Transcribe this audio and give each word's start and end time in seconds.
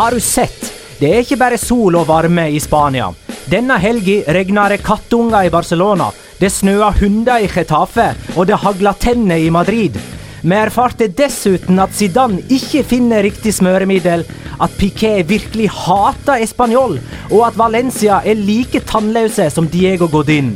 Har 0.00 0.10
du 0.10 0.20
sett? 0.20 0.62
Det 0.96 1.08
er 1.12 1.18
ikke 1.20 1.36
bare 1.36 1.58
sol 1.60 1.98
og 1.98 2.06
varme 2.08 2.46
i 2.48 2.60
Spania. 2.64 3.10
Denne 3.52 3.76
helga 3.76 4.32
regna 4.32 4.62
det 4.72 4.78
kattunger 4.80 5.44
i 5.44 5.50
Barcelona. 5.52 6.06
Det 6.40 6.48
snøa 6.48 6.86
hunder 7.02 7.42
i 7.44 7.48
Getafe, 7.52 8.06
og 8.32 8.46
det 8.48 8.56
hagla 8.62 8.94
tenner 8.96 9.36
i 9.36 9.50
Madrid. 9.52 9.98
Vi 10.40 10.56
erfarte 10.56 11.10
dessuten 11.18 11.82
at 11.84 11.92
Zidane 11.92 12.40
ikke 12.48 12.80
finner 12.94 13.20
riktig 13.28 13.52
smøremiddel, 13.58 14.24
at 14.56 14.78
Piquet 14.80 15.28
virkelig 15.28 15.68
hater 15.82 16.40
espanjol, 16.46 16.96
og 17.28 17.42
at 17.50 17.58
Valencia 17.60 18.22
er 18.24 18.40
like 18.40 18.80
tannløse 18.88 19.50
som 19.52 19.68
Diego 19.68 20.08
Godin. 20.08 20.54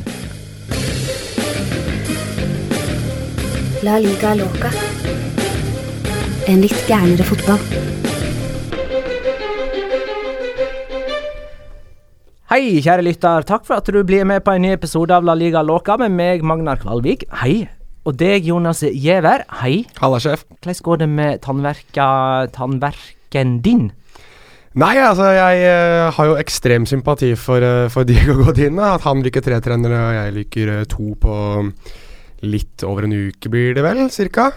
La 3.84 4.00
liga 4.00 4.32
loca. 4.40 4.72
En 6.48 6.64
litt 6.64 6.80
gærnere 6.88 7.28
fotball. 7.28 7.93
Hei, 12.54 12.76
kjære 12.78 13.02
lytter. 13.02 13.42
Takk 13.42 13.64
for 13.66 13.80
at 13.80 13.88
du 13.90 13.96
blir 14.06 14.22
med 14.30 14.44
på 14.46 14.52
en 14.54 14.62
ny 14.62 14.68
episode 14.70 15.10
av 15.10 15.24
La 15.26 15.34
Liga 15.34 15.58
Låka 15.66 15.96
med 15.98 16.12
meg, 16.14 16.44
Magnar 16.46 16.78
Kvalvik. 16.78 17.24
Hei. 17.40 17.64
Og 18.06 18.14
deg, 18.14 18.46
Jonas 18.46 18.84
Giæver. 18.86 19.42
Hei. 19.58 19.80
Halla, 19.98 20.20
sjef. 20.22 20.44
Hvordan 20.62 20.78
går 20.86 21.00
det 21.00 21.08
med 21.16 21.42
tannverka, 21.42 22.06
tannverken 22.54 23.58
din? 23.64 23.90
Nei, 24.78 24.92
altså, 25.02 25.32
jeg 25.34 25.66
eh, 25.66 26.04
har 26.14 26.30
jo 26.30 26.38
ekstrem 26.38 26.86
sympati 26.86 27.32
for, 27.34 27.58
eh, 27.58 27.88
for 27.90 28.06
Diego 28.06 28.38
Godin. 28.44 28.78
At 28.78 29.02
han 29.08 29.26
liker 29.26 29.42
tre 29.42 29.58
trenere, 29.58 29.98
og 29.98 30.14
jeg 30.20 30.38
liker 30.38 30.74
eh, 30.76 30.88
to 30.94 31.18
på 31.26 31.36
litt 32.46 32.86
over 32.86 33.08
en 33.08 33.18
uke, 33.18 33.50
blir 33.50 33.74
det 33.74 33.82
vel, 33.82 34.06
cirka. 34.14 34.52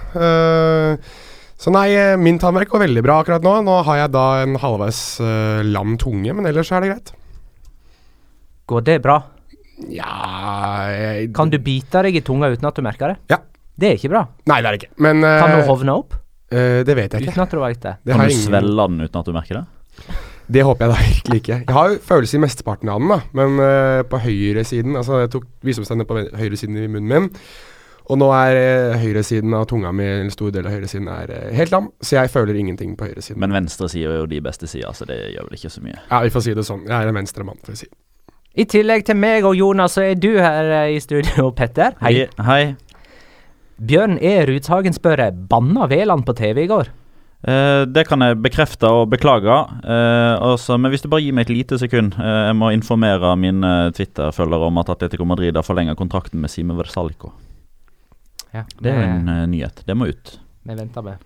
Så 1.57 1.73
nei, 1.73 1.89
min 2.21 2.37
tannverk 2.37 2.69
går 2.69 2.91
veldig 2.91 3.09
bra 3.09 3.23
akkurat 3.23 3.41
nå. 3.41 3.61
Nå 3.65 3.81
har 3.89 4.03
jeg 4.05 4.19
da 4.21 4.31
en 4.45 4.59
halvveis 4.61 5.07
lam 5.65 5.97
tunge, 5.97 6.29
men 6.29 6.45
ellers 6.45 6.69
er 6.69 6.85
det 6.85 6.93
greit. 6.93 7.16
Går 8.67 8.85
det 8.87 8.97
bra? 9.03 9.17
Ja 9.93 10.87
jeg, 10.91 11.27
Kan 11.37 11.51
du 11.53 11.59
bite 11.61 12.01
deg 12.07 12.17
i 12.19 12.23
tunga 12.25 12.49
uten 12.51 12.65
at 12.67 12.77
du 12.79 12.81
merker 12.85 13.13
det? 13.13 13.17
Ja. 13.35 13.41
Det 13.77 13.91
er 13.91 13.99
ikke 13.99 14.09
bra. 14.09 14.23
Nei, 14.49 14.61
det 14.63 14.69
er 14.71 14.73
det 14.77 14.79
ikke. 14.83 14.93
Men 15.05 15.19
uh, 15.21 15.35
Kan 15.43 15.57
du 15.59 15.67
hovne 15.69 15.97
opp 16.03 16.17
Uh, 16.47 16.79
Det 16.87 16.93
vet 16.95 17.11
jeg 17.11 17.25
ikke. 17.25 17.31
uten 17.35 17.41
at 17.43 17.51
du 17.51 17.57
vet 17.59 17.81
det? 17.83 17.91
Det, 18.07 18.13
Kan 18.15 18.21
du 18.23 18.31
ingen- 18.31 18.45
svelle 18.45 18.83
den 18.87 19.01
uten 19.03 19.19
at 19.19 19.25
du 19.27 19.33
merker 19.35 19.57
det? 19.57 20.13
det 20.47 20.61
håper 20.63 20.85
jeg 20.85 20.93
da 20.93 20.99
virkelig 21.03 21.39
ikke. 21.41 21.57
Jeg 21.67 21.75
har 21.75 21.89
jo 21.91 21.97
følelse 22.07 22.37
i 22.37 22.39
mesteparten 22.39 22.89
av 22.93 23.01
den, 23.03 23.09
da. 23.11 23.17
Men 23.35 23.57
uh, 23.59 24.03
på 24.07 24.19
høyresiden 24.23 24.95
Altså, 24.95 25.17
jeg 25.25 25.31
tok 25.33 25.43
visdomstenner 25.67 26.07
på 26.07 26.21
høyresiden 26.39 26.77
i 26.79 26.87
munnen 26.87 27.09
min. 27.11 27.27
Og 28.07 28.21
nå 28.21 28.29
er 28.31 28.61
uh, 28.93 28.95
høyresiden 29.03 29.51
av 29.59 29.67
tunga 29.67 29.91
mi, 29.91 30.07
en 30.07 30.31
stor 30.31 30.55
del 30.55 30.69
av 30.71 30.77
høyresiden, 30.77 31.11
er 31.11 31.35
eh, 31.35 31.51
helt 31.59 31.75
lam. 31.75 31.91
Så 31.99 32.15
jeg 32.15 32.31
føler 32.31 32.55
ingenting 32.55 32.95
på 32.95 33.09
høyresiden. 33.11 33.41
Men 33.43 33.51
venstre 33.59 33.89
side 33.91 34.07
er 34.07 34.21
jo 34.23 34.31
de 34.31 34.39
beste 34.47 34.71
sida, 34.71 34.93
så 34.95 35.03
det 35.11 35.19
gjør 35.35 35.49
vel 35.51 35.59
ikke 35.59 35.73
så 35.75 35.83
mye. 35.83 35.99
ja, 36.07 36.21
vi 36.23 36.31
får 36.31 36.47
si 36.47 36.55
det 36.55 36.63
sånn. 36.71 36.87
Jeg 36.87 36.95
er 36.95 37.11
en 37.11 37.19
venstre 37.19 37.43
mann, 37.43 37.59
får 37.67 37.75
vi 37.75 37.81
si. 37.83 37.91
I 38.57 38.65
tillegg 38.65 39.05
til 39.05 39.17
meg 39.19 39.45
og 39.45 39.53
Jonas, 39.53 39.93
så 39.93 40.07
er 40.07 40.15
du 40.17 40.31
her 40.41 40.71
eh, 40.83 40.95
i 40.95 41.01
studio, 41.01 41.51
Petter. 41.57 41.93
Hei. 42.01 42.25
Hei. 42.41 42.61
Bjørn 43.77 44.17
E. 44.17 44.39
Rudshagen 44.49 44.95
spør 44.95 45.27
banna 45.49 45.85
Veland 45.91 46.25
på 46.25 46.33
TV 46.37 46.63
i 46.63 46.71
går? 46.71 46.89
Eh, 47.45 47.83
det 47.85 48.07
kan 48.09 48.23
jeg 48.25 48.39
bekrefte 48.41 48.89
og 48.89 49.11
beklage. 49.13 49.59
Eh, 49.85 50.41
også, 50.41 50.79
men 50.81 50.89
hvis 50.89 51.05
du 51.05 51.09
bare 51.11 51.21
gir 51.21 51.35
meg 51.37 51.45
et 51.45 51.53
lite 51.53 51.77
sekund 51.77 52.17
eh, 52.17 52.39
Jeg 52.49 52.55
må 52.57 52.71
informere 52.73 53.35
mine 53.37 53.91
Twitter-følgere 53.93 54.71
om 54.71 54.81
at 54.81 54.89
Atletico 54.89 55.27
Madrid 55.29 55.55
har 55.55 55.65
forlenget 55.67 55.99
kontrakten 55.99 56.41
med 56.41 56.49
Sime 56.49 56.73
Versalco. 56.79 57.35
Ja, 58.55 58.65
Det 58.81 58.89
er 58.89 59.03
en 59.03 59.29
uh, 59.29 59.45
nyhet. 59.45 59.83
Det 59.85 59.93
må 59.93 60.07
ut. 60.09 60.37
Vi 60.65 60.73
venter 60.73 61.03
med. 61.05 61.21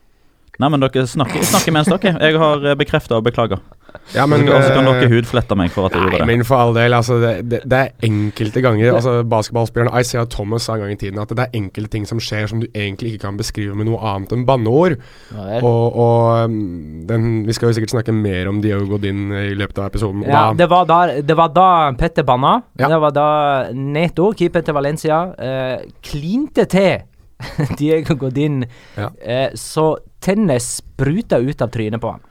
Nei, 0.59 0.67
men 0.67 0.83
dere 0.83 1.05
snakker, 1.07 1.45
snakker 1.47 1.71
mens 1.71 1.87
dere. 1.87 2.17
Jeg 2.19 2.41
har 2.41 2.65
bekrefta 2.75 3.21
og 3.21 3.23
beklaga. 3.23 3.61
Ja, 4.15 4.25
men, 4.27 4.43
så 4.47 4.73
kan 4.73 4.87
eh, 4.87 4.99
dere 4.99 5.09
hudflette 5.11 5.55
meg 5.59 5.71
for 5.71 5.87
at 5.87 5.95
jeg 5.95 6.03
gjorde 6.03 6.19
det. 6.21 6.27
men 6.27 6.43
for 6.47 6.59
all 6.59 6.73
del, 6.75 6.93
altså 6.95 7.17
det, 7.21 7.31
det, 7.51 7.61
det 7.69 7.79
er 7.79 8.07
enkelte 8.07 8.63
ganger 8.63 8.97
altså 8.97 9.13
Basketballspilleren 9.27 9.93
Isaiah 10.01 10.27
Thomas 10.31 10.67
sa 10.67 10.75
en 10.75 10.83
gang 10.83 10.95
i 10.95 10.99
tiden 10.99 11.21
at 11.21 11.31
det 11.31 11.45
er 11.45 11.57
enkelte 11.59 11.93
ting 11.95 12.07
som 12.09 12.19
skjer 12.23 12.49
som 12.51 12.63
du 12.63 12.67
egentlig 12.69 13.13
ikke 13.13 13.27
kan 13.27 13.39
beskrive 13.39 13.75
med 13.77 13.87
noe 13.87 13.99
annet 14.13 14.33
enn 14.35 14.45
banneord. 14.47 14.97
Ja. 15.31 15.61
Og, 15.61 15.97
og 16.01 16.49
um, 16.51 17.03
den, 17.07 17.29
vi 17.47 17.55
skal 17.55 17.69
jo 17.69 17.77
sikkert 17.77 17.95
snakke 17.95 18.15
mer 18.15 18.49
om 18.51 18.59
Diego 18.63 18.87
Godin 18.89 19.31
i 19.31 19.53
løpet 19.57 19.79
av 19.79 19.91
episoden. 19.91 20.25
Ja, 20.27 20.49
da, 20.49 20.57
det 20.59 20.69
var, 20.71 20.89
da, 20.89 20.99
det 21.21 21.37
var 21.37 21.53
da 21.55 21.69
Petter 21.99 22.27
banna. 22.27 22.57
Ja. 22.79 22.91
Det 22.91 22.99
var 23.05 23.15
da 23.15 23.29
Neto, 23.75 24.31
keeper 24.37 24.65
til 24.65 24.77
Valencia, 24.77 25.21
eh, 25.39 25.87
klinte 26.05 26.67
til 26.71 27.03
Diego 27.79 28.15
Godin 28.15 28.63
Ja. 28.97 29.09
eh, 29.21 29.49
så 29.55 29.95
tennene 30.21 30.59
spruta 30.61 31.39
ut 31.41 31.61
av 31.61 31.71
trynet 31.73 32.01
på 32.01 32.11
han. 32.11 32.27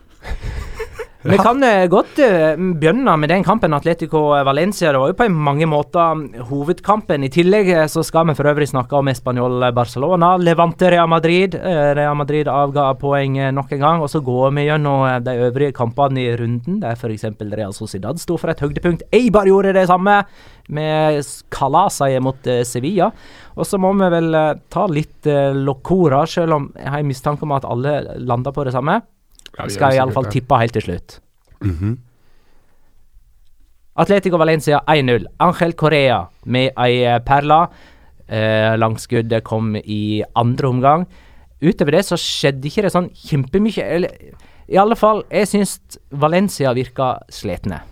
Vi 1.22 1.36
kan 1.36 1.60
eh, 1.60 1.84
godt 1.92 2.16
eh, 2.24 2.54
begynne 2.56 3.12
med 3.20 3.28
den 3.28 3.42
kampen, 3.44 3.74
Atletico 3.76 4.22
Valencia. 4.46 4.88
Det 4.88 5.00
var 5.02 5.10
jo 5.10 5.16
på 5.18 5.26
mange 5.28 5.66
måter 5.68 6.46
hovedkampen. 6.48 7.26
I 7.26 7.28
tillegg 7.28 7.68
eh, 7.74 7.88
så 7.92 8.00
skal 8.08 8.30
vi 8.30 8.34
for 8.38 8.48
øvrig 8.48 8.70
snakke 8.70 8.96
om 8.96 9.10
Español 9.12 9.66
Barcelona. 9.76 10.30
Levante 10.40 10.88
Real 10.88 11.10
Madrid. 11.12 11.58
Real 11.60 12.16
Madrid 12.16 12.48
avga 12.48 12.86
poeng 12.96 13.36
nok 13.52 13.76
en 13.76 13.84
gang. 13.84 14.00
Og 14.00 14.08
så 14.08 14.24
går 14.24 14.56
vi 14.56 14.64
gjennom 14.70 15.04
de 15.26 15.36
øvrige 15.44 15.76
kampene 15.76 16.24
i 16.24 16.32
runden, 16.40 16.80
der 16.80 16.96
f.eks. 16.96 17.28
Real 17.52 17.76
Sociedad 17.76 18.16
sto 18.16 18.40
for 18.40 18.54
et 18.54 18.64
høydepunkt. 18.64 19.04
Eibar 19.12 19.44
gjorde 19.44 19.76
det 19.76 19.90
samme 19.92 20.22
med 20.72 21.20
kalaseier 21.52 22.24
mot 22.24 22.52
Sevilla. 22.64 23.12
Og 23.60 23.68
så 23.68 23.76
må 23.76 23.92
vi 24.00 24.08
vel 24.16 24.42
ta 24.72 24.88
litt 24.88 25.28
Locora, 25.68 26.24
selv 26.24 26.56
om 26.56 26.72
jeg 26.80 26.96
har 26.96 27.04
en 27.04 27.12
mistanke 27.12 27.44
om 27.44 27.58
at 27.60 27.68
alle 27.68 27.98
lander 28.16 28.56
på 28.56 28.64
det 28.64 28.78
samme. 28.80 29.02
Vi 29.58 29.74
skal 29.74 29.96
iallfall 29.96 30.30
tippe 30.32 30.60
helt 30.60 30.76
til 30.76 30.86
slutt. 30.86 31.18
Mhm. 31.60 31.98
Atletico 34.00 34.38
Valencia 34.38 34.80
1-0. 34.88 35.26
Angel 35.38 35.72
Correa 35.76 36.20
med 36.44 36.70
ei 36.78 37.02
eh, 37.04 37.18
perle. 37.26 37.66
Eh, 38.30 38.76
langskuddet 38.78 39.44
kom 39.44 39.74
i 39.76 40.22
andre 40.38 40.68
omgang. 40.68 41.06
Utover 41.60 41.98
det 41.98 42.06
så 42.06 42.16
skjedde 42.16 42.70
ikke 42.70 42.86
det 42.86 42.92
sånn 42.94 43.10
kjempemye. 43.12 43.84
Eller 43.84 44.14
i 44.70 44.78
alle 44.80 44.96
fall, 44.96 45.24
jeg 45.34 45.50
syns 45.50 45.76
Valencia 46.10 46.72
virka 46.76 47.16
slitne. 47.32 47.82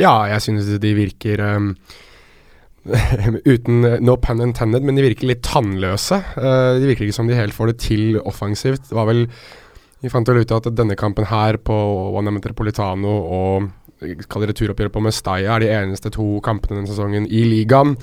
Ja, 0.00 0.14
jeg 0.30 0.40
synes 0.46 0.70
de 0.80 0.94
virker 0.96 1.42
um, 1.58 1.74
Uten 3.52 3.84
no 4.02 4.16
pun 4.18 4.40
intended, 4.42 4.82
men 4.86 4.96
de 4.96 5.04
virker 5.04 5.28
litt 5.28 5.42
tannløse. 5.46 6.22
Uh, 6.38 6.78
de 6.80 6.88
virker 6.88 7.06
ikke 7.06 7.18
som 7.18 7.28
de 7.28 7.36
helt 7.36 7.54
får 7.54 7.74
det 7.74 7.76
til 7.84 8.22
offensivt. 8.22 8.88
Det 8.88 8.96
var 8.96 9.10
vel 9.10 9.26
Vi 10.02 10.10
fant 10.10 10.28
vel 10.28 10.42
ut 10.42 10.52
at 10.56 10.66
denne 10.74 10.96
kampen 10.98 11.28
her 11.30 11.58
på 11.62 11.76
One 12.18 12.34
Metropolitano 12.34 13.12
og 13.22 13.70
kall 14.02 14.42
det 14.42 14.50
returoppgjøret 14.50 14.94
på 14.94 15.02
Mestalla 15.04 15.56
er 15.56 15.62
de 15.62 15.68
eneste 15.70 16.10
to 16.10 16.40
kampene 16.42 16.80
denne 16.80 16.90
sesongen 16.90 17.28
i 17.30 17.44
ligaen 17.46 17.94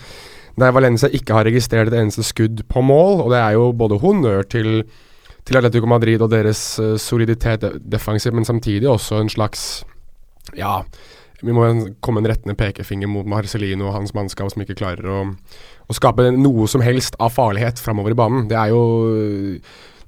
der 0.60 0.74
Valencia 0.76 1.10
ikke 1.16 1.36
har 1.38 1.48
registrert 1.48 1.92
et 1.92 2.00
eneste 2.00 2.24
skudd 2.26 2.66
på 2.68 2.82
mål. 2.84 3.22
Og 3.24 3.32
det 3.34 3.40
er 3.40 3.56
jo 3.56 3.70
både 3.76 4.00
honnør 4.02 4.48
til, 4.50 4.84
til 5.48 5.60
Atletico 5.60 5.88
Madrid 5.88 6.22
og 6.26 6.32
deres 6.34 6.64
uh, 6.84 6.98
soliditet 7.00 7.64
de- 7.64 7.78
defensivt, 7.80 8.36
men 8.36 8.48
samtidig 8.48 8.90
også 8.90 9.22
en 9.24 9.32
slags 9.32 9.86
Ja, 10.58 10.82
vi 11.44 11.54
må 11.54 11.68
komme 12.02 12.20
en 12.24 12.28
rettende 12.28 12.58
pekefinger 12.58 13.08
mot 13.08 13.28
Marcelino 13.30 13.88
og 13.88 13.94
hans 14.00 14.16
mannskap 14.18 14.50
som 14.52 14.64
ikke 14.64 14.80
klarer 14.80 15.06
å, 15.06 15.20
å 15.88 15.96
skape 15.96 16.32
noe 16.36 16.68
som 16.68 16.82
helst 16.82 17.16
av 17.22 17.36
farlighet 17.36 17.80
framover 17.80 18.16
i 18.16 18.18
banen. 18.18 18.48
Det 18.50 18.58
er 18.58 18.74
jo 18.74 18.82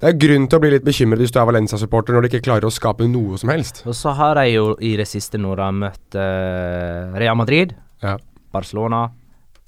det 0.02 0.10
er 0.10 0.16
grunn 0.18 0.48
til 0.50 0.58
å 0.58 0.62
bli 0.64 0.70
litt 0.72 0.82
bekymret 0.82 1.20
hvis 1.22 1.30
du 1.30 1.36
er 1.38 1.46
Valencia-supporter 1.46 2.16
når 2.16 2.24
de 2.24 2.30
ikke 2.32 2.46
klarer 2.48 2.66
å 2.66 2.74
skape 2.74 3.06
noe 3.06 3.36
som 3.38 3.52
helst. 3.52 3.84
Og 3.86 3.94
så 3.94 4.10
har 4.18 4.34
de 4.34 4.48
jo 4.50 4.72
i 4.82 4.96
det 4.98 5.06
siste 5.06 5.38
nå 5.38 5.52
da 5.54 5.68
møtt 5.70 6.16
uh, 6.18 7.14
Real 7.22 7.38
Madrid, 7.38 7.76
Ja. 8.02 8.16
Barcelona, 8.52 9.04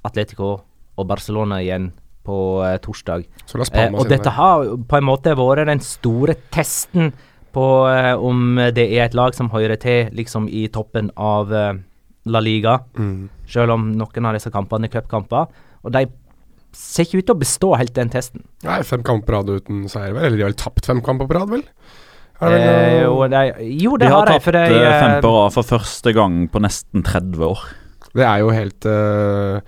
Atletico 0.04 0.48
og 0.98 1.06
Barcelona 1.06 1.60
igjen 1.62 1.86
på 2.26 2.38
uh, 2.66 2.74
torsdag. 2.82 3.28
Eh, 3.54 3.94
og 3.94 4.10
dette 4.10 4.32
har 4.34 4.66
på 4.74 4.98
en 4.98 5.06
måte 5.06 5.36
vært 5.38 5.70
den 5.70 5.84
store 5.86 6.34
testen 6.50 7.14
på 7.54 7.68
uh, 7.86 8.18
om 8.18 8.58
det 8.74 8.88
er 8.88 9.06
et 9.06 9.14
lag 9.14 9.38
som 9.38 9.52
hører 9.54 9.78
til 9.78 10.10
liksom 10.18 10.50
i 10.50 10.66
toppen 10.66 11.12
av 11.14 11.54
La 12.26 12.42
Liga. 12.42 12.80
Mm. 12.98 13.30
Selv 13.46 13.78
om 13.78 13.86
noen 13.94 14.26
av 14.26 14.34
disse 14.34 14.50
kampene 14.50 14.90
er 14.90 14.96
cupkamper. 14.98 15.46
Og 15.86 15.94
de 15.94 16.08
ser 16.76 17.06
ikke 17.06 17.22
ut 17.22 17.28
til 17.28 17.36
å 17.36 17.40
bestå 17.40 17.74
helt 17.80 17.94
den 17.96 18.10
testen. 18.12 18.44
Nei, 18.66 18.80
fem 18.86 19.04
kamper 19.06 19.30
på 19.30 19.36
rad 19.38 19.52
uten 19.54 19.84
seier, 19.90 20.14
vel? 20.16 20.28
Eller 20.28 20.38
de 20.38 20.46
har 20.46 20.52
vel 20.52 20.58
tapt 20.60 20.88
fem 20.90 21.02
kamper 21.04 21.30
på 21.30 21.38
rad, 21.38 21.52
vel? 21.52 21.64
Er 22.42 22.50
det 22.50 22.62
Eh, 22.64 23.02
jo, 23.04 23.14
det, 23.22 23.30
de, 23.30 23.68
jo, 23.78 23.96
det 23.96 24.06
De 24.06 24.12
har 24.12 24.26
har 24.26 24.32
de. 24.32 24.42
For 24.42 24.56
de, 24.56 24.64
har 24.64 24.74
tapt 24.74 25.04
fem 25.04 25.20
på 25.22 25.34
rad 25.36 25.54
for 25.54 25.70
første 25.76 26.14
gang 26.16 26.40
på 26.50 26.62
nesten 26.64 27.06
30 27.06 27.46
år. 27.46 27.62
Det 28.14 28.22
er 28.22 28.42
jo 28.44 28.50
helt 28.54 28.86
uh, 28.86 29.58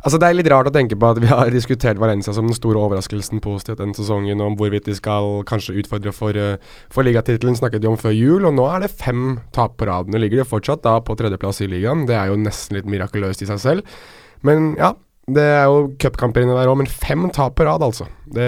Altså 0.00 0.18
Det 0.20 0.28
er 0.28 0.36
litt 0.36 0.48
rart 0.48 0.68
å 0.70 0.72
tenke 0.72 0.94
på 0.94 1.08
at 1.10 1.18
vi 1.20 1.26
har 1.28 1.50
diskutert 1.58 1.98
Valencia 2.00 2.32
som 2.32 2.46
den 2.46 2.56
store 2.56 2.80
overraskelsen 2.80 3.42
positivt 3.44 3.82
denne 3.82 3.96
sesongen, 3.96 4.40
om 4.40 4.54
hvorvidt 4.56 4.86
de 4.88 4.94
skal 4.96 5.42
kanskje 5.48 5.76
utfordre 5.82 6.14
for, 6.14 6.36
uh, 6.38 6.78
for 6.92 7.06
ligatittelen, 7.06 7.58
snakket 7.58 7.84
de 7.84 7.90
om 7.90 7.98
før 8.00 8.14
jul. 8.16 8.46
Og 8.48 8.56
nå 8.56 8.66
er 8.70 8.86
det 8.86 8.94
fem 8.94 9.38
tap 9.56 9.76
på 9.78 9.90
rad. 9.90 10.10
Nå 10.10 10.22
ligger 10.22 10.42
de 10.42 10.48
fortsatt 10.48 10.86
da 10.86 10.98
på 11.04 11.18
tredjeplass 11.18 11.62
i 11.64 11.70
ligaen. 11.70 12.06
Det 12.08 12.16
er 12.16 12.32
jo 12.32 12.40
nesten 12.40 12.78
litt 12.78 12.90
mirakuløst 12.90 13.44
i 13.44 13.50
seg 13.50 13.62
selv. 13.62 14.02
Men 14.46 14.72
ja, 14.80 14.94
det 15.28 15.42
er 15.42 15.64
jo 15.68 15.90
cupkamper 16.00 16.42
inni 16.42 16.54
der 16.56 16.70
òg, 16.70 16.78
men 16.80 16.86
fem 16.90 17.28
tap 17.30 17.54
på 17.58 17.66
rad, 17.68 17.82
altså. 17.82 18.06
Det 18.32 18.46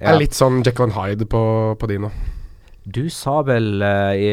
Ja. 0.00 0.10
er 0.12 0.18
litt 0.18 0.32
sånn 0.36 0.62
Jekyll 0.64 0.90
and 0.90 0.92
Hyde 0.92 1.24
på, 1.26 1.76
på 1.78 1.88
de 1.88 1.98
nå. 1.98 2.10
Du 2.86 3.08
sa 3.10 3.40
vel 3.42 3.82
uh, 3.82 4.14
i, 4.14 4.28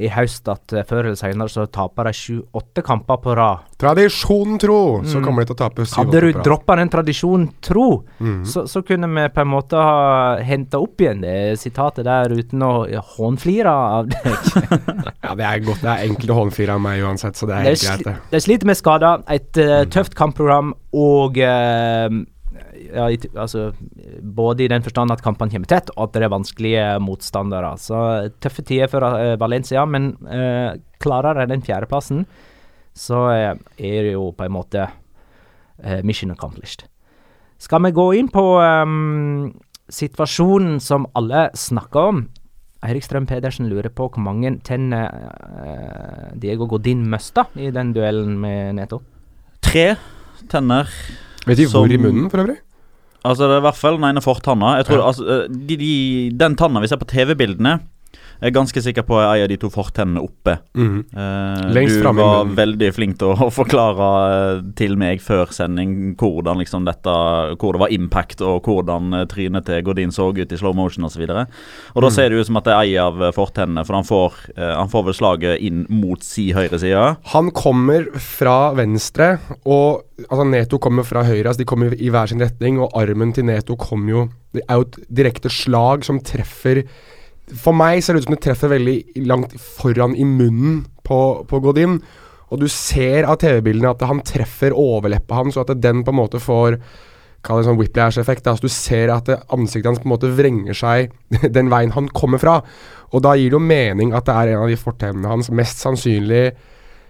i 0.00 0.08
høst 0.08 0.48
at 0.48 0.72
eh, 0.72 0.84
før 0.88 1.04
eller 1.10 1.18
senere 1.20 1.52
så 1.52 1.66
taper 1.68 2.08
de 2.08 2.12
sju-åtte 2.16 2.80
kamper 2.86 3.18
på 3.20 3.34
rad. 3.36 3.66
Tradisjonen 3.78 4.56
tro, 4.58 4.78
så 5.04 5.18
Mm. 5.20 5.24
kommer 5.26 5.44
de 5.44 5.50
til 5.50 5.56
å 5.56 5.58
tape 5.60 5.84
Hadde 5.84 6.20
du 6.24 6.30
på 6.32 6.38
rad. 6.38 6.44
droppa 6.46 6.76
den 6.80 6.88
tradisjonen 6.88 7.50
tro, 7.60 8.04
Mhm. 8.20 8.46
så, 8.48 8.62
så 8.66 8.80
kunne 8.82 9.06
vi 9.12 9.26
på 9.36 9.40
en 9.44 9.50
måte 9.52 9.76
ha 9.76 10.38
henta 10.40 10.80
opp 10.80 10.96
igjen 11.04 11.20
det 11.20 11.58
sitatet 11.60 12.04
der 12.08 12.32
uten 12.32 12.64
å 12.64 12.72
hånflire 13.18 13.68
av 13.68 14.08
deg. 14.08 14.24
Ja, 15.28 15.34
det 15.36 15.44
er 15.44 15.60
godt. 15.68 15.82
Det 15.84 15.92
er 15.92 16.08
enkelt 16.08 16.30
å 16.32 16.38
hånflire 16.40 16.72
av 16.78 16.80
meg 16.80 17.02
uansett, 17.04 17.36
så 17.36 17.46
det 17.46 17.58
er 17.60 17.68
helt 17.68 17.84
greit, 17.84 18.04
det. 18.08 18.16
de 18.32 18.40
sliter 18.40 18.66
med 18.72 18.76
skader, 18.80 19.22
et 19.28 19.60
uh, 19.60 19.84
tøft 19.92 20.14
kampprogram 20.16 20.72
og 20.96 21.36
eh, 21.36 22.08
ja, 22.94 23.08
i 23.10 23.18
altså, 23.34 23.72
både 24.22 24.64
i 24.64 24.70
den 24.70 24.84
forstand 24.84 25.12
at 25.12 25.22
kampene 25.24 25.52
kommer 25.52 25.70
tett, 25.70 25.90
og 25.96 26.08
at 26.08 26.16
det 26.16 26.26
er 26.26 26.32
vanskelige 26.32 26.86
motstandere. 27.04 27.74
Så 27.80 27.98
tøffe 28.42 28.64
tider 28.66 28.90
for 28.92 29.04
uh, 29.04 29.34
Valencia, 29.40 29.84
men 29.88 30.12
uh, 30.26 30.78
klarer 31.02 31.40
de 31.40 31.48
den 31.52 31.64
fjerdeplassen, 31.66 32.24
så 32.96 33.24
uh, 33.28 33.52
er 33.76 34.08
det 34.08 34.14
jo 34.14 34.30
på 34.36 34.48
en 34.48 34.56
måte 34.58 34.88
mission 36.02 36.32
accomplished. 36.34 36.88
Skal 37.62 37.84
vi 37.84 37.92
gå 37.94 38.08
inn 38.18 38.26
på 38.34 38.42
um, 38.58 39.52
situasjonen 39.94 40.80
som 40.82 41.06
alle 41.14 41.44
snakker 41.54 42.10
om? 42.10 42.24
Eirik 42.82 43.06
Strøm 43.06 43.28
Pedersen 43.30 43.70
lurer 43.70 43.86
på 43.94 44.08
hvor 44.10 44.22
mange 44.22 44.56
tenner 44.66 46.34
Diego 46.34 46.66
Godin 46.70 47.06
mista 47.10 47.46
i 47.54 47.70
den 47.74 47.94
duellen 47.94 48.34
med 48.42 48.74
Neto. 48.80 49.00
Tre 49.62 49.86
tenner. 50.50 50.90
Vet 51.48 51.58
de 51.62 51.66
hvor 51.72 51.88
i 51.90 51.96
munnen, 52.00 52.28
for 52.30 52.42
øvrig? 52.44 52.58
Altså, 53.26 53.48
det 53.48 53.56
er 53.56 53.62
i 53.62 53.66
hvert 53.66 53.76
fall 53.80 53.96
den 53.98 54.04
ene 54.12 54.22
fortanna. 54.22 54.76
Jeg 54.78 54.86
tror, 54.86 55.00
Ja. 55.02 55.06
altså, 55.10 55.24
eh, 55.26 55.48
de, 55.68 55.76
de, 55.80 55.92
den 56.38 56.54
tanna 56.56 56.80
vi 56.84 56.86
ser 56.90 57.00
på 57.00 57.08
TV-bildene, 57.10 57.78
jeg 58.40 58.48
er 58.50 58.54
ganske 58.54 58.82
sikker 58.84 59.02
på 59.08 59.16
ei 59.20 59.42
av 59.42 59.48
de 59.50 59.56
to 59.58 59.68
fortennene 59.72 60.22
oppe. 60.22 60.58
Mm. 60.78 60.98
Eh, 61.10 61.72
du 61.74 62.02
var 62.14 62.44
min. 62.46 62.54
veldig 62.58 62.90
flink 62.94 63.18
til 63.18 63.32
å, 63.32 63.36
å 63.48 63.50
forklare 63.52 64.08
eh, 64.58 64.60
til 64.78 64.96
meg 65.00 65.20
før 65.24 65.50
sending 65.54 66.14
hvordan 66.18 66.60
liksom 66.62 66.86
dette 66.86 67.14
Hvor 67.58 67.74
det 67.76 67.82
var 67.82 67.92
impact, 67.94 68.40
og 68.46 68.62
hvordan 68.68 69.12
eh, 69.20 69.26
trynet 69.30 69.66
til 69.68 69.82
Godin 69.86 70.12
så 70.14 70.28
ut 70.30 70.52
i 70.54 70.58
slow 70.60 70.74
motion 70.76 71.04
osv. 71.08 71.24
Og, 71.28 71.44
og 71.94 72.02
da 72.02 72.08
Mm. 72.08 72.14
ser 72.14 72.30
det 72.30 72.38
ut 72.40 72.46
som 72.48 72.56
at 72.56 72.64
det 72.64 72.72
er 72.72 72.86
ei 72.86 72.94
av 73.02 73.20
eh, 73.22 73.32
fortennene, 73.36 73.82
for 73.84 73.94
han 73.98 74.06
får, 74.06 74.38
eh, 74.56 74.74
han 74.78 74.88
får 74.88 75.04
vel 75.10 75.14
slaget 75.18 75.60
inn 75.66 75.82
mot 75.90 76.22
si 76.24 76.48
høyre 76.56 76.78
side. 76.80 77.04
Han 77.34 77.50
kommer 77.52 78.06
fra 78.22 78.72
venstre, 78.78 79.34
og 79.68 80.04
altså 80.30 80.46
Neto 80.48 80.78
kommer 80.78 81.04
fra 81.04 81.22
høyre. 81.26 81.50
Altså 81.50 81.62
de 81.64 81.68
kommer 81.68 81.92
i 81.94 82.08
hver 82.10 82.30
sin 82.30 82.40
retning, 82.42 82.78
og 82.80 82.94
armen 82.98 83.34
til 83.36 83.44
Neto 83.50 83.76
kommer 83.76 84.10
jo 84.14 84.24
Det 84.54 84.62
er 84.64 84.78
jo 84.80 84.86
et 84.86 84.96
direkte 85.12 85.50
slag 85.52 86.06
som 86.08 86.18
treffer 86.24 86.84
For 87.56 87.76
meg 87.76 88.02
ser 88.04 88.16
det 88.16 88.22
ut 88.22 88.28
som 88.28 88.36
det 88.36 88.44
treffer 88.44 88.72
veldig 88.72 88.96
langt 89.28 89.54
foran 89.78 90.16
i 90.16 90.26
munnen 90.28 90.82
på, 91.06 91.20
på 91.48 91.60
Godin. 91.64 91.98
Og 92.48 92.62
du 92.62 92.68
ser 92.72 93.28
av 93.28 93.38
TV-bildene 93.42 93.92
at 93.92 94.04
han 94.08 94.24
treffer 94.24 94.76
overleppa 94.76 95.42
hans, 95.42 95.58
og 95.58 95.68
at 95.68 95.80
den 95.82 96.04
på 96.04 96.14
en 96.14 96.20
måte 96.22 96.42
får 96.42 96.80
Kall 97.46 97.60
det 97.60 97.68
sånn 97.68 97.76
whiplash-effekt. 97.78 98.48
Altså 98.50 98.66
du 98.66 98.72
ser 98.72 99.12
at 99.14 99.28
ansiktet 99.54 99.86
hans 99.86 100.00
på 100.02 100.08
en 100.08 100.14
måte 100.16 100.30
vrenger 100.34 100.74
seg 100.74 101.12
den 101.56 101.70
veien 101.70 101.94
han 101.94 102.08
kommer 102.10 102.42
fra. 102.42 102.56
Og 103.14 103.22
da 103.24 103.36
gir 103.38 103.52
det 103.52 103.56
jo 103.56 103.62
mening 103.62 104.10
at 104.10 104.26
det 104.26 104.34
er 104.34 104.50
en 104.52 104.64
av 104.64 104.72
de 104.72 104.78
fortennene 104.80 105.30
hans. 105.30 105.52
Mest 105.54 105.84
sannsynlig 105.84 106.48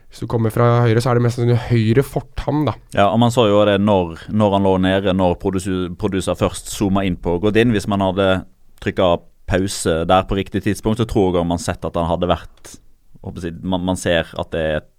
hvis 0.09 0.23
du 0.25 0.29
kommer 0.31 0.53
fra 0.53 0.83
høyre, 0.87 1.03
så 1.05 1.11
er 1.11 1.19
det 1.19 1.25
mest 1.27 1.37
sannsynlig 1.37 1.65
høyre 1.69 2.05
fortann, 2.07 2.63
da. 2.65 2.73
Ja, 2.97 3.11
og 3.11 3.19
Man 3.21 3.33
så 3.33 3.45
jo 3.49 3.59
det 3.69 3.77
når, 3.83 4.29
når 4.33 4.55
han 4.57 4.69
lå 4.69 4.77
nede, 4.81 5.13
når 5.17 5.37
produser, 5.43 6.39
først 6.39 6.73
zooma 6.73 7.05
inn 7.05 7.19
på 7.21 7.37
Godin. 7.43 7.75
Hvis 7.77 7.89
man 7.93 8.05
hadde 8.07 8.29
trykka 8.81 9.11
pause 9.49 10.03
der 10.09 10.29
på 10.29 10.37
riktig 10.39 10.63
tidspunkt, 10.67 11.01
så 11.03 11.09
tror 11.09 11.41
jeg 11.41 11.49
man 11.49 11.59
sett 11.63 11.85
at 11.89 11.97
han 11.99 12.11
hadde 12.13 12.29
vært 12.31 12.77
jeg, 13.43 13.57
man, 13.67 13.83
man 13.85 13.97
ser 13.99 14.29
at 14.39 14.53
det 14.55 14.61
er 14.63 14.77
et 14.79 14.95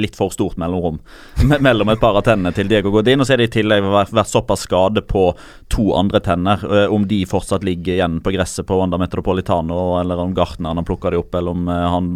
litt 0.00 0.14
for 0.16 0.30
stort 0.32 0.54
mellomrom 0.56 0.96
me- 1.50 1.58
mellom 1.60 1.90
et 1.92 2.00
par 2.00 2.16
av 2.16 2.22
tennene 2.24 2.52
til 2.56 2.66
Diego 2.70 2.88
Godin. 2.94 3.20
Og 3.20 3.26
så 3.28 3.34
er 3.34 3.42
det 3.42 3.48
i 3.50 3.52
tillegg 3.58 3.84
vært, 3.84 4.12
vært 4.16 4.30
såpass 4.30 4.62
skade 4.64 5.02
på 5.04 5.26
to 5.70 5.90
andre 5.98 6.22
tenner. 6.24 6.62
eh, 6.64 6.86
Om 6.94 7.04
de 7.10 7.18
fortsatt 7.28 7.66
ligger 7.66 7.98
igjen 7.98 8.16
på 8.24 8.32
gresset 8.32 8.64
på 8.66 8.78
Wanda 8.80 8.96
Metropolitano, 9.02 9.98
eller 10.00 10.22
om 10.24 10.32
gartneren 10.34 10.80
har 10.80 10.86
plukka 10.88 11.12
de 11.12 11.20
opp, 11.20 11.34
eller 11.38 11.52
om 11.52 11.68
eh, 11.68 11.84
han 11.92 12.08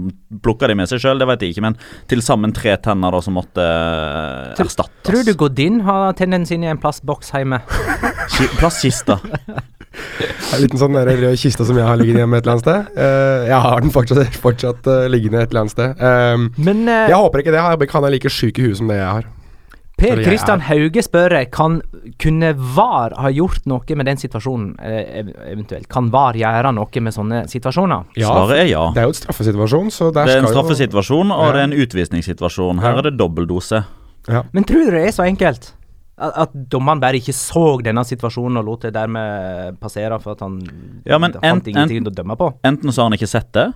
plukka 0.42 0.70
de 0.72 0.78
med 0.80 0.88
seg 0.90 1.04
sjøl, 1.04 1.20
det 1.20 1.28
vet 1.34 1.44
jeg 1.44 1.52
ikke. 1.56 1.66
Men 1.68 1.76
til 2.08 2.24
sammen 2.24 2.56
tre 2.56 2.72
tenner 2.80 3.12
da 3.12 3.20
som 3.26 3.36
måtte 3.36 3.60
eh, 3.68 4.56
erstattes. 4.64 5.04
Tror 5.10 5.26
du 5.28 5.34
Godin 5.44 5.82
har 5.86 6.16
tennene 6.18 6.48
sine 6.48 6.70
i 6.70 6.72
en 6.72 6.80
plastboks 6.80 7.34
hjemme? 7.36 7.60
Ki- 8.38 8.52
Plasskista. 8.56 9.20
En 10.54 10.62
liten 10.62 10.80
sånn 10.80 10.94
der 10.96 11.08
rød 11.10 11.38
kiste 11.40 11.66
som 11.66 11.78
jeg 11.78 11.86
har 11.86 11.98
liggende 11.98 12.22
hjemme 12.22 12.38
et 12.38 12.46
eller 12.46 12.56
annet 12.56 12.66
sted. 12.66 12.92
Uh, 12.96 13.46
jeg 13.48 13.62
har 13.66 13.80
den 13.82 13.94
fortsatt, 13.94 14.36
fortsatt 14.46 14.90
uh, 14.90 15.06
liggende 15.10 15.42
et 15.42 15.50
eller 15.50 15.64
annet 15.64 15.74
sted. 15.74 15.96
Um, 16.00 16.50
Men 16.56 16.84
uh, 16.86 17.08
jeg 17.10 17.18
håper 17.18 17.42
ikke 17.42 17.54
det. 17.54 17.60
Jeg 17.60 17.74
håper 17.74 17.90
være 17.90 17.98
han 18.00 18.08
er 18.08 18.16
like 18.16 18.32
sjuk 18.32 18.60
i 18.60 18.68
huet 18.68 18.80
som 18.80 18.92
det 18.92 19.00
jeg 19.00 19.08
har. 19.08 19.32
Per 19.96 20.20
Kristian. 20.20 20.60
Hauge 20.60 21.00
spør 21.00 21.32
kan, 21.48 21.78
kunne 22.20 22.50
VAR 22.76 23.14
ha 23.16 23.30
gjort 23.32 23.64
noe 23.70 23.96
med 23.96 24.08
den 24.10 24.18
situasjonen, 24.20 24.74
eh, 24.84 25.30
eventuelt? 25.54 25.88
Kan 25.88 26.10
VAR 26.12 26.36
gjøre 26.36 26.74
noe 26.76 27.00
med 27.00 27.16
sånne 27.16 27.46
situasjoner? 27.48 28.04
Svaret 28.18 28.60
er 28.60 28.68
ja. 28.68 28.82
Det 28.92 29.00
er 29.00 29.08
jo 29.08 29.14
en 29.14 29.20
straffesituasjon, 29.22 29.88
så 29.90 30.10
der 30.12 30.28
Det 30.28 30.34
er 30.34 30.42
en 30.44 30.52
straffesituasjon, 30.52 31.32
jo 31.32 31.38
og 31.40 31.54
det 31.54 31.62
er 31.62 31.70
en 31.70 31.78
utvisningssituasjon. 31.86 32.84
Her 32.84 33.00
er 33.00 33.08
det 33.08 33.16
dobbeldose. 33.16 33.84
Men 34.52 34.68
tror 34.68 34.84
du 34.84 34.90
det 34.98 35.06
er 35.06 35.16
så 35.16 35.24
enkelt? 35.24 35.72
At, 36.18 36.52
dommeren 36.72 36.98
bare 37.02 37.18
ikke 37.20 37.34
så 37.36 37.76
denne 37.84 38.00
situasjonen 38.08 38.56
og 38.56 38.64
lot 38.64 38.80
det 38.86 38.94
dermed 38.96 39.76
passere 39.82 40.16
for 40.22 40.32
at 40.32 40.40
han 40.40 40.54
Ja, 41.04 41.18
men 41.18 41.32
fant 41.34 41.44
en- 41.44 41.74
ingenting 41.74 41.98
en- 41.98 42.06
å 42.08 42.14
dømme 42.14 42.36
på? 42.40 42.54
Enten 42.64 42.88
så 42.90 43.02
har 43.02 43.10
han 43.10 43.18
ikke 43.18 43.28
sett 43.28 43.52
det, 43.52 43.66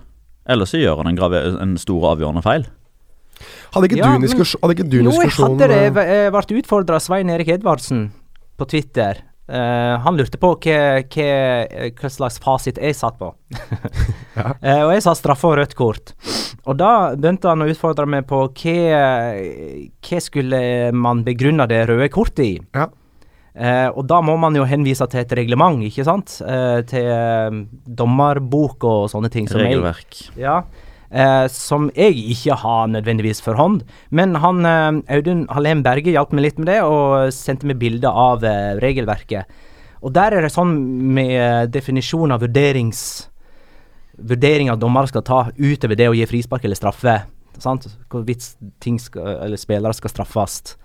eller 0.49 0.65
så 0.65 0.79
gjør 0.81 0.97
han 1.03 1.07
en, 1.07 1.15
grave, 1.15 1.61
en 1.61 1.77
stor 1.77 2.01
avgjørende 2.15 2.41
feil. 2.41 2.65
Hadde 3.73 3.87
ikke 3.87 3.97
Ja, 3.97 4.07
du 4.09 4.15
en 4.15 4.21
diskusjon, 4.21 4.59
Jo, 4.61 5.11
jeg 5.21 5.29
hadde 5.37 5.67
det. 5.67 5.97
eh, 5.97 6.23
Jeg 6.25 6.31
ble 6.31 6.61
utfordra 6.63 6.95
av 6.95 7.01
Svein 7.01 7.29
Erik 7.29 7.47
Edvardsen 7.47 8.11
på 8.57 8.67
Twitter. 8.67 9.21
Eh, 9.51 9.99
han 9.99 10.15
lurte 10.15 10.39
på 10.39 10.53
hva, 10.63 12.09
slags 12.13 12.37
fasit 12.39 12.77
jeg 12.79 12.95
satt 12.95 13.19
på. 13.19 13.33
Ja. 14.31 14.53
uh, 14.63 14.83
og 14.87 14.93
jeg 14.95 15.01
sa 15.03 15.11
straffe 15.11 15.43
og 15.49 15.57
rødt 15.59 15.73
kort. 15.75 16.13
Og 16.63 16.77
da 16.79 17.11
begynte 17.19 17.49
han 17.51 17.65
å 17.65 17.67
utfordre 17.67 18.05
meg 18.07 18.23
på 18.29 18.45
hva, 18.47 18.75
hva 20.07 20.19
skulle 20.23 20.61
man 20.95 21.25
begrunne 21.27 21.65
det 21.67 21.81
røde 21.89 22.07
kortet 22.13 22.45
i. 22.45 22.53
Ja. 22.71 22.85
Uh, 23.51 23.89
og 23.91 24.05
da 24.07 24.21
må 24.23 24.37
man 24.39 24.55
jo 24.55 24.63
henvise 24.63 25.03
til 25.11 25.25
et 25.25 25.35
reglement, 25.35 25.83
ikke 25.83 26.07
sant? 26.07 26.37
Til 26.87 27.11
dommerbok 27.99 28.87
og 28.87 29.09
sånne 29.11 29.33
ting. 29.35 29.51
som 29.51 29.59
jeg- 29.59 30.39
ja, 30.39 30.61
eh, 31.11 31.47
som 31.51 31.89
jeg 31.95 32.17
ikke 32.33 32.57
har 32.63 32.87
nødvendigvis 32.91 33.43
for 33.43 33.59
hånd. 33.59 33.83
Men 34.09 34.37
han 34.41 34.65
eh, 34.65 35.17
Audun 35.17 35.45
Hallén 35.51 35.83
Berge 35.85 36.13
hjalp 36.13 36.33
meg 36.35 36.47
litt 36.47 36.61
med 36.61 36.71
det, 36.71 36.79
og 36.83 37.33
sendte 37.35 37.69
meg 37.69 37.81
bilde 37.81 38.09
av 38.09 38.45
eh, 38.47 38.77
regelverket. 38.81 39.59
Og 40.01 40.13
der 40.15 40.33
er 40.33 40.45
det 40.45 40.53
sånn 40.53 40.73
med 41.13 41.35
eh, 41.37 41.65
definisjon 41.71 42.33
av 42.33 42.45
vurderings 42.45 43.27
Vurdering 44.21 44.67
av 44.69 44.77
dommere 44.77 45.09
skal 45.09 45.23
ta 45.25 45.37
utover 45.57 45.97
det 45.97 46.05
å 46.11 46.13
gi 46.13 46.25
frispark 46.29 46.65
eller 46.67 46.77
straffe. 46.77 47.15
Sant? 47.57 47.87
Hvorvidt 48.11 48.43
spillere 49.57 49.95
skal 49.97 50.11
straffes. 50.13 50.75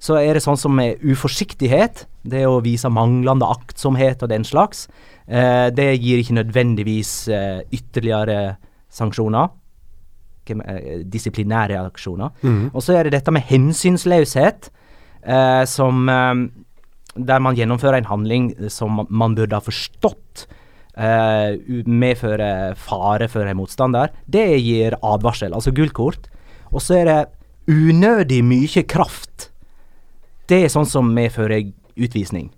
Så 0.00 0.16
er 0.16 0.34
det 0.34 0.42
sånn 0.42 0.58
som 0.58 0.72
med 0.74 1.02
uforsiktighet, 1.04 2.06
det 2.24 2.46
å 2.48 2.62
vise 2.64 2.88
manglende 2.90 3.48
aktsomhet 3.52 4.24
og 4.24 4.32
den 4.32 4.46
slags, 4.48 4.86
eh, 5.28 5.68
det 5.70 5.92
gir 6.00 6.22
ikke 6.22 6.38
nødvendigvis 6.40 7.12
eh, 7.28 7.60
ytterligere 7.70 8.56
sanksjoner. 8.88 9.52
Hvem- 10.50 10.62
eh, 10.66 11.02
Disiplinære 11.06 11.78
aksjoner. 11.86 12.30
Mm. 12.42 12.70
Og 12.74 12.82
så 12.82 12.98
er 12.98 13.04
det 13.08 13.12
dette 13.18 13.32
med 13.32 13.42
hensynsløshet, 13.48 14.70
eh, 15.24 15.64
som 15.64 16.08
eh, 16.08 16.34
Der 17.18 17.40
man 17.42 17.56
gjennomfører 17.58 17.98
en 17.98 18.04
handling 18.06 18.44
som 18.70 19.00
man 19.10 19.34
burde 19.34 19.56
ha 19.56 19.60
forstått 19.60 20.44
eh, 20.96 21.56
medfører 21.90 22.76
fare 22.78 23.26
for 23.28 23.42
en 23.50 23.56
motstander. 23.58 24.12
Det 24.30 24.44
gir 24.62 24.94
advarsel, 25.02 25.52
altså 25.52 25.72
gullkort. 25.74 26.28
Og 26.72 26.80
så 26.80 27.00
er 27.00 27.04
det 27.10 27.26
unødig 27.66 28.44
mye 28.46 28.84
kraft. 28.86 29.48
Det 30.46 30.62
er 30.64 30.68
sånn 30.72 30.86
som 30.86 31.10
medfører 31.14 31.72
utvisning. 31.98 32.52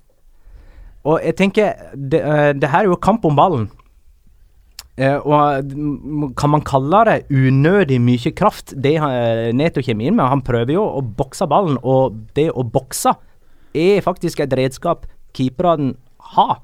Og 1.05 1.19
jeg 1.25 1.35
tenker, 1.41 1.73
det, 1.97 2.21
eh, 2.21 2.53
det 2.53 2.69
her 2.71 2.85
er 2.85 2.93
jo 2.93 2.97
kamp 2.97 3.25
om 3.25 3.35
ballen. 3.37 3.71
Eh, 5.03 5.19
og 5.27 6.35
kan 6.39 6.53
man 6.53 6.65
kalle 6.67 7.03
det 7.09 7.19
unødig 7.33 7.99
mye 8.03 8.33
kraft? 8.39 8.75
Det 8.79 8.95
uh, 9.03 9.51
Neto 9.57 9.83
kommer 9.83 10.09
inn 10.09 10.19
med, 10.19 10.29
han 10.31 10.45
prøver 10.47 10.77
jo 10.77 10.85
å 10.85 11.03
bokse 11.03 11.49
ballen, 11.51 11.81
og 11.83 12.19
det 12.39 12.51
å 12.53 12.63
bokse 12.63 13.17
er 13.73 14.05
faktisk 14.05 14.45
et 14.45 14.55
redskap 14.59 15.09
keeperne 15.37 15.97
har. 16.37 16.61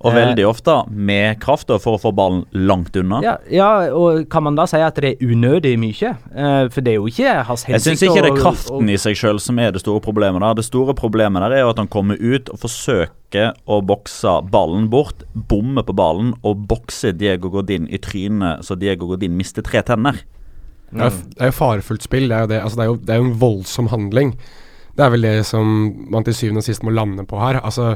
Og 0.00 0.14
Eh, 0.14 0.16
veldig 0.16 0.46
ofte 0.48 0.74
med 0.88 1.40
kraft 1.42 1.68
da, 1.68 1.76
for 1.78 1.98
å 1.98 2.00
få 2.00 2.12
ballen 2.16 2.46
langt 2.56 2.94
unna. 2.96 3.20
Ja, 3.20 3.34
ja, 3.52 3.92
og 3.92 4.22
kan 4.32 4.46
man 4.46 4.56
da 4.56 4.64
si 4.70 4.80
at 4.80 4.96
det 4.96 5.10
er 5.10 5.26
unødig 5.28 5.74
mye? 5.76 6.14
Eh, 6.32 6.68
for 6.72 6.80
det 6.80 6.94
er 6.94 6.96
jo 6.96 7.10
ikke 7.10 7.34
hans 7.44 7.66
Jeg 7.68 7.84
syns 7.84 8.04
ikke 8.06 8.22
det 8.24 8.30
er 8.32 8.40
kraften 8.40 8.88
i 8.88 8.96
seg 8.96 9.18
sjøl 9.20 9.40
som 9.40 9.58
er 9.60 9.74
det 9.76 9.82
store 9.84 10.00
problemet. 10.00 10.40
der. 10.40 10.54
Det 10.54 10.64
store 10.64 10.94
problemet 10.94 11.42
der 11.44 11.52
er 11.58 11.60
jo 11.66 11.72
at 11.74 11.78
han 11.78 11.88
kommer 11.88 12.16
ut 12.16 12.48
og 12.48 12.62
forsøker 12.62 13.52
å 13.68 13.80
bokse 13.84 14.40
ballen 14.50 14.88
bort, 14.88 15.22
bomme 15.34 15.84
på 15.84 15.92
ballen 15.92 16.32
og 16.42 16.66
bokse 16.66 17.12
Diego 17.12 17.50
Godin 17.50 17.86
i 17.90 17.98
trynet, 17.98 18.64
så 18.64 18.78
Diego 18.78 19.06
Godin 19.06 19.36
mister 19.36 19.62
tre 19.62 19.82
tenner. 19.82 20.24
Det 20.90 21.04
er, 21.06 21.10
det 21.10 21.44
er 21.44 21.52
jo 21.52 21.58
farefullt 21.60 22.02
spill. 22.02 22.28
Det 22.28 22.36
er 22.36 22.40
jo, 22.40 22.50
det. 22.50 22.62
Altså, 22.64 22.76
det, 22.76 22.82
er 22.82 22.90
jo, 22.90 22.96
det 22.96 23.14
er 23.14 23.20
jo 23.20 23.28
en 23.28 23.40
voldsom 23.40 23.92
handling. 23.92 24.34
Det 24.96 25.04
er 25.04 25.12
vel 25.12 25.22
det 25.22 25.46
som 25.46 25.68
man 26.10 26.24
til 26.26 26.34
syvende 26.34 26.64
og 26.64 26.66
sist 26.66 26.82
må 26.82 26.90
lande 26.90 27.24
på 27.28 27.38
her. 27.38 27.60
Altså 27.60 27.94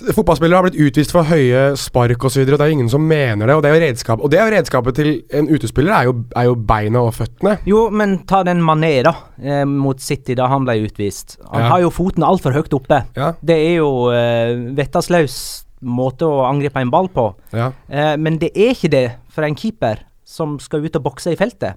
Fotballspillere 0.00 0.56
har 0.56 0.64
blitt 0.64 0.78
utvist 0.80 1.12
for 1.12 1.26
høye 1.28 1.74
spark 1.76 2.22
osv., 2.24 2.46
det 2.48 2.56
er 2.56 2.72
ingen 2.72 2.88
som 2.88 3.02
mener 3.04 3.50
det. 3.50 3.56
Og 3.58 3.62
det 3.64 3.70
er 3.70 3.74
jo 3.76 3.82
redskap, 3.84 4.22
og 4.24 4.30
det 4.32 4.38
er 4.40 4.46
jo 4.48 4.54
redskapet 4.56 4.96
til 4.96 5.10
en 5.36 5.48
utespiller 5.52 5.92
er 5.92 6.06
jo, 6.08 6.14
er 6.40 6.46
jo 6.48 6.54
beina 6.70 7.02
og 7.04 7.12
føttene. 7.18 7.58
Jo, 7.68 7.82
men 7.92 8.18
ta 8.30 8.40
den 8.46 8.62
Mané, 8.64 9.02
da, 9.04 9.12
eh, 9.42 9.64
mot 9.68 10.00
City 10.00 10.36
da 10.38 10.46
han 10.48 10.64
ble 10.64 10.78
utvist. 10.86 11.36
Han 11.52 11.62
Ja. 11.66 11.68
har 11.74 11.80
jo 11.84 11.90
foten 11.90 12.24
altfor 12.24 12.52
høyt 12.56 12.72
oppe. 12.72 13.02
Ja. 13.16 13.32
Det 13.44 13.56
er 13.58 13.76
jo 13.82 13.90
eh, 14.14 14.54
vettasløs 14.78 15.64
måte 15.82 16.24
å 16.28 16.46
angripe 16.48 16.80
en 16.80 16.90
ball 16.90 17.08
på. 17.08 17.34
Ja. 17.52 17.72
Eh, 17.88 18.16
men 18.16 18.38
det 18.38 18.52
er 18.56 18.72
ikke 18.74 18.90
det 18.90 19.06
for 19.28 19.44
en 19.44 19.54
keeper 19.54 20.00
som 20.24 20.58
skal 20.58 20.84
ut 20.84 20.96
og 20.96 21.02
bokse 21.02 21.32
i 21.32 21.36
feltet. 21.36 21.76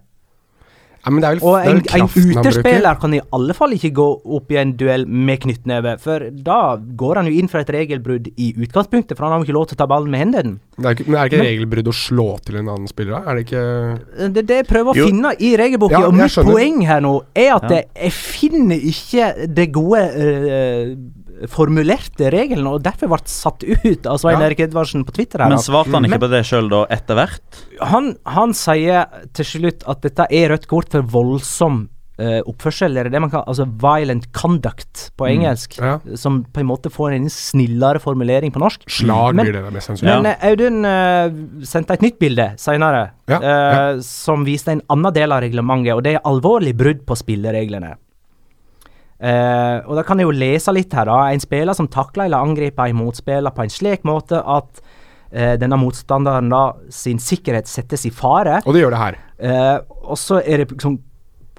Ja, 1.04 1.12
men 1.12 1.20
det 1.20 1.28
er 1.28 1.34
vel, 1.36 1.44
Og 1.44 1.56
det 1.58 1.60
er 1.60 1.68
en, 1.68 1.76
vel 1.76 1.82
en 1.82 2.08
kraften 2.08 2.38
utespiller 2.40 2.96
kan 3.02 3.14
i 3.14 3.20
alle 3.36 3.54
fall 3.58 3.74
ikke 3.76 3.90
gå 3.98 4.06
opp 4.38 4.52
i 4.52 4.56
en 4.62 4.70
duell 4.80 5.04
med 5.06 5.42
knyttneve, 5.44 5.98
for 6.00 6.30
da 6.32 6.78
går 6.80 7.16
han 7.20 7.28
jo 7.28 7.34
inn 7.42 7.50
for 7.52 7.60
et 7.60 7.68
regelbrudd 7.76 8.30
i 8.40 8.54
utgangspunktet, 8.56 9.18
for 9.18 9.26
han 9.28 9.34
har 9.36 9.40
jo 9.42 9.48
ikke 9.50 9.58
lov 9.58 9.66
til 9.68 9.76
å 9.76 9.82
ta 9.84 9.88
ballen 9.92 10.10
med 10.14 10.22
hendene. 10.24 10.60
Det 10.78 10.86
er, 10.86 10.96
ikke- 10.96 11.08
men 11.10 11.16
er 11.20 11.28
det 11.28 11.34
ikke 11.34 11.44
Men- 11.44 11.52
regelbrudd 11.52 11.88
å 11.92 11.94
slå 11.94 12.28
til 12.46 12.56
en 12.56 12.70
annen 12.70 12.88
spiller, 12.88 13.12
da? 13.20 13.32
Er 13.32 13.36
det 13.36 13.46
ikke 13.48 14.34
Det 14.34 14.38
er 14.38 14.48
det 14.48 14.58
jeg 14.64 14.68
prøver 14.68 14.94
å 14.94 14.96
Jo. 14.96 15.08
finne 15.08 15.36
i 15.40 15.58
regelboka, 15.58 15.92
Ja, 16.00 16.08
og 16.08 16.14
mitt 16.14 16.32
skjønner. 16.32 16.54
poeng 16.54 16.82
her 16.86 17.02
nå 17.02 17.22
er 17.36 17.56
at 17.56 17.70
Ja. 17.70 17.82
jeg- 18.00 18.12
finner 18.14 18.80
ikke 18.80 19.54
det 19.54 19.72
gode 19.74 20.00
eh, 20.00 20.96
formulerte 21.52 22.30
reglene, 22.34 22.68
og 22.76 22.84
derfor 22.86 23.10
ble 23.14 23.22
satt 23.30 23.64
ut 23.64 24.06
av 24.10 24.20
Svein 24.22 24.40
Ja. 24.40 24.48
Erik 24.48 24.60
Edvardsen 24.68 25.04
på 25.06 25.14
Twitter. 25.16 25.40
her. 25.44 25.50
Men 25.50 25.58
svarte 25.60 25.92
han 25.94 26.04
ikke 26.06 26.20
Men- 26.20 26.26
på 26.28 26.30
det 26.32 26.44
sjøl 26.46 26.70
da, 26.70 26.86
etter 26.90 27.16
hvert? 27.16 27.42
han, 27.82 28.16
han 28.26 28.54
sier 28.54 29.06
til 29.34 29.46
slutt 29.46 29.84
at 29.88 30.02
dette 30.02 30.28
er 30.32 30.50
rødt 30.50 30.68
kort 30.68 30.90
for 30.92 31.02
voldsom 31.02 31.90
uh, 32.20 32.42
oppførsel, 32.46 32.92
eller 32.96 33.10
det 33.10 33.20
man 33.20 33.32
kan 33.32 33.42
altså 33.48 33.66
violent 33.66 34.32
conduct 34.32 35.10
på 35.18 35.26
engelsk, 35.28 35.80
Ja. 35.82 36.00
som 36.16 36.44
på 36.46 36.60
en 36.62 36.68
måte 36.68 36.92
får 36.94 37.16
en 37.16 37.26
snillere 37.28 38.00
formulering 38.00 38.52
på 38.54 38.60
norsk. 38.62 38.84
Slag 38.88 39.34
Men- 39.36 39.46
blir 39.48 39.54
det 39.54 39.74
mest 39.74 39.88
sannsynlig. 39.90 40.22
Men 40.22 40.26
eh, 40.28 40.48
Audun 40.52 40.86
uh, 40.86 41.66
sendte 41.66 41.94
et 41.94 42.02
nytt 42.02 42.20
bilde 42.20 42.54
senere, 42.58 43.12
Ja, 43.28 43.98
som 44.02 44.44
viste 44.46 44.68
en 44.72 44.82
annen 44.90 45.14
del 45.14 45.32
av 45.32 45.42
reglementet, 45.42 45.96
og 45.96 46.04
det 46.04 46.16
er 46.16 46.22
alvorlig 46.24 46.76
brudd 46.78 47.06
på 47.08 47.16
spillereglene. 47.18 47.96
Eh, 49.20 49.78
og 49.88 49.96
Da 50.00 50.04
kan 50.08 50.20
jeg 50.20 50.28
jo 50.28 50.36
lese 50.36 50.74
litt 50.74 50.94
her. 50.94 51.06
da. 51.06 51.32
En 51.32 51.40
spiller 51.40 51.74
som 51.74 51.88
takler 51.88 52.26
eller 52.26 52.44
angriper 52.44 52.90
en 52.90 53.00
motspiller 53.00 53.54
på 53.54 53.64
en 53.64 53.74
slik 53.74 54.04
måte 54.04 54.42
at 54.42 54.84
uh, 55.34 55.56
denne 55.58 55.80
motstanderen 55.80 56.50
da 56.50 56.74
sin 56.90 57.20
sikkerhet 57.20 57.68
settes 57.68 58.06
i 58.06 58.12
fare. 58.12 58.62
Og 58.66 58.74
det 58.74 58.84
gjør 58.84 58.96
det 58.96 59.02
her. 59.02 59.20
Uh, 59.44 59.78
og 60.12 60.18
så 60.20 60.42
er 60.42 60.64
det 60.64 60.72
liksom 60.74 61.00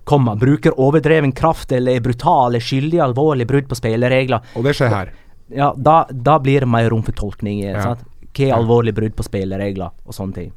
komma, 0.04 0.34
bruker 0.36 0.76
overdreven 0.80 1.32
kraft 1.32 1.72
eller 1.72 1.96
er 1.96 2.04
brutal 2.04 2.52
eller 2.52 2.64
skyldig 2.64 3.00
alvorlig 3.00 3.46
brudd 3.48 3.70
på 3.70 3.78
spilleregler. 3.78 4.44
Og 4.54 4.66
det 4.66 4.76
skjer 4.76 4.92
her. 4.92 5.14
Ja, 5.54 5.72
da, 5.76 6.04
da 6.10 6.38
blir 6.40 6.64
det 6.64 6.68
mer 6.68 6.90
rom 6.92 7.04
for 7.04 7.16
tolkning. 7.16 7.62
Ja. 7.64 7.94
Hva 8.34 8.48
er 8.48 8.56
alvorlig 8.56 8.94
brudd 8.96 9.14
på 9.16 9.24
spilleregler 9.26 9.92
og 10.04 10.16
sånne 10.16 10.40
ting. 10.40 10.52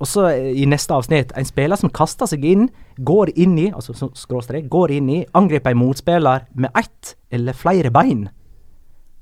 Og 0.00 0.08
så 0.08 0.26
eh, 0.32 0.50
i 0.62 0.66
neste 0.68 0.96
avsnitt, 0.96 1.34
en 1.36 1.48
spiller 1.48 1.78
som 1.80 1.92
kaster 1.92 2.28
seg 2.30 2.44
inn, 2.48 2.68
går 2.96 3.34
inn 3.36 3.58
i, 3.60 3.68
altså 3.72 4.10
skråstrek, 4.16 4.68
går 4.72 4.96
inn 4.96 5.10
i, 5.12 5.18
angriper 5.36 5.74
en 5.74 5.82
motspiller 5.82 6.46
med 6.56 6.72
ett 6.78 7.14
eller 7.30 7.56
flere 7.56 7.92
bein 7.94 8.28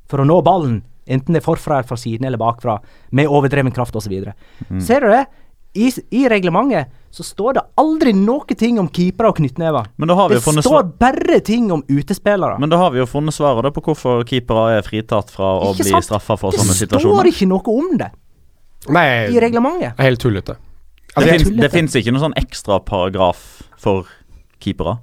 for 0.08 0.22
å 0.22 0.28
nå 0.28 0.38
ballen, 0.40 0.78
enten 1.08 1.36
det 1.36 1.42
er 1.42 1.44
forfra 1.44 1.82
fra 1.84 1.98
siden 2.00 2.24
eller 2.28 2.40
bakfra, 2.40 2.78
med 3.12 3.28
overdreven 3.28 3.74
kraft 3.76 3.96
osv. 3.98 4.14
Mm. 4.68 4.80
Ser 4.80 5.04
du 5.04 5.12
det? 5.12 5.26
I, 5.76 5.90
I 6.16 6.22
reglementet 6.32 6.88
så 7.12 7.24
står 7.24 7.58
det 7.58 7.62
aldri 7.80 8.14
noe 8.16 8.56
ting 8.58 8.78
om 8.80 8.88
keepere 8.92 9.30
og 9.30 9.36
knyttnever. 9.36 9.90
Men 10.00 10.10
da 10.10 10.16
har 10.16 10.30
vi 10.30 10.36
Det 10.36 10.40
jo 10.40 10.46
funnet 10.46 10.66
står 10.66 10.88
bare 11.00 11.40
ting 11.44 11.68
om 11.72 11.82
utespillere. 11.84 12.56
Men 12.60 12.72
da 12.72 12.80
har 12.80 12.94
vi 12.94 13.02
jo 13.02 13.06
funnet 13.08 13.36
svaret 13.36 13.68
da 13.68 13.72
på 13.72 13.84
hvorfor 13.84 14.24
keepere 14.28 14.78
er 14.78 14.86
fritatt 14.86 15.30
fra 15.32 15.52
å 15.58 15.74
Ikke 15.74 15.90
bli 15.90 16.02
straffa 16.08 16.38
for 16.40 16.56
det 16.56 16.64
sånne 16.64 17.00
står 17.04 17.30
ikke 17.32 17.50
noe 17.52 17.76
om 17.76 17.92
det 18.00 18.10
Nei, 18.94 19.06
i 19.34 19.40
reglementet. 19.42 19.96
det 19.98 20.06
helt 20.06 20.22
tullete. 20.22 20.56
Det 21.08 21.16
Altså, 21.16 21.28
jeg- 21.32 21.40
finnes, 21.46 21.60
det 21.62 21.70
fins 21.72 21.94
ikke 21.96 22.12
noen 22.14 22.24
sånn 22.28 22.36
ekstra 22.38 22.78
paragraf 22.84 23.62
for 23.80 24.06
keepere. 24.60 24.98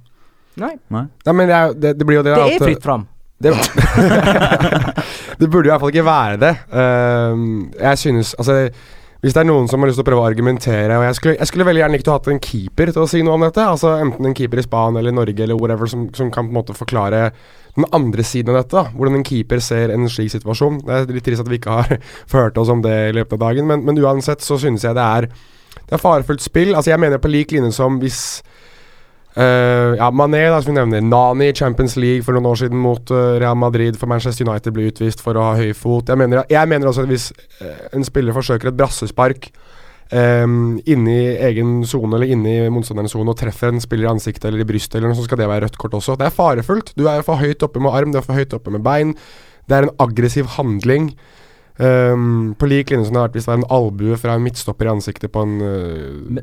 Nei. 0.56 0.76
Nei. 0.90 1.04
Nei, 1.26 1.32
men 1.36 1.48
det, 1.50 1.54
er, 1.56 1.72
det, 1.74 1.98
det 1.98 2.06
blir 2.08 2.16
jo 2.20 2.22
det 2.24 2.34
Det 2.34 2.42
at- 2.46 2.60
er 2.60 2.64
fritt 2.64 2.82
fram. 2.82 3.06
Det, 3.38 3.50
det 5.38 5.48
burde 5.52 5.68
i 5.68 5.70
hvert 5.72 5.82
fall 5.82 5.92
ikke 5.92 6.06
være 6.06 6.38
det. 6.40 6.52
Uh, 6.72 7.66
jeg 7.82 7.98
synes 8.00 8.30
Altså, 8.38 8.54
hvis 9.20 9.34
det 9.36 9.42
er 9.42 9.48
noen 9.48 9.68
som 9.68 9.80
har 9.82 9.90
lyst 9.90 9.98
til 10.00 10.04
å 10.04 10.08
prøve 10.08 10.22
å 10.22 10.28
argumentere 10.28 10.96
Og 11.00 11.02
jeg 11.06 11.16
skulle, 11.18 11.34
jeg 11.40 11.48
skulle 11.50 11.64
veldig 11.66 11.80
gjerne 11.82 11.96
likt 11.96 12.08
å 12.08 12.12
ha 12.14 12.18
hatt 12.20 12.28
en 12.30 12.40
keeper 12.44 12.92
til 12.92 13.02
å 13.02 13.08
si 13.10 13.22
noe 13.26 13.34
om 13.36 13.44
dette. 13.44 13.64
Altså 13.64 13.94
Enten 14.00 14.28
en 14.30 14.36
keeper 14.36 14.60
i 14.60 14.64
Spania 14.66 15.00
eller 15.02 15.12
Norge 15.16 15.42
eller 15.44 15.58
whatever 15.60 15.90
som, 15.90 16.06
som 16.16 16.30
kan 16.32 16.46
på 16.48 16.52
en 16.54 16.58
måte 16.60 16.76
forklare 16.76 17.22
den 17.76 17.88
andre 17.96 18.24
siden 18.24 18.54
av 18.54 18.62
dette. 18.62 18.76
da 18.76 18.84
Hvordan 18.96 19.18
en 19.20 19.26
keeper 19.26 19.60
ser 19.64 19.92
en 19.92 20.08
slik 20.12 20.32
situasjon. 20.32 20.80
Det 20.86 20.94
er 21.02 21.12
litt 21.18 21.26
trist 21.28 21.44
at 21.44 21.50
vi 21.52 21.58
ikke 21.60 21.76
har 21.80 21.96
ført 22.32 22.56
oss 22.62 22.72
om 22.72 22.80
det 22.84 22.94
i 23.10 23.14
løpet 23.18 23.36
av 23.36 23.44
dagen, 23.50 23.68
men, 23.68 23.84
men 23.88 24.00
uansett 24.04 24.40
så 24.44 24.56
synes 24.62 24.84
jeg 24.86 24.96
det 24.96 25.04
er 25.20 25.28
Det 25.86 25.96
er 25.96 26.02
farefullt 26.02 26.42
spill. 26.42 26.74
Altså 26.74 26.90
Jeg 26.90 27.00
mener 27.00 27.22
på 27.22 27.30
lik 27.32 27.54
linje 27.54 27.72
som 27.76 28.00
hvis 28.02 28.42
Uh, 29.36 29.92
ja, 29.98 30.06
Mané, 30.16 30.46
da, 30.48 30.62
som 30.64 30.72
vi 30.72 30.78
nevner. 30.78 31.02
Nani 31.04 31.50
i 31.50 31.54
Champions 31.54 31.98
League 32.00 32.24
for 32.24 32.32
noen 32.32 32.46
år 32.48 32.56
siden 32.62 32.80
mot 32.80 33.10
uh, 33.12 33.34
Real 33.36 33.58
Madrid 33.60 33.98
for 34.00 34.08
Manchester 34.08 34.46
United 34.48 34.72
ble 34.72 34.86
utvist 34.88 35.20
for 35.20 35.36
å 35.36 35.50
ha 35.50 35.58
høy 35.58 35.74
fot. 35.76 36.08
Jeg 36.08 36.16
mener, 36.16 36.46
jeg 36.48 36.70
mener 36.72 36.88
også 36.88 37.04
at 37.04 37.10
hvis 37.10 37.26
uh, 37.60 37.82
en 37.92 38.06
spiller 38.06 38.32
forsøker 38.32 38.70
et 38.70 38.78
brassespark 38.78 39.50
um, 40.08 40.78
i 40.80 40.96
egen 41.50 41.82
sone 41.84 42.16
eller 42.16 42.32
inne 42.32 42.54
i 42.54 42.72
motstanderens 42.72 43.12
sone 43.12 43.34
og 43.34 43.36
treffer 43.36 43.74
en 43.74 43.84
spiller 43.84 44.08
i 44.08 44.12
ansiktet 44.14 44.48
eller 44.48 44.64
i 44.64 44.68
brystet, 44.72 44.96
eller 44.96 45.12
noe, 45.12 45.20
så 45.20 45.28
skal 45.28 45.42
det 45.42 45.50
være 45.52 45.66
rødt 45.66 45.80
kort 45.84 46.00
også. 46.00 46.16
Det 46.16 46.30
er 46.30 46.38
farefullt. 46.40 46.94
Du 46.96 47.04
er 47.12 47.20
for 47.26 47.36
høyt 47.36 47.66
oppe 47.66 47.84
med 47.84 47.92
arm, 47.92 48.16
du 48.16 48.22
er 48.22 48.24
for 48.24 48.40
høyt 48.40 48.56
oppe 48.56 48.72
med 48.72 48.86
bein. 48.86 49.12
Det 49.68 49.76
er 49.76 49.90
en 49.90 49.96
aggressiv 50.00 50.48
handling. 50.56 51.10
Um, 51.76 52.54
på 52.56 52.64
lik 52.70 52.88
linje 52.88 53.04
som 53.04 53.12
det 53.12 53.20
har 53.20 53.26
vært 53.26 53.34
hvis 53.36 53.44
det 53.44 53.50
var 53.50 53.58
en 53.58 53.66
albue 53.76 54.16
fra 54.16 54.36
en 54.38 54.44
midtstopper 54.46 54.88
i 54.88 54.90
ansiktet 54.94 55.28
på 55.32 55.42
en 55.44 55.58
uh, 55.60 56.38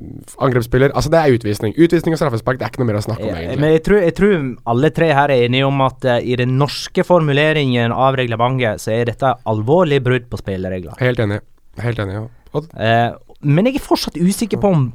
angrepsspiller. 0.45 0.93
Altså 0.93 1.09
Det 1.09 1.21
er 1.21 1.37
utvisning. 1.39 1.73
Utvisning 1.73 2.13
og 2.13 2.21
straffespark 2.21 2.59
det 2.61 2.67
er 2.67 2.73
ikke 2.73 2.83
noe 2.83 2.89
mer 2.91 2.99
å 2.99 3.01
snakke 3.05 3.25
om. 3.25 3.33
egentlig 3.33 3.63
Men 3.63 3.73
jeg 3.73 3.83
tror, 3.87 4.03
jeg 4.05 4.15
tror 4.19 4.35
alle 4.75 4.91
tre 4.93 5.09
her 5.17 5.33
er 5.33 5.47
enige 5.47 5.71
om 5.71 5.81
at 5.87 6.05
uh, 6.05 6.19
i 6.21 6.37
den 6.37 6.53
norske 6.61 7.07
formuleringen 7.07 7.95
av 7.95 8.19
reglementet, 8.21 8.83
så 8.83 8.93
er 8.93 9.09
dette 9.09 9.33
alvorlig 9.49 10.03
brudd 10.05 10.29
på 10.29 10.41
spilleregler. 10.43 10.93
Helt 11.01 11.25
enig. 11.25 11.41
Helt 11.81 12.05
enig, 12.05 12.19
ja. 12.19 12.23
Og, 12.53 12.69
uh, 12.77 13.17
men 13.41 13.71
jeg 13.71 13.81
er 13.81 13.87
fortsatt 13.89 14.21
usikker 14.21 14.61
på 14.61 14.69
om 14.69 14.87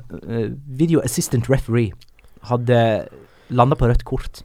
video 0.79 1.03
assistant 1.05 1.51
referee 1.51 1.91
hadde 2.47 2.79
landa 3.51 3.77
på 3.77 3.91
rødt 3.91 4.07
kort. 4.07 4.45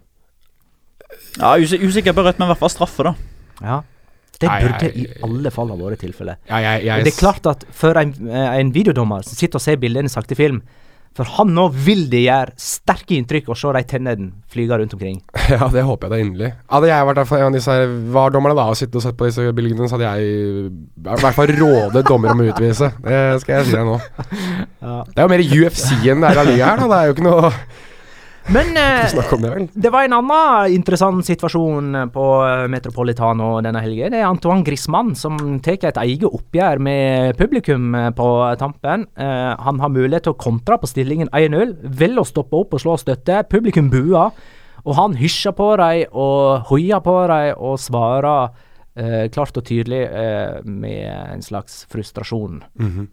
Ja, 1.38 1.54
usikker 1.62 2.18
på 2.18 2.26
rødt, 2.26 2.42
men 2.42 2.50
i 2.50 2.56
hvert 2.56 2.66
fall 2.66 2.74
straffe, 2.74 3.12
da. 3.14 3.18
Ja 3.62 3.84
det 4.44 4.54
burde 4.68 4.94
i 4.94 5.08
alle 5.26 5.52
fall 5.56 5.74
ha 5.74 5.80
vært 5.80 6.04
tilfellet. 6.04 6.44
Det 6.48 7.12
er 7.16 7.20
klart 7.20 7.50
at 7.50 7.68
for 7.74 7.98
en, 8.00 8.14
eh, 8.30 8.54
en 8.60 8.72
videodommer 8.76 9.26
som 9.26 9.40
sitter 9.40 9.60
og 9.62 9.66
ser 9.66 9.80
bildene 9.82 10.12
i 10.12 10.14
sakte 10.14 10.38
film, 10.38 10.62
for 11.14 11.30
han 11.36 11.52
nå 11.54 11.68
vil 11.86 12.08
det 12.10 12.24
gjøre 12.24 12.56
sterke 12.58 13.14
inntrykk 13.14 13.52
å 13.54 13.58
se 13.58 13.70
de 13.76 13.82
tennene 13.86 14.32
flyge 14.50 14.80
rundt 14.82 14.96
omkring. 14.98 15.20
Ja, 15.54 15.68
det 15.70 15.84
håper 15.86 16.10
jeg 16.10 16.14
da 16.14 16.22
inderlig. 16.24 16.50
Hadde 16.74 16.90
jeg 16.90 17.06
vært 17.10 17.34
en 17.38 17.44
av 17.46 17.54
disse 17.54 17.76
VAR-dommerne 18.16 18.58
da 18.58 18.66
og 18.72 18.80
sittet 18.80 18.98
og 18.98 19.04
sett 19.06 19.18
på 19.20 19.28
disse 19.30 19.46
bildene, 19.54 19.86
så 19.92 20.00
hadde 20.00 20.10
jeg 20.10 20.32
i 20.34 21.20
hvert 21.22 21.38
fall 21.38 21.54
rådet 21.60 22.02
dommer 22.10 22.34
om 22.34 22.42
å 22.42 22.48
utvise. 22.50 22.90
Det 23.06 23.20
skal 23.44 23.60
jeg 23.60 23.70
si 23.70 23.78
deg 23.78 23.86
nå. 23.92 24.00
Ja. 24.84 24.98
Det 25.08 25.22
er 25.22 25.28
jo 25.28 25.32
mer 25.32 25.44
UFC 25.48 25.92
enn 26.12 26.24
det 26.26 26.32
er 26.34 26.40
av 26.42 26.50
liga 26.50 26.72
her, 26.74 26.82
da. 26.82 26.88
Det 26.92 26.98
er 26.98 27.06
jo 27.08 27.14
ikke 27.16 27.28
noe 27.30 27.52
men 28.52 28.78
eh, 28.78 29.08
det, 29.08 29.70
det, 29.74 29.92
var 29.94 30.04
en 30.04 30.18
annen 30.18 30.74
interessant 30.76 31.24
situasjon 31.26 32.10
på 32.12 32.26
Metropolitano 32.72 33.62
denne 33.64 33.84
helgen. 33.84 34.12
Det 34.12 34.20
er 34.20 34.28
Antoine 34.28 34.66
Griezmann 34.68 35.14
som 35.16 35.38
tar 35.64 35.80
et 35.80 36.02
eget 36.02 36.28
oppgjør 36.28 36.82
med 36.84 37.40
publikum 37.40 37.94
eh, 37.96 38.10
på 38.16 38.28
tampen. 38.60 39.08
Eh, 39.16 39.54
han 39.68 39.80
har 39.80 39.94
mulighet 39.94 40.28
til 40.28 40.36
å 40.36 40.42
kontre 40.44 40.80
på 40.82 40.92
stillingen 40.92 41.32
1-0. 41.32 41.78
Velger 42.04 42.24
å 42.24 42.28
stoppe 42.28 42.60
opp 42.60 42.76
og 42.76 42.84
slå 42.84 42.98
støtte. 43.00 43.46
Publikum 43.50 43.88
buer. 43.94 44.36
Og 44.84 44.98
han 45.00 45.16
hysjer 45.16 45.56
på 45.56 45.70
dem 45.80 46.12
og 46.12 46.68
hoier 46.68 47.00
på 47.04 47.16
dem 47.32 47.64
og 47.64 47.80
svarer 47.80 48.52
eh, 49.00 49.30
klart 49.32 49.58
og 49.58 49.66
tydelig 49.68 50.04
eh, 50.10 50.60
med 50.68 51.08
en 51.08 51.42
slags 51.42 51.86
frustrasjon. 51.92 52.64
Mm 52.80 52.92
-hmm. 52.92 53.08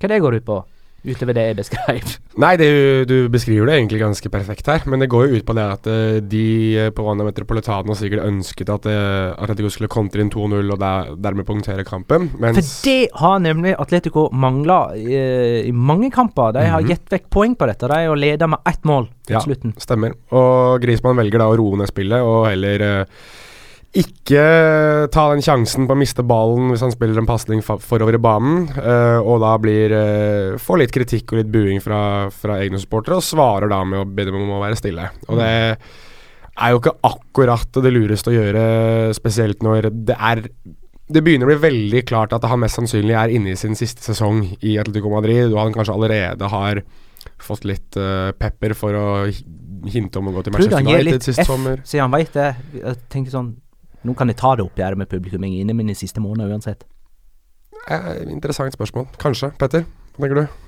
Hva 0.00 0.08
det 0.08 0.20
går 0.20 0.34
ut 0.34 0.44
på? 0.44 0.64
Utover 1.04 1.36
det 1.36 1.44
jeg 1.48 1.56
beskrev? 1.58 2.12
Nei, 2.40 2.54
det, 2.58 2.68
du 3.10 3.28
beskriver 3.32 3.68
det 3.68 3.76
egentlig 3.76 4.00
ganske 4.00 4.30
perfekt 4.32 4.68
her. 4.70 4.84
Men 4.90 5.04
det 5.04 5.10
går 5.12 5.28
jo 5.28 5.38
ut 5.38 5.46
på 5.46 5.56
det 5.56 5.66
at 5.76 5.88
uh, 5.90 6.16
de 6.18 6.46
uh, 6.80 6.88
på 6.94 7.04
Wanda 7.06 7.26
Metropolitano 7.26 7.96
sikkert 7.98 8.24
ønsket 8.26 8.72
at 8.74 8.88
uh, 8.88 9.36
Atletico 9.36 9.70
skulle 9.72 9.92
kontre 9.92 10.24
inn 10.24 10.32
2-0 10.32 10.74
og 10.74 10.80
der, 10.80 11.12
dermed 11.28 11.48
punktere 11.48 11.86
kampen. 11.86 12.30
For 12.40 12.60
det 12.86 12.98
har 13.20 13.38
nemlig 13.44 13.76
Atletico 13.78 14.26
mangla 14.32 14.80
i 14.96 15.72
mange 15.72 16.10
kamper. 16.14 16.52
De 16.56 16.64
har 16.64 16.80
mm 16.80 16.86
-hmm. 16.86 16.90
gitt 16.90 17.12
vekk 17.12 17.30
poeng 17.30 17.56
på 17.56 17.66
dette. 17.66 17.88
De 17.88 18.06
har 18.08 18.16
leda 18.16 18.46
med 18.46 18.58
ett 18.66 18.84
mål 18.84 19.08
ja, 19.28 19.40
slutten. 19.40 19.74
Stemmer. 19.78 20.12
Og 20.30 20.82
Grismann 20.82 21.16
velger 21.16 21.38
da 21.38 21.48
å 21.48 21.56
roe 21.56 21.76
ned 21.76 21.88
spillet 21.88 22.20
og 22.22 22.46
heller 22.48 23.06
ikke 23.94 24.44
ta 25.14 25.24
den 25.30 25.42
sjansen 25.44 25.86
på 25.86 25.94
å 25.94 25.98
miste 25.98 26.24
ballen 26.26 26.72
hvis 26.72 26.82
han 26.82 26.92
spiller 26.94 27.20
en 27.20 27.28
pasning 27.28 27.60
forover 27.62 28.18
i 28.18 28.22
banen, 28.22 28.64
uh, 28.74 29.20
og 29.22 29.38
da 29.44 29.52
blir 29.62 29.94
uh, 29.94 30.56
får 30.58 30.80
litt 30.82 30.94
kritikk 30.94 31.30
og 31.30 31.40
litt 31.40 31.52
buing 31.54 31.82
fra, 31.84 32.00
fra 32.34 32.58
egne 32.64 32.80
supportere, 32.82 33.20
og 33.20 33.26
svarer 33.26 33.70
da 33.70 33.82
med 33.86 34.02
å 34.02 34.08
be 34.08 34.26
dem 34.26 34.40
om 34.40 34.56
å 34.56 34.62
være 34.64 34.80
stille. 34.80 35.06
Og 35.28 35.38
det 35.38 35.52
er 35.54 36.72
jo 36.72 36.80
ikke 36.80 36.96
akkurat 37.06 37.80
det 37.84 37.94
lureste 37.94 38.32
å 38.32 38.34
gjøre, 38.34 38.64
spesielt 39.16 39.62
når 39.66 39.90
det 40.10 40.18
er 40.18 40.48
det 41.04 41.20
begynner 41.20 41.46
å 41.46 41.52
bli 41.52 41.60
veldig 41.60 42.00
klart 42.08 42.32
at 42.32 42.46
han 42.48 42.62
mest 42.62 42.78
sannsynlig 42.78 43.14
er 43.18 43.32
inne 43.36 43.52
i 43.52 43.58
sin 43.60 43.76
siste 43.76 44.02
sesong 44.06 44.40
i 44.64 44.78
Atletico 44.80 45.12
Madrid, 45.12 45.50
og 45.52 45.60
han 45.60 45.74
kanskje 45.74 45.96
allerede 45.98 46.48
har 46.48 46.80
fått 47.44 47.66
litt 47.68 47.98
uh, 48.00 48.32
pepper 48.36 48.72
for 48.78 48.96
å 48.96 49.08
hinte 49.90 50.20
om 50.20 50.30
å 50.30 50.34
gå 50.34 50.44
til 50.44 50.54
Manchester 50.54 50.86
United 50.88 51.26
sist 51.26 51.44
sommer. 51.44 51.82
Siden 51.84 52.06
han 52.06 52.14
veit 52.14 52.32
det. 52.36 52.48
Jeg 52.78 53.00
tenker 53.12 53.34
sånn 53.34 53.52
nå 54.04 54.14
kan 54.16 54.30
jeg 54.30 54.38
ta 54.40 54.54
det 54.56 54.66
oppgjøret 54.66 55.00
med 55.00 55.10
publikum 55.10 55.44
jeg 55.46 55.56
er 55.56 55.64
inne 55.64 55.76
med 55.76 55.88
de 55.90 55.96
siste 55.98 56.22
månedene 56.22 56.52
uansett. 56.54 56.84
Eh, 57.88 58.24
interessant 58.32 58.72
spørsmål. 58.72 59.08
Kanskje. 59.20 59.52
Petter, 59.60 59.84
hva 60.16 60.28
tenker 60.28 60.42
du? 60.42 60.60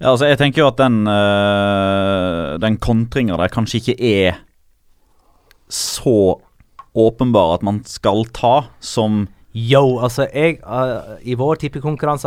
Ja, 0.00 0.10
altså 0.10 0.26
Jeg 0.26 0.38
tenker 0.40 0.64
jo 0.64 0.68
at 0.72 0.80
den, 0.80 1.06
øh, 1.06 2.58
den 2.60 2.76
kontringa 2.82 3.36
der 3.38 3.52
kanskje 3.52 3.80
ikke 3.80 3.96
er 4.00 4.40
så 5.70 6.40
åpenbar 6.94 7.54
at 7.54 7.62
man 7.62 7.82
skal 7.84 8.24
ta 8.34 8.68
som 8.80 9.28
Yo, 9.54 10.00
altså 10.02 10.24
jeg 10.34 10.56
uh, 10.66 11.14
I 11.22 11.36
vår 11.38 11.60
tippekonkurranse 11.62 12.26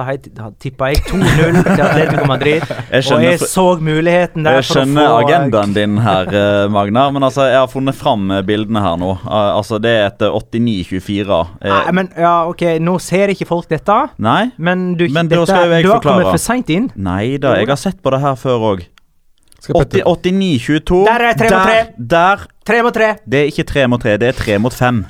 tippa 0.63 0.87
jeg 0.93 1.01
2-0 1.09 1.57
til 1.57 1.81
Atletico 1.83 2.23
Madrid. 2.29 2.63
Jeg 2.97 3.03
og 3.11 3.23
jeg 3.25 3.39
så 3.51 3.65
muligheten 3.83 4.45
der 4.45 4.55
jeg 4.61 4.67
skjønner 4.69 5.09
få, 5.09 5.17
agendaen 5.25 5.73
din 5.75 5.97
her, 5.99 6.29
uh, 6.31 6.71
Magnar. 6.71 7.11
Men 7.11 7.27
altså, 7.27 7.43
jeg 7.49 7.59
har 7.59 7.67
funnet 7.67 7.97
fram 7.99 8.31
bildene 8.47 8.79
her 8.81 8.95
nå. 9.01 9.11
Uh, 9.25 9.57
altså, 9.57 9.75
Det 9.83 9.91
er 9.91 10.07
etter 10.07 10.31
89-24. 10.31 11.41
Nei, 11.67 11.83
men 11.99 12.09
ja, 12.15 12.33
ok, 12.47 12.63
Nå 12.87 12.95
ser 13.03 13.35
ikke 13.35 13.49
folk 13.49 13.67
dette. 13.75 13.99
Nei, 14.23 14.53
men 14.55 14.93
du, 14.95 15.09
men 15.11 15.27
dette, 15.27 15.43
skal 15.51 15.75
jeg 15.75 15.83
du 15.83 15.91
har 15.97 16.03
kommet 16.07 16.31
for 16.31 16.41
seint 16.41 16.71
inn. 16.71 16.87
Nei 16.95 17.35
da, 17.43 17.57
jeg 17.59 17.67
har 17.67 17.81
sett 17.81 17.99
på 17.99 18.15
det 18.15 18.23
her 18.23 18.39
før 18.39 18.69
òg. 18.71 18.87
89-22. 19.67 21.03
Der 21.09 21.27
er 21.27 21.35
tre 21.35 21.51
mot 21.51 21.67
tre. 21.67 21.79
Der. 22.15 22.51
Tre 22.71 22.83
mot 22.87 22.95
tre. 22.95 23.15
Det 23.27 23.43
er 23.43 23.51
ikke 23.51 23.67
tre 23.67 23.87
mot 23.91 23.99
tre, 24.01 24.15
det 24.21 24.31
er 24.31 24.45
tre 24.45 24.61
mot 24.63 24.73
fem. 24.73 25.03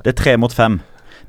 Det 0.00 0.14
er 0.14 0.16
tre 0.16 0.40
mot 0.40 0.54
fem. 0.54 0.80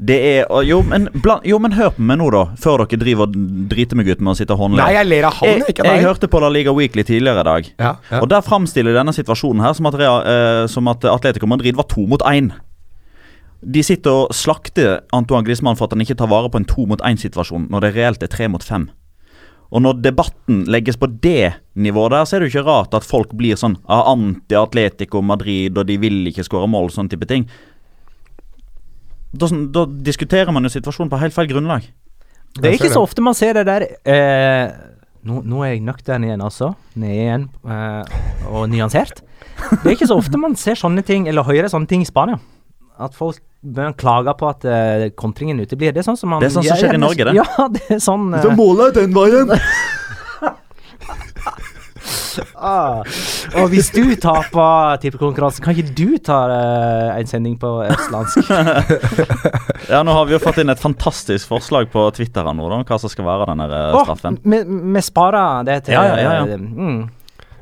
Det 0.01 0.15
er 0.17 0.63
jo 0.65 0.79
men, 0.81 1.05
bland, 1.21 1.43
jo, 1.45 1.59
men 1.61 1.75
hør 1.77 1.91
på 1.93 2.01
meg 2.09 2.17
nå, 2.17 2.31
da. 2.33 2.41
Før 2.61 2.81
dere 2.81 2.97
driver 3.03 3.27
og 3.27 3.35
driter 3.69 3.99
meg 3.99 4.09
ut 4.09 4.23
med 4.23 4.33
å 4.33 4.37
sitte 4.39 4.55
og 4.55 4.63
håndle. 4.63 4.81
Nei, 4.81 4.95
jeg 4.95 5.09
ler 5.11 5.27
av 5.29 5.35
han, 5.37 5.61
ikke 5.61 5.85
deg. 5.85 5.91
Jeg, 5.91 6.05
hørte 6.07 6.29
på 6.31 6.41
La 6.41 6.49
Liga 6.49 6.73
Weekly 6.73 7.05
tidligere 7.05 7.43
i 7.43 7.47
dag. 7.49 7.69
Ja, 7.75 7.91
ja. 8.09 8.21
Og 8.23 8.31
Der 8.31 8.41
framstiller 8.45 8.97
denne 8.97 9.13
situasjonen 9.13 9.61
her 9.61 9.75
som 9.77 9.89
at, 9.91 9.99
uh, 10.01 10.65
som 10.71 10.89
at 10.89 11.05
Atletico 11.05 11.49
Madrid 11.49 11.77
var 11.77 11.85
to 11.91 12.07
mot 12.09 12.25
én. 12.25 12.49
De 13.61 13.83
sitter 13.85 14.23
og 14.23 14.33
slakter 14.33 15.03
Antoine 15.13 15.45
Griezmann 15.45 15.77
for 15.77 15.85
at 15.85 15.93
han 15.93 16.01
ikke 16.01 16.17
tar 16.17 16.31
vare 16.31 16.49
på 16.49 16.57
en 16.57 16.65
to 16.65 16.87
mot 16.89 17.03
én-situasjon, 17.05 17.69
når 17.69 17.85
det 17.85 17.93
reelt 17.99 18.25
er 18.25 18.33
tre 18.33 18.49
mot 18.49 18.65
fem. 18.65 18.89
Og 19.71 19.85
når 19.85 20.01
debatten 20.03 20.65
legges 20.67 20.97
på 20.99 21.07
det 21.23 21.53
nivået 21.79 22.11
der, 22.11 22.25
så 22.25 22.35
er 22.35 22.41
det 22.41 22.49
jo 22.49 22.57
ikke 22.57 22.67
rart 22.67 22.95
at 22.97 23.05
folk 23.07 23.31
blir 23.37 23.59
sånn 23.59 23.77
ah, 23.85 24.09
anti-Atletico 24.11 25.21
Madrid, 25.23 25.77
og 25.77 25.87
de 25.87 25.95
vil 26.01 26.25
ikke 26.27 26.43
skåre 26.43 26.67
mål, 26.67 26.89
sånn 26.91 27.07
type 27.11 27.29
ting. 27.29 27.45
Da, 29.31 29.47
da, 29.47 29.85
diskuterer 30.11 30.51
man 30.51 30.67
jo 30.67 30.71
situasjonen 30.73 31.11
på 31.11 31.19
helt 31.21 31.35
feil 31.35 31.49
grunnlag. 31.51 31.85
Det 32.57 32.67
er 32.67 32.75
ikke 32.75 32.91
så 32.91 33.03
ofte 33.03 33.23
man 33.23 33.35
ser 33.37 33.55
det 33.55 33.63
der 33.69 33.85
eh, 34.03 34.73
nå, 35.23 35.39
nå, 35.47 35.61
er 35.63 35.75
jeg 35.75 35.83
nøktern 35.87 36.25
igjen, 36.27 36.41
altså. 36.43 36.73
Ned 36.99 37.13
igjen 37.15 37.45
eh, 37.63 38.17
og 38.51 38.65
nyansert. 38.71 39.21
Det 39.71 39.85
er 39.85 39.93
ikke 39.95 40.09
så 40.09 40.17
ofte 40.19 40.39
man 40.41 40.57
ser 40.59 40.79
sånne 40.79 41.05
ting, 41.07 41.29
eller 41.31 41.47
hører 41.47 41.71
sånne 41.71 41.87
ting 41.87 42.03
i 42.03 42.09
Spania. 42.09 42.41
At 43.01 43.15
folk 43.15 43.39
klager 43.97 44.33
på 44.37 44.49
at 44.49 44.65
eh, 44.65 45.07
kontringen 45.17 45.61
uteblir. 45.61 45.93
Det 45.93 46.01
er 46.01 46.07
sånn 46.09 46.19
som 46.19 46.33
man 46.33 46.41
Det 46.41 46.49
er 46.49 46.55
sånn 46.57 46.65
som 46.65 46.81
skjer 46.81 46.97
i 46.97 47.01
Norge, 47.01 47.27
det. 47.29 47.35
Ja, 47.39 47.67
det 47.71 47.83
er 47.93 48.01
sånn 48.01 48.31
uh, 48.33 48.41
Så 48.43 48.53
målet 48.57 48.97
er 48.97 49.05
den 49.05 49.15
veien! 49.15 49.53
ah. 52.55 53.01
Og 53.61 53.71
hvis 53.73 53.91
du 53.93 54.03
taper 54.21 54.99
tippekonkurransen, 55.03 55.63
kan 55.65 55.75
ikke 55.75 55.95
du 55.97 56.17
ta 56.23 56.39
uh, 56.51 57.13
en 57.15 57.29
sending 57.29 57.55
på 57.61 57.71
østlandsk? 57.85 58.51
ja, 59.93 60.03
nå 60.05 60.17
har 60.17 60.27
vi 60.29 60.37
jo 60.37 60.41
fått 60.43 60.61
inn 60.63 60.73
et 60.73 60.81
fantastisk 60.81 61.51
forslag 61.51 61.89
på 61.93 62.07
Twitter 62.17 62.51
nå, 62.51 62.67
da, 62.71 62.83
hva 62.87 63.01
som 63.01 63.11
skal 63.11 63.27
være 63.27 63.49
den 63.51 63.65
straffen. 64.01 64.41
Oh, 64.41 64.77
vi 64.95 65.03
sparer 65.05 65.67
det 65.67 65.81
til 65.87 65.97
ja, 65.97 66.05
ja, 66.15 66.37
ja, 66.41 66.59
mm. 66.59 67.01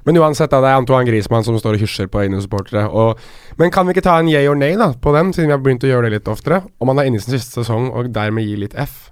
Men 0.08 0.18
uansett, 0.18 0.50
da, 0.50 0.62
det 0.64 0.72
er 0.72 0.80
Antoine 0.80 1.06
Griezmann 1.06 1.44
som 1.46 1.58
står 1.60 1.76
og 1.78 1.84
hysjer 1.84 2.08
på 2.10 2.24
egne 2.24 2.40
supportere. 2.42 2.88
Og, 2.90 3.20
men 3.60 3.70
kan 3.74 3.86
vi 3.86 3.94
ikke 3.94 4.06
ta 4.08 4.16
en 4.18 4.32
yay 4.32 4.48
or 4.50 4.58
nay 4.58 4.78
da, 4.80 4.88
på 4.98 5.14
den, 5.14 5.34
siden 5.36 5.52
vi 5.52 5.54
har 5.54 5.62
begynt 5.62 5.86
å 5.86 5.92
gjøre 5.92 6.08
det 6.08 6.16
litt 6.16 6.32
oftere? 6.32 6.64
Om 6.82 6.94
han 6.94 7.02
er 7.04 7.10
inne 7.10 7.20
i 7.20 7.24
sin 7.24 7.36
siste 7.36 7.60
sesong 7.60 7.92
og 7.92 8.10
dermed 8.16 8.48
gir 8.48 8.64
litt 8.64 8.74
F 8.80 9.12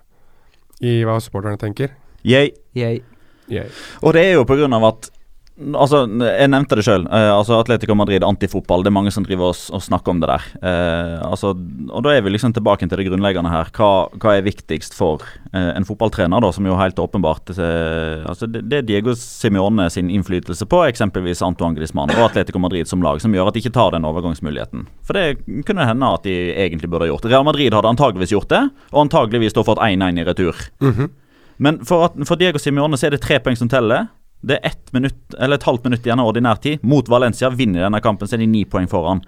i 0.81 1.01
hva 1.05 1.19
supporterne 1.21 1.59
tenker? 1.61 1.93
Yay. 2.25 2.49
Yay. 2.77 3.03
Yay. 3.51 3.69
Og 4.01 4.15
det 4.17 4.25
er 4.25 4.39
jo 4.39 4.47
på 4.47 4.57
grunn 4.59 4.73
av 4.77 4.87
at 4.89 5.11
Altså, 5.57 6.03
Jeg 6.21 6.51
nevnte 6.51 6.77
det 6.77 6.83
sjøl. 6.85 7.07
Eh, 7.09 7.31
altså 7.33 7.57
Atletico 7.57 7.95
Madrid 7.97 8.21
antifotball. 8.23 8.83
Det 8.85 8.91
er 8.91 8.95
mange 8.97 9.11
som 9.13 9.25
driver 9.25 9.49
og, 9.49 9.61
og 9.73 9.81
snakker 9.81 10.13
om 10.13 10.19
det 10.21 10.29
der. 10.29 10.45
Eh, 10.61 11.13
altså, 11.25 11.55
og 11.89 12.03
Da 12.05 12.13
er 12.13 12.21
vi 12.21 12.33
liksom 12.35 12.53
tilbake 12.53 12.85
til 12.85 12.99
det 13.01 13.07
grunnleggende 13.07 13.49
her. 13.49 13.71
Hva, 13.73 13.89
hva 14.21 14.35
er 14.37 14.45
viktigst 14.45 14.93
for 14.97 15.25
eh, 15.53 15.71
en 15.73 15.87
fotballtrener, 15.87 16.43
da, 16.45 16.51
som 16.53 16.67
jo 16.69 16.77
helt 16.77 17.01
åpenbart 17.01 17.49
eh, 17.57 18.21
altså 18.29 18.45
det, 18.51 18.67
det 18.69 18.81
er 18.83 18.87
Diego 18.87 19.15
Simione 19.17 19.89
sin 19.93 20.11
innflytelse 20.13 20.67
på 20.69 20.83
eksempelvis 20.91 21.41
Antoine 21.45 21.77
Griezmann 21.77 22.13
og 22.13 22.27
Atletico 22.29 22.61
Madrid 22.61 22.89
som 22.89 23.01
lag, 23.01 23.21
som 23.23 23.33
gjør 23.33 23.49
at 23.49 23.57
de 23.57 23.63
ikke 23.65 23.73
tar 23.75 23.95
den 23.97 24.05
overgangsmuligheten. 24.07 24.85
For 25.07 25.17
det 25.17 25.63
kunne 25.65 25.87
hende 25.89 26.13
at 26.13 26.27
de 26.27 26.35
egentlig 26.53 26.91
burde 26.91 27.07
ha 27.07 27.13
gjort. 27.15 27.25
Real 27.31 27.47
Madrid 27.47 27.73
hadde 27.73 27.95
antageligvis 27.95 28.35
gjort 28.35 28.51
det, 28.53 28.67
og 28.93 29.07
antageligvis 29.07 29.57
da 29.57 29.65
fått 29.65 29.81
1-1 29.81 30.21
i 30.21 30.27
retur. 30.27 30.67
Mhm. 30.85 31.09
Men 31.57 31.79
for, 31.89 32.05
at, 32.05 32.17
for 32.29 32.37
Diego 32.37 32.59
Simione 32.61 32.97
så 33.01 33.07
er 33.07 33.15
det 33.15 33.23
tre 33.23 33.39
poeng 33.41 33.57
som 33.57 33.69
teller. 33.71 34.11
Det 34.41 34.57
er 34.59 34.69
ett 34.69 34.93
minutt, 34.93 35.33
eller 35.39 35.57
et 35.57 35.63
halvt 35.67 35.83
minutt 35.87 36.05
igjen 36.05 36.19
av 36.21 36.29
ordinær 36.29 36.59
tid. 36.61 36.83
Mot 36.85 37.07
Valencia 37.09 37.49
vinner 37.49 37.87
denne 37.87 38.01
kampen, 38.03 38.27
så 38.29 38.37
er 38.37 38.43
de 38.43 38.47
ni 38.51 38.65
poeng 38.69 38.87
foran. 38.91 39.23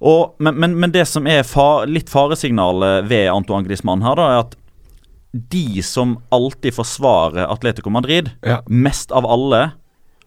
Og, 0.00 0.36
men, 0.40 0.56
men, 0.56 0.76
men 0.80 0.92
det 0.94 1.04
som 1.10 1.26
er 1.28 1.42
far, 1.44 1.84
litt 1.90 2.08
faresignalet 2.08 3.04
ved 3.10 3.26
Antoine 3.32 3.66
Griezmann 3.66 4.04
her, 4.06 4.16
da, 4.16 4.28
er 4.32 4.44
at 4.46 4.54
de 5.52 5.82
som 5.86 6.16
alltid 6.34 6.74
forsvarer 6.74 7.50
Atletico 7.52 7.90
Madrid, 7.92 8.30
Ja. 8.46 8.62
mest 8.66 9.12
av 9.12 9.26
alle, 9.28 9.72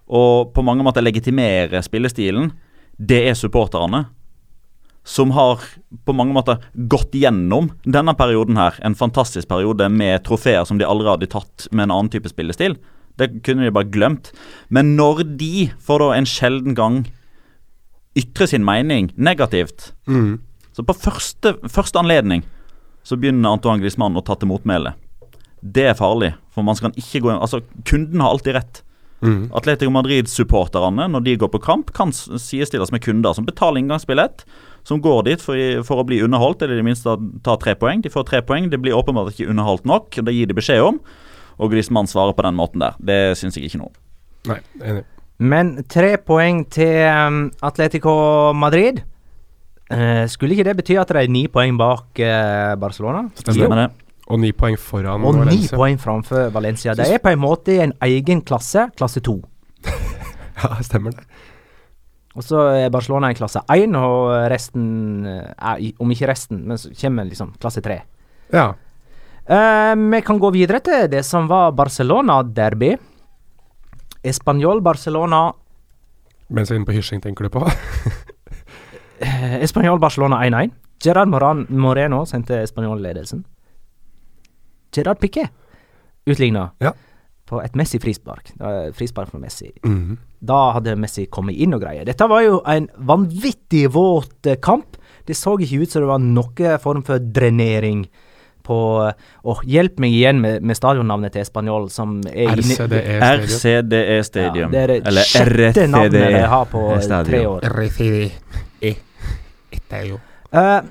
og 0.08 0.54
på 0.54 0.64
mange 0.64 0.84
måter 0.86 1.02
legitimerer 1.04 1.82
spillestilen, 1.84 2.52
det 3.00 3.24
er 3.32 3.34
supporterne. 3.40 4.06
Som 5.04 5.34
har 5.36 5.60
på 6.06 6.14
mange 6.16 6.32
måter 6.32 6.62
gått 6.88 7.12
gjennom 7.18 7.72
denne 7.84 8.14
perioden 8.16 8.56
her. 8.56 8.78
En 8.88 8.96
fantastisk 8.96 9.50
periode 9.50 9.90
med 9.92 10.22
trofeer 10.24 10.64
som 10.70 10.78
de 10.80 10.86
aldri 10.88 11.10
hadde 11.10 11.28
tatt 11.34 11.66
med 11.72 11.90
en 11.90 11.96
annen 11.98 12.12
type 12.14 12.30
spillestil. 12.32 12.78
Det 13.20 13.30
kunne 13.46 13.66
de 13.66 13.74
bare 13.74 13.92
glemt. 13.94 14.32
Men 14.74 14.96
når 14.98 15.24
de 15.40 15.70
får 15.82 16.02
da 16.02 16.10
en 16.16 16.30
sjelden 16.30 16.78
gang 16.78 17.04
ytre 18.18 18.48
sin 18.50 18.66
mening 18.66 19.10
negativt 19.18 19.92
mm. 20.06 20.38
Så 20.74 20.84
på 20.86 20.94
første, 20.98 21.56
første 21.70 22.02
anledning 22.02 22.44
så 23.06 23.18
begynner 23.20 23.54
Antoine 23.54 23.82
Griezmann 23.82 24.16
å 24.18 24.24
ta 24.26 24.34
til 24.40 24.50
motmæle. 24.50 24.96
Det 25.62 25.84
er 25.92 25.98
farlig, 25.98 26.32
for 26.56 26.66
man 26.66 26.78
skal 26.80 26.96
ikke 26.98 27.22
gå 27.24 27.32
inn 27.34 27.42
Altså, 27.44 27.60
kunden 27.86 28.24
har 28.24 28.32
alltid 28.34 28.56
rett. 28.58 28.80
Mm. 29.24 29.52
Atletico 29.56 29.92
Madrid-supporterne, 29.94 31.06
når 31.12 31.26
de 31.28 31.36
går 31.40 31.52
på 31.52 31.62
kamp, 31.64 31.92
kan 31.96 32.12
sidestilles 32.16 32.92
med 32.96 33.04
kunder 33.04 33.36
som 33.36 33.46
betaler 33.48 33.80
inngangsbillett, 33.80 34.44
som 34.88 35.04
går 35.04 35.22
dit 35.30 35.44
for, 35.44 35.60
for 35.88 36.02
å 36.02 36.08
bli 36.08 36.20
underholdt, 36.26 36.64
eller 36.64 36.76
i 36.76 36.82
det 36.82 36.88
minste 36.88 37.16
ta 37.46 37.56
tre 37.60 37.76
poeng. 37.80 38.04
De 38.04 38.12
får 38.12 38.28
tre 38.28 38.42
poeng, 38.44 38.68
det 38.72 38.82
blir 38.84 38.98
åpenbart 38.98 39.32
ikke 39.32 39.52
underholdt 39.54 39.88
nok, 39.88 40.10
og 40.20 40.28
det 40.28 40.36
gir 40.36 40.50
de 40.50 40.58
beskjed 40.58 40.84
om. 40.84 41.00
Og 41.60 41.72
Griezmann 41.74 42.10
svarer 42.10 42.36
på 42.38 42.46
den 42.46 42.58
måten 42.58 42.84
der. 42.84 42.98
Det 43.00 43.20
syns 43.40 43.58
jeg 43.58 43.70
ikke 43.70 43.82
noe 43.82 43.92
om. 43.92 43.98
Nei, 44.52 44.60
enig. 44.84 45.04
Men 45.44 45.74
tre 45.90 46.16
poeng 46.22 46.64
til 46.72 47.04
um, 47.10 47.42
Atletico 47.66 48.14
Madrid. 48.56 49.02
Eh, 49.94 50.24
skulle 50.32 50.56
ikke 50.56 50.66
det 50.70 50.78
bety 50.80 50.96
at 50.98 51.10
det 51.12 51.26
er 51.26 51.32
ni 51.32 51.44
poeng 51.52 51.76
bak 51.78 52.20
eh, 52.24 52.74
Barcelona? 52.80 53.26
Stemmer 53.38 53.82
det? 53.82 53.90
Og 54.32 54.40
ni 54.40 54.54
poeng 54.56 54.78
foran 54.80 55.26
Og 55.28 55.42
ni 55.50 55.66
poeng 55.68 56.00
framfor 56.00 56.48
Valencia. 56.56 56.96
De 56.96 57.04
er 57.04 57.20
på 57.22 57.34
en 57.34 57.42
måte 57.42 57.76
i 57.76 57.82
en 57.84 57.94
egen 58.08 58.42
klasse, 58.46 58.88
klasse 58.98 59.24
to. 59.26 59.42
Ja, 60.64 60.78
stemmer 60.86 61.12
det. 61.12 61.26
Og 62.38 62.46
så 62.46 62.62
er 62.72 62.92
Barcelona 62.94 63.32
i 63.34 63.36
klasse 63.38 63.62
én, 63.74 63.98
og 63.98 64.32
resten 64.54 65.26
eh, 65.28 65.50
er, 65.58 65.82
Om 66.00 66.14
ikke 66.14 66.30
resten, 66.30 66.64
men 66.70 66.80
så 66.80 66.94
kommer 66.98 67.28
liksom 67.28 67.52
klasse 67.60 67.84
tre. 67.84 68.00
Ja. 68.54 68.72
Eh, 69.48 69.96
vi 69.96 70.22
kan 70.24 70.40
gå 70.40 70.52
videre 70.56 70.80
til 70.84 71.08
det 71.12 71.24
som 71.28 71.48
var 71.52 71.72
Barcelona-derby. 71.76 72.94
Español-Barcelona 74.24 75.50
Mens 76.54 76.70
jeg 76.70 76.76
er 76.76 76.80
inne 76.80 76.88
på 76.88 76.94
hysjing, 76.96 77.22
tenker 77.24 77.48
du 77.48 77.50
på? 77.52 77.64
eh, 79.26 79.56
Español-Barcelona 79.66 80.42
1-1. 80.46 80.72
Gerard 81.04 81.28
Moran 81.32 81.66
Moreno 81.70 82.22
sendte 82.30 82.62
Español 82.64 83.02
ledelsen. 83.04 83.44
Gerard 84.96 85.20
Piqué 85.20 85.48
utligna 86.30 86.70
Ja. 86.80 86.92
på 87.50 87.60
et 87.64 87.74
Messi-frispark. 87.76 88.54
Frispark 88.96 89.32
fra 89.32 89.40
Messi. 89.40 89.72
Mhm. 89.84 90.18
Da 90.44 90.72
hadde 90.78 90.96
Messi 91.00 91.26
kommet 91.28 91.58
inn 91.60 91.74
og 91.74 91.82
greier. 91.82 92.06
Dette 92.06 92.28
var 92.30 92.44
jo 92.46 92.62
en 92.68 92.88
vanvittig 93.00 93.88
våt 93.92 94.46
eh, 94.48 94.56
kamp. 94.62 94.96
Det 95.26 95.36
så 95.36 95.58
ikke 95.60 95.82
ut 95.84 95.90
som 95.92 96.02
det 96.04 96.08
var 96.12 96.20
noen 96.24 96.80
form 96.80 97.04
for 97.04 97.20
drenering 97.20 98.06
på 98.64 98.78
oh, 99.08 99.64
hjelp 99.68 100.00
meg 100.04 100.16
igjen 100.16 100.40
med, 100.44 100.64
med 100.64 100.78
stadionnavnet 100.78 101.36
til 101.36 101.48
Spanjol, 101.48 101.90
som 101.94 102.20
er 102.32 102.54
RCDE 102.56 102.70
Stadium. 102.78 103.24
RCDE 103.30 104.04
E 104.14 104.20
Stadium. 104.24 104.70
Ja, 104.70 104.72
det 104.74 104.84
er 104.84 104.94
det 104.94 105.00
Eller 105.12 105.28
sjette 105.30 105.88
navnet 105.92 106.38
jeg 106.38 106.48
har 106.56 106.70
på 106.72 106.86
Stadium. 107.04 107.32
tre 107.34 107.44
år. 107.50 107.68
RCDE 107.74 108.96
Stadium. 109.84 110.24
Uh, 110.54 110.82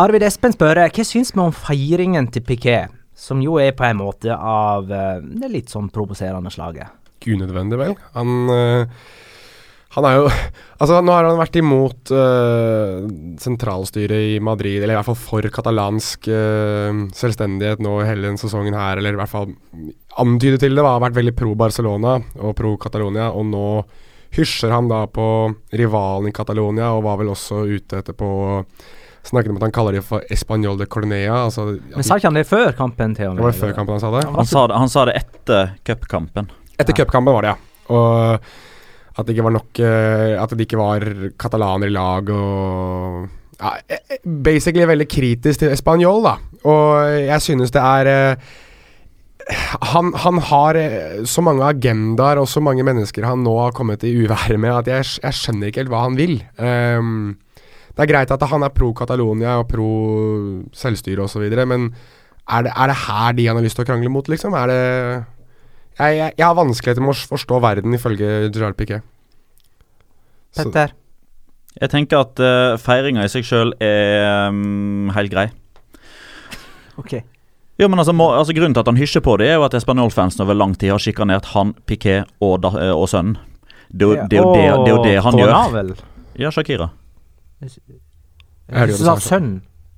Arvid 0.00 0.24
Espen 0.24 0.54
spør 0.54 0.80
hva 0.86 1.04
syns 1.04 1.34
vi 1.34 1.42
om 1.44 1.52
feiringen 1.54 2.30
til 2.32 2.44
Piquet, 2.46 2.92
som 3.14 3.42
jo 3.44 3.58
er 3.60 3.74
på 3.76 3.84
en 3.86 4.00
måte 4.00 4.32
av 4.34 4.88
uh, 4.88 5.18
det 5.20 5.50
litt 5.52 5.72
sånn 5.72 5.90
provoserende 5.92 6.52
slaget. 6.54 6.88
Unødvendig, 7.24 7.78
vel. 7.80 7.94
Han 8.12 8.50
øh, 8.52 8.86
Han 9.94 10.06
er 10.08 10.16
jo 10.18 10.30
Altså, 10.84 10.98
nå 11.06 11.12
har 11.14 11.28
han 11.28 11.38
vært 11.38 11.56
imot 11.60 12.10
uh, 12.12 13.04
sentralstyret 13.40 14.34
i 14.34 14.40
Madrid, 14.42 14.82
eller 14.82 14.96
i 14.96 14.98
hvert 14.98 15.06
fall 15.06 15.20
for 15.20 15.46
katalansk 15.54 16.26
uh, 16.28 17.04
selvstendighet 17.14 17.80
nå 17.84 17.92
hele 18.02 18.26
denne 18.26 18.40
sesongen 18.40 18.74
her, 18.76 18.98
eller 18.98 19.14
i 19.14 19.20
hvert 19.20 19.30
fall 19.30 19.54
antydet 20.20 20.58
til 20.60 20.74
det, 20.74 20.82
da, 20.82 20.96
har 20.96 21.04
vært 21.06 21.16
veldig 21.16 21.34
pro 21.38 21.54
Barcelona 21.58 22.18
og 22.42 22.56
pro 22.58 22.74
Catalonia, 22.82 23.30
og 23.30 23.46
nå 23.52 23.68
hysjer 24.34 24.74
han 24.74 24.90
da 24.90 25.04
på 25.06 25.28
rivalen 25.78 26.28
i 26.28 26.34
Catalonia, 26.34 26.90
og 26.92 27.06
var 27.06 27.22
vel 27.22 27.32
også 27.32 27.62
ute 27.70 28.02
etterpå 28.02 28.34
Snakket 29.24 29.54
om 29.54 29.56
at 29.56 29.62
han 29.64 29.72
kaller 29.72 29.96
dem 29.96 30.04
for 30.04 30.20
Español 30.28 30.76
de 30.76 30.84
Cornea. 30.84 31.46
Altså, 31.46 31.78
Men 31.94 32.04
sa 32.04 32.18
ikke 32.20 32.28
han 32.28 32.36
det 32.36 32.44
før 32.44 32.74
kampen 32.76 33.14
til 33.16 33.30
og 33.30 33.38
med? 33.38 33.40
det 33.40 33.46
var 33.46 33.54
det 33.54 33.60
før 33.62 33.72
kampen 33.78 33.96
han 33.96 34.02
sa 34.02 34.10
det? 34.12 34.24
Han 34.34 34.50
sa 34.50 34.64
det, 34.68 34.80
han 34.82 34.92
sa 34.92 35.04
det 35.08 35.14
etter 35.22 35.70
cupkampen. 35.88 36.50
Etter 36.76 36.98
cupkampen 36.98 37.32
var 37.32 37.46
det, 37.46 37.54
ja. 37.54 37.94
Og 37.94 38.50
at 39.14 39.26
det 39.26 39.34
ikke 39.34 39.46
var 39.46 39.54
nok 39.54 39.80
eh, 39.84 40.34
At 40.42 40.52
det 40.54 40.66
ikke 40.66 40.80
var 40.80 41.06
katalaner 41.38 41.90
i 41.90 41.94
lag 41.94 42.30
og 42.34 43.24
ja, 43.60 43.72
eh, 43.86 44.02
eh, 44.16 44.20
Basically 44.24 44.86
veldig 44.90 45.06
kritisk 45.10 45.62
til 45.62 45.74
Español, 45.74 46.24
da. 46.26 46.36
Og 46.66 47.20
jeg 47.22 47.44
synes 47.44 47.74
det 47.74 47.82
er 47.82 48.36
han, 49.92 50.08
han 50.16 50.38
har 50.40 50.78
så 51.28 51.42
mange 51.44 51.66
agendaer 51.68 52.40
og 52.40 52.48
så 52.48 52.62
mange 52.64 52.82
mennesker 52.86 53.26
han 53.28 53.42
nå 53.44 53.52
har 53.60 53.74
kommet 53.76 54.06
i 54.08 54.14
uværet 54.16 54.56
med, 54.56 54.72
at 54.72 54.88
jeg, 54.88 55.18
jeg 55.20 55.36
skjønner 55.36 55.68
ikke 55.68 55.82
helt 55.82 55.92
hva 55.92 56.00
han 56.06 56.16
vil. 56.16 56.38
Um, 56.56 57.34
det 57.92 58.06
er 58.06 58.08
greit 58.08 58.32
at 58.32 58.46
han 58.48 58.64
er 58.64 58.72
pro 58.72 58.88
Catalonia 58.96 59.58
og 59.60 59.68
pro 59.68 59.90
selvstyre 60.72 61.26
osv., 61.26 61.44
men 61.68 61.90
er 62.48 62.64
det, 62.64 62.72
er 62.72 62.88
det 62.88 62.96
her 63.04 63.36
de 63.36 63.46
han 63.50 63.60
har 63.60 63.66
lyst 63.68 63.76
til 63.76 63.84
å 63.84 63.90
krangle 63.92 64.12
mot, 64.12 64.32
liksom? 64.32 64.56
Er 64.56 64.72
det 64.72 64.80
jeg, 65.98 66.16
jeg, 66.18 66.32
jeg 66.38 66.46
har 66.46 66.54
vanskeligheter 66.58 67.04
med 67.04 67.14
å 67.14 67.26
forstå 67.34 67.60
verden, 67.62 67.94
ifølge 67.96 68.50
Gerard 68.54 68.76
Piquet. 68.78 69.02
Så- 70.54 70.64
Petter? 70.68 70.94
Jeg 71.80 71.90
tenker 71.90 72.20
at 72.22 72.38
uh, 72.38 72.76
feiringa 72.78 73.24
i 73.26 73.30
seg 73.32 73.42
sjøl 73.42 73.72
er 73.82 74.48
um, 74.48 75.08
helt 75.16 75.32
grei. 75.32 75.48
Ok. 77.00 77.16
Jo, 77.80 77.88
men 77.90 77.98
altså, 77.98 78.12
må, 78.14 78.28
altså 78.38 78.54
Grunnen 78.54 78.74
til 78.76 78.84
at 78.84 78.86
han 78.86 78.98
hysjer 79.00 79.22
på 79.26 79.32
det, 79.40 79.48
er 79.50 79.56
jo 79.58 79.64
at 79.66 79.74
Espanol 79.74 80.12
fansen 80.14 80.44
over 80.44 80.54
lang 80.54 80.76
tid 80.78 80.92
har 80.94 81.02
sjikanert 81.02 81.48
han, 81.56 81.72
Piquet 81.90 82.28
og, 82.38 82.60
da, 82.62 82.70
eh, 82.78 82.92
og 82.94 83.08
sønnen. 83.10 83.34
Det, 83.90 84.06
er 84.06 84.06
jo- 84.06 84.14
det, 84.14 84.28
det, 84.30 84.44
det 84.46 84.68
er 84.68 84.92
jo 84.92 85.00
det 85.02 85.16
han 85.26 85.38
gjør. 85.40 85.54
vel? 85.74 85.90
Ja, 86.38 86.52
Shakira. 86.54 86.86
Jeg, 87.60 87.70
jeg, 87.74 87.80
jeg, 87.88 87.98
jeg, 88.70 88.88
jeg, 88.92 88.98
sa 89.00 89.04
samme? 89.16 89.24
sønn. 89.26 89.50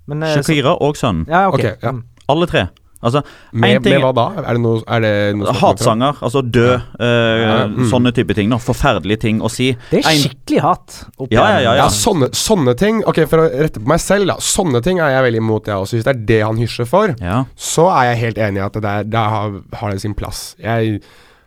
Men 0.09 0.25
eh, 0.25 0.33
Shakira 0.39 0.73
og 0.81 0.97
sønnen. 0.97 1.27
Ja, 1.29 1.45
ok. 1.51 1.59
okay 1.61 1.75
ja. 1.85 1.93
Mm. 1.93 2.01
Alle 2.33 2.49
tre. 2.49 2.65
Altså, 3.05 3.21
Med, 3.53 3.83
ting 3.85 3.93
med 3.99 4.03
hva 4.07 4.13
da? 4.17 4.25
Er 4.41 4.57
det 4.57 4.63
noe, 4.65 4.81
er 4.89 5.03
det 5.05 5.11
noe? 5.37 5.53
Hatsanger, 5.61 6.17
altså 6.25 6.41
død, 6.43 6.73
eh, 6.99 7.43
Ja, 7.43 7.57
mm. 7.69 7.85
sånne 7.91 8.13
type 8.17 8.35
ting. 8.35 8.49
da 8.51 8.57
Forferdelige 8.63 9.21
ting 9.27 9.43
å 9.45 9.51
si. 9.53 9.69
Det 9.91 10.01
er 10.01 10.17
skikkelig 10.17 10.63
hat. 10.65 10.97
Ja, 11.31 11.45
ja, 11.61 11.75
Ja, 11.77 11.89
sånne, 11.93 12.31
sånne 12.33 12.75
ting 12.81 13.03
Ok, 13.07 13.21
For 13.29 13.45
å 13.45 13.51
rette 13.53 13.83
på 13.83 13.87
meg 13.93 14.01
selv, 14.01 14.27
da. 14.33 14.39
Sånne 14.41 14.83
ting 14.83 14.99
er 14.99 15.13
jeg 15.13 15.27
veldig 15.29 15.43
imot, 15.45 15.69
jeg 15.69 15.77
også. 15.77 15.99
Hvis 15.99 16.09
det 16.09 16.15
er 16.15 16.25
det 16.33 16.41
han 16.47 16.57
hysjer 16.57 16.89
for, 16.89 17.15
Ja. 17.21 17.45
så 17.55 17.87
er 17.93 18.15
jeg 18.15 18.23
helt 18.25 18.39
enig 18.49 18.63
i 18.63 18.67
at 18.67 18.73
det 18.73 18.83
der, 18.83 19.05
der 19.05 19.29
har, 19.37 19.61
har 19.75 19.91
det 19.93 20.01
sin 20.01 20.15
plass. 20.17 20.55
Jeg, 20.59 21.01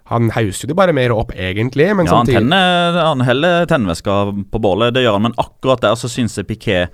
han 0.09 0.29
hauser 0.33 0.65
jo 0.65 0.71
det 0.71 0.77
bare 0.77 0.93
mer 0.93 1.11
opp, 1.13 1.31
egentlig, 1.37 1.89
men 1.95 2.05
ja, 2.07 2.15
han, 2.15 2.25
tenner, 2.25 2.93
han 2.97 3.21
heller 3.21 3.65
tennvæska 3.69 4.15
på 4.49 4.61
bålet, 4.61 4.93
det 4.93 5.03
gjør 5.03 5.17
han. 5.19 5.27
Men 5.29 5.37
akkurat 5.37 5.81
der 5.81 5.97
så 5.99 6.09
syns 6.09 6.37
jeg 6.37 6.47
Piquet 6.49 6.89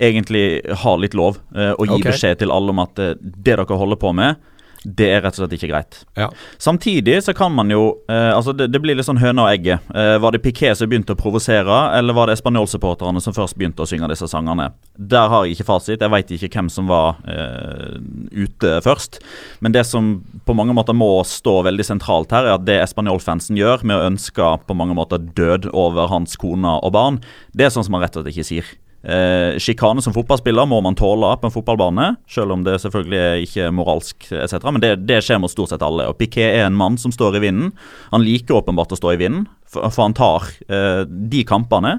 egentlig 0.00 0.62
har 0.84 1.00
litt 1.00 1.16
lov 1.18 1.40
eh, 1.54 1.72
å 1.74 1.86
gi 1.86 1.98
okay. 1.98 2.12
beskjed 2.12 2.44
til 2.44 2.54
alle 2.54 2.74
om 2.74 2.84
at 2.84 3.02
eh, 3.02 3.16
det 3.18 3.48
dere 3.48 3.66
holder 3.68 4.00
på 4.00 4.12
med, 4.16 4.36
Det 4.78 5.08
er 5.10 5.22
rett 5.24 5.34
og 5.34 5.42
slett 5.42 5.54
ikke 5.56 5.68
greit. 5.72 5.96
Ja. 6.14 6.28
Samtidig 6.62 7.16
så 7.26 7.32
kan 7.34 7.50
man 7.52 7.70
jo 7.70 7.98
eh, 8.08 8.30
altså 8.30 8.52
det, 8.54 8.68
det 8.70 8.78
blir 8.80 8.94
litt 8.94 9.08
sånn 9.08 9.18
høna 9.18 9.48
og 9.48 9.50
egget. 9.50 9.82
Eh, 9.90 10.14
var 10.22 10.32
det 10.32 10.40
Piquet 10.44 10.78
som 10.78 10.88
begynte 10.88 11.16
å 11.16 11.18
provosere, 11.18 11.80
eller 11.98 12.14
var 12.14 12.30
det 12.30 12.38
spanjolsupporterne 12.38 13.20
som 13.20 13.34
først 13.34 13.58
begynte 13.58 13.82
å 13.82 13.90
synge 13.90 14.08
disse 14.12 14.30
sangene? 14.30 14.70
Der 14.94 15.28
har 15.32 15.44
jeg 15.44 15.58
ikke 15.58 15.68
fasit. 15.72 15.98
Jeg 15.98 16.14
veit 16.14 16.30
ikke 16.30 16.52
hvem 16.54 16.70
som 16.70 16.86
var 16.90 17.18
eh, 17.26 17.98
ute 18.30 18.78
først. 18.86 19.18
Men 19.58 19.74
det 19.74 19.82
som 19.90 20.20
på 20.46 20.56
mange 20.56 20.76
måter 20.78 20.96
må 20.96 21.10
stå 21.26 21.58
veldig 21.66 21.88
sentralt 21.90 22.32
her, 22.32 22.46
er 22.46 22.56
at 22.60 22.66
det 22.68 22.78
Español-fansen 22.86 23.58
gjør 23.58 23.82
med 23.82 23.98
å 23.98 24.10
ønske 24.12 24.54
på 24.62 24.78
mange 24.78 24.94
måter 24.98 25.18
død 25.18 25.72
over 25.74 26.06
hans 26.14 26.38
kone 26.38 26.78
og 26.78 26.94
barn, 26.94 27.24
det 27.50 27.66
er 27.66 27.74
sånn 27.74 27.86
som 27.86 27.98
man 27.98 28.06
rett 28.06 28.14
og 28.14 28.22
slett 28.22 28.36
ikke 28.36 28.52
sier. 28.54 28.76
Eh, 29.02 29.58
Sjikane 29.62 30.02
som 30.02 30.14
fotballspiller 30.14 30.66
må 30.66 30.80
man 30.82 30.96
tåle 30.98 31.30
på 31.38 31.46
en 31.46 31.54
fotballbane, 31.54 32.08
selv 32.30 32.56
om 32.56 32.64
det 32.66 32.80
selvfølgelig 32.82 33.20
er 33.20 33.44
ikke 33.44 33.68
moralsk 33.74 34.26
etc. 34.32 34.58
Men 34.72 34.82
det, 34.82 34.92
det, 35.06 35.20
skjer 35.24 35.38
mot 35.42 35.52
stort 35.52 35.70
sett 35.72 35.84
alle. 35.86 36.08
Og 36.10 36.18
Piquet 36.18 36.58
er 36.58 36.66
en 36.66 36.78
mann 36.78 36.98
som 36.98 37.14
står 37.14 37.38
i 37.38 37.44
vinden. 37.46 37.70
Han 38.10 38.26
liker 38.26 38.58
åpenbart 38.58 38.96
å 38.96 38.98
stå 38.98 39.14
i 39.14 39.20
vinden, 39.20 39.46
for, 39.68 39.86
for 39.94 40.08
han 40.08 40.18
tar 40.18 40.50
eh, 40.66 41.04
de 41.06 41.44
kampene. 41.46 41.98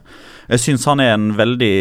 Jeg 0.51 0.65
syns 0.65 0.89
han 0.89 1.03
er 1.03 1.15
en 1.15 1.31
veldig 1.39 1.73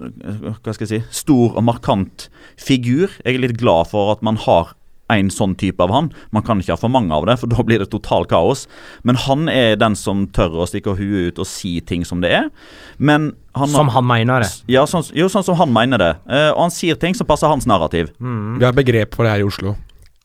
hva 0.00 0.72
skal 0.72 0.86
jeg 0.86 0.90
si, 0.90 1.00
stor 1.12 1.58
og 1.58 1.64
markant 1.66 2.30
figur. 2.56 3.12
Jeg 3.20 3.36
er 3.36 3.42
litt 3.42 3.58
glad 3.60 3.90
for 3.90 4.14
at 4.14 4.22
man 4.24 4.38
har 4.46 4.72
en 5.12 5.30
sånn 5.32 5.56
type 5.58 5.82
av 5.82 5.92
han. 5.94 6.10
Man 6.34 6.44
kan 6.46 6.60
ikke 6.62 6.74
ha 6.76 6.80
for 6.80 6.92
mange 6.92 7.14
av 7.14 7.26
det, 7.28 7.36
for 7.40 7.50
da 7.50 7.64
blir 7.66 7.82
det 7.82 7.90
total 7.92 8.26
kaos. 8.30 8.66
Men 9.06 9.18
han 9.26 9.50
er 9.52 9.78
den 9.80 9.96
som 9.98 10.26
tør 10.34 10.62
å 10.62 10.68
stikke 10.70 10.96
huet 10.98 11.34
ut 11.34 11.42
og 11.42 11.48
si 11.48 11.78
ting 11.84 12.06
som 12.08 12.22
det 12.24 12.32
er. 12.36 12.50
Men 12.98 13.32
han, 13.58 13.72
som 13.72 13.90
han 13.94 14.06
mener 14.06 14.44
det? 14.44 14.50
Ja, 14.70 14.86
sånn, 14.88 15.06
jo, 15.16 15.28
sånn 15.32 15.46
som 15.46 15.58
han 15.60 15.72
mener 15.74 16.00
det. 16.00 16.12
Uh, 16.28 16.50
og 16.54 16.64
han 16.66 16.74
sier 16.74 16.98
ting 17.00 17.16
som 17.18 17.28
passer 17.28 17.50
hans 17.50 17.68
narrativ. 17.70 18.12
Mm. 18.20 18.60
Vi 18.60 18.68
har 18.68 18.76
begrep 18.76 19.16
for 19.16 19.26
det 19.26 19.34
her 19.34 19.44
i 19.44 19.48
Oslo. 19.48 19.74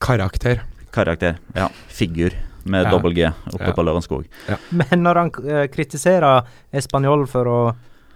Karakter. 0.02 0.62
Karakter, 0.94 1.40
ja. 1.56 1.70
Figur 1.92 2.36
med 2.66 2.86
ja. 2.86 2.90
dobbel 2.90 3.14
G 3.14 3.26
oppe 3.52 3.68
ja. 3.68 3.74
på 3.74 3.84
Lørenskog. 3.86 4.24
Ja. 4.48 4.56
Men 4.74 5.04
når 5.04 5.22
han 5.22 5.34
uh, 5.44 5.66
kritiserer 5.72 6.46
Español 6.74 7.26
for 7.30 7.50
å 7.50 7.60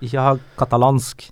ikke 0.01 0.25
ha 0.25 0.35
katalansk 0.59 1.29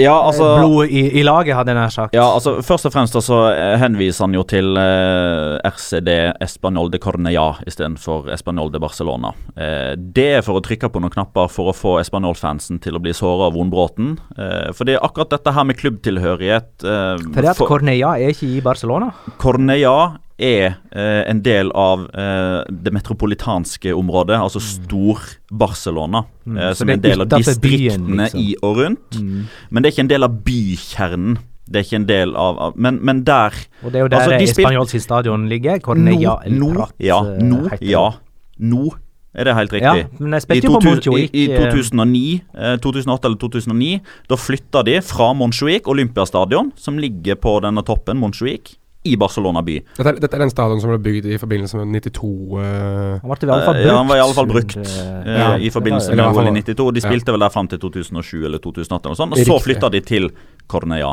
ja, 0.00 0.14
altså, 0.26 0.46
blod 0.58 0.90
i, 0.90 1.04
i, 1.20 1.22
laget, 1.22 1.54
hadde 1.54 1.70
jeg 1.70 1.78
nær 1.78 1.92
sagt. 1.94 2.16
Ja, 2.16 2.26
altså 2.34 2.56
Først 2.66 2.88
og 2.88 2.94
fremst 2.94 3.14
så 3.22 3.38
eh, 3.52 3.76
henviser 3.78 4.26
han 4.26 4.34
jo 4.34 4.42
til 4.48 4.74
eh, 4.80 5.70
RCD 5.70 6.10
Español 6.42 6.90
de 6.90 6.98
Cornella 7.02 7.60
istedenfor 7.68 8.26
Español 8.34 8.72
de 8.74 8.80
Barcelona. 8.82 9.30
Eh, 9.54 9.94
det 9.94 10.26
er 10.40 10.42
for 10.46 10.58
å 10.58 10.64
trykke 10.64 10.90
på 10.90 11.02
noen 11.02 11.14
knapper 11.14 11.46
for 11.52 11.70
å 11.70 11.76
få 11.76 11.96
Español-fansen 12.02 12.82
til 12.82 12.98
å 12.98 13.02
bli 13.04 13.14
såra 13.14 13.48
av 13.50 13.54
vonbråten. 13.54 14.16
Eh, 14.34 14.72
for 14.74 14.88
det 14.88 14.98
er 14.98 15.06
akkurat 15.06 15.30
dette 15.36 15.54
her 15.54 15.68
med 15.68 15.78
klubbtilhørighet 15.78 16.82
eh, 16.82 17.14
For 17.28 17.40
det 17.40 17.54
at 17.54 17.62
Cornella 17.62 18.16
er 18.18 18.34
ikke 18.34 18.50
i 18.56 18.62
Barcelona? 18.64 19.12
Cornella 19.38 19.94
er 20.38 20.74
eh, 20.90 21.22
en 21.30 21.40
del 21.44 21.70
av 21.78 22.08
eh, 22.10 22.60
det 22.70 22.92
metropolitanske 22.94 23.94
området, 23.94 24.38
altså 24.40 24.58
mm. 24.62 24.68
Stor-Barcelona. 24.70 26.24
Mm. 26.44 26.58
Eh, 26.58 26.72
som 26.74 26.90
er 26.90 26.98
en 26.98 27.04
del 27.04 27.24
av 27.24 27.30
distriktene 27.36 28.26
liksom. 28.26 28.40
i 28.40 28.56
og 28.62 28.80
rundt. 28.82 29.20
Mm. 29.20 29.44
Men 29.70 29.82
det 29.82 29.88
er 29.90 29.96
ikke 29.96 30.06
en 30.06 30.14
del 30.14 30.26
av 30.26 30.40
bykjernen. 30.48 31.38
Det 31.64 31.80
er 31.80 31.86
ikke 31.86 32.00
en 32.02 32.10
del 32.10 32.34
av, 32.36 32.58
av 32.60 32.74
men, 32.76 32.98
men, 33.00 33.22
der 33.24 33.54
Og 33.80 33.88
det 33.88 33.96
er 33.96 34.02
jo 34.02 34.10
der 34.12 34.18
altså, 34.18 34.36
de 34.36 34.50
Espanjolsk 34.50 35.00
stadion 35.00 35.46
ligger. 35.48 35.80
Hvor 35.80 35.96
no, 35.96 36.12
no, 36.12 36.88
ja, 37.00 37.22
no, 37.40 37.62
ja, 37.80 38.10
nå 38.58 38.90
er 39.34 39.48
det 39.48 39.54
helt 39.56 39.72
riktig. 39.74 40.02
Ja, 40.20 40.68
på 40.68 40.80
Montjuic. 40.84 41.32
I, 41.34 41.44
i 41.44 41.56
2009, 41.56 42.20
eh, 42.54 42.76
2008 42.82 43.26
eller 43.26 43.40
2009, 43.42 43.96
da 44.30 44.38
flytta 44.38 44.84
de 44.86 45.00
fra 45.02 45.32
Montjuic, 45.34 45.88
Olympiastadion, 45.90 46.70
som 46.78 47.00
ligger 47.02 47.38
på 47.40 47.56
denne 47.64 47.82
toppen, 47.86 48.20
Montjuic, 48.20 48.76
i 49.04 49.16
Barcelona 49.20 49.60
by. 49.62 49.76
Dette 49.98 50.08
er, 50.14 50.18
dette 50.22 50.38
er 50.38 50.42
den 50.46 50.52
stadion 50.52 50.80
som 50.80 50.94
ble 50.94 50.98
bygd 51.04 51.28
i 51.28 51.36
forbindelse 51.40 51.76
med 51.76 52.08
92 52.08 52.24
uh... 52.24 52.64
Eh, 52.64 53.20
han, 53.20 53.34
ble 53.34 53.50
i 53.50 53.52
alle 53.52 53.66
fall 53.66 53.76
brukt, 53.76 53.84
ja, 53.84 53.98
han 53.98 54.08
var 54.08 54.16
i 54.16 54.24
alle 54.24 54.36
fall 54.38 54.48
brukt 54.48 54.76
uh, 54.80 55.28
ja, 55.28 55.50
i 55.60 55.70
forbindelse 55.74 56.16
med 56.16 56.24
OL 56.24 56.48
i 56.48 56.64
92. 56.64 56.88
De 56.96 57.04
spilte 57.04 57.28
ja. 57.28 57.36
vel 57.36 57.44
der 57.44 57.52
fram 57.52 57.68
til 57.68 57.82
2007 57.84 58.46
eller 58.48 58.62
2008, 58.64 59.12
og, 59.12 59.20
sånn, 59.20 59.36
og 59.36 59.48
så 59.50 59.60
flytta 59.60 59.92
de 59.92 60.00
til 60.08 60.30
Cornea. 60.72 61.12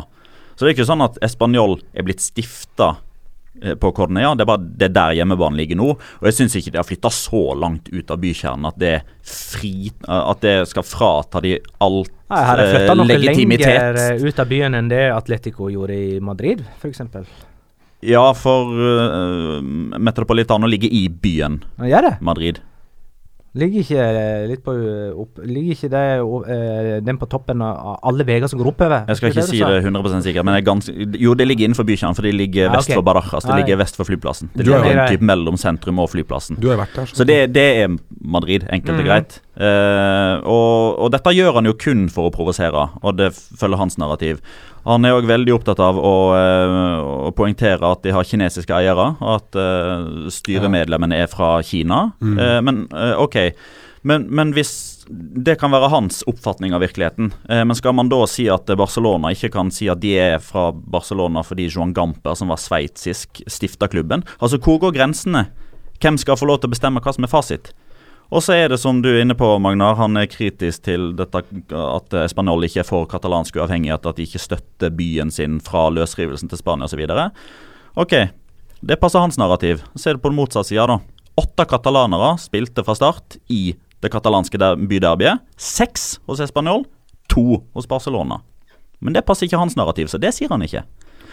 Så 0.55 0.63
det 0.63 0.71
er 0.71 0.77
ikke 0.77 0.87
sånn 0.87 1.03
at 1.03 1.19
Español 1.25 1.81
er 1.91 2.07
blitt 2.07 2.23
stifta 2.23 2.93
på 3.51 3.91
Cornea. 3.91 4.31
Det 4.39 4.45
er 4.45 4.49
bare 4.49 4.63
det 4.63 4.91
der 4.95 5.17
hjemmebanen 5.19 5.59
ligger 5.59 5.77
nå. 5.79 5.91
Og 5.91 6.29
jeg 6.29 6.37
syns 6.37 6.55
ikke 6.57 6.71
de 6.71 6.79
har 6.79 6.87
flytta 6.87 7.11
så 7.13 7.43
langt 7.59 7.91
ut 7.91 8.13
av 8.13 8.23
bykjernen 8.23 8.71
at 8.71 8.79
det, 8.79 8.95
fri, 9.27 9.91
at 10.07 10.43
det 10.45 10.55
skal 10.71 10.87
frata 10.87 11.43
de 11.43 11.57
alt 11.83 12.07
legitimitet. 12.07 12.47
Har 12.47 12.63
de 12.63 12.71
flytta 12.71 12.97
noe 12.97 13.11
lenger 13.11 14.27
ut 14.31 14.43
av 14.45 14.51
byen 14.55 14.79
enn 14.79 14.91
det 14.91 15.05
Atletico 15.11 15.69
gjorde 15.73 15.97
i 15.99 16.19
Madrid, 16.23 16.63
f.eks.? 16.79 17.03
Ja, 18.01 18.25
for 18.33 18.73
uh, 18.73 19.61
Metropolitano 20.01 20.69
ligger 20.69 20.89
i 20.89 21.05
byen 21.09 21.61
ja, 21.85 22.01
Madrid. 22.21 22.61
Ligger 23.51 23.81
ikke 23.83 23.99
eh, 23.99 24.43
litt 24.47 24.61
på 24.63 24.73
opp, 25.19 25.41
Ligger 25.43 25.73
ikke 25.75 25.89
det, 25.91 26.03
uh, 26.23 26.91
den 27.03 27.17
på 27.19 27.27
toppen 27.27 27.59
av 27.65 27.97
alle 28.07 28.23
veier 28.23 28.47
som 28.47 28.61
går 28.61 28.69
oppover? 28.71 29.03
Jeg 29.11 29.19
skal 29.19 29.33
ikke, 29.33 29.43
si 29.49 29.59
det 29.59 29.81
100 29.81 30.23
sikkert, 30.23 30.47
men 30.47 30.55
ganske, 30.63 30.95
jo, 31.19 31.33
det 31.35 31.49
ligger 31.49 31.67
innenfor 31.67 31.83
bykjernen, 31.89 32.15
for 32.15 32.29
det 32.29 32.31
ligger 32.31 32.69
ja, 32.69 32.71
vest 32.71 32.87
okay. 32.87 32.95
for 32.95 33.09
Barajas. 33.09 33.49
Det 33.49 33.59
ligger 33.59 33.81
vest 33.83 33.99
for 33.99 34.07
flyplassen. 34.07 34.53
Det 34.55 34.69
ligger 34.69 35.03
typ 35.11 35.27
mellom 35.27 35.59
sentrum 35.59 35.99
og 35.99 36.07
flyplassen. 36.13 36.61
Du 36.63 36.69
har 36.71 36.79
vært 36.79 36.95
der. 36.95 37.11
Så, 37.11 37.19
så 37.19 37.27
det, 37.27 37.41
det, 37.57 37.67
er 37.83 37.97
Madrid, 38.23 38.69
enkelt 38.71 38.95
og 38.95 39.03
mm. 39.03 39.09
greit. 39.09 39.41
Uh, 39.59 40.39
og, 40.47 40.95
og, 40.95 41.11
dette 41.11 41.35
gjør 41.35 41.59
han 41.59 41.67
jo 41.67 41.75
kun 41.75 42.07
for 42.13 42.31
å 42.31 42.33
provosere, 42.33 42.87
og 43.03 43.19
det 43.19 43.33
følger 43.35 43.83
hans 43.83 43.99
narrativ. 43.99 44.39
Han 44.87 45.05
er 45.05 45.13
òg 45.13 45.27
veldig 45.29 45.53
opptatt 45.53 45.81
av 45.83 45.99
å, 45.99 46.15
uh, 46.33 47.27
å, 47.27 47.33
poengtere 47.37 47.85
at 47.85 48.01
de 48.05 48.13
har 48.15 48.25
kinesiske 48.27 48.73
eiere. 48.73 49.11
At 49.21 49.57
uh, 49.57 50.25
styremedlemmene 50.33 51.21
er 51.21 51.29
fra 51.31 51.59
Kina. 51.65 52.07
Mm. 52.21 52.35
Uh, 52.39 52.57
men 52.65 52.83
OK. 53.21 53.37
Men, 54.07 54.25
men, 54.33 54.55
hvis 54.57 55.03
det 55.11 55.59
kan 55.61 55.69
være 55.69 55.91
hans 55.93 56.23
oppfatning 56.29 56.73
av 56.73 56.81
virkeligheten, 56.81 57.27
men 57.45 57.77
skal 57.77 57.93
man 57.93 58.09
da 58.09 58.23
si 58.25 58.47
at 58.49 58.71
Barcelona 58.79 59.29
ikke 59.35 59.51
kan 59.53 59.69
si 59.69 59.91
at 59.93 60.01
de 60.01 60.15
er 60.17 60.39
fra 60.41 60.71
Barcelona 60.73 61.43
fordi 61.45 61.67
Johan 61.67 61.93
Gamper, 61.93 62.33
som 62.39 62.49
var 62.49 62.57
sveitsisk, 62.57 63.43
stifta 63.45 63.85
klubben? 63.91 64.25
Altså, 64.39 64.57
hvor 64.57 64.79
går 64.81 64.95
grensene? 64.95 65.43
Hvem 66.01 66.17
skal 66.17 66.39
få 66.39 66.49
lov 66.49 66.63
til 66.63 66.71
å 66.71 66.73
bestemme 66.73 67.03
hva 67.03 67.13
som 67.13 67.27
er 67.27 67.29
fasit? 67.29 67.69
Og 68.31 68.39
så 68.45 68.55
er 68.55 68.69
det 68.71 68.77
som 68.79 69.01
du 69.03 69.09
er 69.11 69.25
inne 69.25 69.35
på, 69.35 69.47
Magnar, 69.59 69.97
han 69.99 70.15
er 70.15 70.29
kritisk 70.31 70.85
til 70.87 71.09
dette, 71.19 71.41
at 71.75 72.15
Spanjol 72.31 72.63
ikke 72.63 72.79
er 72.79 72.87
for 72.87 73.07
katalansk 73.11 73.57
uavhengighet, 73.59 74.07
at 74.07 74.15
de 74.15 74.23
ikke 74.23 74.39
støtter 74.39 74.93
byen 74.95 75.33
sin 75.35 75.57
fra 75.59 75.89
løsrivelsen 75.91 76.47
til 76.51 76.61
Spania 76.61 76.87
osv. 76.87 77.03
Ok, 77.99 78.15
det 78.79 78.99
passer 79.01 79.19
hans 79.19 79.35
narrativ. 79.41 79.83
Se 79.99 80.15
det 80.15 80.23
på 80.23 80.31
den 80.31 80.39
motsatte 80.39 80.71
sida, 80.71 80.87
da. 80.87 81.01
Åtte 81.43 81.67
katalanere 81.67 82.37
spilte 82.39 82.85
fra 82.87 82.95
start 82.95 83.35
i 83.51 83.75
det 84.01 84.13
katalanske 84.13 84.57
byderbyet. 84.79 85.43
Seks 85.59 86.21
hos 86.27 86.39
Español, 86.39 86.85
to 87.27 87.65
hos 87.75 87.87
Barcelona. 87.87 88.39
Men 89.03 89.15
det 89.17 89.25
passer 89.27 89.49
ikke 89.49 89.59
hans 89.59 89.75
narrativ, 89.75 90.07
så 90.07 90.19
det 90.21 90.31
sier 90.37 90.51
han 90.53 90.63
ikke. 90.63 90.85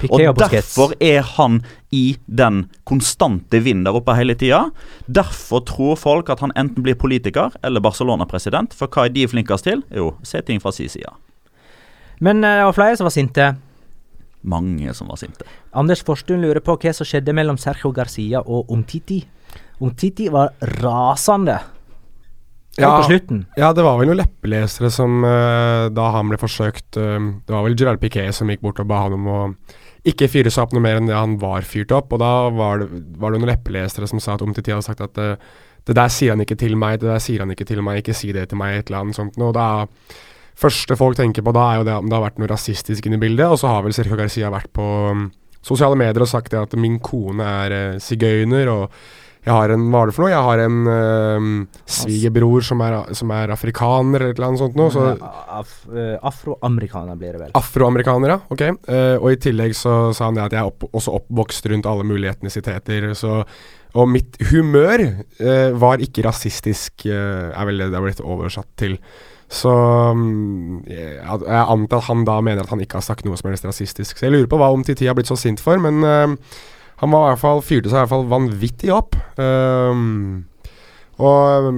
Og 0.07 0.39
Derfor 0.39 0.93
er 1.03 1.23
han 1.35 1.63
i 1.91 2.17
den 2.27 2.67
konstante 2.87 3.61
vinden 3.65 3.87
der 3.87 3.97
oppe 3.99 4.15
hele 4.15 4.37
tida. 4.39 4.69
Derfor 5.07 5.65
tror 5.67 5.99
folk 5.99 6.31
at 6.31 6.43
han 6.45 6.55
enten 6.57 6.85
blir 6.87 6.99
politiker 6.99 7.55
eller 7.65 7.83
Barcelona-president. 7.83 8.77
For 8.77 8.87
hva 8.87 9.09
er 9.09 9.15
de 9.15 9.27
flinkest 9.29 9.67
til? 9.67 9.83
Jo, 9.95 10.13
se 10.23 10.43
ting 10.47 10.63
fra 10.63 10.73
si 10.75 10.89
side. 10.89 11.11
Men 12.21 12.43
det 12.43 12.53
uh, 12.61 12.69
var 12.69 12.77
flere 12.77 12.99
som 12.99 13.09
var 13.09 13.15
sinte. 13.15 13.49
Mange 14.49 14.95
som 14.95 15.11
var 15.11 15.19
sinte. 15.19 15.47
Anders 15.75 16.05
Forstuen 16.07 16.45
lurer 16.45 16.63
på 16.65 16.77
hva 16.79 16.95
som 16.95 17.07
skjedde 17.09 17.35
mellom 17.35 17.59
Sergio 17.59 17.91
Garcia 17.95 18.43
og 18.45 18.71
Omtiti. 18.75 19.23
Omtiti 19.83 20.29
var 20.31 20.55
rasende. 20.83 21.59
Ja, 22.79 22.93
ja, 23.59 23.73
det 23.75 23.83
var 23.83 23.97
vel 23.99 24.07
noen 24.07 24.21
leppelesere 24.21 24.87
som 24.95 25.25
uh, 25.27 25.89
Da 25.91 26.05
han 26.15 26.29
ble 26.31 26.39
forsøkt 26.39 26.95
uh, 26.95 27.17
Det 27.43 27.51
var 27.51 27.65
vel 27.67 27.75
Gerard 27.75 27.99
Piquet 27.99 28.31
som 28.37 28.53
gikk 28.53 28.63
bort 28.63 28.79
og 28.79 28.87
ba 28.87 29.01
han 29.03 29.17
om 29.17 29.27
å 29.27 29.39
ikke 30.09 30.29
fyre 30.31 30.53
seg 30.53 30.67
opp 30.67 30.75
noe 30.77 30.85
mer 30.85 31.01
enn 31.01 31.09
det 31.11 31.17
han 31.17 31.37
var 31.43 31.67
fyrt 31.69 31.93
opp. 31.95 32.15
Og 32.15 32.23
da 32.23 32.33
var 32.55 32.83
det, 32.83 32.89
var 33.21 33.33
det 33.33 33.41
noen 33.41 33.53
leppelesere 33.53 34.09
som 34.11 34.23
sa 34.23 34.37
at 34.37 34.45
Omtiti 34.45 34.75
hadde 34.75 34.87
sagt 34.87 35.05
at 35.05 35.15
det, 35.19 35.31
det, 35.85 35.97
der 35.97 36.13
sier 36.13 36.35
han 36.35 36.45
ikke 36.45 36.59
til 36.61 36.77
meg, 36.81 37.01
det 37.03 37.11
der 37.11 37.23
sier 37.23 37.45
han 37.45 37.53
ikke 37.55 37.69
til 37.69 37.83
meg, 37.85 38.03
ikke 38.03 38.17
si 38.17 38.33
det 38.35 38.49
til 38.51 38.61
meg, 38.61 38.79
et 38.79 38.91
eller 38.91 39.05
annet 39.05 39.19
sånt. 39.19 39.39
Og 39.43 39.55
da 39.57 39.69
første 40.59 40.99
folk 40.99 41.19
tenker 41.19 41.45
på 41.47 41.55
da, 41.55 41.67
er 41.71 41.81
jo 41.81 41.89
det 41.89 41.97
om 42.01 42.11
det 42.11 42.19
har 42.19 42.27
vært 42.27 42.43
noe 42.43 42.51
rasistisk 42.51 43.07
inne 43.07 43.21
i 43.21 43.25
bildet. 43.27 43.47
Og 43.47 43.61
så 43.61 43.71
har 43.73 43.87
vel 43.87 43.97
Sergio 43.97 44.19
Garcia 44.19 44.53
vært 44.53 44.73
på 44.77 44.89
um, 45.13 45.29
sosiale 45.65 45.99
medier 45.99 46.25
og 46.25 46.31
sagt 46.31 46.53
det 46.55 46.61
at 46.61 46.77
min 46.81 46.99
kone 47.05 47.47
er 47.65 47.77
uh, 47.95 48.03
sigøyner. 48.03 48.73
og 48.73 49.01
jeg 49.45 49.55
har 49.55 49.73
en 49.73 49.87
Hva 49.93 50.03
er 50.03 50.11
det 50.11 50.17
for 50.17 50.25
noe? 50.25 50.33
Jeg 50.33 50.47
har 50.49 50.63
en 50.65 50.79
uh, 50.91 51.79
svigerbror 51.89 52.67
som, 52.67 52.83
som, 53.17 53.33
er 53.37 53.55
afrikaner, 53.55 54.21
eller 54.21 54.35
et 54.35 54.41
eller 54.41 54.49
annet 54.51 54.63
sånt 54.65 54.77
noe. 54.79 54.93
Så 54.93 55.07
Af, 55.15 55.73
uh, 55.93 56.19
afroamerikaner 56.31 57.19
blir 57.21 57.37
det 57.37 57.43
vel. 57.47 57.55
Afroamerikaner, 57.59 58.35
ja. 58.35 58.39
Ok. 58.53 58.67
Uh, 58.91 59.17
og 59.17 59.33
i 59.33 59.41
tillegg 59.49 59.77
så 59.79 59.97
sa 60.17 60.29
han 60.29 60.39
det 60.39 60.47
at 60.49 60.59
jeg 60.59 60.63
er 60.65 60.73
opp, 60.73 60.89
også 60.91 61.17
oppvokst 61.23 61.71
rundt 61.73 61.89
alle 61.89 62.07
mulige 62.09 62.35
etnisiteter. 62.37 63.11
Så 63.19 63.41
Og 63.97 64.11
mitt 64.11 64.37
humør 64.51 65.07
uh, 65.07 65.71
var 65.81 66.05
ikke 66.05 66.27
rasistisk, 66.29 67.09
er 67.09 67.67
vel 67.69 67.85
det 67.85 67.93
det 67.93 68.01
har 68.01 68.09
blitt 68.09 68.25
oversatt 68.25 68.73
til. 68.81 68.99
Så 69.49 69.71
mm, 70.13 70.83
jeg, 70.93 71.23
antar 71.25 72.03
at 72.03 72.09
han 72.11 72.25
da 72.29 72.37
mener 72.45 72.67
at 72.67 72.73
han 72.73 72.83
ikke 72.85 73.01
har 73.01 73.07
sagt 73.07 73.25
noe 73.25 73.39
som 73.41 73.49
helst 73.49 73.65
rasistisk. 73.65 74.19
Så 74.19 74.29
jeg 74.29 74.35
lurer 74.35 74.51
på 74.51 74.59
hva 74.61 74.69
Omtiti 74.75 75.09
har 75.09 75.17
blitt 75.17 75.31
så 75.31 75.39
sint 75.41 75.63
for, 75.65 75.81
men 75.81 76.05
eh, 76.05 76.35
han 76.99 77.11
var 77.15 77.27
i 77.27 77.33
hvert 77.33 77.43
fall, 77.43 77.61
fyrte 77.63 77.91
seg 77.91 77.99
i 77.99 78.03
hvert 78.03 78.11
fall 78.11 78.31
vanvittig 78.31 78.93
opp. 78.95 79.19
Um, 79.39 80.47
og 81.19 81.69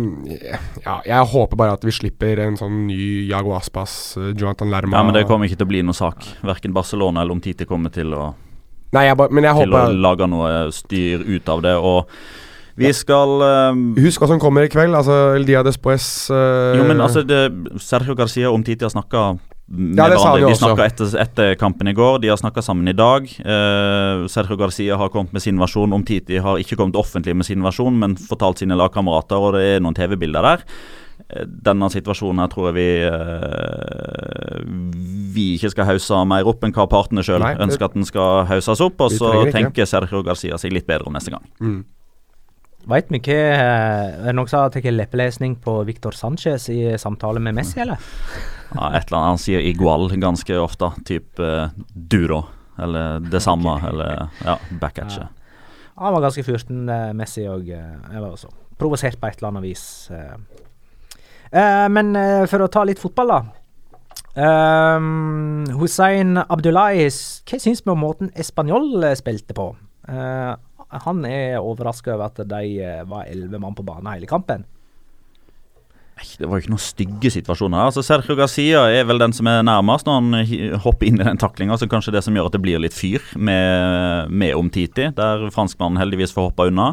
ja, 0.85 0.98
jeg 1.06 1.28
håper 1.33 1.56
bare 1.61 1.76
at 1.76 1.85
vi 1.85 1.94
slipper 1.96 2.42
en 2.44 2.59
sånn 2.61 2.83
ny 2.88 3.28
Jago 3.30 3.54
Aspas, 3.56 3.94
uh, 4.20 4.30
Jonathan 4.33 4.72
Lerma 4.72 4.98
Ja, 4.98 5.04
Men 5.06 5.16
det 5.16 5.24
kommer 5.28 5.48
ikke 5.48 5.61
til 5.61 5.68
å 5.68 5.72
bli 5.72 5.83
noe 5.85 5.96
sak. 5.96 6.24
Verken 6.44 6.76
Barcelona 6.76 7.24
eller 7.24 7.37
Omtiti 7.37 7.68
kommer 7.68 7.92
til 7.94 8.12
å, 8.16 8.30
Nei, 8.96 9.06
jeg 9.06 9.16
ba, 9.20 9.28
men 9.30 9.46
jeg 9.46 9.54
til 9.54 9.70
håper 9.70 9.92
å 9.92 9.98
lage 10.09 10.28
noe 10.28 10.54
styr 10.74 11.22
ut 11.22 11.52
av 11.52 11.61
det. 11.64 11.76
Og 11.78 12.09
vi 12.80 12.90
skal 12.96 13.44
um, 13.44 13.85
Husk 14.00 14.22
hva 14.22 14.30
som 14.33 14.40
kommer 14.42 14.66
i 14.66 14.72
kveld. 14.72 14.96
Altså 14.96 15.37
El 15.37 15.46
Dia 15.48 15.62
Despoes 15.66 16.09
uh, 16.33 16.74
Jo, 16.78 16.88
men 16.88 17.00
altså 17.04 17.22
det, 17.26 17.44
Sergio 17.83 18.16
Garcia 18.18 18.50
og 18.50 18.61
Omtiti 18.61 18.88
har 18.88 18.92
snakka 18.92 19.35
Ja, 19.70 20.09
det 20.11 20.18
sa 20.18 20.33
de 20.35 20.48
De 20.48 20.54
snakka 20.59 20.87
etter, 20.88 21.12
etter 21.22 21.52
kampen 21.54 21.87
i 21.87 21.94
går. 21.94 22.18
De 22.24 22.30
har 22.33 22.38
snakka 22.40 22.62
sammen 22.62 22.88
i 22.90 22.94
dag. 22.96 23.28
Eh, 23.38 24.24
Sergio 24.26 24.56
Garcia 24.59 24.96
har 24.98 25.12
kommet 25.14 25.33
med 25.33 25.44
sin 25.44 25.61
versjon. 25.62 25.92
Omtiti 25.94 26.40
har 26.42 26.59
ikke 26.59 26.78
kommet 26.80 26.98
offentlig 26.98 27.37
med 27.38 27.46
sin 27.46 27.62
versjon, 27.62 27.94
men 28.00 28.16
fortalt 28.18 28.59
sine 28.59 28.74
lagkamerater, 28.74 29.38
og 29.38 29.54
det 29.54 29.62
er 29.76 29.85
noen 29.85 29.94
TV-bilder 29.94 30.42
der. 30.48 30.66
Eh, 31.28 31.46
Denne 31.46 31.87
situasjonen 31.94 32.42
her 32.42 32.50
tror 32.50 32.70
jeg 32.70 32.78
vi 32.80 32.88
eh, 33.06 34.61
Vi 35.37 35.46
ikke 35.54 35.70
skal 35.70 35.90
hause 35.92 36.24
mer 36.26 36.50
opp 36.50 36.66
enn 36.66 36.74
hva 36.74 36.88
partene 36.90 37.22
sjøl 37.22 37.44
ønsker 37.46 37.87
at 37.87 37.94
den 37.94 38.09
skal 38.09 38.46
hauses 38.50 38.83
opp. 38.83 38.98
Og 39.06 39.14
så 39.14 39.33
tenker 39.54 39.87
Sergio 39.87 40.24
Garcia 40.26 40.59
seg 40.59 40.74
litt 40.74 40.90
bedre 40.90 41.06
om 41.06 41.14
neste 41.14 41.30
gang. 41.30 41.46
mm. 41.62 41.80
Veit 42.88 43.11
vi 43.12 43.18
hva 43.20 43.35
Er 43.37 44.22
det 44.24 44.33
noen 44.35 44.48
som 44.48 44.62
har 44.64 44.70
tatt 44.72 44.87
leppelesning 44.88 45.59
på 45.61 45.85
Victor 45.85 46.16
Sanchez 46.16 46.70
i 46.72 46.96
samtale 46.98 47.38
med 47.38 47.54
Messi, 47.54 47.76
eller? 47.85 48.00
Ja, 48.74 48.92
et 48.94 49.09
eller 49.09 49.18
annet, 49.18 49.28
Han 49.33 49.42
sier 49.42 49.66
igual 49.66 50.09
ganske 50.20 50.56
ofte. 50.61 50.92
Typ 51.06 51.40
uh, 51.42 51.68
duro, 51.94 52.44
eller 52.78 53.20
det 53.24 53.42
samme, 53.42 53.76
eller 53.88 54.28
ja, 54.44 54.56
backatcher. 54.80 55.28
Ja. 55.28 55.37
Han 56.00 56.14
var 56.16 56.22
ganske 56.24 56.44
furten, 56.46 56.88
eh, 56.88 57.11
Messi, 57.12 57.42
og 57.44 57.66
eh, 57.68 57.96
jeg 58.12 58.20
var 58.22 58.30
også 58.30 58.48
provosert 58.80 59.18
på 59.20 59.28
et 59.28 59.37
eller 59.37 59.50
annet 59.50 59.66
vis. 59.66 59.83
Uh, 60.09 61.88
men 61.92 62.14
uh, 62.16 62.46
for 62.48 62.64
å 62.64 62.70
ta 62.72 62.87
litt 62.88 63.02
fotball, 63.02 63.35
da. 63.35 63.40
Um, 64.30 65.66
Hussein 65.76 66.38
Abdullahi, 66.40 67.11
hva 67.11 67.59
syns 67.61 67.83
vi 67.85 67.92
om 67.92 68.00
måten 68.00 68.30
Español 68.38 69.02
spilte 69.18 69.52
på? 69.59 69.66
Han 70.06 71.24
er 71.28 71.59
overraska 71.59 72.14
over 72.14 72.30
at 72.30 72.40
de 72.48 72.62
var 73.11 73.26
elleve 73.26 73.61
mann 73.61 73.76
på 73.76 73.85
banen 73.85 74.09
hele 74.14 74.30
kampen. 74.30 74.64
Det 76.20 76.48
var 76.48 76.59
jo 76.59 76.64
ikke 76.64 76.72
noen 76.72 76.83
stygge 76.83 77.33
situasjoner. 77.33 77.87
Altså 77.87 78.04
Sergio 78.04 78.37
Garcia 78.38 78.87
er 78.92 79.06
vel 79.09 79.20
den 79.22 79.35
som 79.37 79.48
er 79.50 79.64
nærmest 79.66 80.09
når 80.09 80.18
han 80.18 80.76
hopper 80.85 81.09
inn 81.09 81.20
i 81.20 81.26
den 81.26 81.40
taklinga. 81.40 81.78
Så 81.80 81.88
kanskje 81.90 82.14
det 82.16 82.24
som 82.26 82.37
gjør 82.37 82.50
at 82.50 82.56
det 82.56 82.62
blir 82.64 82.83
litt 82.83 82.96
fyr 82.96 83.24
med, 83.37 84.33
med 84.33 84.56
Omtiti, 84.59 85.11
der 85.16 85.48
franskmannen 85.54 86.00
heldigvis 86.00 86.35
får 86.37 86.50
hoppa 86.50 86.68
unna. 86.70 86.92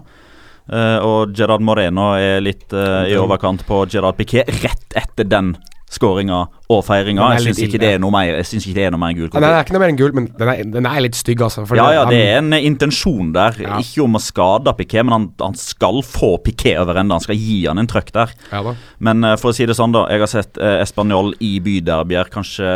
Uh, 0.67 0.99
og 0.99 1.31
Gerard 1.37 1.63
Moreno 1.63 2.09
er 2.19 2.41
litt 2.43 2.73
uh, 2.75 3.07
i 3.07 3.15
overkant 3.15 3.63
på 3.67 3.85
Gerard 3.87 4.17
Piquet 4.19 4.49
rett 4.65 4.97
etter 4.99 5.27
den 5.27 5.53
skåringa 5.87 6.37
og 6.67 6.81
feiringa. 6.83 7.29
Jeg 7.37 7.45
syns 7.45 7.59
ikke 7.63 7.79
det 7.79 7.89
er 7.95 7.99
noe 8.03 8.11
mer 8.11 8.33
Jeg 8.41 8.47
synes 8.49 8.65
ikke 8.67 8.75
det 8.75 8.83
er 8.89 8.91
noe 8.91 8.99
mer 8.99 9.13
enn 9.13 9.19
gul 9.21 9.29
Den 9.31 9.45
er 9.47 9.61
ikke 9.61 9.75
noe 9.75 9.81
mer 9.85 9.91
enn 9.93 9.99
gul, 9.99 10.11
men 10.17 10.25
den 10.35 10.49
er, 10.51 10.63
den 10.73 10.89
er 10.89 11.03
litt 11.05 11.15
stygg, 11.15 11.39
altså. 11.45 11.63
Ja, 11.77 11.85
ja, 11.95 12.01
han- 12.03 12.11
det 12.11 12.19
er 12.25 12.37
en 12.41 12.51
intensjon 12.59 13.31
der. 13.35 13.55
Ja. 13.63 13.77
Ikke 13.79 14.03
om 14.03 14.19
å 14.19 14.21
skade 14.21 14.73
Piquet, 14.75 15.05
men 15.07 15.15
han, 15.15 15.27
han 15.39 15.55
skal 15.55 16.01
få 16.03 16.33
Piquet 16.43 16.75
over 16.81 16.99
ende. 16.99 17.15
Han 17.15 17.23
skal 17.23 17.39
gi 17.39 17.61
han 17.69 17.79
en 17.79 17.87
trøkk 17.87 18.11
der. 18.11 18.33
Ja 18.51 18.61
da. 18.67 18.75
Men 18.99 19.23
uh, 19.23 19.35
for 19.39 19.53
å 19.53 19.55
si 19.55 19.65
det 19.69 19.77
sånn, 19.79 19.95
da. 19.95 20.03
Jeg 20.11 20.25
har 20.25 20.31
sett 20.31 20.59
uh, 20.59 20.75
Español 20.83 21.31
i 21.39 21.53
byderbyer 21.63 22.27
kanskje 22.35 22.73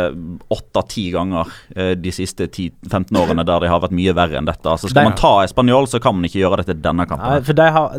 åtte-ti 0.52 1.10
ganger 1.12 1.52
uh, 1.76 1.92
de 1.94 2.14
siste 2.16 2.48
10-15 2.48 3.12
årene 3.20 3.44
der 3.44 3.60
de 3.66 3.72
har 3.72 3.84
vært 3.84 3.96
mye 3.96 4.16
verre 4.16 4.40
enn 4.40 4.48
dette. 4.48 4.64
Altså 4.64 4.88
Skal 4.88 5.10
man 5.10 5.18
ta 5.20 5.34
Español, 5.44 5.84
så 5.90 6.00
kan 6.00 6.16
man 6.16 6.24
ikke 6.30 6.40
gjøre 6.40 6.62
det 6.62 6.70
til 6.72 6.80
denne 6.80 7.04
Nei, 7.04 7.10
kampen. 7.12 7.44
for 7.44 7.60
de 7.60 7.68
har, 7.76 7.98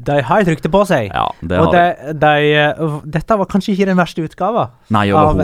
de 0.00 0.16
har 0.24 0.42
et 0.42 0.48
rykte 0.48 0.70
på 0.72 0.80
seg. 0.88 1.10
Ja, 1.12 1.26
det 1.44 1.60
og 1.60 1.74
har 1.74 1.94
de, 2.00 2.16
de, 2.22 2.50
eh, 2.56 2.98
dette 3.18 3.36
var 3.40 3.48
kanskje 3.50 3.74
ikke 3.74 3.88
den 3.90 3.98
verste 4.00 4.24
utgava 4.24 4.66
Nei, 4.94 5.06
av. 5.12 5.40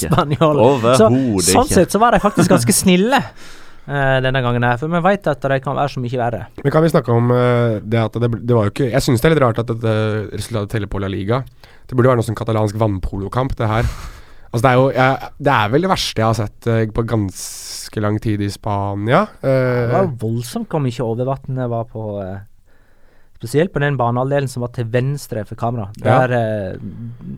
Spanjol. 0.00 0.60
Så, 0.96 1.08
sånn 1.50 1.70
sett 1.70 1.94
så 1.94 2.00
var 2.02 2.16
de 2.16 2.22
faktisk 2.22 2.52
ganske 2.54 2.76
snille 2.82 3.20
eh, 3.20 4.18
denne 4.24 4.42
gangen 4.44 4.64
her, 4.64 4.78
for 4.80 4.92
vi 4.92 5.02
vet 5.04 5.28
at 5.32 5.48
de 5.52 5.60
kan 5.64 5.76
være 5.76 5.94
så 5.94 6.04
mye 6.04 6.20
verre. 6.20 6.42
Men 6.64 6.74
kan 6.74 6.86
vi 6.86 6.92
snakke 6.94 7.14
om 7.14 7.32
uh, 7.34 7.78
det 7.84 8.00
at 8.06 8.20
det, 8.22 8.32
det 8.40 8.56
var 8.56 8.68
jo 8.68 8.74
ikke 8.74 8.90
Jeg 8.92 9.04
syns 9.04 9.24
det 9.24 9.30
er 9.30 9.36
litt 9.36 9.44
rart 9.44 9.62
at 9.64 9.72
dette 9.74 9.96
resultatet 10.32 10.76
teller 10.76 10.92
på 10.92 11.02
La 11.04 11.12
Liga. 11.12 11.42
Det 11.88 11.96
burde 11.96 12.12
være 12.12 12.22
noe 12.22 12.28
sånn 12.28 12.38
katalansk 12.38 12.78
vannpolokamp, 12.80 13.56
det 13.60 13.68
her. 13.70 13.88
Altså 14.48 14.64
det 14.64 14.68
er 14.70 14.78
jo 14.80 14.84
jeg, 14.96 15.32
Det 15.44 15.52
er 15.52 15.72
vel 15.74 15.82
det 15.84 15.90
verste 15.90 16.22
jeg 16.22 16.30
har 16.30 16.36
sett 16.38 16.68
uh, 16.72 16.84
på 16.96 17.08
ganske 17.08 18.04
lang 18.04 18.20
tid 18.24 18.44
i 18.44 18.52
Spania. 18.52 19.26
Uh, 19.42 19.48
Det 19.48 19.90
var 19.92 20.14
voldsomt 20.20 20.72
hvor 20.72 20.84
mye 20.84 21.10
overvann 21.12 21.60
det 21.60 21.68
var 21.72 21.90
på 21.92 22.04
Spesielt 23.38 23.70
på 23.72 23.78
den 23.78 23.94
banehalvdelen 23.96 24.48
som 24.50 24.64
var 24.64 24.72
til 24.74 24.88
venstre 24.90 25.44
for 25.46 25.54
kamera. 25.54 25.88
Det 25.94 26.04
Ja. 26.10 26.16
er 26.26 26.32
eh, 26.34 26.78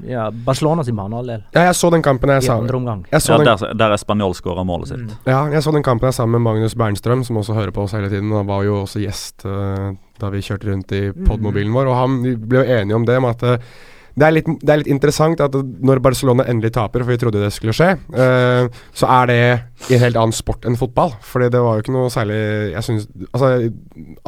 ja, 0.09 0.31
Barcelona 0.31 0.83
sin 0.85 0.97
banehalvdel 0.97 1.43
ja, 1.53 1.67
jeg 1.67 1.75
så 1.77 1.91
den 1.93 2.03
kampen 2.03 2.31
jeg 2.33 2.43
i 2.43 2.47
sa 2.47 2.57
andre 2.57 2.77
omgang. 2.79 3.03
jeg 3.13 3.21
så 3.21 3.33
Ja, 3.33 3.39
den, 3.39 3.47
der, 3.47 3.75
der 3.91 3.97
spanjol 4.01 4.33
skåra 4.35 4.65
målet 4.65 4.89
sitt. 4.89 5.13
ja, 5.27 5.43
jeg 5.53 5.63
så 5.63 5.73
den 5.77 5.83
kampen 5.85 6.07
jeg 6.09 6.15
sammen 6.15 6.41
med 6.41 6.47
Magnus 6.53 6.75
Bernstrøm, 6.75 7.23
som 7.25 7.37
også 7.37 7.53
hører 7.55 7.71
på 7.71 7.83
oss 7.85 7.93
hele 7.93 8.09
tiden. 8.09 8.33
Han 8.33 8.47
var 8.49 8.63
jo 8.65 8.81
også 8.87 9.01
gjest 9.05 9.45
uh, 9.45 9.93
da 10.21 10.31
vi 10.31 10.41
kjørte 10.41 10.71
rundt 10.73 10.93
i 10.93 11.13
podmobilen 11.13 11.73
vår, 11.73 11.87
og 11.93 11.97
han 11.97 12.23
vi 12.25 12.35
ble 12.37 12.65
jo 12.65 12.81
enige 12.81 12.95
om 12.97 13.05
det, 13.07 13.17
om 13.21 13.25
at 13.25 13.43
eh, 13.43 13.59
det 14.21 14.27
er, 14.27 14.35
litt, 14.37 14.49
det 14.61 14.73
er 14.73 14.81
litt 14.83 14.91
interessant 14.93 15.41
at 15.41 15.55
når 15.57 16.03
Barcelona 16.05 16.45
endelig 16.51 16.75
taper, 16.77 17.01
for 17.01 17.15
vi 17.15 17.21
trodde 17.23 17.41
det 17.41 17.53
skulle 17.57 17.73
skje, 17.77 17.95
uh, 18.13 18.67
så 18.97 19.09
er 19.17 19.31
det 19.31 19.39
i 19.89 19.97
en 19.97 20.03
helt 20.03 20.19
annen 20.21 20.37
sport 20.37 20.67
enn 20.69 20.77
fotball. 20.77 21.15
Fordi 21.25 21.49
det 21.55 21.63
var 21.65 21.79
jo 21.79 21.85
ikke 21.85 21.95
noe 21.95 22.11
særlig 22.13 22.41
Jeg 22.75 22.85
synes, 22.85 23.07
altså 23.31 23.49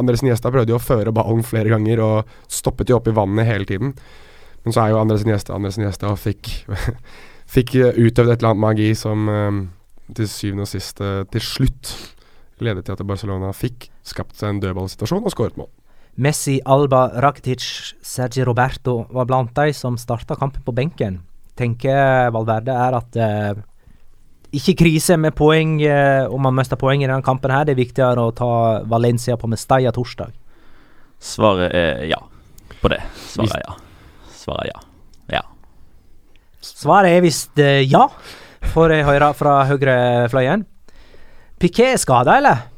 Andres 0.01 0.25
Niesta 0.25 0.53
prøvde 0.55 0.73
jo 0.73 0.79
å 0.81 0.83
føre 0.83 1.13
ballen 1.13 1.45
flere 1.45 1.75
ganger 1.75 2.01
og 2.05 2.33
stoppet 2.49 2.89
jo 2.89 2.97
opp 2.97 3.11
i 3.13 3.17
vannet 3.17 3.51
hele 3.51 3.69
tiden. 3.69 3.93
Men 4.65 4.75
så 4.75 4.87
er 4.87 4.95
jo 4.95 5.03
Andres 5.03 5.27
Niesta 5.29 5.59
Andres 5.59 5.77
Niesta 5.83 6.15
og 6.15 6.21
fikk, 6.23 6.55
fikk 7.59 7.77
eh, 7.77 7.99
utøvd 7.99 8.33
et 8.33 8.39
eller 8.39 8.55
annet 8.55 8.65
magi 8.65 8.89
som 8.97 9.29
eh, 9.29 9.61
til 10.17 10.31
syvende 10.31 10.65
og 10.65 10.73
sist 10.73 11.03
til 11.03 11.45
slutt 11.45 11.93
ledet 12.63 12.87
til 12.87 12.97
at 12.97 13.07
Barcelona 13.07 13.53
fikk 13.57 13.91
skapt 14.07 14.39
seg 14.39 14.55
en 14.55 14.63
dødballsituasjon 14.63 15.25
og 15.27 15.35
skåret 15.35 15.59
mål. 15.61 15.71
Messi, 16.17 16.59
Alba, 16.65 17.07
Rakitic, 17.25 17.95
Sergi 18.05 18.45
Roberto 18.45 19.07
var 19.11 19.25
blant 19.25 19.55
de 19.57 19.73
som 19.73 19.97
starta 19.97 20.37
kampen 20.37 20.63
på 20.65 20.75
benken. 20.77 21.21
Tenker 21.57 22.29
Valverde 22.33 22.75
er 22.77 22.97
at 22.99 23.17
eh, 23.17 23.63
ikke 24.53 24.77
krise 24.83 25.17
med 25.17 25.33
poeng 25.37 25.79
eh, 25.81 26.29
om 26.29 26.43
man 26.45 26.57
mister 26.59 26.77
poeng 26.81 27.01
i 27.01 27.09
denne 27.09 27.25
kampen. 27.25 27.53
her 27.53 27.65
Det 27.65 27.73
er 27.73 27.81
viktigere 27.81 28.29
å 28.29 28.35
ta 28.37 28.83
Valencia 28.89 29.39
på 29.41 29.49
Mestalla 29.49 29.93
torsdag. 29.93 30.35
Svaret 31.23 31.73
er 31.73 32.05
ja 32.11 32.21
på 32.83 32.91
det. 32.93 33.01
Svaret 33.31 33.57
er 33.57 33.65
ja. 33.65 33.77
Svaret 34.37 34.67
er 34.67 34.73
ja. 34.73 34.83
Ja. 35.39 35.43
Svaret 36.61 37.17
er 37.17 37.25
visst 37.25 37.63
eh, 37.63 37.87
ja, 37.89 38.05
får 38.75 38.99
jeg 38.99 39.09
høre 39.09 39.33
fra 39.39 39.63
høyrefløyen. 39.71 40.67
Piquet 41.63 41.95
er 41.95 42.03
skada, 42.03 42.37
eller? 42.43 42.69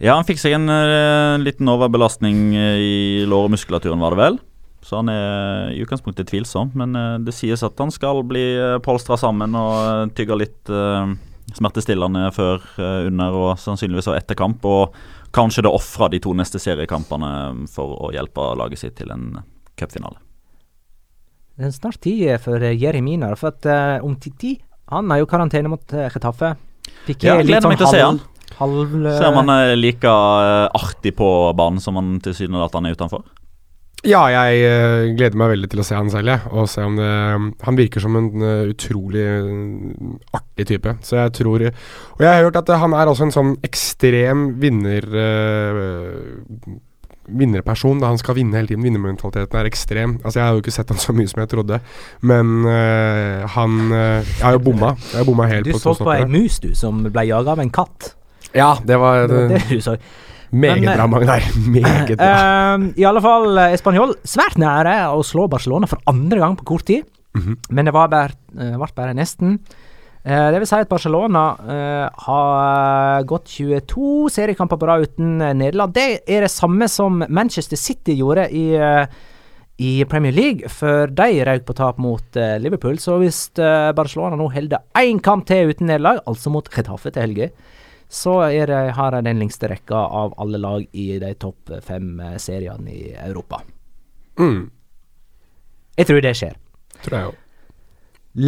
Ja, 0.00 0.14
han 0.16 0.24
fikk 0.24 0.38
seg 0.40 0.54
en 0.56 0.70
uh, 0.72 1.36
liten 1.42 1.68
overbelastning 1.68 2.54
eh, 2.56 2.78
i 2.80 3.24
lårmuskulaturen, 3.28 4.00
var 4.00 4.14
det 4.14 4.20
vel. 4.22 4.38
Så 4.80 4.96
han 4.96 5.10
er 5.12 5.74
i 5.74 5.82
utgangspunktet 5.84 6.30
tvilsom, 6.30 6.70
men 6.80 6.96
uh, 6.96 7.18
det 7.20 7.34
sies 7.36 7.60
at 7.66 7.76
han 7.82 7.92
skal 7.92 8.22
bli 8.24 8.44
uh, 8.56 8.78
polstra 8.80 9.18
sammen 9.20 9.58
og 9.60 10.14
tygge 10.16 10.38
litt 10.40 10.72
smertestillende 11.50 12.28
før, 12.30 12.62
under 12.78 13.34
og 13.34 13.48
sannsynligvis 13.58 14.06
også 14.06 14.14
etter 14.14 14.38
kamp. 14.38 14.64
Og 14.64 14.94
kanskje 15.34 15.66
det 15.66 15.72
ofra 15.74 16.06
de 16.08 16.20
to 16.22 16.32
neste 16.38 16.62
seriekampene 16.62 17.66
for 17.68 17.96
å 18.06 18.12
hjelpe 18.14 18.44
laget 18.56 18.80
sitt 18.80 18.94
til 19.00 19.10
en 19.10 19.40
cupfinale. 19.74 20.20
Det 21.58 21.66
er 21.66 21.74
snart 21.74 21.98
tid 22.06 22.36
for 22.40 22.62
Jeremina. 22.62 23.34
For 23.36 23.50
at 23.50 23.66
om 24.06 24.14
Titi 24.22 24.54
han 24.94 25.10
har 25.10 25.24
jo 25.24 25.28
karantene 25.28 25.74
mot 25.74 25.82
Getafe. 25.90 26.54
Piquet 27.08 27.26
Ja, 27.26 27.40
jeg 27.40 27.50
litt 27.50 27.66
sånn 27.66 27.74
halv, 27.82 28.22
halv 28.60 28.94
Ser 29.18 29.34
han 29.36 29.52
er 29.52 29.74
like 29.78 30.06
eh, 30.06 30.68
artig 30.78 31.14
på 31.18 31.28
banen 31.58 31.80
som 31.82 31.98
han 32.00 32.18
tilsynelatende 32.24 32.92
er 32.92 32.98
utenfor. 32.98 33.24
Ja, 34.08 34.22
jeg 34.32 34.62
eh, 34.64 35.10
gleder 35.12 35.36
meg 35.36 35.50
veldig 35.52 35.68
til 35.74 35.82
å 35.82 35.84
se 35.84 35.96
han 35.98 36.08
selv, 36.12 36.30
jeg. 36.32 36.52
Og 36.56 36.68
se 36.72 36.80
om 36.86 36.94
det 36.96 37.08
Han 37.66 37.76
virker 37.76 38.00
som 38.00 38.14
en 38.16 38.30
eh, 38.40 38.70
utrolig 38.72 39.24
eh, 39.26 40.38
artig 40.38 40.70
type. 40.70 40.94
Så 41.04 41.18
jeg 41.18 41.34
tror 41.36 41.66
Og 41.68 42.22
jeg 42.24 42.30
har 42.30 42.46
hørt 42.46 42.56
at 42.62 42.72
eh, 42.72 42.80
han 42.80 42.96
er 42.96 43.10
også 43.10 43.28
en 43.28 43.34
sånn 43.36 43.56
ekstrem 43.66 44.54
vinner... 44.62 45.04
eh, 45.24 46.78
vinnerperson. 47.30 48.00
Da 48.00 48.08
han 48.10 48.18
skal 48.18 48.38
vinne 48.40 48.56
hele 48.58 48.70
tiden. 48.70 48.84
Vinnermentaliteten 48.84 49.60
er 49.60 49.68
ekstrem. 49.68 50.16
Altså 50.24 50.40
Jeg 50.40 50.46
har 50.46 50.56
jo 50.56 50.62
ikke 50.64 50.74
sett 50.74 50.88
han 50.90 51.02
så 51.02 51.14
mye 51.16 51.30
som 51.30 51.42
jeg 51.44 51.52
trodde, 51.52 51.80
men 52.26 52.54
eh, 52.66 53.44
han 53.56 53.76
eh, 53.92 54.24
Jeg 54.24 54.46
har 54.46 54.56
jo 54.56 54.64
bomma. 54.70 54.94
Jeg 55.12 55.20
har 55.20 55.28
bomma 55.28 55.50
helt 55.50 55.68
Du 55.68 55.76
på 55.76 55.82
så 55.82 55.94
på 55.98 56.10
ei 56.14 56.24
mus, 56.30 56.58
du, 56.62 56.72
som 56.74 57.04
ble 57.06 57.26
jaga 57.30 57.54
av 57.54 57.62
en 57.62 57.70
katt. 57.70 58.14
Ja, 58.56 58.74
det 58.84 58.98
var 58.98 59.26
Det 59.28 59.36
var 59.36 59.54
det, 59.54 59.62
du 59.68 59.80
så. 59.80 59.96
meget 60.50 60.80
Men, 60.80 60.88
eh, 60.88 60.96
bra, 60.96 61.06
Magnar. 61.06 61.42
Meget 61.76 62.16
bra. 62.18 62.26
Eh, 62.26 62.88
I 62.96 63.04
alle 63.04 63.20
fall, 63.22 63.76
Spanjol 63.78 64.14
Español 64.14 64.16
svært 64.26 64.58
nære 64.58 64.96
å 65.14 65.22
slå 65.22 65.48
Barcelona 65.48 65.86
for 65.86 66.02
andre 66.10 66.38
gang 66.38 66.56
på 66.58 66.64
kort 66.64 66.86
tid. 66.86 67.04
Mhm. 67.34 67.56
Men 67.70 67.84
det 67.86 67.94
var 67.94 68.08
bare, 68.08 68.34
eh, 68.58 68.76
ble 68.76 68.92
bare 68.96 69.14
nesten. 69.14 69.60
Eh, 70.20 70.50
det 70.52 70.58
vil 70.60 70.68
si 70.68 70.76
at 70.76 70.90
Barcelona 70.90 71.42
eh, 71.64 72.06
har 72.26 73.24
gått 73.24 73.48
22 73.48 74.28
seriekamper 74.28 74.76
på 74.76 74.88
rad 74.88 75.06
uten 75.08 75.38
Nederland. 75.56 75.94
Det 75.96 76.26
er 76.28 76.44
det 76.44 76.52
samme 76.52 76.88
som 76.92 77.22
Manchester 77.28 77.80
City 77.80 78.18
gjorde 78.18 78.50
i, 78.52 78.66
eh, 78.76 79.06
i 79.80 80.04
Premier 80.04 80.34
League, 80.36 80.68
før 80.68 81.08
de 81.08 81.40
røk 81.48 81.64
på 81.64 81.72
tap 81.78 81.96
mot 81.96 82.36
uh, 82.36 82.58
Liverpool. 82.60 82.98
Så 83.00 83.14
hvis 83.22 83.46
uh, 83.56 83.94
Barcelona 83.96 84.36
nå 84.36 84.50
holder 84.52 84.82
én 85.00 85.22
kamp 85.24 85.46
til 85.48 85.72
uten 85.72 85.88
nederlag, 85.88 86.20
altså 86.28 86.52
mot 86.52 86.68
Getafe 86.68 87.08
til 87.14 87.24
helga, 87.24 87.48
så 88.10 88.32
er 88.50 88.66
det, 88.66 88.78
har 88.96 89.14
de 89.14 89.20
den 89.22 89.38
lengste 89.38 89.68
rekka 89.70 89.94
av 89.94 90.32
alle 90.42 90.58
lag 90.58 90.86
i 90.92 91.18
de 91.22 91.30
topp 91.38 91.70
fem 91.86 92.18
eh, 92.20 92.36
seriene 92.42 92.90
i 92.90 93.12
Europa. 93.14 93.60
Mm, 94.40 94.70
Jeg 96.00 96.06
tror 96.08 96.20
det 96.24 96.34
skjer. 96.38 96.56
tror 97.04 97.16
jeg 97.18 97.28
jo. 97.28 97.34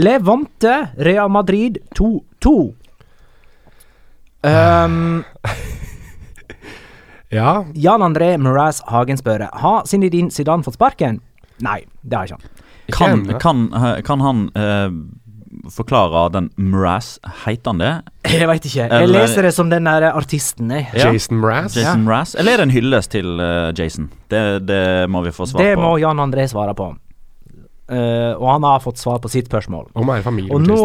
Levante 0.03 0.75
Real 0.99 1.31
Madrid 1.31 1.79
2-2. 1.95 2.75
Um, 4.43 5.23
Ja, 7.33 7.65
Jan 7.75 8.03
André 8.03 8.35
Mraz 8.37 8.83
Hagen 8.93 9.17
spør 9.17 9.47
Har 9.63 9.87
Zinedine 9.89 10.31
Zidane 10.31 10.63
fått 10.67 10.75
sparken. 10.77 11.21
Nei, 11.65 11.79
det 12.03 12.19
har 12.19 12.27
ikke 12.29 12.37
han. 12.37 12.51
Kan, 12.93 13.39
kan, 13.41 14.03
kan 14.05 14.21
han 14.21 14.43
eh, 14.59 14.91
forklare 15.71 16.25
den 16.33 16.51
Mraz, 16.57 17.19
heter 17.45 17.73
han 17.73 17.83
det? 17.83 17.93
Jeg 18.33 18.49
veit 18.49 18.65
ikke. 18.67 18.87
Jeg 18.87 18.91
Eller- 18.91 19.23
leser 19.23 19.43
det 19.47 19.55
som 19.55 19.71
den 19.71 19.85
der 19.85 20.09
artisten. 20.13 20.71
Jeg. 20.71 20.89
Ja. 20.95 21.13
Jason 21.13 21.41
Mraz. 21.41 21.77
Jason 21.77 22.05
Mraz? 22.05 22.35
Eller 22.35 22.53
er 22.53 22.63
det 22.63 22.69
en 22.69 22.75
hyllest 22.77 23.11
til 23.13 23.41
uh, 23.41 23.73
Jason? 23.77 24.11
Det, 24.29 24.67
det 24.67 25.11
må 25.11 25.23
vi 25.23 25.31
få 25.31 25.47
svar 25.47 25.63
Det 25.63 25.75
på. 25.77 25.83
må 25.83 25.99
Jan 26.01 26.23
André 26.23 26.49
svare 26.51 26.75
på. 26.75 26.93
Uh, 27.93 28.33
og 28.39 28.47
han 28.49 28.63
har 28.65 28.81
fått 28.81 28.99
svar 28.99 29.19
på 29.21 29.29
sitt 29.29 29.51
spørsmål. 29.51 29.91
Og 29.95 30.07
mer 30.07 30.23
familie 30.25 30.55
Og 30.55 30.63
nå, 30.65 30.79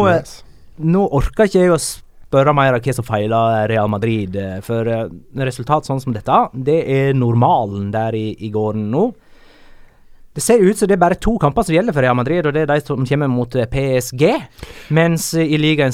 nå 0.78 1.06
orker 1.16 1.48
ikke 1.48 1.62
jeg 1.62 1.72
å 1.72 1.78
spørre 1.78 2.52
mer 2.52 2.76
av 2.76 2.82
hva 2.84 2.94
som 2.94 3.06
feiler 3.06 3.68
Real 3.70 3.88
Madrid, 3.88 4.34
eh, 4.36 4.58
for 4.60 4.84
uh, 4.84 5.06
resultat 5.40 5.86
sånn 5.88 6.02
som 6.02 6.12
dette, 6.12 6.40
det 6.52 6.82
er 6.84 7.16
normalen 7.16 7.88
der 7.94 8.16
i, 8.18 8.26
i 8.44 8.50
gården 8.52 8.90
nå. 8.92 9.06
Det 10.38 10.42
ser 10.44 10.60
ut 10.62 10.78
som 10.78 10.86
det 10.86 10.94
er 10.94 11.00
bare 11.02 11.16
to 11.18 11.32
kamper 11.42 11.64
som 11.66 11.74
gjelder 11.74 11.94
for 11.96 12.04
Real 12.04 12.14
Madrid, 12.14 12.46
og 12.46 12.52
det 12.54 12.60
er 12.62 12.68
de 12.70 12.82
som 12.86 13.02
kommer 13.02 13.26
mot 13.32 13.56
eh, 13.58 13.66
PSG. 13.66 14.22
Mens 14.94 15.32
eh, 15.34 15.50
i 15.50 15.58
ligaen, 15.58 15.90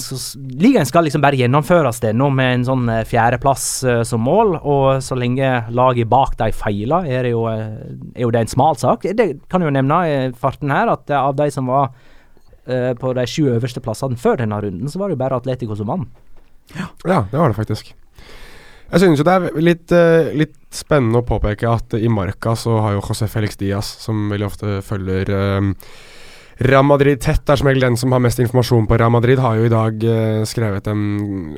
ligaen 0.60 0.84
skal 0.84 1.08
liksom 1.08 1.24
bare 1.24 1.38
gjennomføres 1.40 2.02
det 2.04 2.10
nå 2.12 2.28
med 2.28 2.58
en 2.58 2.66
sånn 2.68 2.90
eh, 2.92 3.06
fjerdeplass 3.08 3.64
som 4.04 4.20
mål, 4.20 4.58
og 4.60 5.00
så 5.06 5.16
lenge 5.16 5.48
laget 5.72 6.12
bak 6.12 6.36
de 6.42 6.50
feiler, 6.52 7.08
er 7.08 7.30
jo, 7.30 7.46
er 7.48 8.20
jo 8.20 8.30
det 8.36 8.44
en 8.44 8.52
smal 8.52 8.76
sak. 8.76 9.08
Det 9.16 9.30
kan 9.48 9.64
jo 9.64 9.72
nevne 9.72 10.04
i 10.04 10.20
farten 10.36 10.76
her, 10.76 10.92
at 10.92 11.16
av 11.16 11.32
de 11.40 11.48
som 11.54 11.72
var 11.72 11.94
på 13.00 13.16
de 13.16 13.26
sju 13.28 13.50
øverste 13.52 13.80
plassene 13.84 14.20
før 14.20 14.42
denne 14.44 14.60
runden, 14.60 14.92
så 14.92 15.00
var 15.00 15.08
det 15.08 15.16
jo 15.16 15.24
bare 15.24 15.40
Atletico 15.40 15.76
som 15.76 15.88
vant. 15.88 16.24
Ja, 16.76 17.24
det 17.30 17.36
var 17.36 17.48
det 17.48 17.56
faktisk. 17.56 17.94
Jeg 18.94 19.02
synes 19.02 19.18
jo 19.18 19.26
det 19.26 19.34
er 19.34 19.56
litt, 19.58 19.90
eh, 19.90 20.32
litt 20.38 20.58
spennende 20.70 21.18
å 21.18 21.26
påpeke 21.26 21.66
at 21.66 21.96
i 21.98 22.06
Marca 22.06 22.54
så 22.54 22.76
har 22.78 22.94
jo 22.94 23.02
José 23.02 23.26
Felix 23.30 23.58
Diaz, 23.58 23.88
som 24.04 24.28
veldig 24.30 24.46
ofte 24.46 24.76
følger 24.86 25.32
uh, 25.34 25.72
Real 26.62 26.86
Madrid 26.86 27.18
tett, 27.18 27.42
er 27.50 27.58
som 27.58 27.66
regel 27.66 27.88
den 27.88 27.98
som 27.98 28.14
har 28.14 28.22
mest 28.22 28.38
informasjon 28.38 28.86
på 28.86 28.98
Real 29.00 29.10
Madrid, 29.10 29.42
har 29.42 29.58
jo 29.58 29.66
i 29.66 29.72
dag 29.72 30.06
eh, 30.06 30.44
skrevet 30.46 30.86
en, 30.90 31.02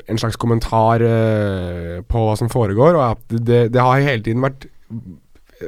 en 0.01 0.20
slags 0.20 0.41
kommentar 0.41 1.05
eh, 1.05 2.01
på 2.09 2.24
hva 2.24 2.39
som 2.41 2.49
foregår, 2.53 2.97
og 2.97 3.05
at 3.11 3.37
det, 3.37 3.66
det 3.74 3.84
har 3.84 4.01
hele 4.01 4.24
tiden 4.24 4.45
vært 4.45 4.64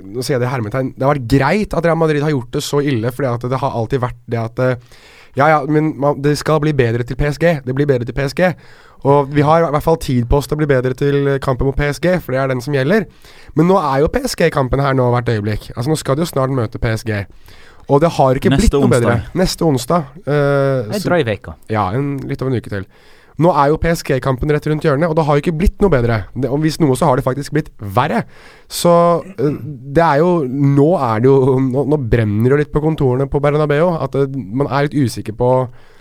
nå 0.04 0.20
sier 0.20 0.36
jeg 0.36 0.42
det 0.44 0.50
hermetegn, 0.52 0.90
det 0.96 1.04
har 1.04 1.14
vært 1.14 1.28
greit 1.32 1.76
at 1.76 1.86
Real 1.86 2.00
Madrid 2.00 2.24
har 2.24 2.32
gjort 2.32 2.56
det 2.56 2.64
så 2.64 2.80
ille, 2.84 3.12
at 3.12 3.46
det 3.48 3.60
har 3.60 3.76
alltid 3.76 4.02
vært 4.04 4.20
det 4.28 4.40
at 4.40 4.64
eh, 4.64 4.90
Ja, 5.36 5.46
ja, 5.52 5.58
men 5.68 5.92
man, 6.00 6.16
det 6.24 6.32
skal 6.40 6.58
bli 6.64 6.72
bedre 6.74 7.04
til 7.06 7.14
PSG. 7.14 7.60
Det 7.62 7.74
blir 7.76 7.86
bedre 7.86 8.08
til 8.08 8.16
PSG. 8.16 8.40
Og 9.06 9.28
vi 9.30 9.44
har 9.46 9.62
i 9.62 9.70
hvert 9.70 9.84
fall 9.84 9.98
tid 10.02 10.26
på 10.28 10.40
oss 10.40 10.48
til 10.50 10.56
å 10.56 10.58
bli 10.62 10.66
bedre 10.66 10.94
til 10.98 11.38
kampen 11.44 11.68
mot 11.68 11.76
PSG, 11.78 12.16
for 12.24 12.32
det 12.34 12.40
er 12.42 12.48
den 12.50 12.60
som 12.60 12.74
gjelder. 12.74 13.06
Men 13.54 13.68
nå 13.70 13.76
er 13.78 14.00
jo 14.02 14.08
PSG-kampen 14.10 14.80
her 14.82 14.96
nå 14.98 15.06
hvert 15.14 15.28
øyeblikk. 15.30 15.68
Altså 15.76 15.90
Nå 15.92 15.96
skal 16.00 16.16
de 16.18 16.24
jo 16.26 16.30
snart 16.32 16.50
møte 16.50 16.80
PSG. 16.82 17.12
Og 17.88 18.00
det 18.02 18.10
har 18.18 18.34
ikke 18.36 18.50
Neste 18.50 18.68
blitt 18.68 18.74
noe 18.74 18.88
onsdag. 18.88 19.00
bedre. 19.00 19.20
Neste 19.34 19.64
onsdag. 19.64 20.10
Uh, 20.26 20.90
Ei 20.92 20.98
så- 21.00 21.08
drøy 21.08 21.22
uke. 21.24 21.54
ja, 21.70 21.86
en, 21.94 22.18
litt 22.28 22.42
over 22.42 22.52
en 22.52 22.58
uke 22.60 22.68
til. 22.74 22.84
Nå 23.38 23.52
er 23.54 23.70
jo 23.70 23.78
PSG-kampen 23.78 24.50
rett 24.50 24.66
rundt 24.66 24.86
hjørnet, 24.86 25.06
og 25.06 25.14
det 25.14 25.24
har 25.28 25.36
jo 25.36 25.42
ikke 25.44 25.56
blitt 25.60 25.82
noe 25.82 25.92
bedre. 25.92 26.16
Det, 26.34 26.50
og 26.50 26.58
hvis 26.64 26.80
noe, 26.82 26.96
så 26.98 27.06
har 27.06 27.18
det 27.18 27.26
faktisk 27.26 27.54
blitt 27.54 27.68
verre. 27.78 28.24
Så 28.66 28.92
øh, 29.24 29.58
det 29.94 30.02
er 30.04 30.18
jo 30.20 30.42
Nå 30.44 30.88
er 31.00 31.22
det 31.24 31.30
jo 31.30 31.54
Nå, 31.62 31.84
nå 31.88 31.96
brenner 32.12 32.52
det 32.52 32.58
litt 32.60 32.72
på 32.74 32.82
kontorene 32.84 33.28
på 33.30 33.40
Bernabeu. 33.40 33.94
At 33.96 34.16
det, 34.16 34.26
man 34.36 34.66
er 34.66 34.88
litt 34.88 34.96
usikker 34.98 35.36
på 35.38 35.50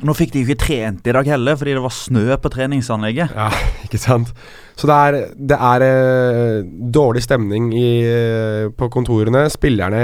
Nå 0.07 0.15
fikk 0.17 0.33
de 0.33 0.41
jo 0.41 0.49
ikke 0.49 0.65
trent 0.65 1.07
i 1.07 1.13
dag 1.15 1.29
heller, 1.29 1.57
fordi 1.57 1.77
det 1.77 1.83
var 1.85 1.93
snø 1.95 2.25
på 2.41 2.51
treningsanlegget. 2.53 3.37
Ja, 3.37 3.47
ikke 3.85 4.01
sant. 4.01 4.33
Så 4.77 4.89
det 4.89 4.97
er, 4.97 5.19
det 5.53 5.57
er 5.69 5.85
øh, 5.87 6.65
dårlig 6.93 7.23
stemning 7.25 7.69
i, 7.73 7.91
øh, 8.05 8.71
på 8.77 8.89
kontorene. 8.93 9.47
Spillerne 9.53 10.03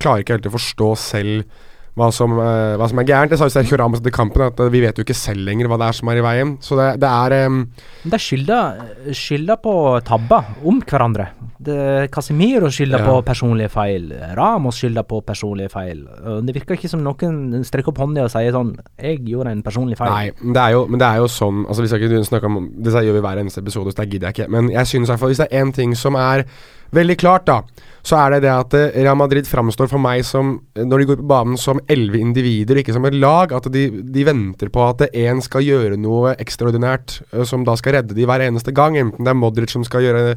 klarer 0.00 0.24
ikke 0.24 0.38
helt 0.38 0.48
å 0.52 0.56
forstå 0.56 0.92
selv 1.00 1.64
hva 1.96 2.10
som, 2.12 2.32
øh, 2.36 2.76
hva 2.76 2.88
som 2.90 2.98
er 3.00 3.06
gærent. 3.08 3.32
Jeg 3.32 3.40
sa 3.40 3.46
jo 3.48 3.54
Sergio 3.54 3.78
Ramos 3.80 4.02
etter 4.02 4.12
kampen, 4.12 4.42
at 4.44 4.58
øh, 4.60 4.68
vi 4.72 4.82
vet 4.84 4.98
jo 4.98 5.04
ikke 5.06 5.16
selv 5.16 5.40
lenger 5.46 5.70
hva 5.70 5.78
det 5.80 5.86
er 5.88 5.96
som 5.96 6.10
er 6.12 6.20
i 6.20 6.24
veien. 6.24 6.50
Så 6.60 6.76
det, 6.76 7.00
det 7.00 7.08
er 7.08 7.46
um 7.46 7.62
Det 8.04 8.12
er 8.12 8.22
skylder, 8.22 8.82
skylda 9.16 9.56
på 9.64 9.72
tabber 10.04 10.44
om 10.68 10.82
hverandre. 10.84 11.30
Det, 11.56 12.10
Casemiro 12.12 12.68
skylder 12.70 13.00
Ja. 13.00 13.06
på 13.08 13.24
personlige 13.24 13.70
feil. 13.72 14.12
Ramos 14.36 14.76
skylder 14.76 15.02
på 15.08 15.22
personlige 15.24 15.70
feil. 15.72 16.04
Det 16.44 16.54
virker 16.54 16.76
ikke 16.76 16.90
som 16.92 17.00
noen 17.02 17.64
strekker 17.64 17.88
opp 17.94 17.98
hånda 18.04 18.24
og 18.24 18.30
sier 18.30 18.52
sånn 18.52 18.76
'Jeg 19.00 19.24
gjorde 19.24 19.50
en 19.52 19.62
personlig 19.62 19.96
feil'. 19.96 20.12
Nei, 20.12 20.30
men 20.42 20.52
det 20.52 20.62
er 20.62 20.70
jo, 20.72 20.86
men 20.86 20.98
det 21.00 21.06
er 21.08 21.16
jo 21.16 21.26
sånn 21.26 21.66
Altså 21.66 21.80
Vi 21.82 21.88
skal 21.88 22.00
ikke 22.00 22.24
snakke 22.24 22.44
om 22.44 22.70
Det 22.82 22.92
gjør 22.92 23.12
vi 23.14 23.20
hver 23.20 23.38
eneste 23.40 23.58
episode, 23.64 23.90
så 23.90 23.96
det 24.04 24.10
gidder 24.10 24.28
jeg 24.28 24.34
ikke. 24.36 24.50
Men 24.50 24.70
jeg 24.70 24.86
synes 24.86 25.08
i 25.08 25.12
hvert 25.12 25.20
fall 25.20 25.28
hvis 25.30 25.38
det 25.38 25.48
er 25.50 25.64
én 25.64 25.72
ting 25.72 25.94
som 25.96 26.14
er 26.14 26.44
veldig 26.92 27.16
klart, 27.18 27.46
da, 27.46 27.62
så 28.06 28.18
er 28.20 28.36
det 28.36 28.44
det 28.44 28.52
at 28.52 28.76
eh, 28.78 29.00
Real 29.00 29.18
Madrid 29.18 29.48
framstår 29.50 29.90
for 29.90 30.02
meg 30.02 30.22
som, 30.26 30.56
når 30.78 31.02
de 31.02 31.08
går 31.10 31.18
på 31.22 31.30
banen, 31.32 31.58
som 31.58 31.80
elleve 31.90 32.20
individer, 32.22 32.78
ikke 32.78 32.94
som 32.94 33.06
et 33.08 33.16
lag. 33.18 33.54
At 33.56 33.66
de, 33.74 33.88
de 34.14 34.26
venter 34.26 34.70
på 34.70 34.84
at 34.86 35.08
én 35.10 35.42
skal 35.42 35.66
gjøre 35.66 35.98
noe 35.98 36.36
ekstraordinært 36.38 37.18
eh, 37.32 37.42
som 37.48 37.66
da 37.66 37.74
skal 37.78 37.98
redde 37.98 38.14
de 38.14 38.28
hver 38.28 38.46
eneste 38.46 38.74
gang. 38.76 38.98
Enten 39.00 39.26
det 39.26 39.34
er 39.34 39.40
Modric 39.40 39.74
som 39.74 39.84
skal 39.86 40.06
gjøre 40.06 40.36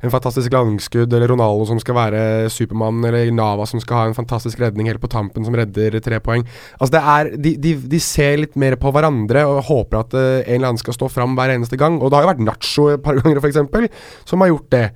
en 0.00 0.12
fantastisk 0.12 0.52
langskudd, 0.54 1.12
eller 1.12 1.28
Ronaldo 1.28 1.66
som 1.68 1.80
skal 1.82 1.98
være 1.98 2.22
Supermann, 2.52 3.02
eller 3.04 3.28
Nava 3.36 3.66
som 3.68 3.82
skal 3.84 3.98
ha 3.98 4.08
en 4.08 4.16
fantastisk 4.16 4.62
redning 4.62 4.88
helt 4.88 5.02
på 5.02 5.10
tampen 5.12 5.44
som 5.44 5.56
redder 5.56 5.98
tre 6.00 6.22
poeng. 6.24 6.46
Altså 6.78 6.94
det 6.96 7.02
er, 7.14 7.32
de, 7.36 7.54
de, 7.60 7.74
de 7.92 8.00
ser 8.00 8.40
litt 8.40 8.56
mer 8.60 8.78
på 8.80 8.94
hverandre 8.96 9.44
og 9.44 9.66
håper 9.68 10.00
at 10.00 10.16
eh, 10.16 10.26
en 10.46 10.56
eller 10.56 10.72
annen 10.72 10.80
skal 10.80 10.96
stå 10.96 11.12
fram 11.12 11.36
hver 11.36 11.52
eneste 11.52 11.76
gang. 11.80 12.00
Og 12.00 12.08
det 12.08 12.16
har 12.16 12.24
jo 12.24 12.32
vært 12.32 12.44
Nacho 12.48 12.90
et 12.94 13.04
par 13.04 13.18
ganger, 13.20 13.44
f.eks., 13.44 14.06
som 14.24 14.40
har 14.40 14.54
gjort 14.54 14.70
det. 14.72 14.86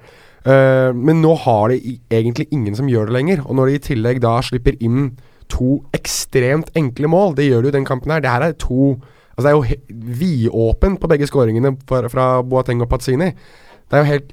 Eh, 0.44 0.92
men 0.92 1.22
nå 1.24 1.34
har 1.40 1.72
de 1.72 1.98
egentlig 2.12 2.46
ingen 2.52 2.76
som 2.76 2.88
gjør 2.90 3.08
det 3.08 3.16
lenger. 3.16 3.44
Og 3.48 3.56
når 3.56 3.70
de 3.70 3.74
i 3.78 3.84
tillegg 3.88 4.20
da 4.24 4.36
slipper 4.44 4.76
inn 4.84 5.12
to 5.52 5.78
ekstremt 5.96 6.70
enkle 6.76 7.08
mål, 7.08 7.34
det 7.38 7.48
gjør 7.48 7.64
de 7.64 7.70
jo 7.72 7.76
den 7.78 7.88
kampen 7.88 8.12
her. 8.12 8.20
Det 8.24 8.30
her 8.32 8.48
er 8.50 8.56
to 8.60 8.94
Altså 9.34 9.48
Det 9.48 9.50
er 9.50 9.56
jo 9.58 10.04
vidåpent 10.20 11.00
på 11.02 11.08
begge 11.10 11.26
skåringene 11.26 11.72
fra, 11.88 12.06
fra 12.12 12.26
Boateng 12.46 12.84
og 12.84 12.88
Pazzini. 12.92 13.32
Det 13.34 13.96
er 13.98 14.04
jo 14.04 14.10
helt 14.12 14.28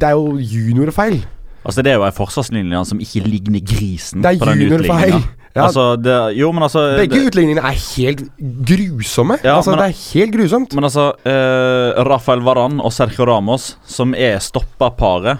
Det 0.00 0.06
er 0.08 0.14
jo 0.16 0.36
juniorfeil. 0.40 1.18
Altså 1.66 1.82
Det 1.82 1.92
er 1.92 1.98
jo 1.98 2.06
ei 2.06 2.14
forsvarslinje 2.16 2.80
som 2.88 3.02
ikke 3.02 3.20
ligner 3.26 3.60
grisen 3.60 4.22
Det 4.24 4.30
er 4.32 4.54
juniorfeil. 4.54 5.18
Ja. 5.56 5.66
Altså, 5.66 5.96
det, 5.96 6.14
jo, 6.36 6.50
men 6.52 6.62
altså 6.66 6.82
Begge 6.98 7.16
det, 7.16 7.28
utligningene 7.30 7.62
er 7.64 7.76
helt 7.96 8.22
grusomme. 8.68 9.38
Ja, 9.44 9.56
altså 9.56 9.72
men- 9.72 9.78
Det 9.80 9.86
er 9.88 10.00
helt 10.12 10.34
grusomt. 10.36 10.74
Men 10.74 10.84
altså 10.84 11.06
eh, 11.24 12.04
Rafael 12.04 12.40
Varan 12.44 12.80
og 12.80 12.92
Sergio 12.92 13.24
Ramos, 13.24 13.76
som 13.84 14.12
er 14.16 14.36
stoppa 14.38 14.90
paret 14.90 15.38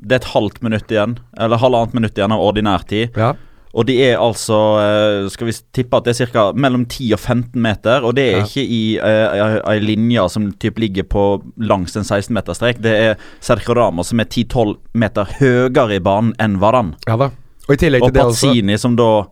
Det 0.00 0.16
er 0.16 0.22
et 0.24 0.32
halvt 0.34 0.62
minutt 0.64 0.90
igjen, 0.90 1.18
eller 1.38 1.60
halvannet 1.60 1.94
minutt 1.94 2.16
igjen 2.18 2.32
av 2.32 2.40
ordinær 2.40 2.84
tid. 2.88 3.16
Ja. 3.16 3.34
Og 3.70 3.86
de 3.86 3.94
er 4.02 4.16
altså 4.18 4.56
eh, 4.82 5.28
Skal 5.30 5.46
vi 5.46 5.52
tippe 5.76 5.94
at 6.00 6.04
det 6.08 6.16
er 6.18 6.26
ca. 6.32 6.48
mellom 6.58 6.86
10 6.90 7.12
og 7.14 7.20
15 7.20 7.60
meter. 7.62 8.02
Og 8.02 8.16
det 8.16 8.24
er 8.26 8.38
Ja. 8.40 8.44
ikke 8.48 8.64
i 8.66 8.80
eh, 8.98 9.60
ei 9.70 9.78
linje 9.78 10.24
som 10.32 10.48
typ 10.52 10.78
ligger 10.82 11.06
på 11.06 11.42
langs 11.56 11.94
en 11.96 12.02
16-meterstrek. 12.02 12.80
Det 12.82 12.94
er 12.96 13.14
Sergio 13.40 13.74
Ramos 13.78 14.10
som 14.10 14.18
er 14.20 14.24
10-12 14.26 14.74
meter 14.94 15.24
høyere 15.38 15.94
i 15.94 16.02
banen 16.02 16.34
enn 16.42 16.58
Varan. 16.58 16.96
Ja 17.06 17.16
da. 17.16 17.30
Og 17.68 17.76
Og 17.76 17.78
det 17.78 17.92
også 18.24 18.48
Pazzini, 18.48 18.76
som 18.78 18.96
da 18.96 19.26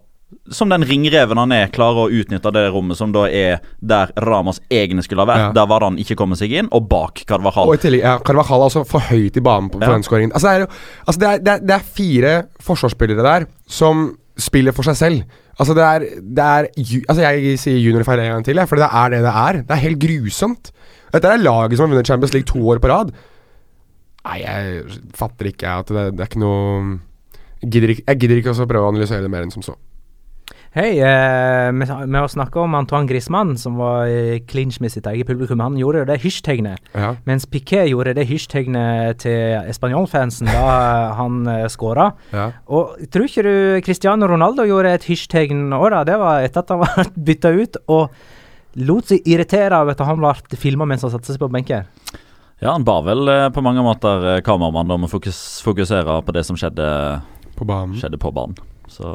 som 0.53 0.69
den 0.73 0.85
ringreven 0.85 1.39
han 1.41 1.53
er, 1.57 1.71
klarer 1.73 2.07
å 2.07 2.13
utnytte 2.13 2.51
det 2.53 2.67
rommet 2.73 2.99
som 2.99 3.13
da 3.15 3.25
er 3.33 3.63
der 3.81 4.11
Ramas 4.25 4.61
egne 4.73 5.03
skulle 5.05 5.25
ha 5.25 5.29
vært. 5.31 5.43
Ja. 5.47 5.51
Der 5.57 5.69
Varan 5.71 5.97
ikke 6.01 6.17
kommer 6.21 6.37
seg 6.41 6.53
inn, 6.53 6.69
og 6.75 6.87
bak 6.91 7.23
Carvajal. 7.29 7.69
Og 7.71 7.79
i 7.79 7.83
tillegg, 7.83 8.05
ja, 8.05 8.19
Carvajal 8.25 8.61
er 8.65 8.69
også 8.71 8.85
for 8.89 9.05
høyt 9.09 9.37
i 9.41 9.45
banen 9.45 9.71
på, 9.73 9.81
for 9.81 9.89
Ja. 9.89 9.97
den 9.97 10.05
skåringen. 10.07 10.33
Altså, 10.37 10.53
det, 10.53 10.69
er, 10.69 10.81
altså 11.07 11.21
det, 11.23 11.29
er, 11.29 11.39
det, 11.45 11.53
er, 11.55 11.67
det 11.71 11.77
er 11.79 11.93
fire 12.01 12.35
forsvarsspillere 12.69 13.25
der 13.29 13.49
som 13.67 14.11
spiller 14.39 14.77
for 14.77 14.87
seg 14.89 14.97
selv. 15.01 15.39
Altså 15.59 15.75
det 15.75 15.83
er, 15.83 16.05
det 16.23 16.45
er 16.45 16.69
Altså 17.11 17.23
Jeg 17.25 17.57
sier 17.59 17.81
juniorfeil 17.83 18.21
en 18.23 18.31
gang 18.37 18.45
til, 18.47 18.61
jeg, 18.61 18.69
for 18.71 18.79
det 18.79 18.87
er 18.93 19.11
det 19.17 19.25
det 19.25 19.33
er. 19.35 19.63
Det 19.65 19.75
er 19.75 19.85
helt 19.89 19.99
grusomt. 20.05 20.71
Dette 21.13 21.33
er 21.35 21.41
laget 21.43 21.75
som 21.81 21.89
har 21.89 21.97
vunnet 21.97 22.07
Champions 22.07 22.37
League 22.37 22.47
to 22.47 22.61
år 22.69 22.79
på 22.85 22.93
rad. 22.93 23.11
Nei, 24.29 24.39
jeg 24.45 24.85
fatter 25.17 25.49
ikke 25.51 25.73
at 25.81 25.89
det, 25.89 26.07
det 26.19 26.21
er 26.21 26.31
ikke 26.31 26.43
noe 26.45 26.99
jeg 27.59 27.71
gidder 27.75 27.91
ikke, 27.91 28.03
jeg 28.07 28.19
gidder 28.23 28.39
ikke 28.39 28.53
å 28.55 28.67
prøve 28.71 28.87
å 28.87 28.91
analysere 28.93 29.25
det 29.25 29.31
mer 29.33 29.43
enn 29.43 29.51
som 29.51 29.65
så. 29.67 29.75
Hei, 30.77 30.99
eh, 31.01 31.71
vi, 31.73 31.87
vi 31.89 32.19
har 32.19 32.29
snakka 32.29 32.61
om 32.61 32.75
Antoine 32.77 33.09
Griezmann, 33.09 33.55
som 33.59 33.79
var 33.81 34.07
i 34.07 34.39
clinch 34.47 34.77
med 34.85 34.93
sitt 34.93 35.07
eget 35.09 35.27
publikum. 35.27 35.63
Han 35.65 35.79
gjorde 35.81 36.03
jo 36.03 36.09
det 36.11 36.19
hysj-tegnet. 36.21 36.83
Ja. 36.93 37.15
Mens 37.25 37.47
Piquet 37.49 37.89
gjorde 37.89 38.13
det 38.19 38.27
hysj-tegnet 38.29 39.23
til 39.25 39.57
Español-fansen 39.73 40.51
da 40.53 41.15
han 41.17 41.41
eh, 41.49 41.65
skåra. 41.73 42.11
Ja. 42.37 42.51
Og 42.69 43.01
tror 43.09 43.25
ikke 43.31 43.47
du 43.49 43.55
Cristiano 43.87 44.29
Ronaldo 44.29 44.69
gjorde 44.69 44.93
et 44.99 45.09
hysj-tegn 45.09 45.71
òg, 45.73 45.89
da? 45.97 46.05
Det 46.05 46.21
var 46.21 46.45
etter 46.45 46.67
at 46.67 46.75
han 46.77 46.85
var 46.85 47.13
bytta 47.33 47.55
ut. 47.57 47.81
Og 47.89 48.85
lot 48.85 49.09
seg 49.09 49.25
irritere 49.27 49.81
av 49.81 49.89
at 49.97 50.05
han 50.05 50.21
ble 50.21 50.61
filma 50.61 50.85
mens 50.87 51.03
han 51.09 51.17
satte 51.17 51.33
seg 51.33 51.41
på 51.41 51.49
benken. 51.51 51.89
Ja, 52.61 52.75
han 52.75 52.85
bar 52.85 53.07
vel 53.09 53.25
eh, 53.33 53.49
på 53.57 53.65
mange 53.65 53.83
måter 53.87 54.35
eh, 54.37 54.43
kameramannen 54.45 54.99
om 55.01 55.09
å 55.09 55.11
fokus 55.17 55.63
fokusere 55.65 56.21
på 56.29 56.37
det 56.37 56.45
som 56.45 56.61
skjedde 56.61 56.93
På 57.57 57.65
banen. 57.65 57.97
skjedde 57.97 58.21
på 58.21 58.37
banen. 58.37 58.59
Så, 58.93 59.15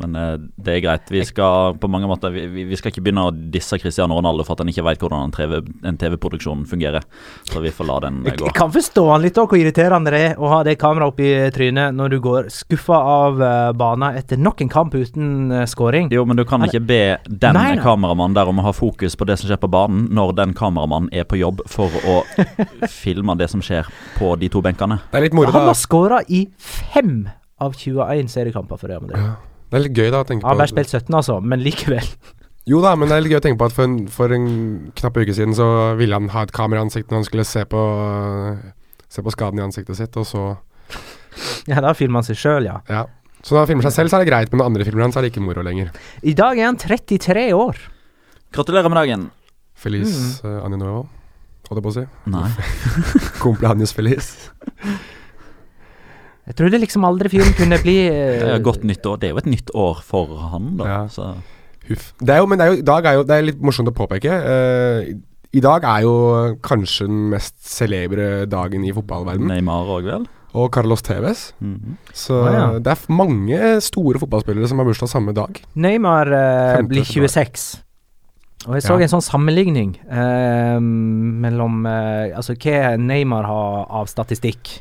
men 0.00 0.16
eh, 0.18 0.34
det 0.56 0.78
er 0.78 0.84
greit. 0.84 1.12
Vi 1.12 1.24
skal 1.26 1.78
på 1.80 1.90
mange 1.90 2.10
måter 2.10 2.34
vi, 2.34 2.46
vi 2.52 2.66
vi 2.68 2.76
skal 2.78 2.92
ikke 2.92 3.04
begynne 3.06 3.28
å 3.28 3.34
disse 3.34 3.78
Cristiano 3.80 4.18
Ronaldo 4.18 4.44
for 4.46 4.56
at 4.56 4.64
han 4.64 4.72
ikke 4.72 4.86
vet 4.86 5.02
hvordan 5.02 5.28
en 5.28 5.98
TV-produksjon 5.98 6.38
TV-produksjon 6.38 6.66
fungerer. 6.66 7.02
Så 7.42 7.60
vi 7.60 7.70
får 7.70 7.84
la 7.84 8.00
den 8.00 8.20
eh, 8.26 8.30
Jeg, 8.30 8.38
gå. 8.38 8.46
jeg 8.46 8.54
kan 8.54 8.72
forstå 8.72 9.04
han 9.10 9.22
litt 9.22 9.38
òg, 9.38 9.48
hvor 9.48 9.60
irriterende 9.60 10.12
det 10.12 10.20
er 10.30 10.38
å 10.38 10.50
ha 10.52 10.62
det 10.66 10.76
kameraet 10.80 11.12
oppi 11.14 11.30
trynet 11.54 11.94
når 11.96 12.14
du 12.14 12.18
går 12.24 12.48
skuffa 12.52 12.98
av 12.98 13.40
uh, 13.40 13.72
banen 13.76 14.18
etter 14.18 14.40
nok 14.40 14.60
en 14.64 14.72
kamp 14.72 14.94
uten 14.94 15.28
skåring. 15.50 15.66
scoring. 15.68 16.08
Jo, 16.12 16.24
men 16.24 16.36
du 16.36 16.44
kan 16.48 16.64
ikke 16.66 16.80
be 16.80 17.00
den 17.28 17.56
Nei, 17.56 17.74
nei. 17.76 17.82
kameramannen 17.82 18.36
der 18.36 18.50
om 18.50 18.60
å 18.60 18.68
ha 18.68 18.74
fokus 18.76 19.16
på 19.16 19.26
det 19.28 19.38
som 19.40 19.48
skjer 19.50 19.60
på 19.60 19.70
banen, 19.72 20.08
når 20.14 20.34
den 20.38 20.54
kameramannen 20.58 21.10
er 21.12 21.26
på 21.28 21.38
jobb 21.40 21.62
for 21.70 21.92
å 22.04 22.20
filme 23.02 23.36
det 23.38 23.50
som 23.52 23.62
skjer 23.64 23.88
på 24.18 24.34
de 24.40 24.50
to 24.52 24.62
benkene. 24.64 25.00
Det 25.12 25.20
er 25.20 25.28
litt 25.28 25.36
moro, 25.36 25.52
han 25.54 25.68
har 25.70 25.78
skåra 25.78 26.22
i 26.28 26.46
fem 26.58 27.28
av 27.60 27.74
21 27.74 28.28
seriekamper 28.32 28.78
for 28.80 28.88
Real 28.90 29.02
Madrid. 29.04 29.24
Det 29.68 29.76
er 29.78 29.84
litt 29.86 29.98
gøy 29.98 30.10
da 30.14 30.20
å 30.22 30.26
tenke 30.28 30.44
på. 30.44 30.48
Han 30.52 30.60
har 30.62 30.70
spilt 30.70 30.88
17, 30.94 31.14
altså, 31.18 31.40
men 31.44 31.60
likevel. 31.64 32.06
Jo 32.68 32.80
da, 32.84 32.94
men 33.00 33.08
det 33.08 33.16
er 33.16 33.22
litt 33.24 33.32
gøy 33.32 33.40
å 33.40 33.44
tenke 33.44 33.58
på 33.60 33.66
at 33.68 33.74
for 33.76 33.84
en, 33.88 33.98
for 34.12 34.32
en 34.36 34.46
knapp 34.96 35.16
uke 35.20 35.34
siden 35.36 35.54
så 35.56 35.66
ville 35.98 36.16
han 36.16 36.28
ha 36.34 36.42
et 36.44 36.52
kamera 36.52 36.80
i 36.82 36.84
ansiktet 36.86 37.10
når 37.12 37.22
han 37.22 37.28
skulle 37.28 37.44
se 37.48 37.62
på, 37.68 37.82
se 39.08 39.24
på 39.24 39.32
skaden 39.34 39.60
i 39.60 39.64
ansiktet 39.64 39.96
sitt, 39.98 40.16
og 40.20 40.26
så 40.28 40.42
Ja, 41.70 41.80
da 41.84 41.92
filmer 41.96 42.20
han 42.22 42.26
seg 42.28 42.36
sjøl, 42.40 42.66
ja. 42.68 42.78
Ja. 42.88 43.04
Så 43.42 43.54
når 43.54 43.62
han 43.62 43.70
filmer 43.70 43.86
seg 43.86 43.94
selv, 43.94 44.10
så 44.10 44.18
er 44.18 44.24
det 44.24 44.30
greit, 44.32 44.50
men 44.52 44.58
når 44.62 44.70
andre 44.72 44.84
filmer 44.88 45.04
han, 45.06 45.12
så 45.14 45.20
er 45.20 45.26
det 45.28 45.32
ikke 45.32 45.44
moro 45.44 45.62
lenger. 45.64 45.92
I 46.26 46.34
dag 46.36 46.58
er 46.58 46.66
han 46.66 46.76
33 46.80 47.44
år. 47.54 47.78
Gratulerer 48.56 48.90
med 48.90 48.98
dagen. 49.02 49.28
Feliz 49.78 50.40
Mm. 50.42 50.50
uh, 50.58 50.64
Año 50.66 51.06
holdt 51.68 51.78
jeg 51.78 51.84
på 51.84 51.90
å 51.92 51.96
si. 51.98 52.04
Nei. 52.32 52.48
Cumpleaños 53.42 53.92
feliz. 53.94 54.32
Jeg 56.48 56.56
trodde 56.56 56.80
liksom 56.80 57.04
aldri 57.04 57.30
fyren 57.32 57.54
kunne 57.58 57.78
bli 57.82 57.96
uh, 58.08 58.34
Det 58.42 58.50
er 58.56 58.64
godt 58.64 58.84
nytt 58.88 59.06
år. 59.06 59.20
Det 59.20 59.28
er 59.28 59.36
jo 59.36 59.42
et 59.44 59.52
nytt 59.52 59.72
år 59.76 60.02
for 60.06 60.36
han, 60.52 60.74
da. 60.80 60.88
Ja. 60.88 61.00
Så 61.12 61.32
Huff. 61.88 62.10
Det 62.20 62.34
er 62.34 62.42
jo, 62.42 62.48
men 62.50 62.60
det 62.60 62.66
er 62.66 62.72
jo, 62.72 62.80
i 62.82 62.84
dag 62.84 63.06
er 63.08 63.16
jo, 63.16 63.24
det 63.24 63.36
er 63.36 63.46
litt 63.48 63.60
morsomt 63.64 63.88
å 63.88 63.94
påpeke. 63.96 64.32
Uh, 64.44 65.12
I 65.56 65.62
dag 65.64 65.86
er 65.88 66.02
jo 66.04 66.16
kanskje 66.64 67.06
den 67.08 67.22
mest 67.32 67.56
celebre 67.64 68.44
dagen 68.50 68.84
i 68.84 68.92
fotballverdenen. 68.92 69.54
Neymar 69.54 69.88
òg, 69.96 70.10
vel? 70.10 70.26
Og 70.56 70.70
Carlos 70.72 71.04
Tevez. 71.04 71.50
Mhm. 71.60 71.96
Så 72.16 72.38
ah, 72.42 72.52
ja. 72.52 72.66
det 72.80 72.92
er 72.92 73.04
mange 73.12 73.58
store 73.84 74.20
fotballspillere 74.20 74.68
som 74.68 74.80
har 74.80 74.88
bursdag 74.88 75.12
samme 75.12 75.34
dag. 75.36 75.60
Neymar 75.76 76.32
eh, 76.32 76.80
blir 76.88 77.04
26. 77.04 77.68
Og 78.66 78.74
jeg 78.74 78.82
så 78.82 78.96
Ja. 78.96 79.04
en 79.04 79.12
sånn 79.12 79.22
sammenligning 79.22 79.92
eh, 80.10 80.78
mellom 80.82 81.86
eh, 81.86 82.34
Altså 82.34 82.56
hva 82.58 82.96
Neymar 82.98 83.46
har 83.46 83.86
av 84.00 84.08
statistikk 84.10 84.80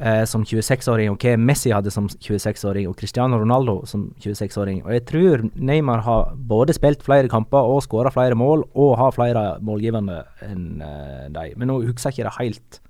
eh, 0.00 0.24
som 0.28 0.44
26-åring, 0.46 1.12
og 1.12 1.22
hva 1.22 1.36
Messi 1.40 1.72
hadde 1.74 1.92
som 1.94 2.08
26-åring, 2.10 2.88
og 2.90 2.96
Cristiano 2.98 3.38
Ronaldo 3.40 3.80
som 3.88 4.08
26-åring. 4.24 4.82
Og 4.86 4.92
jeg 4.96 5.06
tror 5.08 5.46
Neymar 5.54 6.04
har 6.06 6.34
både 6.34 6.76
spilt 6.76 7.04
flere 7.06 7.30
kamper 7.30 7.70
og 7.70 7.82
skåra 7.86 8.12
flere 8.14 8.38
mål, 8.38 8.66
og 8.74 8.94
har 9.00 9.16
flere 9.16 9.48
målgivende 9.64 10.22
enn 10.46 10.84
eh, 10.84 11.26
de. 11.34 11.50
Men 11.56 11.72
nå 11.72 11.82
husker 11.88 12.10
jeg 12.10 12.20
ikke 12.20 12.30
det 12.30 12.38
helt. 12.40 12.80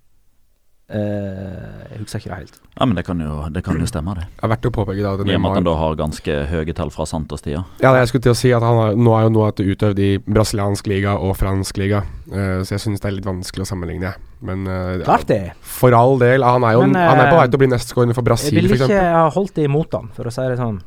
Uh, 0.91 1.87
jeg 1.87 2.01
husker 2.01 2.19
ikke 2.19 2.31
det 2.33 2.39
helt. 2.41 2.57
Ja, 2.75 2.87
men 2.89 2.97
det 2.99 3.05
kan 3.07 3.21
jo, 3.23 3.35
det 3.55 3.61
kan 3.63 3.79
jo 3.79 3.87
stemme, 3.87 4.11
det. 4.19 4.25
Det 4.35 4.43
har 4.43 4.51
vært 4.57 4.67
å 4.67 4.73
påpeke 4.75 5.05
da 5.05 5.13
at 5.15 5.21
I 5.23 5.37
og 5.37 5.45
med 5.45 5.53
at 5.53 5.61
han 5.61 5.69
da 5.69 5.75
har 5.79 5.99
ganske 6.01 6.39
høye 6.51 6.75
tall 6.75 6.91
fra 6.91 7.07
Santos-tida. 7.07 7.63
Ja, 7.79 7.93
jeg 7.95 8.11
skulle 8.11 8.27
til 8.27 8.35
å 8.35 8.39
si 8.41 8.51
at 8.57 8.67
han 8.67 8.79
har, 8.81 8.99
nå 8.99 9.15
er 9.15 9.29
jo 9.29 9.35
noe 9.37 9.53
at 9.53 9.63
utøvd 9.63 10.03
i 10.03 10.11
brasiliansk 10.27 10.91
liga 10.91 11.15
og 11.23 11.37
fransk 11.39 11.79
liga, 11.79 12.03
uh, 12.35 12.59
så 12.67 12.75
jeg 12.75 12.83
synes 12.89 13.05
det 13.05 13.07
er 13.07 13.17
litt 13.21 13.31
vanskelig 13.31 13.69
å 13.69 13.71
sammenligne. 13.71 14.17
Men 14.41 14.65
uh, 14.65 15.03
Klart 15.05 15.29
det. 15.29 15.53
for 15.61 15.95
all 15.97 16.17
del, 16.21 16.45
han 16.47 16.65
er 16.65 16.79
jo 16.79 16.85
Men, 16.87 16.97
han 16.97 17.19
er 17.21 17.29
på 17.29 17.37
eh, 17.37 17.41
vei 17.43 17.49
til 17.51 17.59
å 17.59 17.63
bli 17.63 17.71
nestskårende 17.75 18.17
for 18.17 18.25
Jeg 18.25 18.31
Brasil, 18.31 18.57
ville 18.57 18.79
ikke 18.79 19.03
ha 19.13 19.27
holdt 19.35 19.59
det 19.59 19.67
imot 19.69 19.97
han, 19.99 20.09
for 20.17 20.31
å 20.31 20.33
si 20.33 20.47
det 20.49 20.57
sånn. 20.61 20.79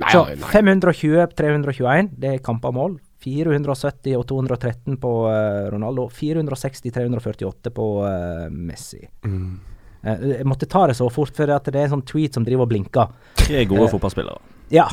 Nei, 0.00 0.10
Så 0.12 0.24
nei, 0.28 0.36
nei. 0.40 0.50
520 0.52 1.32
321, 1.38 2.12
det 2.20 2.34
er 2.34 2.44
kamper 2.44 2.74
mål. 2.76 2.98
470 3.20 4.16
og 4.16 4.24
213 4.28 4.96
på 5.00 5.10
uh, 5.28 5.66
Ronaldo. 5.72 6.06
460 6.12 6.94
348 6.94 7.72
på 7.76 7.88
uh, 8.04 8.46
Messi. 8.52 9.02
Mm. 9.28 9.58
Jeg 10.00 10.46
måtte 10.48 10.64
ta 10.70 10.86
det 10.88 10.96
så 10.96 11.10
fort, 11.12 11.34
for 11.36 11.50
at 11.52 11.66
det 11.68 11.76
er 11.76 11.90
en 11.90 11.98
sånn 11.98 12.06
tweet 12.08 12.36
som 12.36 12.44
driver 12.46 12.64
og 12.64 12.70
blinker. 12.70 13.10
Tre 13.36 13.66
gode 13.68 13.90
fotballspillere. 13.92 14.40
Ja. 14.72 14.86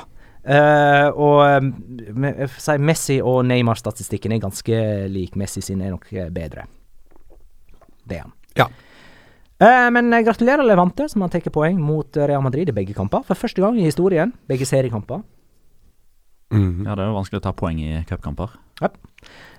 Uh, 0.47 1.07
og 1.15 1.39
eh, 1.43 1.69
jeg 2.23 2.49
si 2.55 2.75
Messi 2.79 3.15
og 3.19 3.41
Neymar-statistikken 3.47 4.35
er 4.35 4.43
ganske 4.43 4.81
lik. 5.11 5.39
Messi 5.39 5.63
sin 5.63 5.83
er 5.83 5.95
nok 5.95 6.11
bedre. 6.35 6.67
Det 8.07 8.19
er 8.19 8.25
han. 8.25 8.35
Ja. 8.57 8.67
Eh, 9.59 9.87
men 9.93 10.13
eh, 10.13 10.23
gratulerer 10.25 10.65
Levante, 10.65 11.07
som 11.09 11.25
har 11.25 11.33
tatt 11.33 11.49
poeng 11.53 11.79
mot 11.81 12.17
eh, 12.17 12.27
Real 12.29 12.43
Madrid 12.45 12.69
i 12.69 12.75
begge 12.75 12.95
kamper. 12.97 13.25
For 13.27 13.39
første 13.39 13.63
gang 13.63 13.77
i 13.79 13.87
historien. 13.87 14.33
Begge 14.49 14.67
seriekamper. 14.69 15.23
Mm. 16.53 16.85
Ja, 16.85 16.95
det 16.95 17.03
er 17.03 17.09
jo 17.09 17.17
vanskelig 17.17 17.41
å 17.41 17.45
ta 17.49 17.53
poeng 17.57 17.79
i 17.83 18.01
cupkamper. 18.07 18.53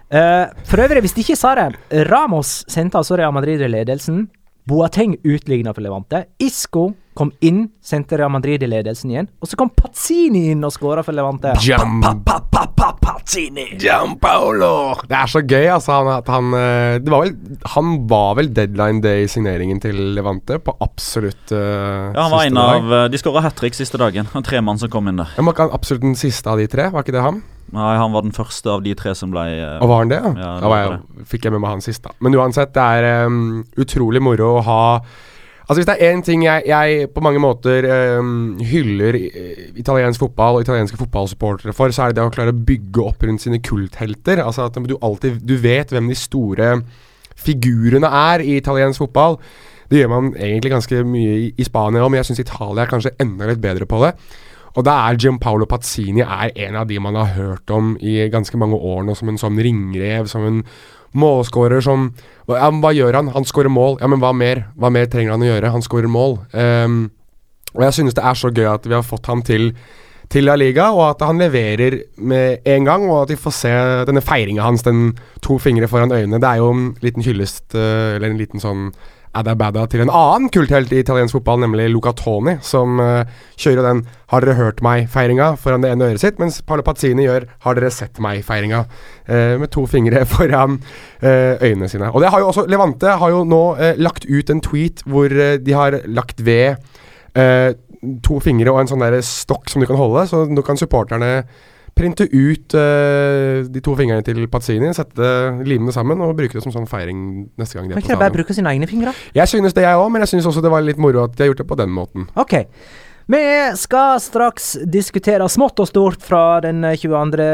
Eh, 0.08 0.46
for 0.64 0.80
øvrig, 0.80 1.02
hvis 1.04 1.16
de 1.16 1.24
ikke 1.26 1.36
sa 1.36 1.52
det 1.58 2.06
Ramos 2.08 2.62
sendte 2.70 2.96
altså 3.00 3.18
Real 3.18 3.34
Madrid 3.34 3.60
i 3.60 3.68
ledelsen. 3.68 4.28
Boateng 4.68 5.16
utligna 5.24 5.72
for 5.72 5.80
Levante. 5.80 6.26
Isco 6.38 6.90
kom 7.16 7.30
inn, 7.40 7.64
sendte 7.82 8.18
Real 8.18 8.30
Madrid 8.30 8.62
i 8.62 8.68
ledelsen 8.68 9.10
igjen. 9.10 9.28
Og 9.40 9.48
så 9.48 9.56
kom 9.58 9.70
Pazzini 9.74 10.50
inn 10.52 10.60
og 10.66 10.74
skåra 10.74 11.02
for 11.06 11.16
Levante. 11.16 11.54
Gian, 11.64 12.02
Gianpaolo! 13.80 14.70
Det 15.08 15.16
er 15.16 15.32
så 15.32 15.42
gøy, 15.42 15.66
altså. 15.72 15.96
Han, 15.96 16.12
at 16.18 16.28
han, 16.30 16.52
eh, 16.58 17.00
det 17.00 17.12
var 17.12 17.24
vel, 17.24 17.34
han 17.74 17.96
var 18.12 18.38
vel 18.38 18.52
deadline 18.54 19.02
day-signeringen 19.04 19.80
til 19.82 19.98
Levante 20.18 20.60
på 20.60 20.76
absolutt 20.84 21.52
uh, 21.56 22.12
Ja, 22.12 22.26
han 22.26 22.34
var 22.36 22.46
en 22.46 22.60
av 22.62 22.92
eh, 22.92 23.10
De 23.12 23.20
skåra 23.20 23.42
hat 23.48 23.56
trick 23.56 23.76
siste 23.76 24.00
dagen. 24.00 24.28
En 24.36 24.46
tremann 24.46 24.80
som 24.80 24.92
kom 24.92 25.08
inn 25.08 25.24
der. 25.24 25.32
Men 25.38 25.48
Var 25.48 25.56
ikke 25.56 25.72
absolutt 25.80 26.04
den 26.04 26.18
siste 26.18 26.52
av 26.52 26.60
de 26.60 26.68
tre? 26.70 26.90
Var 26.92 27.06
ikke 27.06 27.16
det 27.16 27.24
han? 27.24 27.40
Nei, 27.76 27.94
han 28.00 28.14
var 28.14 28.24
den 28.24 28.32
første 28.36 28.70
av 28.72 28.84
de 28.84 28.94
tre 28.96 29.12
som 29.18 29.32
ble 29.32 29.44
uh, 29.60 29.78
Og 29.84 29.90
var 29.90 30.04
han 30.04 30.12
det? 30.12 30.20
Ja, 30.24 30.30
Ja, 30.32 30.52
det 30.56 30.64
da 30.64 30.70
var 30.72 30.84
var 30.84 30.94
jeg, 30.94 31.26
fikk 31.32 31.48
jeg 31.48 31.54
med 31.54 31.64
meg 31.64 31.74
han 31.76 31.84
sist, 31.84 32.02
da. 32.04 32.14
Men 32.24 32.36
uansett, 32.38 32.72
det 32.76 32.84
er 32.98 33.26
um, 33.28 33.64
utrolig 33.76 34.22
moro 34.24 34.54
å 34.56 34.62
ha 34.64 34.82
Altså 35.68 35.82
Hvis 35.82 35.88
det 35.90 35.96
er 35.98 36.14
én 36.14 36.22
ting 36.24 36.46
jeg, 36.46 36.62
jeg 36.64 37.08
på 37.12 37.20
mange 37.20 37.42
måter 37.44 37.84
um, 38.22 38.54
hyller 38.64 39.18
eh, 39.18 39.66
italiensk 39.76 40.22
fotball 40.22 40.56
og 40.56 40.64
italienske 40.64 40.96
fotballsupportere 40.96 41.74
for, 41.76 41.92
så 41.92 42.06
er 42.06 42.14
det 42.14 42.22
det 42.22 42.24
å 42.24 42.32
klare 42.32 42.54
å 42.54 42.62
bygge 42.70 43.04
opp 43.04 43.26
rundt 43.28 43.44
sine 43.44 43.60
kulthelter. 43.60 44.40
Altså 44.40 44.64
At 44.64 44.78
du 44.80 44.96
alltid 44.96 45.42
Du 45.44 45.58
vet 45.60 45.92
hvem 45.92 46.08
de 46.08 46.16
store 46.16 46.70
figurene 47.36 48.08
er 48.08 48.40
i 48.40 48.56
italiensk 48.56 49.04
fotball. 49.04 49.36
Det 49.92 50.00
gjør 50.00 50.10
man 50.14 50.32
egentlig 50.36 50.72
ganske 50.72 51.04
mye 51.04 51.36
i, 51.36 51.46
i 51.52 51.68
Spania 51.68 52.00
òg, 52.00 52.10
men 52.12 52.22
jeg 52.22 52.30
syns 52.30 52.42
Italia 52.46 52.86
er 52.86 52.90
kanskje 52.90 53.14
enda 53.20 53.48
litt 53.48 53.60
bedre 53.60 53.84
på 53.88 54.00
det. 54.06 54.14
Og 54.78 54.86
da 54.86 54.94
er 55.08 55.18
Gianpaolo 55.18 55.66
Pazzini 55.66 56.22
er 56.22 56.52
en 56.68 56.78
av 56.78 56.86
de 56.86 57.00
man 57.02 57.18
har 57.18 57.34
hørt 57.34 57.70
om 57.74 57.96
i 57.98 58.20
ganske 58.30 58.60
mange 58.60 58.78
år 58.78 59.02
nå, 59.06 59.16
som 59.18 59.30
en 59.32 59.40
sånn 59.40 59.58
ringrev, 59.58 60.28
som 60.30 60.46
en 60.46 60.62
målskårer 61.18 61.82
som 61.82 62.12
ja, 62.48 62.68
Hva 62.70 62.92
gjør 62.94 63.16
han? 63.18 63.30
Han 63.34 63.46
skårer 63.48 63.72
mål. 63.72 63.98
Ja, 64.00 64.08
men 64.08 64.22
hva 64.22 64.30
mer? 64.36 64.68
Hva 64.78 64.92
mer 64.94 65.08
trenger 65.10 65.34
han 65.34 65.42
å 65.44 65.48
gjøre? 65.48 65.72
Han 65.74 65.84
skårer 65.84 66.12
mål. 66.12 66.38
Um, 66.52 67.00
og 67.74 67.82
jeg 67.84 67.96
synes 67.98 68.16
det 68.16 68.24
er 68.24 68.38
så 68.38 68.52
gøy 68.54 68.68
at 68.70 68.86
vi 68.86 68.96
har 68.96 69.06
fått 69.06 69.28
ham 69.28 69.42
til 69.44 69.72
til 70.28 70.44
La 70.44 70.58
Liga, 70.60 70.90
og 70.92 71.06
at 71.06 71.22
han 71.24 71.38
leverer 71.40 72.02
med 72.20 72.66
en 72.68 72.84
gang, 72.84 73.06
og 73.08 73.22
at 73.22 73.30
vi 73.32 73.38
får 73.40 73.54
se 73.56 73.70
denne 74.08 74.20
feiringa 74.20 74.66
hans, 74.66 74.84
den 74.84 75.14
to 75.44 75.56
fingre 75.56 75.88
foran 75.88 76.12
øynene. 76.12 76.40
Det 76.42 76.50
er 76.50 76.60
jo 76.60 76.66
en 76.74 76.82
liten 77.00 77.24
hyllest, 77.24 77.72
eh, 77.72 78.16
eller 78.16 78.28
en 78.28 78.40
liten 78.40 78.60
sånn 78.60 78.90
adda-badda 79.36 79.84
til 79.90 80.02
en 80.04 80.12
annen 80.12 80.48
kulthelt 80.52 80.92
i 80.94 81.00
italiensk 81.02 81.36
fotball, 81.36 81.60
nemlig 81.62 81.88
Luca 81.92 82.12
Toni, 82.16 82.56
som 82.64 83.00
uh, 83.02 83.28
kjører 83.56 83.84
den 83.84 84.02
'Har 84.28 84.44
dere 84.44 84.54
hørt 84.54 84.82
meg?'-feiringa 84.84 85.56
foran 85.56 85.82
det 85.82 85.90
ene 85.92 86.04
øret 86.10 86.20
sitt, 86.20 86.38
mens 86.38 86.60
Paolo 86.62 86.82
Pazzini 86.82 87.26
gjør 87.26 87.46
'Har 87.64 87.74
dere 87.74 87.90
sett 87.90 88.20
meg?'-feiringa 88.20 88.84
uh, 88.84 89.60
med 89.60 89.70
to 89.70 89.86
fingre 89.86 90.24
foran 90.34 90.80
uh, 91.22 91.54
øynene 91.60 91.88
sine. 91.88 92.12
Og 92.12 92.20
det 92.20 92.30
har 92.30 92.40
jo 92.40 92.48
også 92.48 92.66
Levante 92.68 93.06
har 93.06 93.30
jo 93.30 93.44
nå 93.44 93.76
lagt 93.96 94.24
ut 94.28 94.50
en 94.50 94.60
tweet 94.60 95.02
hvor 95.06 95.28
de 95.28 95.72
har 95.72 96.00
lagt 96.06 96.44
ved 96.44 96.76
to 98.22 98.38
fingre 98.40 98.70
og 98.72 98.80
en 98.80 98.88
sånn 98.90 99.02
der 99.02 99.20
stokk 99.22 99.70
som 99.70 99.82
du 99.82 99.86
kan 99.86 99.98
holde, 99.98 100.26
så 100.30 100.44
nå 100.46 100.62
kan 100.62 100.78
supporterne 100.78 101.44
printe 101.98 102.28
ut 102.30 102.76
uh, 102.78 103.66
de 103.66 103.82
to 103.84 103.96
fingrene 103.98 104.24
til 104.26 104.40
Pazzini, 104.50 104.92
sette 104.96 105.32
limene 105.66 105.94
sammen 105.94 106.22
og 106.24 106.36
bruke 106.38 106.56
det 106.56 106.64
som 106.64 106.74
sånn 106.74 106.88
feiring 106.90 107.20
neste 107.58 107.78
gang 107.78 107.90
de 107.90 107.96
Kan 107.96 108.04
ikke 108.04 108.14
de 108.14 108.22
bare 108.22 108.36
bruke 108.38 108.56
sine 108.56 108.72
egne 108.72 108.88
fingre? 108.90 109.12
Jeg 109.36 109.50
synes 109.50 109.76
det, 109.76 109.84
jeg 109.86 109.98
òg, 109.98 110.08
men 110.14 110.24
jeg 110.24 110.34
synes 110.36 110.48
også 110.50 110.64
det 110.64 110.72
var 110.72 110.86
litt 110.86 111.02
moro 111.02 111.26
at 111.26 111.36
de 111.36 111.44
har 111.44 111.52
gjort 111.52 111.62
det 111.64 111.68
på 111.68 111.78
den 111.82 111.92
måten. 111.94 112.30
Ok. 112.38 112.62
Vi 113.28 113.44
skal 113.76 114.16
straks 114.24 114.72
diskutere 114.88 115.44
smått 115.52 115.82
og 115.84 115.90
stort 115.90 116.24
fra 116.24 116.62
den 116.64 116.80
22. 116.96 117.44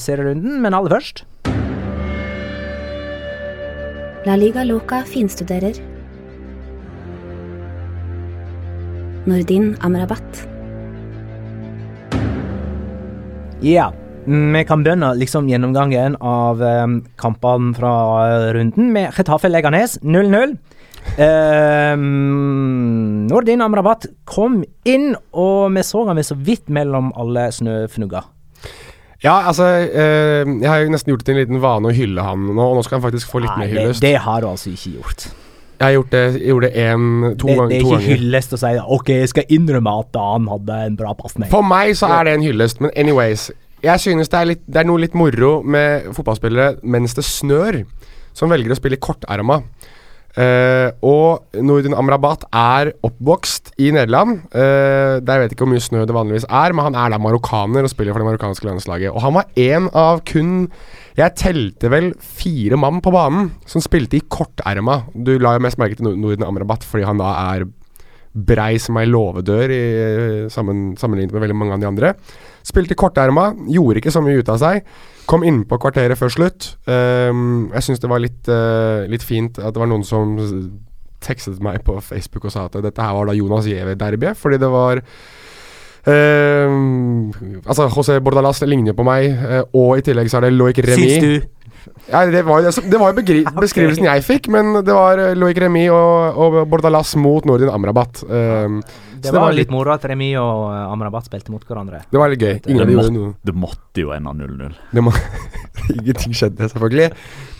serierunden, 0.00 0.62
men 0.64 0.76
aller 0.76 0.96
først 0.96 1.26
La 4.24 4.38
Liga 4.40 4.64
Loca 4.64 5.02
finstuderer. 5.04 5.76
Nordin 9.28 9.76
Amrabat. 9.84 10.53
Ja. 13.64 13.90
Vi 14.24 14.64
kan 14.68 14.82
begynne 14.84 15.10
liksom 15.20 15.48
gjennomgangen 15.48 16.16
av 16.20 16.60
um, 16.60 16.98
kampene 17.20 17.74
fra 17.76 17.92
runden 18.56 18.90
med 18.92 19.12
Chetaffe 19.16 19.48
Leganes 19.48 19.98
0-0. 20.00 20.54
Um, 21.94 23.26
Nordin 23.28 23.60
Amrabat 23.64 24.06
kom 24.28 24.62
inn, 24.88 25.12
og 25.32 25.72
vi 25.76 25.84
så 25.84 26.04
ham 26.08 26.20
så 26.24 26.36
vidt 26.36 26.72
mellom 26.72 27.12
alle 27.20 27.50
snøfnugger. 27.52 28.30
Ja, 29.24 29.38
altså 29.48 29.64
eh, 29.88 30.44
Jeg 30.44 30.68
har 30.68 30.82
jo 30.82 30.90
nesten 30.92 31.14
gjort 31.14 31.22
det 31.22 31.30
til 31.30 31.38
en 31.38 31.40
liten 31.40 31.62
vane 31.62 31.88
å 31.88 31.94
hylle 31.96 32.24
han 32.26 32.42
nå, 32.50 32.60
og 32.60 32.76
nå 32.76 32.82
skal 32.84 32.98
han 32.98 33.06
faktisk 33.06 33.30
få 33.32 33.40
litt 33.40 33.54
Nei, 33.54 33.62
mer 33.62 33.70
det, 33.70 33.84
hyllest. 33.86 34.04
det 34.04 34.16
har 34.20 34.44
du 34.44 34.50
altså 34.50 34.72
ikke 34.74 34.98
gjort. 34.98 35.24
Jeg 35.74 35.84
har 35.86 35.94
gjort 35.96 36.12
det, 36.14 36.22
jeg 36.38 36.52
gjorde 36.52 36.68
det 36.70 36.84
en, 36.84 37.06
to, 37.34 37.48
det, 37.48 37.56
gang, 37.58 37.70
det 37.70 37.78
er 37.78 37.88
ikke 37.88 38.04
hyllest 38.04 38.54
å 38.54 38.58
si 38.60 38.72
OK, 38.96 39.08
jeg 39.10 39.30
skal 39.32 39.54
innrømme 39.56 39.94
at 40.04 40.18
han 40.20 40.46
hadde 40.52 40.80
en 40.88 40.98
bra 41.00 41.14
pasning. 41.18 41.50
For 41.52 41.66
meg 41.66 41.96
så 41.98 42.10
er 42.14 42.28
det 42.28 42.36
en 42.38 42.46
hyllest, 42.46 42.82
men 42.84 42.94
anyways. 42.96 43.48
Jeg 43.84 44.00
synes 44.00 44.30
det 44.32 44.38
er, 44.38 44.48
litt, 44.48 44.62
det 44.64 44.80
er 44.80 44.86
noe 44.88 45.02
litt 45.02 45.16
moro 45.18 45.58
med 45.60 46.06
fotballspillere 46.16 46.78
mens 46.88 47.16
det 47.18 47.26
snør, 47.26 47.82
som 48.34 48.52
velger 48.54 48.72
å 48.72 48.78
spille 48.78 49.00
korterma. 49.02 49.60
Uh, 50.34 50.90
og 51.06 51.62
Nordin 51.62 51.94
Amrabat 51.94 52.42
er 52.50 52.90
oppvokst 53.06 53.74
i 53.78 53.92
Nederland. 53.94 54.40
Uh, 54.50 55.20
der 55.22 55.42
vet 55.42 55.52
jeg 55.52 55.54
ikke 55.54 55.66
hvor 55.66 55.74
mye 55.74 55.84
snø 55.84 56.02
det 56.08 56.16
vanligvis 56.16 56.48
er, 56.48 56.74
men 56.74 56.88
han 56.88 56.98
er 56.98 57.12
da 57.14 57.20
marokkaner 57.22 57.86
og 57.86 57.92
spiller 57.92 58.16
for 58.16 58.24
det 58.24 58.32
marokkanske 58.32 58.66
landslaget. 58.66 59.12
Og 59.14 59.22
han 59.22 59.36
var 59.36 59.52
en 59.68 59.86
av 59.94 60.24
kun 60.26 60.56
Jeg 61.14 61.38
telte 61.38 61.90
vel 61.92 62.10
fire 62.18 62.78
mann 62.80 62.98
på 63.02 63.12
banen 63.14 63.52
som 63.70 63.82
spilte 63.82 64.18
i 64.18 64.24
korterma. 64.26 65.04
Du 65.14 65.36
la 65.38 65.54
jo 65.54 65.62
mest 65.62 65.78
merke 65.78 65.98
til 65.98 66.10
Norden 66.10 66.46
Amrabat 66.46 66.86
fordi 66.86 67.06
han 67.06 67.22
da 67.22 67.30
er 67.54 67.68
brei 68.34 68.80
som 68.82 68.96
ei 68.98 69.06
låvedør 69.06 69.70
i, 69.70 69.82
sammen, 70.50 70.96
sammenlignet 70.98 71.36
med 71.36 71.44
veldig 71.44 71.56
mange 71.58 71.76
av 71.76 71.84
de 71.84 71.86
andre. 71.86 72.10
Spilte 72.66 72.96
i 72.96 72.98
korterma, 72.98 73.52
gjorde 73.70 74.02
ikke 74.02 74.10
så 74.10 74.24
mye 74.24 74.42
ut 74.42 74.50
av 74.50 74.58
seg. 74.58 74.82
Kom 75.30 75.46
innpå 75.46 75.78
kvarteret 75.78 76.18
før 76.18 76.32
slutt. 76.34 76.72
Um, 76.88 77.70
jeg 77.76 77.86
syns 77.86 78.02
det 78.02 78.10
var 78.10 78.24
litt, 78.24 78.42
uh, 78.50 79.06
litt 79.10 79.22
fint 79.22 79.60
at 79.62 79.76
det 79.76 79.84
var 79.84 79.90
noen 79.90 80.02
som 80.06 80.34
tekstet 81.24 81.62
meg 81.64 81.84
på 81.86 81.96
Facebook 82.04 82.48
og 82.48 82.52
sa 82.52 82.66
at 82.66 82.82
dette 82.84 83.00
her 83.00 83.14
var 83.16 83.30
da 83.30 83.38
Jonas 83.38 83.70
Giæver-derbyet, 83.70 84.36
fordi 84.36 84.58
det 84.60 84.70
var 84.72 85.00
altså, 86.12 87.88
José 87.88 88.18
Bordalas 88.20 88.60
ligner 88.68 88.96
på 88.96 89.06
meg, 89.06 89.30
eh, 89.32 89.62
og 89.72 89.98
i 89.98 90.04
tillegg 90.04 90.28
så 90.30 90.40
er 90.40 90.48
det 90.48 90.56
Loic 90.58 90.80
Remy. 90.84 91.08
Syns 91.08 91.24
du? 91.24 91.64
Ja, 92.08 92.22
det 92.28 92.40
var 92.46 92.62
jo, 92.64 92.70
det 92.70 92.90
det 92.92 92.98
var 93.00 93.12
jo 93.12 93.16
begri 93.18 93.40
beskrivelsen 93.64 94.06
jeg 94.08 94.24
fikk, 94.24 94.48
men 94.52 94.78
det 94.84 94.94
var 94.94 95.20
eh, 95.20 95.34
Loic 95.38 95.58
Remy 95.60 95.86
og, 95.92 96.38
og 96.40 96.60
Bordalas 96.70 97.14
mot 97.20 97.44
Nordin 97.48 97.72
Amrabat. 97.72 98.22
Ehm, 98.28 98.78
Det 99.20 99.32
så 99.32 99.40
var, 99.40 99.52
litt 99.56 99.72
moro 99.72 99.92
at 99.94 100.04
Remy 100.04 100.30
og 100.40 100.64
eh, 100.72 100.92
Amrabat 100.92 101.28
spilte 101.28 101.52
mot 101.52 101.64
hverandre. 101.64 102.02
Det 102.10 102.20
var 102.20 102.32
litt 102.32 102.44
gøy. 102.44 102.56
Ingen 102.68 102.86
Det, 102.86 102.96
gjorde 102.96 103.12
må, 103.12 103.18
noe. 103.18 103.34
det 103.44 103.56
måtte 103.56 104.04
jo 104.04 104.12
ende 104.16 104.32
0-0. 104.40 104.74
Det 104.92 105.04
må 105.04 105.12
Ingenting 105.94 106.32
skjedde, 106.32 106.68
selvfølgelig. 106.72 107.10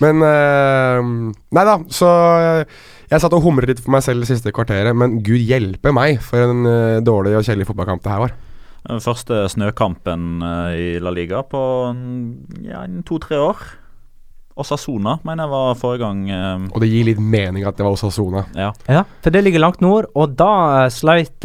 Men 0.01 0.23
uh, 0.25 1.33
Nei 1.55 1.65
da, 1.69 1.75
så 1.93 2.11
eh, 2.41 2.79
jeg 3.11 3.21
satt 3.23 3.35
og 3.37 3.45
humret 3.45 3.69
litt 3.71 3.81
for 3.85 3.93
meg 3.95 4.03
selv 4.07 4.25
det 4.25 4.31
siste 4.31 4.53
kvarteret, 4.55 4.95
men 4.97 5.21
gud 5.27 5.43
hjelpe 5.45 5.93
meg 5.95 6.21
for 6.25 6.43
en 6.51 6.65
uh, 6.67 7.01
dårlig 7.05 7.37
og 7.39 7.45
kjedelig 7.47 7.69
fotballkamp 7.71 8.03
det 8.05 8.13
her 8.13 8.23
var. 8.25 8.35
Den 8.85 9.01
første 9.01 9.47
snøkampen 9.49 10.43
eh, 10.45 10.73
i 10.77 10.89
La 11.01 11.09
Liga 11.15 11.39
på 11.49 11.61
mm, 11.97 12.67
ja, 12.69 12.83
to-tre 13.09 13.39
år. 13.41 13.63
Osasona 14.61 15.15
mener 15.25 15.47
jeg 15.47 15.53
var 15.55 15.79
forrige 15.81 16.03
gang. 16.03 16.19
eh, 16.29 16.67
Og 16.69 16.83
det 16.85 16.91
gir 16.91 17.07
litt 17.09 17.23
mening 17.23 17.65
at 17.65 17.79
det 17.79 17.87
var 17.87 17.97
Osasona. 17.97 18.43
ja. 18.53 18.75
Ja, 18.85 19.07
for 19.25 19.33
det 19.33 19.41
ligger 19.47 19.65
langt 19.65 19.81
nord, 19.81 20.11
og 20.15 20.37
da 20.37 20.91
sleit 20.93 21.41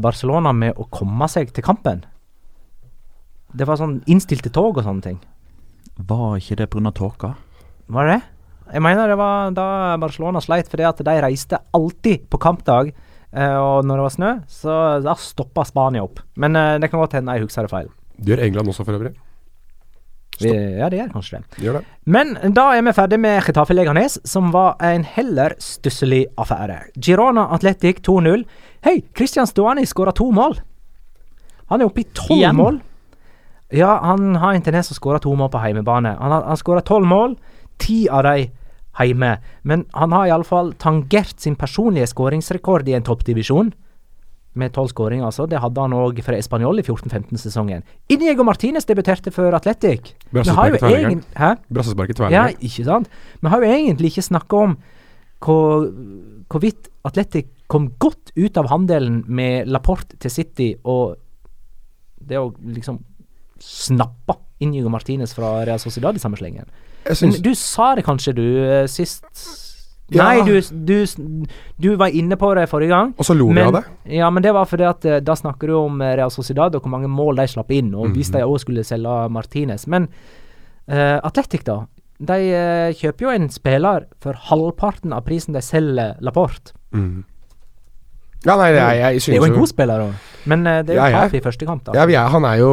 Barcelona 0.00 0.54
med 0.56 0.80
å 0.80 0.88
komme 0.88 1.28
seg 1.28 1.52
til 1.52 1.62
kampen. 1.66 2.06
Det 3.52 3.68
var 3.68 3.76
sånn 3.76 3.98
innstilte 4.08 4.48
tog 4.48 4.80
og 4.80 4.86
sånne 4.86 5.04
ting. 5.04 5.20
Var 6.00 6.38
ikke 6.40 6.56
det 6.62 6.70
pga. 6.72 6.90
tåka? 6.96 7.34
Var 7.92 8.06
det? 8.08 8.20
Jeg 8.72 8.82
mener 8.84 9.10
det 9.10 9.18
var 9.20 9.50
da 9.56 9.66
Barcelona 10.00 10.40
sleit 10.40 10.70
fordi 10.72 10.86
at 10.88 11.00
de 11.04 11.16
reiste 11.24 11.60
alltid 11.76 12.28
på 12.32 12.40
kampdag. 12.40 12.94
Uh, 13.32 13.56
og 13.56 13.88
når 13.88 13.98
det 13.98 14.04
var 14.04 14.14
snø, 14.16 14.30
så 14.52 14.78
da 15.04 15.16
stoppa 15.16 15.64
Spania 15.64 16.04
opp. 16.04 16.20
Men 16.40 16.56
uh, 16.56 16.76
det 16.80 16.90
kan 16.92 17.00
godt 17.00 17.16
hende 17.16 17.36
jeg 17.36 17.46
husker 17.46 17.64
det 17.68 17.72
feil. 17.72 17.92
Det 18.18 18.34
gjør 18.34 18.42
England 18.44 18.72
også, 18.72 18.84
for 18.84 18.98
øvrig. 18.98 19.14
Vi, 20.40 20.50
ja, 20.50 20.88
det 20.90 20.98
gjør 20.98 21.10
kanskje 21.12 21.38
det. 21.38 21.62
Gjør 21.62 21.78
det. 21.78 21.82
Men 22.08 22.32
da 22.56 22.64
er 22.74 22.84
vi 22.84 22.94
ferdig 22.96 23.18
med 23.20 23.42
Getafe 23.46 23.76
Leganes, 23.76 24.18
som 24.28 24.50
var 24.54 24.80
en 24.84 25.04
heller 25.04 25.54
stusslig 25.62 26.24
affære. 26.40 26.78
Girona 26.96 27.46
Athletic 27.54 28.00
2-0. 28.08 28.44
Hei, 28.86 28.96
Christian 29.16 29.46
Stuani 29.46 29.84
skåra 29.88 30.14
to 30.16 30.30
mål. 30.34 30.56
Han 31.70 31.80
er 31.80 31.88
oppe 31.88 32.02
i 32.02 32.08
tolv 32.16 32.40
Igjen? 32.40 32.58
mål. 32.58 32.80
Ja, 33.72 33.94
han 34.04 34.34
har 34.36 34.56
en 34.56 34.64
tendens 34.64 34.90
til 34.90 34.96
å 34.96 35.00
skåre 35.00 35.20
to 35.24 35.32
mål 35.36 35.52
på 35.52 35.60
heimebane. 35.62 36.16
Han 36.18 36.34
har, 36.34 36.58
skåra 36.60 36.82
tolv 36.84 37.08
mål, 37.08 37.36
ti 37.80 38.04
av 38.12 38.26
de 38.26 38.50
hjemme. 38.98 39.36
Men 39.62 39.86
han 39.96 40.12
har 40.12 40.28
iallfall 40.28 40.74
tangert 40.80 41.40
sin 41.40 41.56
personlige 41.56 42.10
skåringsrekord 42.12 42.88
i 42.88 42.96
en 42.98 43.06
toppdivisjon. 43.06 43.72
Med 44.54 44.72
tolv 44.74 44.90
skåringer, 44.92 45.24
altså. 45.24 45.46
Det 45.48 45.62
hadde 45.62 45.80
han 45.80 45.94
òg 45.96 46.18
for 46.20 46.36
Español 46.36 46.76
i 46.76 46.84
14-15-sesongen. 46.84 47.86
Iniego 48.12 48.44
Martinez 48.44 48.84
debuterte 48.84 49.32
for 49.32 49.54
Atletic. 49.56 50.12
Brassesparket 50.32 50.84
egen- 50.90 51.22
i 51.22 52.34
Ja, 52.36 52.48
ikke 52.60 52.84
sant? 52.84 53.08
Vi 53.40 53.48
har 53.48 53.64
jo 53.64 53.70
egentlig 53.70 54.12
ikke 54.12 54.28
snakka 54.28 54.60
om 54.66 54.76
hvor, 55.42 55.88
hvorvidt 56.52 56.90
Atletic 57.08 57.48
kom 57.66 57.88
godt 57.98 58.34
ut 58.36 58.58
av 58.60 58.68
handelen 58.68 59.22
med 59.26 59.68
Laporte 59.72 60.18
til 60.20 60.30
City, 60.30 60.74
og 60.84 61.16
det 62.20 62.36
å 62.38 62.52
liksom 62.60 63.00
snappe 63.62 64.36
Inigo 64.62 64.90
Martinez 64.92 65.32
fra 65.34 65.60
Real 65.66 65.78
Sociedad 65.82 66.16
i 66.16 66.22
samme 66.22 66.38
slengen. 66.38 66.66
Synes... 67.10 67.40
Du 67.42 67.50
sa 67.58 67.94
det 67.98 68.04
kanskje, 68.06 68.34
du, 68.36 68.46
eh, 68.62 68.86
sist 68.90 69.24
Ja. 70.12 70.26
Nei, 70.28 70.42
du, 70.44 70.58
du, 70.84 71.06
du 71.80 71.86
var 71.96 72.12
inne 72.12 72.36
på 72.36 72.50
det 72.58 72.66
forrige 72.68 72.92
gang. 72.92 73.14
Og 73.16 73.24
så 73.24 73.32
lo 73.34 73.46
vi 73.48 73.62
av 73.64 73.72
det. 73.78 73.80
Ja, 74.12 74.28
men 74.30 74.44
det 74.44 74.52
var 74.52 74.66
fordi 74.68 74.84
at 74.84 75.06
eh, 75.08 75.22
da 75.24 75.32
snakker 75.38 75.70
du 75.70 75.76
om 75.78 76.02
eh, 76.04 76.12
Real 76.18 76.30
Sociedad 76.34 76.74
og 76.76 76.82
hvor 76.84 76.92
mange 76.92 77.08
mål 77.08 77.40
de 77.40 77.46
slapp 77.48 77.70
inn, 77.72 77.94
og 77.94 78.10
hvis 78.12 78.28
Mhm. 78.28 78.36
de 78.36 78.44
òg 78.44 78.58
skulle 78.60 78.84
selge 78.84 79.14
Martinez. 79.32 79.86
Men 79.88 80.08
uh, 80.90 81.18
Atletic, 81.24 81.64
da. 81.64 81.78
De 82.20 82.38
uh, 82.52 82.92
kjøper 82.98 83.24
jo 83.24 83.30
en 83.32 83.48
spiller 83.50 84.04
for 84.20 84.36
halvparten 84.50 85.14
av 85.16 85.24
prisen 85.24 85.56
de 85.56 85.62
selger 85.64 86.18
Laporte. 86.20 86.74
Mm. 86.92 87.24
Ja, 88.42 88.56
nei, 88.58 88.72
jeg, 88.74 89.00
jeg 89.00 89.20
Det 89.22 89.36
er 89.36 89.38
jo 89.38 89.48
en 89.52 89.58
god 89.60 89.70
spiller 89.70 90.00
òg, 90.02 90.28
men 90.50 90.64
eh, 90.66 90.80
det 90.82 90.96
er 90.96 90.98
jo 90.98 91.02
ja. 91.14 91.20
tap 91.22 91.34
i 91.38 91.40
første 91.44 91.66
kamp, 91.68 91.84
da. 91.86 91.92
Ja, 91.94 92.06
er, 92.10 92.30
han 92.32 92.46
er 92.48 92.56
jo 92.58 92.70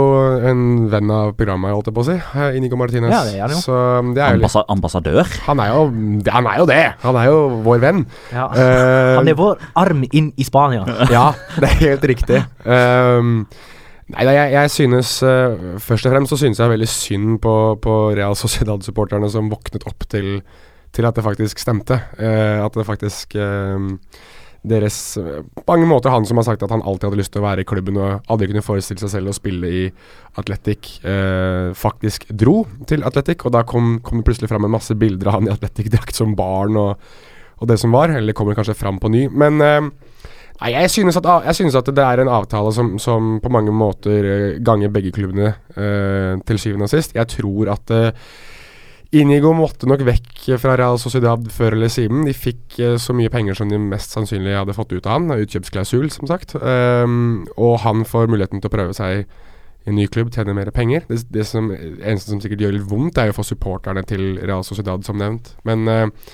en 0.50 0.62
venn 0.90 1.12
av 1.14 1.36
programmet, 1.38 1.70
holdt 1.76 1.92
jeg 1.92 1.98
på 2.00 2.02
å 2.02 2.08
si. 2.08 2.16
eh, 2.18 2.58
Inigo 2.58 2.80
Martinez. 2.80 3.14
Ja, 3.14 3.20
det 3.28 3.36
er 3.38 3.44
han 3.44 3.54
jo. 3.54 3.60
Så 3.62 3.78
det 4.16 4.24
er 4.26 4.40
litt 4.42 4.56
ambassadør? 4.74 5.30
Han 5.46 5.62
er 5.62 5.74
jo, 5.76 5.84
han 6.34 6.50
er 6.50 6.62
jo 6.64 6.66
det! 6.72 6.80
Han 7.04 7.20
er 7.22 7.30
jo 7.30 7.44
vår 7.68 7.84
venn. 7.84 8.02
Ja. 8.34 8.48
Uh, 8.50 9.20
Han 9.20 9.30
er 9.30 9.38
vår 9.38 9.62
arm 9.84 10.02
inn 10.10 10.32
i 10.38 10.48
Spania. 10.48 10.88
Ja, 11.14 11.28
det 11.62 11.70
er 11.70 11.78
helt 11.84 12.08
riktig. 12.10 12.42
Um, 12.66 13.44
nei 14.10 14.26
jeg, 14.26 14.50
jeg 14.56 14.72
synes 14.74 15.12
uh, 15.22 15.78
Først 15.78 16.08
og 16.10 16.16
fremst 16.16 16.34
så 16.34 16.40
synes 16.42 16.58
jeg 16.58 16.72
veldig 16.72 16.90
synd 16.90 17.38
på, 17.44 17.54
på 17.84 18.00
Real 18.18 18.34
Sociedad-supporterne 18.38 19.30
som 19.30 19.54
våknet 19.54 19.86
opp 19.86 20.10
til, 20.10 20.40
til 20.98 21.06
at 21.06 21.14
det 21.14 21.26
faktisk 21.30 21.62
stemte. 21.62 22.02
Uh, 22.18 22.66
at 22.66 22.74
det 22.74 22.90
faktisk 22.90 23.38
eh, 23.38 23.78
deres 24.68 25.18
På 25.56 25.64
mange 25.68 25.88
måter 25.88 26.12
han 26.12 26.26
som 26.28 26.40
har 26.40 26.46
sagt 26.48 26.64
at 26.66 26.72
han 26.74 26.84
alltid 26.84 27.08
hadde 27.08 27.20
lyst 27.22 27.32
til 27.32 27.42
å 27.44 27.46
være 27.48 27.64
i 27.64 27.68
klubben 27.70 28.00
og 28.00 28.32
aldri 28.32 28.50
kunne 28.50 28.66
forestille 28.66 29.00
seg 29.00 29.14
selv 29.14 29.32
å 29.32 29.36
spille 29.36 29.72
i 29.72 29.84
Atletic, 30.40 31.00
eh, 31.08 31.72
faktisk 31.78 32.28
dro 32.36 32.66
til 32.90 33.06
Atletic. 33.08 33.46
Og 33.48 33.56
da 33.56 33.64
kom, 33.68 33.98
kom 34.04 34.20
det 34.20 34.28
plutselig 34.28 34.52
fram 34.52 34.68
en 34.68 34.76
masse 34.76 34.96
bilder 35.00 35.32
av 35.32 35.40
han 35.40 35.50
i 35.50 35.54
Atletic-drakt 35.54 36.20
som 36.20 36.36
barn 36.38 36.78
og, 36.80 37.10
og 37.60 37.72
det 37.72 37.80
som 37.80 37.96
var. 37.96 38.12
Eller 38.12 38.36
kommer 38.38 38.58
kanskje 38.58 38.78
fram 38.78 39.00
på 39.00 39.12
ny. 39.14 39.26
Men 39.32 39.64
eh, 39.64 39.90
jeg 40.68 40.92
synes, 40.92 41.16
at, 41.16 41.28
jeg 41.46 41.56
synes 41.56 41.76
at 41.80 41.88
det 41.96 42.04
er 42.04 42.20
en 42.20 42.32
avtale 42.36 42.72
som, 42.76 42.98
som 43.00 43.38
på 43.40 43.52
mange 43.54 43.72
måter 43.72 44.26
eh, 44.28 44.60
ganger 44.60 44.92
begge 44.92 45.14
klubbene 45.16 45.54
eh, 45.72 46.36
til 46.44 46.60
syvende 46.60 46.90
og 46.90 46.92
sist. 46.92 47.16
Jeg 47.16 47.32
tror 47.32 47.72
at 47.78 47.94
eh, 47.96 48.12
Inigo 49.10 49.56
måtte 49.58 49.88
nok 49.90 50.04
vekk 50.06 50.44
fra 50.62 50.76
Real 50.78 51.00
Sociedad 51.02 51.48
før 51.50 51.74
eller 51.74 51.90
siden. 51.90 52.28
De 52.28 52.34
fikk 52.38 52.76
eh, 52.78 52.98
så 53.02 53.16
mye 53.18 53.32
penger 53.34 53.58
som 53.58 53.72
de 53.72 53.80
mest 53.82 54.14
sannsynlig 54.14 54.54
hadde 54.54 54.76
fått 54.78 54.94
ut 54.94 55.08
av 55.08 55.16
han. 55.16 55.32
Utkjøpsklausul, 55.34 56.12
som 56.14 56.30
sagt. 56.30 56.54
Um, 56.62 57.48
og 57.58 57.80
han 57.88 58.06
får 58.06 58.30
muligheten 58.30 58.62
til 58.62 58.70
å 58.70 58.76
prøve 58.76 58.94
seg 58.98 59.24
i 59.24 59.90
en 59.90 59.98
ny 59.98 60.06
klubb, 60.14 60.30
tjene 60.36 60.54
mer 60.54 60.70
penger. 60.76 61.08
Det, 61.10 61.24
det 61.34 61.48
som, 61.50 61.72
eneste 61.74 62.30
som 62.30 62.44
sikkert 62.44 62.62
gjør 62.68 62.78
litt 62.78 62.86
vondt, 62.92 63.18
er 63.18 63.32
jo 63.32 63.40
få 63.40 63.48
supporterne 63.50 64.06
til 64.06 64.38
Real 64.44 64.62
Sociedad, 64.68 65.02
som 65.08 65.18
nevnt. 65.18 65.56
Men 65.66 65.90
uh, 65.90 66.32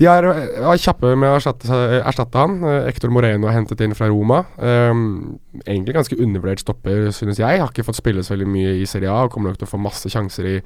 De 0.00 0.10
er, 0.10 0.26
er, 0.26 0.82
kjappe 0.82 1.14
med 1.14 1.30
å 1.30 1.38
erstatte, 1.38 1.80
erstatte 2.00 2.42
han. 2.42 2.58
Ektor 2.58 2.86
Hector 2.88 3.14
Moreno 3.14 3.46
er 3.46 3.60
hentet 3.60 3.86
inn 3.86 3.94
fra 3.94 4.10
Roma. 4.10 4.48
Um, 4.58 5.36
egentlig 5.62 5.94
ganske 5.94 6.18
undervurdert 6.18 6.66
stopper, 6.66 7.12
synes 7.14 7.38
jeg. 7.38 7.62
Har 7.62 7.70
ikke 7.70 7.86
fått 7.86 8.02
spille 8.02 8.26
så 8.26 8.34
veldig 8.34 8.50
mye 8.50 8.80
i 8.80 8.88
Serie 8.90 9.14
A 9.14 9.28
og 9.28 9.36
kommer 9.36 9.52
nok 9.52 9.62
til 9.62 9.70
å 9.70 9.76
få 9.76 9.86
masse 9.86 10.10
sjanser 10.10 10.56
i, 10.56 10.62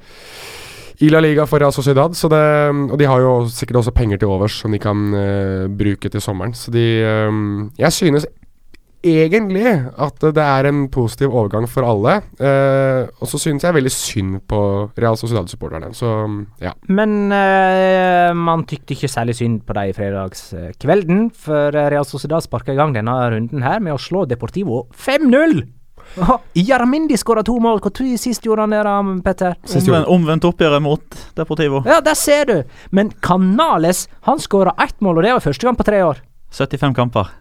i 1.03 1.11
La 1.11 1.21
Liga 1.23 1.45
for 1.49 1.59
Real 1.59 1.73
Sociedad. 1.75 2.15
Det, 2.15 2.45
og 2.91 2.97
de 2.99 3.09
har 3.09 3.21
jo 3.23 3.35
sikkert 3.51 3.81
også 3.83 3.95
penger 3.95 4.21
til 4.21 4.31
overs 4.31 4.61
som 4.61 4.73
de 4.73 4.81
kan 4.81 5.05
uh, 5.11 5.67
bruke 5.71 6.09
til 6.11 6.23
sommeren. 6.23 6.55
Så 6.55 6.71
de 6.71 6.85
um, 7.27 7.71
Jeg 7.79 7.93
synes 7.93 8.27
egentlig 9.05 9.69
at 10.01 10.23
det 10.33 10.41
er 10.41 10.65
en 10.69 10.87
positiv 10.89 11.29
overgang 11.29 11.67
for 11.69 11.85
alle. 11.85 12.17
Uh, 12.39 13.05
og 13.21 13.29
så 13.29 13.39
synes 13.41 13.63
jeg 13.63 13.77
veldig 13.77 13.93
synd 13.93 14.39
på 14.49 14.59
Real 14.97 15.17
Sociedad-supporterne. 15.17 15.93
Så 15.93 16.09
ja. 16.63 16.73
Men 16.89 17.29
uh, 17.29 18.31
man 18.37 18.65
tykte 18.65 18.95
ikke 18.95 19.11
særlig 19.11 19.37
synd 19.37 19.61
på 19.67 19.77
dem 19.77 19.93
fredagskvelden, 19.93 21.29
for 21.31 21.75
Real 21.75 22.05
Sociedad 22.05 22.45
sparka 22.45 22.73
i 22.73 22.79
gang 22.79 22.95
denne 22.95 23.15
runden 23.35 23.65
her 23.65 23.79
med 23.83 23.95
å 23.95 24.01
slå 24.01 24.25
Deportivo 24.29 24.87
5-0! 24.95 25.65
Jarmindi 26.53 27.17
skåra 27.17 27.43
to 27.43 27.57
mål. 27.59 27.81
Når 27.83 28.17
sist 28.21 28.45
gjorde 28.45 28.65
han 28.65 28.75
det, 28.75 28.83
da, 28.87 28.95
Petter? 29.25 29.57
Omvendt, 29.67 30.07
omvendt 30.07 30.47
oppgjøret 30.47 30.83
mot 30.83 31.23
Deportivo. 31.35 31.83
Ja, 31.87 31.99
der 32.03 32.17
ser 32.19 32.45
du! 32.49 32.55
Men 32.89 33.11
Canales 33.21 34.07
han 34.27 34.39
skåra 34.39 34.75
ett 34.83 35.01
mål, 35.01 35.19
og 35.19 35.27
det 35.27 35.35
var 35.35 35.45
første 35.45 35.67
gang 35.67 35.77
på 35.79 35.87
tre 35.87 36.03
år. 36.05 36.21
75 36.55 36.95
kamper. 36.95 37.31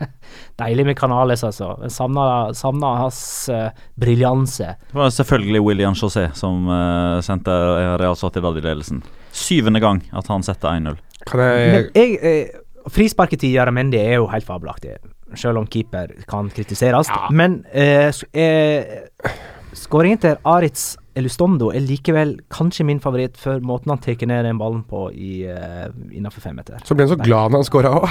Deilig 0.60 0.86
med 0.86 0.98
Canales, 0.98 1.44
altså. 1.44 1.76
Savna, 1.88 2.94
hans 3.00 3.20
uh, 3.52 3.70
briljanse. 4.00 4.74
Det 4.90 4.98
var 4.98 5.12
selvfølgelig 5.14 5.62
William 5.64 5.94
José 5.94 6.28
som 6.36 6.68
uh, 6.68 7.20
sendte 7.24 7.54
Real 8.00 8.16
Sociedad 8.16 8.58
i 8.58 8.64
ledelsen. 8.64 9.04
Syvende 9.32 9.80
gang 9.80 10.02
at 10.12 10.28
han 10.32 10.44
setter 10.46 10.74
1-0. 10.74 10.98
Kan 11.28 11.40
jeg, 11.44 11.72
Men 11.72 11.88
jeg 11.94 12.18
eh, 12.24 12.60
Frisparket 12.90 13.42
til 13.42 13.52
Jaramendi 13.52 13.98
er 14.00 14.18
jo 14.18 14.28
helt 14.32 14.46
fabelaktig, 14.46 14.96
selv 15.38 15.60
om 15.60 15.66
keeper 15.70 16.14
kan 16.30 16.50
kritiseres. 16.50 17.10
Ja. 17.10 17.28
Men 17.30 17.64
eh, 17.72 18.10
eh, 18.32 19.30
skåringen 19.76 20.20
til 20.22 20.36
Aritz 20.44 20.96
Elustondo 21.18 21.72
er 21.74 21.82
likevel 21.82 22.36
kanskje 22.52 22.86
min 22.86 23.00
favoritt 23.02 23.38
for 23.40 23.62
måten 23.66 23.90
han 23.92 24.02
tar 24.02 24.18
ned 24.30 24.46
den 24.46 24.60
ballen 24.60 24.84
på 24.86 25.08
i, 25.12 25.42
eh, 25.50 25.88
innenfor 26.12 26.40
fem 26.40 26.56
meter. 26.56 26.78
så 26.84 26.94
ble 26.94 27.06
han 27.06 27.16
så 27.16 27.22
glad 27.22 27.50
når 27.50 27.58
han 27.58 27.68
scora 27.68 27.94
òg. 27.98 28.10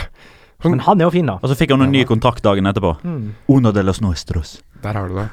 Men 0.64 0.82
han 0.84 1.00
er 1.00 1.08
jo 1.08 1.12
fin, 1.14 1.26
da. 1.30 1.38
Og 1.40 1.48
så 1.48 1.56
fikk 1.56 1.72
han 1.72 1.86
en 1.86 1.94
ny 1.94 2.02
kontrakt 2.04 2.44
dagen 2.44 2.68
etterpå. 2.68 2.98
Mm. 3.08 3.36
Uno 3.48 3.72
de 3.72 3.84
los 3.84 4.02
nuestros. 4.02 4.58
Der 4.84 4.94
har 4.94 5.08
du 5.08 5.16
det. 5.16 5.30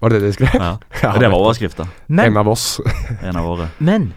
Var 0.00 0.08
det 0.08 0.20
det 0.22 0.30
de 0.30 0.32
skrev? 0.32 0.54
Ja. 0.56 0.78
Ja, 1.02 1.12
det 1.18 1.28
var 1.28 1.36
overskrifta. 1.36 1.86
Men, 2.06 2.32
En 2.32 2.36
av 2.40 2.48
oss. 2.48 2.80
En 3.22 3.36
av 3.36 3.44
våre. 3.44 3.68
men 3.78 4.12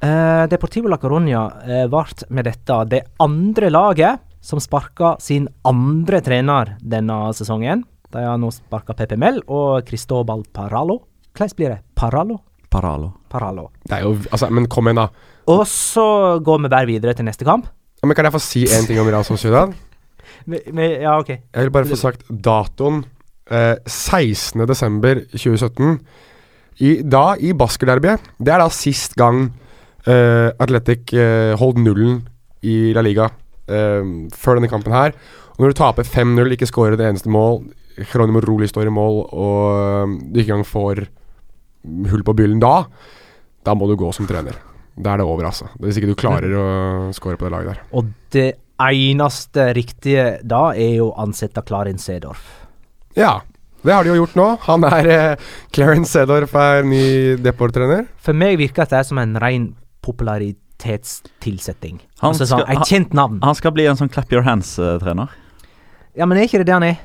eh, 0.00 0.46
Deportivo 0.48 0.88
la 0.88 0.96
Coruña 0.96 1.44
uh, 1.46 1.84
ble 1.92 2.28
med 2.30 2.48
dette 2.48 2.78
det 2.88 3.02
andre 3.20 3.70
laget 3.70 4.25
som 4.46 4.60
sparka 4.62 5.16
sin 5.22 5.48
andre 5.66 6.20
trener 6.22 6.76
denne 6.78 7.32
sesongen. 7.34 7.82
De 8.14 8.22
har 8.22 8.38
nå 8.38 8.52
sparka 8.54 8.94
Pepe 8.94 9.16
Mel 9.18 9.40
og 9.50 9.82
Cristobal 9.88 10.44
Paralo. 10.54 11.00
Hvordan 11.34 11.56
blir 11.58 11.72
det? 11.74 11.80
Paralo? 11.98 12.38
Paralo. 12.70 13.10
Paralo. 13.32 13.64
Det 13.82 13.98
er 13.98 14.02
jo 14.06 14.12
Altså, 14.30 14.46
men 14.50 14.68
kom 14.70 14.86
igjen, 14.86 15.02
da. 15.02 15.08
Og 15.50 15.66
så 15.70 16.38
går 16.42 16.62
vi 16.62 16.68
bare 16.70 16.86
videre 16.86 17.14
til 17.14 17.24
neste 17.26 17.44
kamp. 17.46 17.66
Ja, 18.02 18.06
Men 18.06 18.14
Kan 18.14 18.24
jeg 18.24 18.32
få 18.32 18.38
si 18.40 18.64
én 18.64 18.86
ting 18.86 19.00
om 19.00 19.06
Real 19.08 19.24
Sociedad? 19.24 19.72
Ja, 20.46 21.18
ok. 21.18 21.28
Jeg 21.28 21.62
vil 21.62 21.70
bare 21.70 21.84
få 21.86 21.96
sagt 21.96 22.22
datoen. 22.30 23.04
Eh, 23.50 23.74
16.12.2017. 23.86 25.98
I, 26.82 27.02
da, 27.02 27.34
i 27.38 27.52
Baskerderbyet. 27.52 28.20
Det 28.38 28.52
er 28.52 28.58
da 28.62 28.68
sist 28.70 29.14
gang 29.16 29.52
eh, 30.06 30.50
Atletic 30.60 31.12
eh, 31.14 31.54
holdt 31.58 31.78
nullen 31.82 32.28
i 32.62 32.92
La 32.94 33.00
Liga 33.06 33.28
eh, 33.68 34.12
før 34.34 34.58
denne 34.58 34.70
kampen 34.72 34.94
her. 34.94 35.16
Og 35.56 35.64
når 35.64 35.72
du 35.72 35.80
taper 35.80 36.08
5-0, 36.08 36.54
ikke 36.56 36.68
skårer 36.68 36.98
det 36.98 37.08
eneste 37.08 37.32
mål, 37.32 37.62
Geronimo 37.96 38.42
Roli 38.44 38.68
står 38.68 38.90
i 38.90 38.92
mål, 38.94 39.22
og 39.32 39.60
eh, 39.80 40.16
du 40.30 40.40
ikke 40.40 40.52
engang 40.52 40.68
får 40.68 41.06
hull 42.10 42.24
på 42.26 42.34
byllen 42.36 42.60
da, 42.62 42.84
da 43.66 43.74
må 43.78 43.88
du 43.88 43.96
gå 43.98 44.10
som 44.14 44.28
trener. 44.28 44.58
Da 44.96 45.12
er 45.12 45.20
det 45.20 45.26
over, 45.28 45.48
altså. 45.48 45.68
Hvis 45.80 45.98
ikke 46.00 46.12
du 46.12 46.18
klarer 46.18 46.52
å 46.56 46.68
skåre 47.16 47.36
på 47.36 47.46
det 47.46 47.52
laget 47.52 47.74
der. 47.74 47.82
Og 47.98 48.08
det 48.32 48.48
eneste 48.80 49.70
riktige 49.76 50.38
da 50.44 50.70
er 50.76 50.96
jo 51.00 51.10
å 51.10 51.18
ansette 51.26 51.64
Klarin 51.66 52.00
Sedorf. 52.00 52.44
Ja, 53.16 53.40
det 53.86 53.94
har 53.94 54.04
de 54.04 54.12
jo 54.12 54.20
gjort 54.22 54.36
nå. 54.38 54.46
Han 54.66 54.84
er 54.88 55.08
eh, 55.12 55.50
Clarence 55.74 56.12
Sedorf 56.12 56.56
er 56.58 56.86
ny 56.88 57.36
Deport-trener. 57.44 58.06
For 58.18 58.36
meg 58.36 58.58
virker 58.60 58.84
dette 58.84 59.04
som 59.08 59.20
en 59.22 59.36
ren 59.42 59.70
popularitetstilsetting. 60.86 62.00
Han 62.20 62.32
altså 62.32 62.46
sånn, 62.46 62.62
skal- 62.64 62.76
Et 62.76 62.88
kjent 62.88 63.12
navn. 63.14 63.38
Han 63.42 63.54
skal 63.54 63.72
bli 63.72 63.86
en 63.86 63.96
sånn 63.96 64.10
clap 64.12 64.32
your 64.32 64.42
hands-trener. 64.42 65.28
Ja, 66.16 66.24
men 66.26 66.38
er 66.38 66.42
ikke 66.44 66.58
det 66.58 66.66
det 66.66 66.72
han 66.72 66.82
er? 66.82 66.96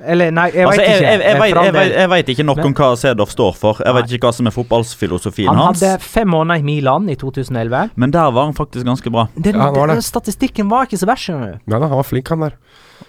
Eller, 0.00 0.30
nei, 0.30 0.50
jeg 0.52 0.64
Altså, 0.64 0.78
veit 0.78 0.88
ikke. 0.88 1.00
jeg, 1.02 1.20
jeg, 1.20 1.40
vet- 1.40 1.74
jeg, 1.74 1.92
jeg 1.92 2.08
vet 2.08 2.26
ikke 2.28 2.44
nok 2.46 2.56
Men- 2.58 2.66
om 2.66 2.74
hva 2.74 2.96
Sedorf 2.96 3.30
står 3.30 3.54
for. 3.56 3.74
Jeg 3.84 3.94
vet 3.94 4.04
ikke 4.12 4.28
hva 4.28 4.32
som 4.34 4.46
er 4.46 4.50
fotballfilosofien 4.52 5.48
Han 5.48 5.56
hans. 5.56 5.80
hadde 5.80 5.98
fem 6.00 6.28
måneder 6.28 6.60
i 6.60 6.62
Milan 6.62 7.08
i 7.10 7.16
2011. 7.16 7.90
Men 7.96 8.10
der 8.12 8.30
var 8.30 8.44
han 8.44 8.54
faktisk 8.54 8.84
ganske 8.86 9.10
bra. 9.10 9.26
Den, 9.34 9.56
Ja, 9.56 9.62
han 9.62 9.74
var 9.74 9.86
den 9.88 10.00
statistikken 10.00 10.68
var 10.70 10.86
ikke 10.86 10.98
så 10.98 11.06
verst. 11.06 11.28
Nei 11.66 11.78
da, 11.80 11.88
han 11.88 11.96
var 11.96 12.04
flink, 12.04 12.28
han 12.28 12.38
der. 12.40 12.52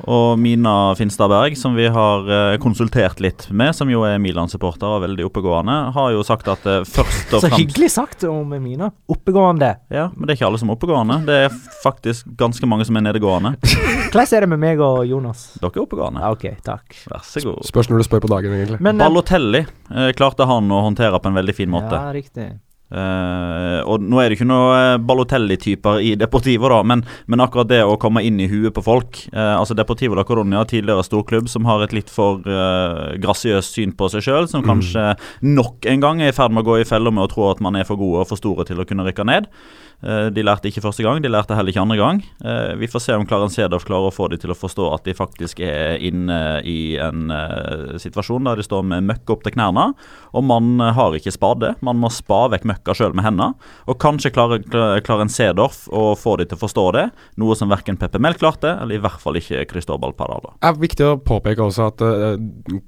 Og 0.10 0.40
Mina 0.40 0.94
Finstadberg, 0.98 1.58
som 1.58 1.76
vi 1.78 1.88
har 1.92 2.30
eh, 2.30 2.58
konsultert 2.62 3.20
litt 3.24 3.48
med, 3.52 3.76
som 3.76 3.90
jo 3.92 4.04
er 4.08 4.20
Milan-supporter 4.22 4.88
og 4.98 5.04
veldig 5.04 5.26
oppegående, 5.28 5.78
har 5.96 6.14
jo 6.14 6.24
sagt 6.26 6.48
at 6.52 6.66
eh, 6.70 6.84
først 6.88 7.34
og 7.34 7.44
fremst 7.44 7.48
Så 7.48 7.52
hyggelig 7.58 7.92
sagt 7.96 8.26
om 8.30 8.54
Mina. 8.62 8.92
Oppegående. 9.12 9.74
Ja, 9.94 10.10
men 10.16 10.28
det 10.28 10.36
er 10.36 10.40
ikke 10.40 10.50
alle 10.52 10.62
som 10.62 10.72
er 10.72 10.78
oppegående. 10.78 11.20
Det 11.28 11.40
er 11.48 11.60
faktisk 11.84 12.30
ganske 12.40 12.70
mange 12.70 12.88
som 12.88 13.00
er 13.00 13.08
nedegående. 13.10 13.56
Hvordan 14.10 14.38
er 14.38 14.46
det 14.46 14.52
med 14.54 14.64
meg 14.64 14.82
og 14.84 15.04
Jonas? 15.10 15.50
Dere 15.60 15.74
er 15.76 15.84
oppegående. 15.84 16.24
Ja, 16.24 16.32
ok, 16.38 16.48
takk. 16.66 16.98
Vær 17.10 17.26
så 17.26 17.44
god. 17.46 17.62
Spørs 17.68 17.92
når 17.92 18.02
du 18.02 18.10
spør 18.10 18.26
på 18.26 18.32
dagen, 18.32 18.56
egentlig. 18.56 18.82
Men, 18.82 18.98
eh, 18.98 19.06
Ballotelli 19.06 19.66
eh, 19.66 20.10
klarte 20.18 20.48
han 20.50 20.72
å 20.72 20.82
håndtere 20.88 21.20
på 21.22 21.32
en 21.32 21.40
veldig 21.42 21.56
fin 21.58 21.72
måte. 21.72 21.94
Ja, 21.94 22.14
riktig. 22.16 22.52
Eh, 22.90 23.80
og 23.86 24.02
nå 24.02 24.18
er 24.18 24.32
det 24.32 24.40
ikke 24.40 24.48
noe 24.50 24.70
eh, 24.74 24.96
Balotelli-typer 25.06 26.00
i 26.02 26.16
Deportivo, 26.18 26.72
da, 26.74 26.80
men, 26.82 27.04
men 27.30 27.44
akkurat 27.44 27.70
det 27.70 27.84
å 27.86 28.00
komme 28.02 28.24
inn 28.26 28.40
i 28.42 28.48
huet 28.50 28.74
på 28.74 28.82
folk 28.82 29.20
uh, 29.30 29.60
Altså 29.60 29.76
Deportivo 29.78 30.18
la 30.18 30.26
Coronia, 30.26 30.64
tidligere 30.66 31.06
storklubb, 31.06 31.52
som 31.52 31.68
har 31.70 31.84
et 31.86 31.94
litt 31.94 32.10
for 32.10 32.42
uh, 32.50 33.14
grasiøst 33.22 33.78
syn 33.78 33.94
på 33.98 34.10
seg 34.10 34.26
sjøl, 34.26 34.50
som 34.50 34.66
kanskje 34.66 35.12
nok 35.46 35.86
en 35.90 36.02
gang 36.02 36.24
er 36.24 36.34
i 36.34 36.36
ferd 36.36 36.56
med 36.56 36.66
å 36.66 36.72
gå 36.72 36.80
i 36.82 36.88
fella 36.90 37.14
med 37.14 37.28
å 37.28 37.32
tro 37.32 37.52
at 37.52 37.62
man 37.62 37.78
er 37.78 37.86
for 37.86 38.00
gode 38.00 38.24
og 38.24 38.32
for 38.32 38.42
store 38.42 38.66
til 38.66 38.82
å 38.82 38.88
kunne 38.90 39.06
rykke 39.06 39.28
ned. 39.28 39.52
Eh, 40.00 40.30
de 40.32 40.44
lærte 40.46 40.70
ikke 40.70 40.84
første 40.84 41.04
gang, 41.04 41.20
de 41.20 41.28
lærte 41.32 41.56
heller 41.58 41.74
ikke 41.74 41.82
andre 41.84 41.98
gang. 42.00 42.22
Eh, 42.40 42.76
vi 42.80 42.88
får 42.88 43.04
se 43.04 43.16
om 43.20 43.26
Klaren 43.28 43.52
Sedorf 43.52 43.84
klarer 43.88 44.08
å 44.08 44.16
få 44.16 44.30
dem 44.32 44.40
til 44.40 44.54
å 44.54 44.56
forstå 44.58 44.86
at 44.96 45.04
de 45.10 45.16
faktisk 45.18 45.60
er 45.66 46.00
inne 46.08 46.38
i 46.64 46.96
en 47.04 47.28
eh, 47.36 47.98
situasjon 48.00 48.48
der 48.48 48.62
de 48.62 48.64
står 48.64 48.86
med 48.88 49.08
møkk 49.10 49.34
opp 49.36 49.44
til 49.44 49.58
knærne, 49.58 49.90
og 50.32 50.46
man 50.48 50.80
har 50.96 51.18
ikke 51.18 51.34
spade. 51.36 51.74
Man 51.84 52.00
må 52.00 52.12
spa 52.14 52.46
vekk 52.54 52.68
møkka 52.70 52.96
sjøl 52.96 53.16
med 53.18 53.28
hendene. 53.28 53.58
Og 53.92 54.00
kanskje 54.00 54.32
klarer 54.36 54.64
klar- 54.64 55.02
Klaren 55.10 55.32
Sedorf 55.32 55.88
å 55.92 56.14
få 56.20 56.38
dem 56.40 56.48
til 56.48 56.60
å 56.60 56.62
forstå 56.64 56.86
det, 56.96 57.06
noe 57.42 57.56
som 57.58 57.72
verken 57.72 57.98
Peppe 58.00 58.22
Mel 58.22 58.38
klarte, 58.40 58.76
eller 58.80 58.96
i 59.00 59.04
hvert 59.04 59.20
fall 59.20 59.40
ikke 59.40 59.66
Cristobal 59.68 60.14
Paralo. 60.16 60.54
Det 60.62 60.70
er 60.70 60.80
viktig 60.80 61.08
å 61.08 61.18
påpeke 61.20 61.66
også 61.66 61.90
at 61.90 62.04
uh, 62.06 62.38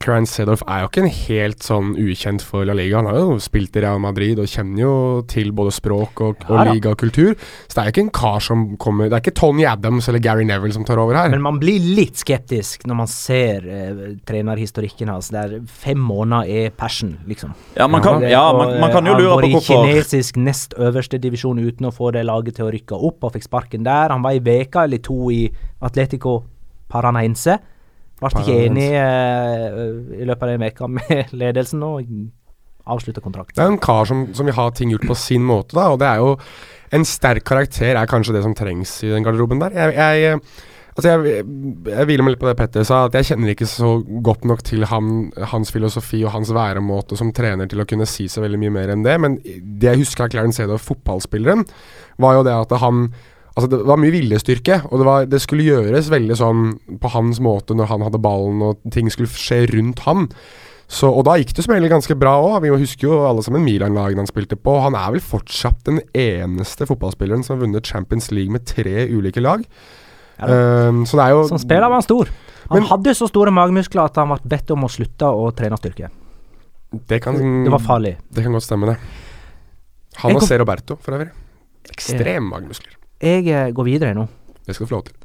Clarence 0.04 0.38
Sedorf 0.38 0.64
er 0.68 0.84
jo 0.86 0.92
ikke 0.92 1.04
en 1.04 1.12
helt 1.18 1.66
sånn 1.66 1.92
ukjent 2.00 2.46
for 2.46 2.68
La 2.68 2.76
Liga. 2.78 3.02
Han 3.02 3.10
har 3.12 3.20
jo 3.20 3.38
spilt 3.44 3.76
i 3.76 3.84
Real 3.84 4.00
Madrid 4.04 4.40
og 4.40 4.48
kjenner 4.52 4.84
jo 4.86 4.94
til 5.28 5.52
både 5.56 5.74
språk 5.76 6.24
og, 6.24 6.46
og 6.48 6.62
Ja 6.62 6.78
da. 7.02 7.08
ligakultur. 7.12 7.36
Så 7.68 7.74
det 7.74 7.82
er 7.82 7.86
jo 7.90 7.92
ikke 7.96 8.04
en 8.06 8.12
kar 8.12 8.40
som 8.40 8.78
kommer 8.78 9.10
Det 9.10 9.14
er 9.18 9.22
ikke 9.24 9.34
Tony 9.40 9.66
Adams 9.66 10.08
eller 10.08 10.20
Gary 10.20 10.44
Neville 10.46 10.74
som 10.74 10.84
tar 10.86 10.98
over 11.02 11.16
her. 11.16 11.30
Men 11.30 11.42
man 11.42 11.60
blir 11.60 11.80
litt 11.80 12.16
skeptisk 12.22 12.86
når 12.86 12.96
man 12.96 13.08
ser 13.08 13.66
eh, 13.66 14.16
trenerhistorikken 14.26 15.10
hans, 15.10 15.30
der 15.34 15.60
fem 15.68 15.98
måneder 15.98 16.48
er 16.48 16.70
passion, 16.72 17.18
liksom. 17.28 17.54
Ja, 17.76 17.88
man 17.88 18.02
kan, 18.02 18.22
Det- 18.22 18.32
ja, 18.32 18.52
man, 18.54 18.80
man 18.80 18.92
kan 18.92 19.06
jo 19.06 19.14
lure 19.18 19.42
på 19.42 19.50
hvorfor. 19.56 19.76
han 19.76 19.84
var 19.84 19.90
i 19.90 19.94
kinesisk 20.02 20.38
nest 20.38 20.74
øverste 20.78 21.18
divisjon 21.20 21.60
uten 21.60 21.86
å 21.88 21.92
få 21.92 22.12
det 22.14 22.26
laget 22.26 22.56
til 22.56 22.66
å 22.66 22.72
rykke 22.72 22.94
opp, 22.96 23.24
og 23.24 23.34
fikk 23.34 23.44
sparken 23.44 23.84
der. 23.84 24.10
Han 24.10 24.22
var 24.24 24.32
i 24.32 24.40
veka 24.40 24.84
eller 24.84 24.98
to 25.00 25.30
i 25.32 25.50
Atletico 25.82 26.44
Paranaense. 26.90 27.58
Ble 28.22 28.30
ikke 28.30 28.66
enig 28.68 28.92
eh, 28.94 30.22
i 30.22 30.26
løpet 30.30 30.44
av 30.44 30.50
den 30.52 30.62
veka 30.62 30.88
med 30.88 31.32
ledelsen 31.42 31.82
og 31.84 32.04
avslutta 32.90 33.24
kontrakten. 33.24 33.58
Det 33.60 33.64
er 33.66 33.74
en 33.76 33.82
kar 33.82 34.10
som, 34.10 34.26
som 34.38 34.48
vil 34.48 34.58
ha 34.58 34.68
ting 34.76 34.94
gjort 34.94 35.08
på 35.12 35.18
sin 35.20 35.46
måte, 35.48 35.76
da, 35.78 35.90
og 35.94 36.02
det 36.02 36.12
er 36.12 36.22
jo 36.24 36.36
En 36.92 37.06
sterk 37.08 37.46
karakter 37.48 37.96
er 37.96 38.10
kanskje 38.10 38.34
det 38.36 38.42
som 38.44 38.52
trengs 38.52 38.98
i 39.08 39.14
den 39.14 39.24
garderoben 39.24 39.62
der. 39.62 39.72
Jeg, 39.72 39.94
jeg 39.96 40.42
Altså 40.92 41.08
jeg, 41.14 41.44
jeg 41.88 42.08
hviler 42.10 42.26
meg 42.26 42.34
litt 42.34 42.42
på 42.42 42.50
det 42.50 42.58
Petter 42.60 42.84
sa, 42.84 43.06
at 43.08 43.14
jeg 43.16 43.30
kjenner 43.30 43.54
ikke 43.54 43.68
så 43.70 43.94
godt 44.26 44.44
nok 44.50 44.60
til 44.68 44.84
han, 44.92 45.30
hans 45.54 45.72
filosofi 45.72 46.20
og 46.26 46.34
hans 46.34 46.52
væremåte 46.52 47.16
som 47.20 47.32
trener 47.36 47.70
til 47.72 47.80
å 47.80 47.86
kunne 47.88 48.08
si 48.10 48.28
så 48.32 48.44
veldig 48.44 48.60
mye 48.60 48.74
mer 48.76 48.92
enn 48.92 49.06
det. 49.06 49.16
Men 49.24 49.38
det 49.40 49.88
jeg 49.88 50.02
husker 50.04 50.26
av 50.26 50.34
Clarence 50.34 50.60
Sedorf, 50.60 50.90
fotballspilleren, 50.92 51.64
var 52.20 52.40
jo 52.40 52.48
det 52.48 52.58
at 52.58 52.82
han 52.84 53.06
Altså 53.52 53.68
Det 53.68 53.82
var 53.84 54.00
mye 54.00 54.14
viljestyrke, 54.14 54.78
og 54.88 55.02
det, 55.02 55.06
var, 55.06 55.26
det 55.28 55.42
skulle 55.44 55.66
gjøres 55.66 56.08
veldig 56.08 56.36
sånn 56.40 56.62
på 57.04 57.10
hans 57.12 57.42
måte 57.44 57.76
når 57.76 57.90
han 57.90 58.06
hadde 58.06 58.22
ballen 58.24 58.62
og 58.64 58.80
ting 58.96 59.10
skulle 59.12 59.28
skje 59.28 59.66
rundt 59.74 60.06
han. 60.06 60.30
Så, 60.92 61.08
og 61.08 61.24
da 61.24 61.38
gikk 61.40 61.54
det 61.56 61.64
som 61.64 61.72
regel 61.72 61.88
ganske 61.92 62.16
bra 62.20 62.34
òg. 62.44 62.58
Vi 62.66 62.72
husker 62.74 63.08
jo 63.08 63.20
alle 63.24 63.44
sammen 63.46 63.64
Milan-lagene 63.64 64.26
han 64.26 64.28
spilte 64.30 64.58
på. 64.60 64.74
Han 64.84 64.98
er 65.00 65.14
vel 65.16 65.24
fortsatt 65.24 65.86
den 65.88 66.02
eneste 66.12 66.88
fotballspilleren 66.90 67.46
som 67.48 67.56
har 67.56 67.62
vunnet 67.64 67.88
Champions 67.88 68.28
League 68.36 68.52
med 68.52 68.66
tre 68.68 69.06
ulike 69.08 69.40
lag. 69.44 69.64
Um, 70.42 71.04
så 71.06 71.20
det 71.20 71.26
er 71.28 71.36
jo 71.36 71.46
Som 71.48 71.62
spiller 71.62 71.86
var 71.86 72.02
han 72.02 72.04
stor. 72.04 72.32
Han 72.72 72.82
Men- 72.82 72.90
hadde 72.90 73.14
så 73.16 73.28
store 73.30 73.52
magemuskler 73.56 74.04
at 74.04 74.16
han 74.20 74.34
ble 74.34 74.40
bedt 74.44 74.72
om 74.72 74.84
å 74.84 74.90
slutte 74.92 75.28
å 75.32 75.52
trene 75.56 75.78
styrke. 75.80 76.10
det, 77.08 77.22
kan, 77.24 77.36
Det 77.36 77.72
var 77.72 77.80
farlig. 77.80 78.18
det 78.34 78.44
kan 78.44 78.52
godt 78.52 78.64
stemme, 78.64 78.88
det. 78.88 78.98
Han 80.18 80.36
og 80.36 80.42
C. 80.44 80.58
Roberto, 80.58 80.98
for 81.00 81.16
øvrig. 81.16 81.32
Ekstrem 81.90 82.44
magemuskler. 82.52 82.98
Jeg 83.22 83.48
eh, 83.48 83.72
går 83.72 83.86
videre 83.86 84.14
nå. 84.14 84.28
Det 84.66 84.76
skal 84.76 84.86
du 84.86 84.90
få 84.90 84.96
lov 84.98 85.06
til. 85.06 85.16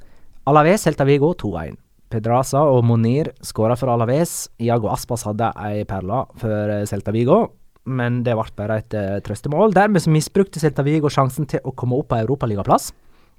Alaves 0.47 0.87
vi 0.87 1.05
Vigo 1.05 1.35
2-1. 1.35 1.77
Pedraza 2.13 2.63
og 2.71 2.85
Monir 2.87 3.33
skåra 3.45 3.77
for 3.79 3.91
Alaves. 3.91 4.47
Iago 4.63 4.91
Aspas 4.93 5.27
hadde 5.27 5.51
ei 5.67 5.85
perle 5.89 6.23
for 6.41 6.73
eh, 6.73 6.85
Celta 6.89 7.15
Vigo, 7.15 7.41
men 7.87 8.23
det 8.27 8.37
ble 8.39 8.47
bare 8.59 8.81
et 8.83 8.97
uh, 8.99 9.19
trøstemål. 9.27 9.75
Dermed 9.75 10.03
så 10.03 10.13
misbrukte 10.15 10.63
Celta 10.63 10.85
Vigo 10.87 11.11
sjansen 11.13 11.47
til 11.51 11.63
å 11.67 11.75
komme 11.75 11.99
opp 11.99 12.11
på 12.13 12.19
europaligaplass. 12.19 12.93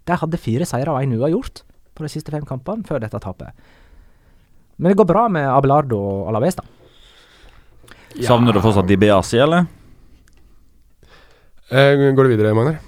De 0.08 0.16
hadde 0.20 0.40
fire 0.40 0.68
seire 0.68 0.94
og 0.94 1.04
én 1.04 1.16
uavgjort 1.18 1.64
på 1.98 2.06
de 2.06 2.12
siste 2.12 2.32
fem 2.32 2.46
kampene 2.48 2.88
før 2.88 3.04
dette 3.04 3.20
tapet. 3.24 3.52
Men 4.78 4.94
det 4.94 5.00
går 5.00 5.10
bra 5.10 5.26
med 5.32 5.48
Abelardo 5.50 5.98
og 5.98 6.30
Alaves, 6.32 6.60
da. 6.60 6.68
Savner 8.24 8.56
du 8.56 8.62
fortsatt 8.64 8.88
Dibiasi, 8.88 9.40
eller? 9.42 9.68
Eh, 11.68 12.14
går 12.16 12.24
du 12.24 12.32
videre, 12.32 12.54
Magnar? 12.56 12.80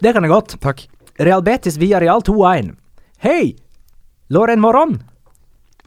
Det 0.00 0.12
kan 0.12 0.24
jeg 0.24 0.32
godt. 0.32 0.58
Takk. 0.60 0.84
Real 1.20 1.42
Betis 1.44 1.78
via 1.80 2.00
Real 2.02 2.22
2-1. 2.24 2.74
Hei! 3.24 3.56
Loren 4.30 4.60
Moron 4.62 4.98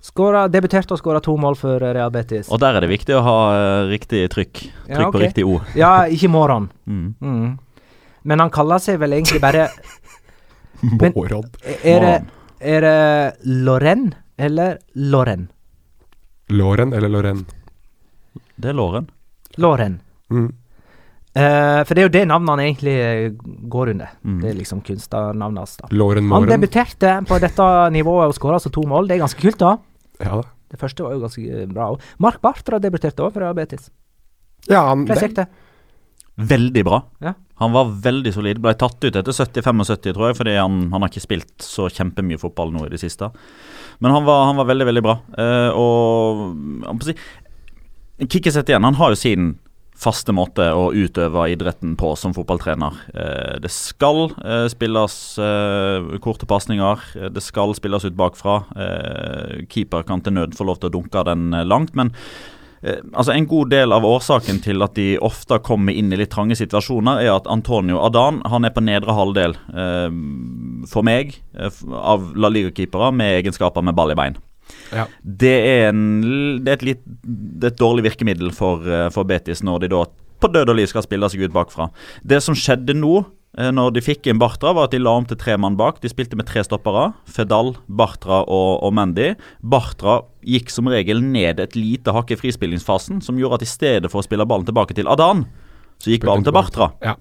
skåra, 0.04 0.48
debuterte 0.52 0.94
og 0.94 1.00
skåra 1.00 1.22
to 1.24 1.36
mål 1.40 1.56
for 1.56 1.80
Real 1.80 2.12
Betis. 2.12 2.50
Og 2.52 2.60
der 2.60 2.76
er 2.76 2.84
det 2.84 2.92
viktig 2.92 3.16
å 3.16 3.22
ha 3.24 3.36
uh, 3.56 3.86
riktig 3.88 4.26
trykk. 4.34 4.52
Trykk 4.60 4.90
Ja, 4.92 5.06
okay. 5.08 5.12
på 5.16 5.22
riktig 5.24 5.46
ord. 5.48 5.70
Ja, 5.80 5.94
ikke 6.12 6.30
Moron. 6.32 6.68
Mm. 6.86 7.14
Mm. 7.24 7.54
Men 8.28 8.44
han 8.44 8.52
kaller 8.54 8.84
seg 8.84 9.00
vel 9.00 9.16
egentlig 9.16 9.40
bare 9.44 9.70
Moron. 11.16 11.48
Er 11.84 12.04
det, 12.04 12.16
er 12.60 12.88
det 12.88 13.54
Loren 13.64 14.10
eller 14.36 14.80
Loren? 14.96 15.48
Loren 16.52 16.94
eller 16.94 17.12
Loren? 17.12 17.46
Det 18.60 18.74
er 18.74 18.76
Loren. 18.76 19.08
Loren. 19.56 20.02
Mm. 20.34 20.50
Eh, 21.34 21.80
for 21.82 21.98
det 21.98 22.04
er 22.04 22.06
jo 22.06 22.14
det 22.14 22.24
navnet 22.30 22.54
han 22.54 22.62
egentlig 22.62 22.94
eh, 23.02 23.32
går 23.74 23.94
under. 23.96 24.12
Mm. 24.22 24.38
Det 24.44 24.50
er 24.52 24.58
liksom 24.60 24.84
kunstnernavnet 24.86 25.64
hans. 25.64 25.78
da. 25.82 25.90
Loren 25.98 26.30
Han 26.32 26.46
debuterte 26.50 27.16
på 27.26 27.40
dette 27.42 27.70
nivået 27.96 28.30
og 28.30 28.38
skåra 28.38 28.60
altså 28.60 28.70
to 28.74 28.86
mål. 28.90 29.10
Det 29.10 29.18
er 29.18 29.24
ganske 29.26 29.42
kult, 29.42 29.58
da. 29.62 29.78
Ja 30.22 30.42
da. 30.42 30.50
Det 30.74 30.80
første 30.82 31.06
var 31.06 31.14
jo 31.14 31.24
ganske 31.26 31.46
eh, 31.50 31.66
bra 31.70 31.92
òg. 31.94 32.06
Mark 32.22 32.42
Bartra 32.42 32.80
debuterte 32.82 33.26
òg 33.26 33.34
fra 33.34 33.50
Betis. 33.58 33.90
Ja, 34.70 34.86
han, 34.92 35.06
Det. 35.06 35.48
Veldig 36.36 36.84
bra. 36.86 37.02
Ja. 37.22 37.34
Han 37.62 37.74
var 37.74 37.92
veldig 38.06 38.34
solid. 38.34 38.62
Ble 38.62 38.74
tatt 38.78 39.02
ut 39.04 39.16
etter 39.16 39.34
70-75, 39.34 40.14
tror 40.14 40.30
jeg, 40.30 40.38
fordi 40.38 40.56
han, 40.58 40.80
han 40.94 41.04
har 41.04 41.12
ikke 41.12 41.26
spilt 41.26 41.66
så 41.66 41.90
kjempemye 41.94 42.42
fotball 42.42 42.74
nå 42.74 42.88
i 42.88 42.94
det 42.94 43.02
siste. 43.02 43.30
Men 44.02 44.16
han 44.16 44.26
var, 44.26 44.48
han 44.50 44.58
var 44.58 44.70
veldig, 44.72 44.88
veldig 44.90 45.04
bra. 45.06 45.18
Uh, 45.38 45.70
og 45.78 47.06
Kikkesett 48.24 48.72
igjen, 48.72 48.86
han 48.88 48.98
har 48.98 49.14
jo 49.14 49.20
sin 49.20 49.54
faste 50.00 50.34
måte 50.36 50.66
å 50.74 50.90
utøve 50.94 51.48
idretten 51.54 51.96
på 52.00 52.14
som 52.20 52.34
fotballtrener. 52.36 52.98
Eh, 53.14 53.54
det 53.64 53.72
skal 53.74 54.26
eh, 54.44 54.66
spilles 54.72 55.18
eh, 55.42 56.16
korte 56.24 56.50
pasninger. 56.50 57.06
Det 57.34 57.44
skal 57.44 57.76
spilles 57.78 58.08
ut 58.08 58.18
bakfra. 58.18 58.62
Keeper 59.70 60.04
kan 60.08 60.24
til 60.24 60.36
nød 60.38 60.58
få 60.58 60.68
lov 60.68 60.82
til 60.82 60.92
å 60.92 60.98
dunke 60.98 61.24
den 61.28 61.52
langt, 61.68 61.96
men 61.96 62.14
altså 62.84 63.32
En 63.32 63.46
god 63.48 63.70
del 63.72 63.94
av 63.96 64.04
årsaken 64.04 64.58
til 64.60 64.84
at 64.84 64.98
de 64.98 65.14
ofte 65.24 65.56
kommer 65.64 65.96
inn 65.96 66.12
i 66.12 66.18
litt 66.20 66.34
trange 66.34 66.58
situasjoner, 66.60 67.22
er 67.24 67.32
at 67.32 67.48
Antonio 67.48 68.02
Adan 68.04 68.42
han 68.44 68.68
er 68.68 68.74
på 68.76 68.84
nedre 68.84 69.16
halvdel 69.16 69.56
for 70.92 71.08
meg 71.08 71.38
av 71.56 72.34
La 72.36 72.52
Liga-keepere 72.52 73.14
med 73.16 73.38
egenskaper 73.38 73.88
med 73.88 73.96
ball 73.96 74.12
i 74.12 74.20
bein. 74.20 74.36
Ja. 74.94 75.06
Det, 75.22 75.54
er 75.54 75.88
en, 75.92 76.04
det, 76.64 76.68
er 76.68 76.80
et 76.80 76.90
litt, 76.94 77.06
det 77.24 77.70
er 77.70 77.74
et 77.74 77.82
dårlig 77.82 78.08
virkemiddel 78.10 78.54
for, 78.56 78.84
eh, 78.88 79.08
for 79.14 79.28
Betis 79.30 79.64
når 79.66 79.86
de 79.86 79.94
da 79.96 80.04
på 80.44 80.52
død 80.52 80.74
og 80.74 80.78
liv 80.78 80.90
skal 80.92 81.06
spille 81.06 81.30
seg 81.32 81.46
ut 81.46 81.56
bakfra. 81.56 81.88
Det 82.28 82.42
som 82.44 82.56
skjedde 82.58 82.96
nå, 82.98 83.22
eh, 83.58 83.72
når 83.72 83.94
de 83.96 84.04
fikk 84.04 84.28
inn 84.28 84.42
Bartra, 84.42 84.74
var 84.76 84.90
at 84.90 84.96
de 84.96 85.00
la 85.00 85.16
om 85.16 85.28
til 85.28 85.40
tre 85.40 85.56
mann 85.58 85.78
bak. 85.80 86.02
De 86.04 86.12
spilte 86.12 86.38
med 86.40 86.50
tre 86.50 86.66
stoppere. 86.68 87.14
Fedal, 87.26 87.74
Bartra 87.88 88.42
og, 88.44 88.84
og 88.84 88.94
Mendy. 88.98 89.34
Bartra 89.64 90.22
gikk 90.44 90.74
som 90.74 90.92
regel 90.92 91.24
ned 91.24 91.64
et 91.64 91.78
lite 91.80 92.12
hakk 92.16 92.36
i 92.36 92.40
frispillingsfasen, 92.40 93.24
som 93.24 93.40
gjorde 93.40 93.62
at 93.62 93.68
i 93.68 93.72
stedet 93.72 94.12
for 94.12 94.20
å 94.20 94.28
spille 94.28 94.48
ballen 94.50 94.68
tilbake 94.68 94.98
til 94.98 95.08
Adan, 95.12 95.46
så 96.04 96.12
gikk 96.12 96.28
ballen 96.28 96.44
til 96.44 96.56
Bartra. 96.56 96.92
Ja. 97.04 97.16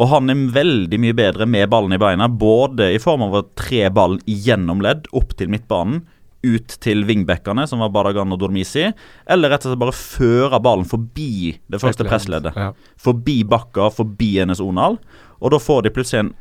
Og 0.00 0.08
han 0.08 0.32
er 0.32 0.46
veldig 0.54 0.98
mye 1.02 1.16
bedre 1.16 1.44
med 1.44 1.68
ballen 1.72 1.92
i 1.92 2.00
beina, 2.00 2.28
både 2.28 2.88
i 2.94 3.00
form 3.02 3.26
av 3.26 3.36
å 3.36 3.46
tre 3.58 3.90
ballen 3.92 4.22
gjennom 4.24 4.80
ledd, 4.84 5.10
opp 5.12 5.34
til 5.36 5.52
midtbanen, 5.52 6.06
ut 6.42 6.74
til 6.82 7.04
vingbekkene, 7.06 7.66
som 7.70 7.82
var 7.84 7.92
Badagan 7.94 8.34
og 8.34 8.40
Dormisi, 8.42 8.88
eller 9.30 9.52
rett 9.52 9.64
og 9.66 9.72
slett 9.72 9.82
bare 9.82 9.96
føre 9.96 10.60
ballen 10.62 10.88
forbi 10.88 11.54
det 11.70 11.80
første 11.82 12.06
pressleddet. 12.08 12.56
Ja. 12.58 12.72
Forbi 13.00 13.42
Bakka, 13.48 13.88
forbi 13.94 14.34
Enes 14.42 14.62
Onal. 14.62 14.98
Og 15.42 15.54
da 15.54 15.60
får 15.62 15.86
de 15.86 15.94
plutselig 15.94 16.24
en 16.24 16.32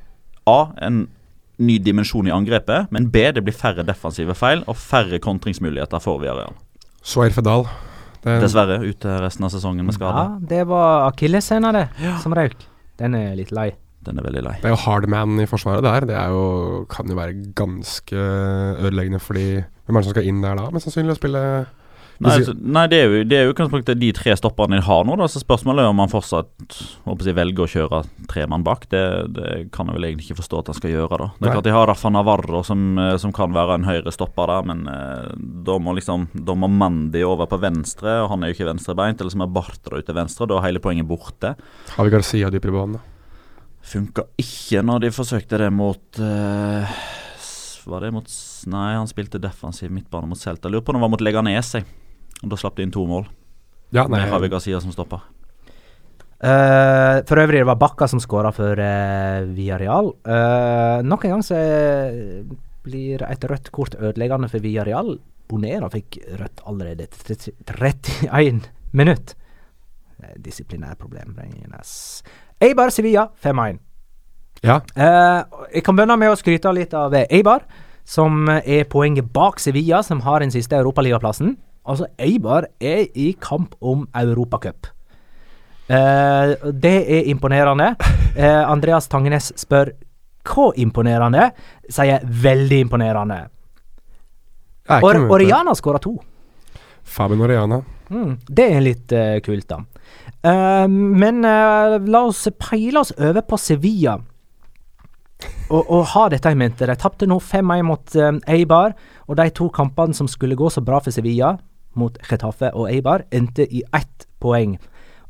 A, 0.49 0.71
en 0.81 1.03
ny 1.61 1.77
dimensjon 1.85 2.25
i 2.25 2.33
angrepet, 2.33 2.89
men 2.89 3.11
B, 3.13 3.27
det 3.35 3.43
blir 3.45 3.53
færre 3.53 3.85
defensive 3.85 4.33
feil 4.37 4.63
og 4.65 4.79
færre 4.81 5.19
kontringsmuligheter 5.21 6.01
for 6.01 6.21
Viareal. 6.23 6.57
Sveir 7.05 7.33
Fedal. 7.35 7.67
Den... 8.21 8.41
Dessverre 8.41 8.79
ute 8.85 9.13
resten 9.21 9.45
av 9.45 9.53
sesongen 9.53 9.85
med 9.85 9.97
skade. 9.97 10.25
Ja, 10.25 10.49
det 10.49 10.65
var 10.69 11.07
akilleshæla, 11.07 11.71
det, 11.77 11.85
som 12.21 12.35
røyk. 12.37 12.57
Den 13.01 13.17
er 13.17 13.33
litt 13.37 13.53
lei. 13.53 13.71
Den 14.05 14.17
er 14.17 14.25
veldig 14.25 14.45
lei. 14.47 14.55
det 14.61 14.69
er 14.69 14.73
jo 14.73 14.81
hardman 14.85 15.43
i 15.43 15.49
forsvaret 15.49 15.85
der. 15.85 16.07
Det 16.09 16.23
jo, 16.33 16.85
kan 16.89 17.11
jo 17.11 17.19
være 17.19 17.37
ganske 17.57 18.25
ødeleggende 18.81 19.21
fordi 19.21 19.45
Hvem 19.61 19.97
er 19.97 20.01
det 20.01 20.07
som 20.07 20.15
skal 20.15 20.27
inn 20.29 20.41
der 20.41 20.57
da? 20.57 20.69
Mest 20.73 20.87
sannsynlig 20.87 21.17
å 21.17 21.19
spille 21.19 21.43
Nei, 22.21 22.35
altså, 22.37 22.53
nei 22.53 22.83
det 22.91 22.97
er 23.01 23.07
jo 23.07 23.21
det 23.25 23.37
er 23.37 23.47
jo 23.47 23.53
utgangspunktet 23.55 23.97
de 23.97 24.11
tre 24.13 24.35
stopperne 24.37 24.77
de 24.77 24.85
har 24.85 25.05
nå. 25.07 25.15
Da. 25.17 25.25
Så 25.31 25.41
Spørsmålet 25.41 25.83
er 25.83 25.89
om 25.89 26.01
han 26.03 26.11
fortsatt 26.11 26.75
jeg, 26.77 27.35
velger 27.37 27.65
å 27.65 27.69
kjøre 27.71 28.01
tre 28.29 28.45
mann 28.49 28.65
bak. 28.65 28.85
Det, 28.91 29.01
det 29.33 29.47
kan 29.73 29.89
jeg 29.89 29.97
vel 29.97 30.07
egentlig 30.09 30.29
ikke 30.29 30.41
forstå 30.43 30.61
at 30.61 30.71
han 30.71 30.77
skal 30.77 30.93
gjøre. 30.93 31.17
da 31.17 31.29
Det 31.31 31.41
er 31.41 31.47
Nei. 31.47 31.55
klart 31.55 31.67
De 31.69 31.73
har 31.73 31.89
Rafa 31.89 32.11
Navarro 32.13 32.61
som, 32.67 32.83
eh, 33.01 33.15
som 33.21 33.33
kan 33.33 33.55
være 33.55 33.79
en 33.79 33.87
høyre 33.89 34.13
stopper 34.13 34.53
der, 34.53 34.69
men 34.69 34.85
eh, 34.91 35.31
da 35.65 35.79
må 35.81 35.95
liksom 35.97 36.27
Da 36.37 36.57
må 36.57 36.69
Mandy 36.69 37.23
over 37.25 37.49
på 37.49 37.61
venstre, 37.61 38.19
og 38.21 38.29
han 38.35 38.43
er 38.43 38.51
jo 38.51 38.59
ikke 38.59 38.69
venstrebeint. 38.69 39.21
Eller 39.21 39.33
så 39.33 39.41
må 39.41 39.49
Bartra 39.51 39.97
ut 39.97 40.05
til 40.05 40.17
venstre, 40.17 40.49
da 40.49 40.59
er 40.59 40.69
hele 40.69 40.83
poenget 40.83 41.09
borte. 41.09 41.55
Har 41.95 42.05
vi 42.05 42.13
Garcia 42.13 42.53
dypere 42.53 42.75
i 42.75 42.77
banen, 42.77 42.99
da? 42.99 43.10
Funka 43.81 44.27
ikke 44.39 44.83
når 44.85 45.07
de 45.07 45.09
forsøkte 45.15 45.57
det 45.57 45.71
mot 45.73 46.19
uh, 46.21 46.99
Var 47.89 48.05
det 48.05 48.11
mot 48.13 48.29
Nei, 48.71 48.91
han 48.93 49.09
spilte 49.09 49.41
defensiv 49.41 49.89
midtbane 49.91 50.29
mot 50.29 50.37
Celta. 50.37 50.69
Lurer 50.69 50.85
på 50.85 50.93
om 50.93 50.99
det 50.99 51.05
var 51.07 51.11
mot 51.15 51.23
Leganes. 51.25 51.73
jeg. 51.79 51.85
Og 52.43 52.51
Da 52.51 52.59
slapp 52.61 52.77
de 52.77 52.85
inn 52.85 52.93
to 52.93 53.05
mål. 53.09 53.25
Ja, 53.91 54.05
nei, 54.07 54.21
Med 54.21 54.29
Javi 54.31 54.49
Gazia 54.53 54.79
som 54.79 54.93
stoppa. 54.93 55.23
Uh, 56.41 57.21
for 57.29 57.37
øvrig, 57.37 57.59
det 57.61 57.67
var 57.69 57.77
Bakka 57.77 58.07
som 58.09 58.21
skåra 58.21 58.49
for 58.55 58.79
uh, 58.79 59.43
Villarreal. 59.53 60.07
Uh, 60.25 61.01
nok 61.05 61.25
en 61.27 61.35
gang 61.35 61.43
så 61.45 61.57
eh, 61.57 62.39
blir 62.81 63.21
et 63.27 63.43
rødt 63.45 63.69
kort 63.75 63.97
ødeleggende 63.99 64.49
for 64.49 64.63
Villarreal. 64.63 65.19
Bonera 65.51 65.89
fikk 65.93 66.17
rødt 66.39 66.63
allerede 66.65 67.05
etter 67.05 67.51
31 67.75 68.69
minutt. 69.01 69.35
Disiplinærproblem. 70.41 71.35
Regnes. 71.37 72.23
Eibar 72.61 72.91
Sevilla 72.93 73.29
5-1. 73.43 73.79
Ja. 74.61 74.81
Eh, 74.95 75.43
jeg 75.73 75.83
kan 75.85 75.97
begynne 75.97 76.17
med 76.21 76.31
å 76.31 76.37
skryte 76.37 76.73
litt 76.75 76.93
av 76.93 77.13
eh, 77.17 77.25
Eibar, 77.33 77.65
som 78.05 78.45
er 78.49 78.85
poenget 78.89 79.31
bak 79.33 79.59
Sevilla, 79.61 80.03
som 80.05 80.21
har 80.25 80.43
den 80.43 80.53
siste 80.53 80.77
europaligaplassen. 80.77 81.55
Altså, 81.89 82.05
Eibar 82.21 82.67
er 82.79 83.07
i 83.17 83.31
kamp 83.41 83.73
om 83.81 84.05
Europacup. 84.13 84.91
Eh, 85.89 86.53
det 86.71 86.97
er 87.17 87.29
imponerende. 87.31 87.95
Eh, 88.35 88.69
Andreas 88.69 89.09
Tangenes 89.11 89.51
spør 89.59 89.91
hva 90.47 90.69
imponerende? 90.79 91.49
Sier 91.89 92.21
veldig 92.21 92.83
imponerende. 92.85 93.41
Er 94.89 95.03
Or. 95.03 95.25
Oriana 95.31 95.73
skåra 95.75 95.99
to. 96.01 96.15
Fabian 97.03 97.41
Oriana. 97.41 97.81
Mm, 98.11 98.35
det 98.49 98.67
er 98.67 98.83
litt 98.83 99.13
uh, 99.15 99.37
kult, 99.43 99.69
da. 99.71 99.79
Uh, 100.43 100.87
men 100.91 101.45
uh, 101.45 101.95
la 102.01 102.25
oss 102.27 102.43
peile 102.59 103.01
oss 103.01 103.13
over 103.17 103.45
på 103.47 103.59
Sevilla. 103.61 104.17
Og, 105.71 105.81
og 105.81 106.03
ha 106.11 106.25
dette 106.29 106.51
i 106.51 106.57
mente. 106.59 106.85
De 106.85 106.95
tapte 106.99 107.25
nå 107.29 107.39
5-1 107.41 107.85
mot 107.87 108.15
eh, 108.19 108.35
Eibar, 108.53 108.91
og 109.25 109.37
de 109.39 109.47
to 109.55 109.69
kampene 109.73 110.13
som 110.13 110.27
skulle 110.29 110.57
gå 110.59 110.67
så 110.69 110.83
bra 110.85 110.99
for 111.01 111.15
Sevilla, 111.15 111.55
mot 111.97 112.19
Getafe 112.27 112.69
og 112.75 112.91
Eibar, 112.91 113.23
endte 113.33 113.65
i 113.65 113.81
ett 113.95 114.27
poeng. 114.43 114.75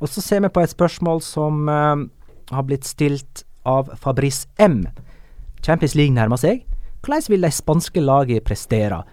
Og 0.02 0.10
så 0.10 0.24
ser 0.26 0.42
vi 0.44 0.50
på 0.52 0.64
et 0.66 0.74
spørsmål 0.74 1.22
som 1.24 1.70
har 1.70 2.66
blitt 2.68 2.90
stilt 2.90 3.46
av 3.70 3.94
Fabrice 4.02 4.50
M. 4.60 4.82
Champions 5.64 5.96
League 5.96 6.18
nærmer 6.18 6.42
seg. 6.42 6.66
Hvordan 7.06 7.30
vil 7.30 7.46
de 7.46 7.54
spanske 7.54 8.04
lagene 8.04 8.44
prestere? 8.46 9.04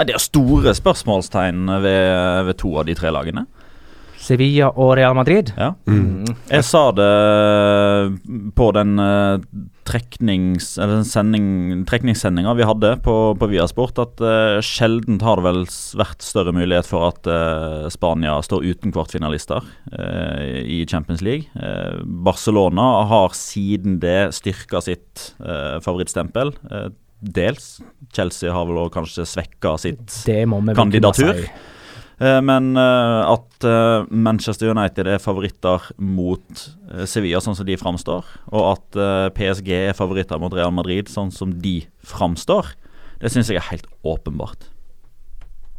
Ja, 0.00 0.06
det 0.08 0.14
er 0.16 0.22
store 0.24 0.72
spørsmålstegn 0.72 1.66
ved, 1.84 2.46
ved 2.46 2.56
to 2.56 2.70
av 2.80 2.86
de 2.88 2.94
tre 2.96 3.10
lagene. 3.12 3.42
Sevilla 4.16 4.70
og 4.72 4.94
Real 4.96 5.12
Madrid. 5.12 5.50
Ja. 5.60 5.74
Mm. 5.84 6.24
Jeg 6.48 6.64
sa 6.64 6.86
det 6.96 7.08
på 8.56 8.68
den 8.76 8.94
uh, 8.96 9.42
treknings, 9.84 10.70
eller 10.78 11.02
den 11.02 11.08
sending, 11.08 11.50
trekningssendinga 11.88 12.54
vi 12.56 12.68
hadde 12.70 12.94
på, 13.04 13.16
på 13.36 13.48
Viasport, 13.52 14.00
at 14.00 14.24
uh, 14.24 14.62
sjelden 14.64 15.20
har 15.20 15.36
det 15.36 15.44
vel 15.50 15.60
vært 16.00 16.24
større 16.24 16.56
mulighet 16.56 16.88
for 16.88 17.10
at 17.10 17.28
uh, 17.28 17.84
Spania 17.92 18.38
står 18.46 18.70
uten 18.72 18.96
kvartfinalister 18.96 19.68
uh, 19.68 20.40
i 20.64 20.80
Champions 20.88 21.20
League. 21.26 21.52
Uh, 21.52 22.00
Barcelona 22.24 22.88
har 23.12 23.36
siden 23.36 24.00
det 24.00 24.32
styrka 24.40 24.80
sitt 24.88 25.34
uh, 25.44 25.76
favorittstempel. 25.84 26.56
Dels. 27.20 27.80
Chelsea 28.14 28.52
har 28.52 28.64
vel 28.68 28.80
òg 28.80 28.94
kanskje 28.94 29.26
svekka 29.28 29.76
sitt 29.80 30.16
kandidatur. 30.76 31.44
Eh, 32.20 32.40
Men 32.44 32.76
eh, 32.76 33.20
at 33.32 33.64
eh, 33.64 34.04
Manchester 34.10 34.72
United 34.72 35.08
er 35.08 35.22
favoritter 35.22 35.86
mot 35.96 36.66
Sevilla, 37.08 37.40
sånn 37.40 37.56
som 37.56 37.68
de 37.68 37.78
framstår, 37.80 38.26
og 38.50 38.66
at 38.74 38.98
PSG 39.36 39.70
er 39.92 39.96
favoritter 39.96 40.40
mot 40.42 40.52
Real 40.52 40.72
Madrid, 40.74 41.08
sånn 41.08 41.30
som 41.32 41.54
de 41.62 41.78
framstår, 42.04 42.74
det 43.22 43.30
syns 43.32 43.52
jeg 43.52 43.60
er 43.60 43.68
helt 43.70 43.88
åpenbart. 44.02 44.66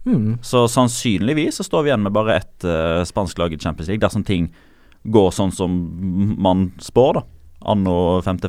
Mm. 0.06 0.40
Så 0.42 0.64
sannsynligvis 0.72 1.60
så 1.60 1.66
står 1.68 1.84
vi 1.84 1.92
igjen 1.92 2.06
med 2.06 2.14
bare 2.16 2.40
ett 2.40 2.66
uh, 2.66 3.04
spansk 3.06 3.38
lag 3.38 3.54
i 3.54 3.60
Champions 3.62 3.90
League, 3.90 4.02
dersom 4.02 4.24
ting 4.26 4.48
går 5.04 5.30
sånn 5.36 5.54
som 5.54 5.76
man 6.42 6.70
spår, 6.82 7.20
da. 7.20 7.26
Anno 7.74 8.22
5. 8.26 8.42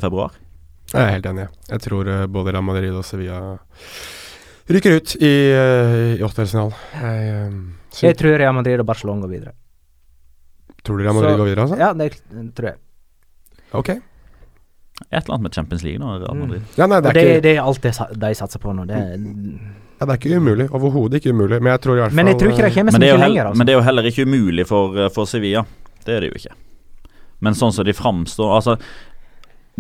Jeg 0.93 1.01
er 1.01 1.15
helt 1.15 1.27
enig. 1.31 1.47
Jeg 1.71 1.85
tror 1.87 2.11
eh, 2.11 2.27
både 2.27 2.53
Real 2.53 2.67
Madrid 2.67 2.93
og 2.99 3.05
Sevilla 3.07 3.39
ryker 4.73 4.97
ut 4.99 5.15
i, 5.19 5.33
uh, 5.53 6.15
i 6.17 6.23
åttedelsfinalen. 6.25 6.75
Jeg, 6.97 7.33
eh, 7.33 8.07
Jeg 8.07 8.17
tror 8.21 8.39
Real 8.41 8.55
Madrid 8.57 8.81
og 8.81 8.87
Barcelona 8.89 9.25
går 9.27 9.33
videre. 9.33 9.53
Tror 10.83 10.99
du 10.99 11.05
Real 11.05 11.15
Madrid 11.15 11.35
Så- 11.35 11.39
går 11.39 11.51
videre, 11.51 11.67
altså? 11.67 11.79
Ja, 11.79 11.93
det 11.93 12.55
tror 12.57 12.69
jeg. 12.73 12.79
Ok. 13.73 13.89
Et 15.11 15.25
eller 15.25 15.35
annet 15.35 15.43
med 15.43 15.55
Champions 15.55 15.83
League 15.83 15.99
nå, 15.99 16.19
Real 16.21 16.37
Madrid. 16.37 16.63
Ja, 16.77 16.87
nei, 16.87 17.01
det 17.01 17.11
er, 17.11 17.13
det, 17.13 17.23
ikke, 17.23 17.43
det 17.43 17.53
er 17.57 17.63
alt 17.63 17.83
det 17.83 17.93
de 18.23 18.35
satser 18.39 18.63
på 18.63 18.75
nå. 18.77 18.85
Det, 18.87 18.99
ja, 20.03 20.07
det 20.07 20.15
er 20.15 20.19
ikke 20.21 20.37
umulig. 20.39 20.67
Overhodet 20.71 21.21
ikke 21.21 21.33
umulig. 21.33 21.61
Men 21.63 21.73
jeg 21.73 21.81
tror 21.85 21.97
i 21.97 22.03
hvert 22.03 22.13
fall 22.13 22.17
men 22.21 22.31
jeg 22.33 22.39
tror 22.41 22.53
ikke 22.53 22.63
de 22.63 22.71
eh, 22.71 22.75
kommer 22.75 22.93
så 22.93 22.99
det, 22.99 23.09
er 23.09 23.17
mye 23.17 23.25
lenger. 23.27 23.47
Altså. 23.47 23.59
men 23.59 23.67
det 23.67 23.73
er 23.73 23.79
jo 23.79 23.87
heller 23.87 24.09
ikke 24.11 24.27
umulig 24.27 24.67
for, 24.67 24.99
eh, 24.99 25.11
for 25.15 25.31
Sevilla. 25.31 25.65
Det 26.07 26.17
er 26.17 26.25
det 26.25 26.31
jo 26.33 26.41
ikke. 26.43 26.55
Men 27.43 27.59
sånn 27.59 27.75
som 27.75 27.87
de 27.87 27.95
framstår 27.95 28.55
Altså, 28.57 28.77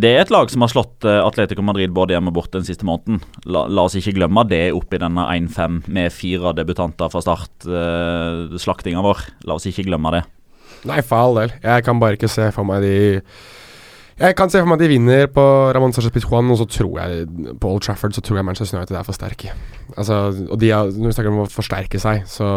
det 0.00 0.08
er 0.08 0.22
et 0.22 0.30
lag 0.32 0.48
som 0.48 0.62
har 0.64 0.70
slått 0.72 1.04
eh, 1.04 1.20
Atletico 1.20 1.60
Madrid 1.64 1.92
både 1.92 2.14
hjemme 2.14 2.32
og 2.32 2.38
borte 2.38 2.56
den 2.56 2.64
siste 2.64 2.86
måneden. 2.88 3.20
La, 3.44 3.66
la 3.68 3.84
oss 3.84 3.96
ikke 3.98 4.14
glemme 4.16 4.46
det 4.48 4.70
oppi 4.72 5.00
denne 5.02 5.26
1-5 5.34 5.82
med 5.92 6.14
fire 6.16 6.54
debutanter 6.56 7.12
fra 7.12 7.20
start. 7.20 7.52
Uh, 7.68 8.56
slaktinga 8.56 9.02
vår. 9.04 9.20
La 9.44 9.58
oss 9.58 9.68
ikke 9.68 9.84
glemme 9.90 10.14
det. 10.16 10.22
Nei, 10.88 11.02
for 11.04 11.20
all 11.20 11.36
del. 11.42 11.52
Jeg 11.60 11.84
kan 11.84 12.00
bare 12.00 12.16
ikke 12.16 12.30
se 12.32 12.48
for 12.56 12.66
meg 12.66 12.80
de 12.82 12.96
Jeg 14.18 14.36
kan 14.38 14.50
se 14.50 14.62
for 14.62 14.70
meg 14.72 14.80
de 14.80 14.88
vinner 14.90 15.28
på 15.30 15.44
Ramón 15.76 15.92
Sánchez 15.92 16.14
Pizjuan, 16.14 16.50
og 16.50 16.62
så 16.62 16.66
tror 16.72 16.98
jeg 17.02 17.28
på 17.60 17.74
Old 17.74 17.84
Trafford 17.84 18.16
så 18.16 18.24
tror 18.24 18.40
jeg 18.40 18.48
Manchester 18.48 18.80
United 18.80 18.96
er 18.96 19.06
for 19.06 19.18
sterke. 19.18 19.52
Altså, 19.92 20.24
og 20.48 20.56
de 20.62 20.72
har, 20.72 20.88
når 20.88 21.12
vi 21.12 21.16
snakker 21.18 21.34
om 21.34 21.44
å 21.44 21.50
forsterke 21.52 22.00
seg, 22.00 22.24
så 22.32 22.48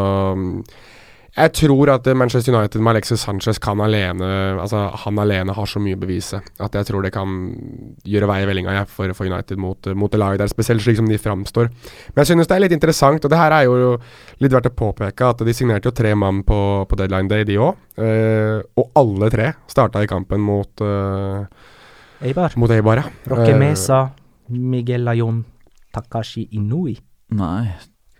Jeg 1.35 1.51
tror 1.51 1.89
at 1.91 2.05
Manchester 2.15 2.53
United 2.55 2.79
med 2.79 2.93
Alexis 2.93 3.19
Sanchez 3.25 3.57
kan 3.59 3.81
alene 3.83 4.27
Altså, 4.55 4.85
han 5.03 5.19
alene 5.19 5.51
har 5.57 5.67
så 5.67 5.81
mye 5.83 5.97
å 5.97 5.99
bevise 5.99 6.39
at 6.63 6.77
jeg 6.79 6.87
tror 6.87 7.03
det 7.03 7.11
kan 7.11 7.27
gjøre 8.07 8.29
vei 8.29 8.37
i 8.43 8.47
vellinga 8.47 8.75
jeg, 8.77 8.87
for, 8.87 9.11
for 9.17 9.27
United 9.27 9.59
mot, 9.59 9.89
mot 9.99 10.11
det 10.11 10.21
laget 10.21 10.39
der, 10.39 10.51
spesielt 10.51 10.83
slik 10.85 10.99
som 10.99 11.09
de 11.09 11.19
framstår. 11.19 11.67
Men 12.13 12.21
jeg 12.23 12.31
synes 12.31 12.47
det 12.47 12.55
er 12.55 12.63
litt 12.63 12.75
interessant, 12.75 13.25
og 13.27 13.33
det 13.33 13.39
her 13.39 13.55
er 13.57 13.65
jo 13.67 13.95
litt 14.43 14.55
verdt 14.55 14.69
å 14.69 14.75
påpeke, 14.79 15.27
at 15.27 15.43
de 15.43 15.55
signerte 15.55 15.89
jo 15.89 15.95
tre 15.95 16.13
mann 16.15 16.43
på, 16.47 16.59
på 16.87 16.99
deadline 16.99 17.27
day, 17.31 17.43
de 17.47 17.59
òg. 17.59 17.81
og 18.79 18.99
alle 19.01 19.29
tre 19.33 19.49
starta 19.71 20.03
i 20.03 20.09
kampen 20.09 20.39
mot, 20.43 20.83
uh, 20.83 21.43
Eibar. 22.23 22.55
mot 22.55 22.71
Eibar. 22.71 23.03
ja. 23.03 23.11
Roque 23.31 23.51
Eh, 23.51 23.59
Mesa, 23.59 24.05
Miguel 24.49 25.07
Ayon, 25.11 25.43
Takashi 25.93 26.47
Inui. 26.55 26.95
Nei, 27.35 27.75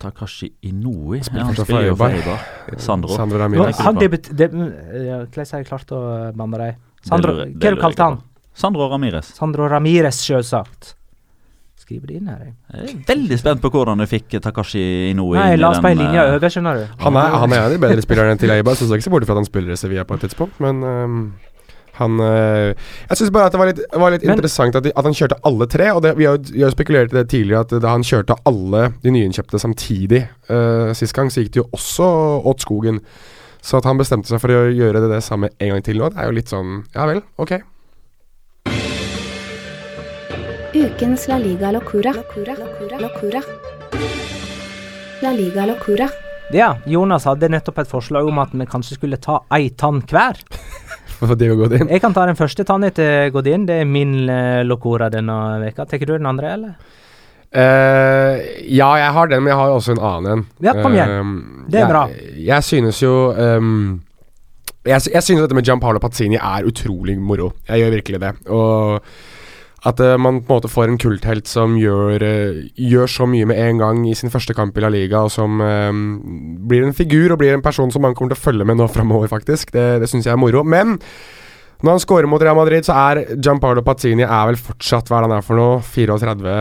Takashi 0.05 0.51
Inoui. 0.69 1.23
Spiller 1.25 1.41
ja, 1.43 1.47
Han 1.49 1.57
spiller 1.59 1.89
jo 1.89 1.97
for. 1.99 2.13
Eibar. 2.15 2.45
Sandro. 2.77 3.15
Sandro 3.17 3.39
Nå, 3.39 3.43
Ramirez. 3.43 3.81
han 3.85 3.97
debut... 3.99 4.29
deb- 4.31 4.55
ja, 4.55 5.23
Hvordan 5.25 5.51
har 5.51 5.63
jeg 5.63 5.69
klart 5.71 5.95
å 5.97 6.03
blande 6.37 6.61
dem? 6.61 6.83
Sandro, 7.05 7.35
hva 7.41 7.49
du 7.49 7.65
lurer 7.65 7.81
kalt 7.81 8.05
han? 8.05 8.21
Sandro 8.55 8.87
Ramires. 8.89 9.33
Sandro 9.35 9.67
Ramires, 9.67 10.21
selvsagt. 10.23 10.93
Skriver 11.85 12.07
det 12.09 12.15
inn 12.17 12.29
her, 12.31 12.39
jeg. 12.47 12.53
Jeg 12.71 12.93
er 12.95 13.01
veldig 13.09 13.37
spent 13.37 13.59
på 13.61 13.69
hvordan 13.73 13.99
du 14.01 14.05
fikk 14.09 14.37
Takashi 14.41 14.81
Inoui. 15.11 15.35
Nei, 15.37 15.49
inn 15.53 15.59
i 15.59 15.61
la 15.61 15.73
oss 15.73 15.81
på 15.83 15.91
den, 15.91 15.99
linja 16.01 16.23
eh, 16.23 16.37
over, 16.37 16.53
skjønner 16.53 16.79
du. 16.79 16.85
Han 17.03 17.19
er, 17.19 17.35
han 17.43 17.51
er 17.53 17.59
en 17.59 17.65
av 17.67 17.75
de 17.75 17.81
bedre 17.83 18.05
spillerne 18.05 18.39
til 18.41 18.53
Eibar, 18.55 18.73
så 18.79 18.87
jeg 18.87 18.89
skal 18.89 19.01
ikke 19.01 19.07
se 19.09 19.13
bort 19.13 19.27
fra 19.27 19.35
at 19.35 19.41
han 19.43 19.49
spiller 19.49 19.75
i 19.75 19.77
Sevilla 19.77 20.05
på 20.07 20.17
et 20.17 20.23
tidspunkt, 20.25 20.57
men 20.63 20.79
ehm, 20.87 21.19
han 21.99 22.19
eh, 22.23 22.73
Jeg 23.09 23.19
syns 23.19 23.31
bare 23.35 23.49
at 23.49 23.55
det 23.55 23.61
var 23.61 23.69
litt, 23.71 23.81
var 23.93 24.13
litt 24.15 24.25
Men- 24.25 24.35
interessant 24.37 24.75
at, 24.75 24.83
de, 24.85 24.93
at 24.95 25.07
han 25.07 25.15
kjørte 25.17 25.39
alle 25.47 25.67
tre. 25.71 25.91
Og 25.95 26.01
det, 26.05 26.15
vi 26.19 26.27
har 26.29 26.39
jo 26.39 26.71
spekulert 26.73 27.13
i 27.13 27.19
det 27.19 27.27
tidligere, 27.33 27.65
at 27.65 27.75
da 27.83 27.93
han 27.93 28.05
kjørte 28.05 28.37
alle 28.49 28.89
de 29.03 29.13
nyinnkjøpte 29.15 29.61
samtidig 29.61 30.25
uh, 30.49 30.91
sist 30.97 31.15
gang, 31.15 31.31
så 31.31 31.43
gikk 31.43 31.53
det 31.55 31.63
jo 31.63 31.69
også 31.77 32.09
åt 32.51 32.65
skogen. 32.65 32.99
Så 33.65 33.79
at 33.79 33.87
han 33.89 33.97
bestemte 33.97 34.29
seg 34.29 34.41
for 34.43 34.53
å 34.53 34.67
gjøre 34.69 35.01
det, 35.01 35.09
det 35.15 35.23
samme 35.25 35.49
en 35.57 35.71
gang 35.73 35.85
til 35.85 35.97
nå, 35.97 36.11
det 36.13 36.21
er 36.21 36.29
jo 36.29 36.35
litt 36.37 36.51
sånn 36.51 36.83
Ja 36.93 37.07
vel, 37.09 37.23
ok. 37.41 37.55
Ukens 40.75 41.27
La 41.31 41.37
Liga 41.39 41.71
Locura. 41.71 42.11
Locura. 42.13 42.99
Locura. 42.99 43.41
La 45.23 45.31
Liga 45.31 45.65
Locura. 45.65 46.09
Ja, 46.53 46.75
Jonas 46.85 47.25
hadde 47.25 47.47
nettopp 47.49 47.79
et 47.81 47.89
forslag 47.89 48.27
om 48.29 48.37
at 48.43 48.51
vi 48.53 48.67
kanskje 48.69 48.99
skulle 48.99 49.17
ta 49.17 49.39
ei 49.55 49.69
tann 49.79 50.03
hver. 50.11 50.37
For 51.19 51.35
Diego 51.39 51.55
Godin. 51.63 51.89
Jeg 51.91 52.01
kan 52.03 52.13
ta 52.15 52.25
den 52.27 52.37
første 52.39 52.65
tanna 52.67 52.91
til 52.95 53.31
Godin. 53.35 53.65
Det 53.67 53.81
er 53.81 53.89
min 53.89 54.17
uh, 54.27 54.61
locora 54.67 55.09
denne 55.13 55.35
veka. 55.63 55.85
Tar 55.89 56.03
du 56.05 56.13
den 56.15 56.29
andre, 56.29 56.53
eller? 56.57 56.73
Uh, 57.55 58.41
ja, 58.67 58.89
jeg 58.99 59.11
har 59.15 59.29
den, 59.31 59.43
men 59.43 59.53
jeg 59.53 59.59
har 59.61 59.75
også 59.75 59.95
en 59.95 60.03
annen 60.03 60.31
en. 60.33 60.43
Ja, 60.65 60.73
kom 60.81 60.97
igjen. 60.97 61.15
Uh, 61.15 61.69
Det 61.69 61.79
er 61.79 61.85
jeg, 61.85 61.93
bra. 61.93 62.03
Jeg 62.49 62.67
synes 62.67 62.99
jo 63.03 63.13
um, 63.31 64.01
jeg, 64.85 65.01
jeg 65.13 65.23
synes 65.23 65.41
dette 65.41 65.55
med 65.57 65.65
Gianpaolo 65.65 66.01
Pazzini 66.03 66.37
er 66.37 66.67
utrolig 66.67 67.15
moro. 67.17 67.53
Jeg 67.69 67.81
gjør 67.81 67.95
virkelig 67.95 68.21
det. 68.21 68.33
Og 68.53 68.99
at 69.85 70.01
uh, 70.01 70.15
man 70.17 70.41
på 70.41 70.49
en 70.49 70.57
måte 70.57 70.71
får 70.71 70.91
en 70.91 70.99
kulthelt 71.01 71.49
som 71.49 71.77
gjør, 71.79 72.23
uh, 72.25 72.59
gjør 72.75 73.11
så 73.11 73.29
mye 73.29 73.47
med 73.49 73.61
en 73.61 73.81
gang 73.83 74.03
i 74.09 74.17
sin 74.17 74.33
første 74.33 74.55
kamp 74.57 74.77
i 74.77 74.83
La 74.83 74.91
Liga, 74.93 75.23
og 75.25 75.33
som 75.33 75.61
uh, 75.61 75.93
blir 76.65 76.85
en 76.85 76.95
figur 76.97 77.35
og 77.35 77.41
blir 77.41 77.55
en 77.55 77.65
person 77.65 77.93
som 77.93 78.05
man 78.05 78.17
kommer 78.17 78.33
til 78.33 78.41
å 78.41 78.45
følge 78.49 78.67
med 78.67 78.81
nå 78.81 78.89
framover, 78.91 79.31
faktisk. 79.31 79.73
Det, 79.75 79.87
det 80.03 80.11
syns 80.11 80.27
jeg 80.27 80.35
er 80.35 80.41
moro. 80.41 80.65
Men 80.65 80.97
når 81.83 81.97
han 81.97 82.01
scorer 82.01 82.29
mot 82.29 82.41
Real 82.41 82.55
Madrid, 82.55 82.85
så 82.87 82.95
er 82.95 83.35
Giampardo 83.35 83.83
Pazzini 83.85 84.23
er 84.23 84.47
vel 84.49 84.57
fortsatt 84.59 85.09
hva 85.11 85.19
er 85.19 85.25
det 85.25 85.29
han 85.29 85.37
er 85.37 85.45
for 85.45 85.59
noe? 85.59 85.81
34? 85.83 86.55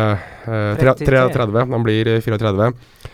Eh, 0.44 0.80
33. 0.80 1.22
33. 1.36 1.66
Han 1.70 1.86
blir 1.86 2.10
eh, 2.16 2.24
34. 2.24 2.66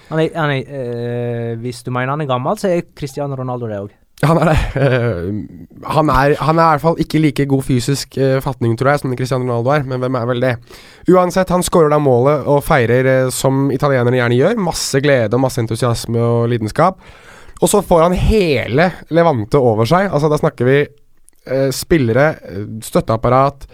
Han 0.09 0.23
er, 0.23 0.31
han 0.35 0.55
er, 0.55 0.73
eh, 0.81 1.51
hvis 1.61 1.85
du 1.87 1.93
mener 1.93 2.15
han 2.15 2.25
er 2.25 2.31
gammel, 2.31 2.57
så 2.59 2.73
er 2.73 2.89
Cristiano 2.97 3.37
Ronaldo 3.39 3.69
det 3.71 3.83
òg. 3.85 3.93
Han 4.27 4.41
er 4.43 4.51
det. 4.53 4.59
Eh, 4.81 5.87
han, 5.91 6.11
er, 6.13 6.35
han 6.41 6.59
er 6.59 6.63
i 6.63 6.73
hvert 6.75 6.83
fall 6.83 6.99
ikke 7.01 7.21
like 7.23 7.45
god 7.49 7.65
fysisk 7.65 8.17
eh, 8.21 8.39
fatning, 8.45 8.75
tror 8.77 8.93
jeg, 8.93 9.01
som 9.03 9.13
Cristiano 9.17 9.47
Ronaldo 9.47 9.73
er, 9.73 9.85
men 9.89 10.01
hvem 10.03 10.17
er 10.19 10.27
vel 10.29 10.43
det? 10.45 10.51
Uansett, 11.09 11.53
han 11.53 11.65
skårer 11.65 11.93
da 11.93 11.99
målet 12.03 12.49
og 12.51 12.61
feirer 12.67 13.09
eh, 13.09 13.31
som 13.35 13.71
italienerne 13.73 14.19
gjerne 14.19 14.39
gjør. 14.39 14.61
Masse 14.67 15.01
glede 15.05 15.37
og 15.37 15.45
masse 15.45 15.63
entusiasme 15.63 16.21
og 16.21 16.51
lidenskap. 16.53 17.01
Og 17.61 17.71
så 17.73 17.81
får 17.85 18.05
han 18.07 18.17
hele 18.17 18.91
Levante 19.13 19.61
over 19.61 19.89
seg. 19.89 20.11
Altså, 20.11 20.31
da 20.33 20.41
snakker 20.41 20.69
vi 20.69 20.81
spillere, 21.73 22.35
støtteapparat, 22.85 23.65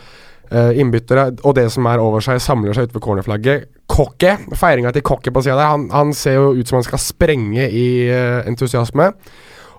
innbyttere 0.78 1.24
og 1.42 1.56
det 1.58 1.64
som 1.74 1.88
er 1.90 2.00
over 2.00 2.22
seg, 2.22 2.38
samler 2.40 2.76
seg 2.76 2.86
utenfor 2.86 3.02
cornerflagget. 3.02 3.66
Kokke, 3.90 4.36
feiringa 4.58 4.92
til 4.94 5.04
Kokke 5.06 5.32
på 5.34 5.42
sida 5.42 5.58
der, 5.58 5.72
han, 5.74 5.88
han 5.90 6.14
ser 6.16 6.38
jo 6.38 6.52
ut 6.54 6.70
som 6.70 6.78
han 6.78 6.86
skal 6.86 7.02
sprenge 7.02 7.66
i 7.66 7.86
entusiasme. 8.46 9.10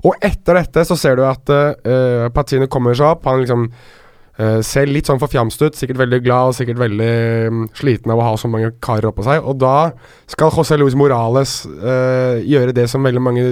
Og 0.07 0.17
etter 0.23 0.61
dette 0.61 0.83
så 0.87 0.97
ser 0.99 1.17
du 1.19 1.25
at 1.27 1.49
uh, 1.51 2.27
Pazzini 2.33 2.69
kommer 2.71 2.95
seg 2.97 3.09
opp. 3.11 3.25
Han 3.27 3.41
liksom 3.43 3.65
uh, 3.67 4.59
ser 4.65 4.89
litt 4.89 5.09
sånn 5.09 5.21
forfjamst 5.21 5.63
ut, 5.65 5.79
sikkert 5.79 6.01
veldig 6.03 6.21
glad 6.25 6.51
og 6.51 6.57
sikkert 6.57 6.79
veldig 6.81 7.09
um, 7.51 7.65
sliten 7.77 8.13
av 8.13 8.21
å 8.21 8.27
ha 8.29 8.35
så 8.39 8.51
mange 8.51 8.71
karer 8.83 9.09
oppå 9.09 9.25
seg. 9.27 9.41
Og 9.43 9.59
da 9.61 9.91
skal 10.29 10.53
José 10.53 10.79
Luis 10.79 10.95
Morales 10.99 11.59
uh, 11.67 12.37
gjøre 12.39 12.75
det 12.77 12.87
som 12.91 13.03
veldig 13.05 13.25
mange 13.25 13.49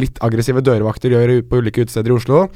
litt 0.00 0.18
aggressive 0.24 0.64
dørvakter 0.64 1.14
gjør 1.14 1.36
på 1.48 1.62
ulike 1.62 1.86
utesteder 1.86 2.10
i 2.10 2.18
Oslo. 2.18 2.48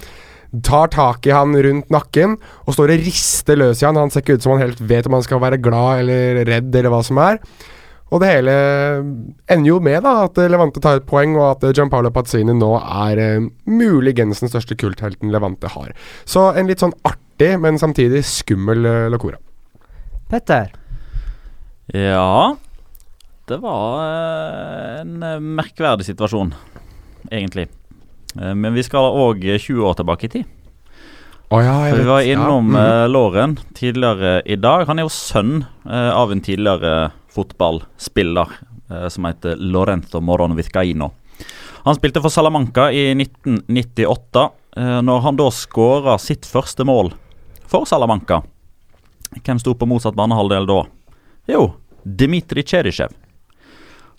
Tar 0.65 0.89
tak 0.95 1.27
i 1.29 1.35
han 1.35 1.53
rundt 1.53 1.91
nakken 1.93 2.39
og 2.65 2.73
står 2.73 2.95
og 2.95 3.03
rister 3.05 3.59
løs 3.61 3.83
i 3.83 3.87
han. 3.87 4.01
Han 4.01 4.11
ser 4.11 4.25
ikke 4.25 4.39
ut 4.39 4.47
som 4.47 4.57
han 4.57 4.65
helt 4.65 4.81
vet 4.81 5.07
om 5.07 5.19
han 5.19 5.27
skal 5.27 5.43
være 5.45 5.61
glad 5.61 6.07
eller 6.07 6.41
redd 6.49 6.73
eller 6.73 6.95
hva 6.95 7.03
som 7.05 7.21
er. 7.21 7.43
Og 8.09 8.23
det 8.23 8.31
hele 8.31 8.53
ender 9.53 9.69
jo 9.69 9.79
med 9.85 10.01
da 10.07 10.15
at 10.25 10.39
Levante 10.49 10.81
tar 10.81 11.01
et 11.01 11.07
poeng, 11.09 11.35
og 11.37 11.51
at 11.59 11.77
Gianpaolo 11.77 12.09
Pazzini 12.15 12.55
nå 12.57 12.71
er 12.81 13.21
eh, 13.21 13.49
muligens 13.69 14.41
den 14.41 14.49
største 14.53 14.79
kulthelten 14.81 15.33
Levante 15.35 15.69
har. 15.75 15.93
Så 16.25 16.47
en 16.57 16.71
litt 16.71 16.81
sånn 16.81 16.97
artig, 17.05 17.53
men 17.61 17.77
samtidig 17.81 18.25
skummel 18.25 18.89
eh, 18.89 19.09
locora. 19.13 19.37
Petter, 20.29 20.73
Ja 21.95 22.57
Det 23.49 23.57
var 23.63 24.01
eh, 24.05 25.01
en 25.03 25.23
eh, 25.25 25.39
merkverdig 25.41 26.05
situasjon, 26.09 26.55
egentlig. 27.33 27.69
Eh, 28.41 28.55
Men 28.55 28.75
vi 28.77 28.85
skal 28.85 29.13
òg 29.21 29.45
20 29.45 29.85
år 29.89 29.97
tilbake 30.01 30.29
i 30.29 30.33
tid. 30.39 30.55
Oh, 31.49 31.63
ja, 31.65 31.79
vi 31.97 32.05
var 32.05 32.21
Ja, 32.21 32.35
innom 32.35 32.73
mhm. 32.73 32.77
eh, 32.77 33.07
Låren 33.09 33.59
tidligere 33.75 34.43
i 34.45 34.57
dag. 34.57 34.85
Han 34.87 34.99
er 34.99 35.07
jo 35.09 35.13
sønn 35.13 35.65
eh, 35.89 36.11
av 36.13 36.33
en 36.33 36.45
tidligere 36.45 37.11
fotballspiller 37.35 38.53
eh, 38.91 39.09
som 39.09 39.29
heter 39.29 39.57
Lorenzo 39.57 40.21
Moron 40.21 40.57
Vizcaino. 40.57 41.13
Han 41.85 41.97
spilte 41.97 42.23
for 42.23 42.33
Salamanca 42.33 42.91
i 42.93 43.11
1998, 43.15 44.51
eh, 44.77 44.99
når 45.03 45.21
han 45.27 45.39
da 45.39 45.51
skåra 45.55 46.19
sitt 46.19 46.47
første 46.47 46.85
mål 46.85 47.13
for 47.69 47.87
Salamanca. 47.89 48.43
Hvem 49.45 49.61
sto 49.61 49.75
på 49.77 49.87
motsatt 49.89 50.17
banehalvdel 50.19 50.69
da? 50.69 50.83
Jo, 51.49 51.73
Dmitrij 52.05 52.67
Cherishev. 52.67 53.15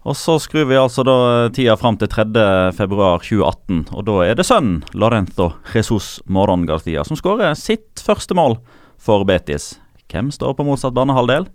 Og 0.08 0.16
så 0.16 0.38
skrur 0.40 0.70
vi 0.70 0.78
altså 0.80 1.04
da 1.04 1.16
tida 1.54 1.76
fram 1.78 1.98
til 2.00 2.08
3.2.2018, 2.08 3.82
og 3.92 4.06
da 4.08 4.16
er 4.24 4.38
det 4.40 4.48
sønnen 4.48 4.80
Lorenzo 4.96 5.52
Jesus 5.74 6.22
Moron 6.26 6.64
Garcia 6.70 7.04
som 7.04 7.20
skårer 7.20 7.58
sitt 7.60 8.00
første 8.00 8.38
mål 8.38 8.58
for 8.98 9.28
Betis. 9.28 9.74
Hvem 10.10 10.32
står 10.34 10.56
på 10.56 10.66
motsatt 10.66 10.96
banehalvdel? 10.96 11.50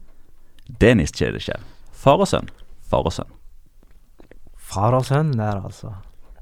Denis 0.81 1.12
Cherishev. 1.15 1.61
Far 1.93 2.21
og 2.21 2.29
sønn. 2.29 2.49
Far 2.91 3.07
og 3.09 3.12
sønn. 3.15 3.31
Far 4.57 4.95
og 4.97 5.05
sønn 5.07 5.33
der, 5.37 5.61
altså. 5.65 5.93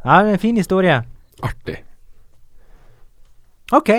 Ja, 0.04 0.22
det 0.22 0.32
er 0.32 0.36
en 0.38 0.42
fin 0.42 0.56
historie. 0.58 1.00
Artig. 1.42 1.76
OK. 3.72 3.90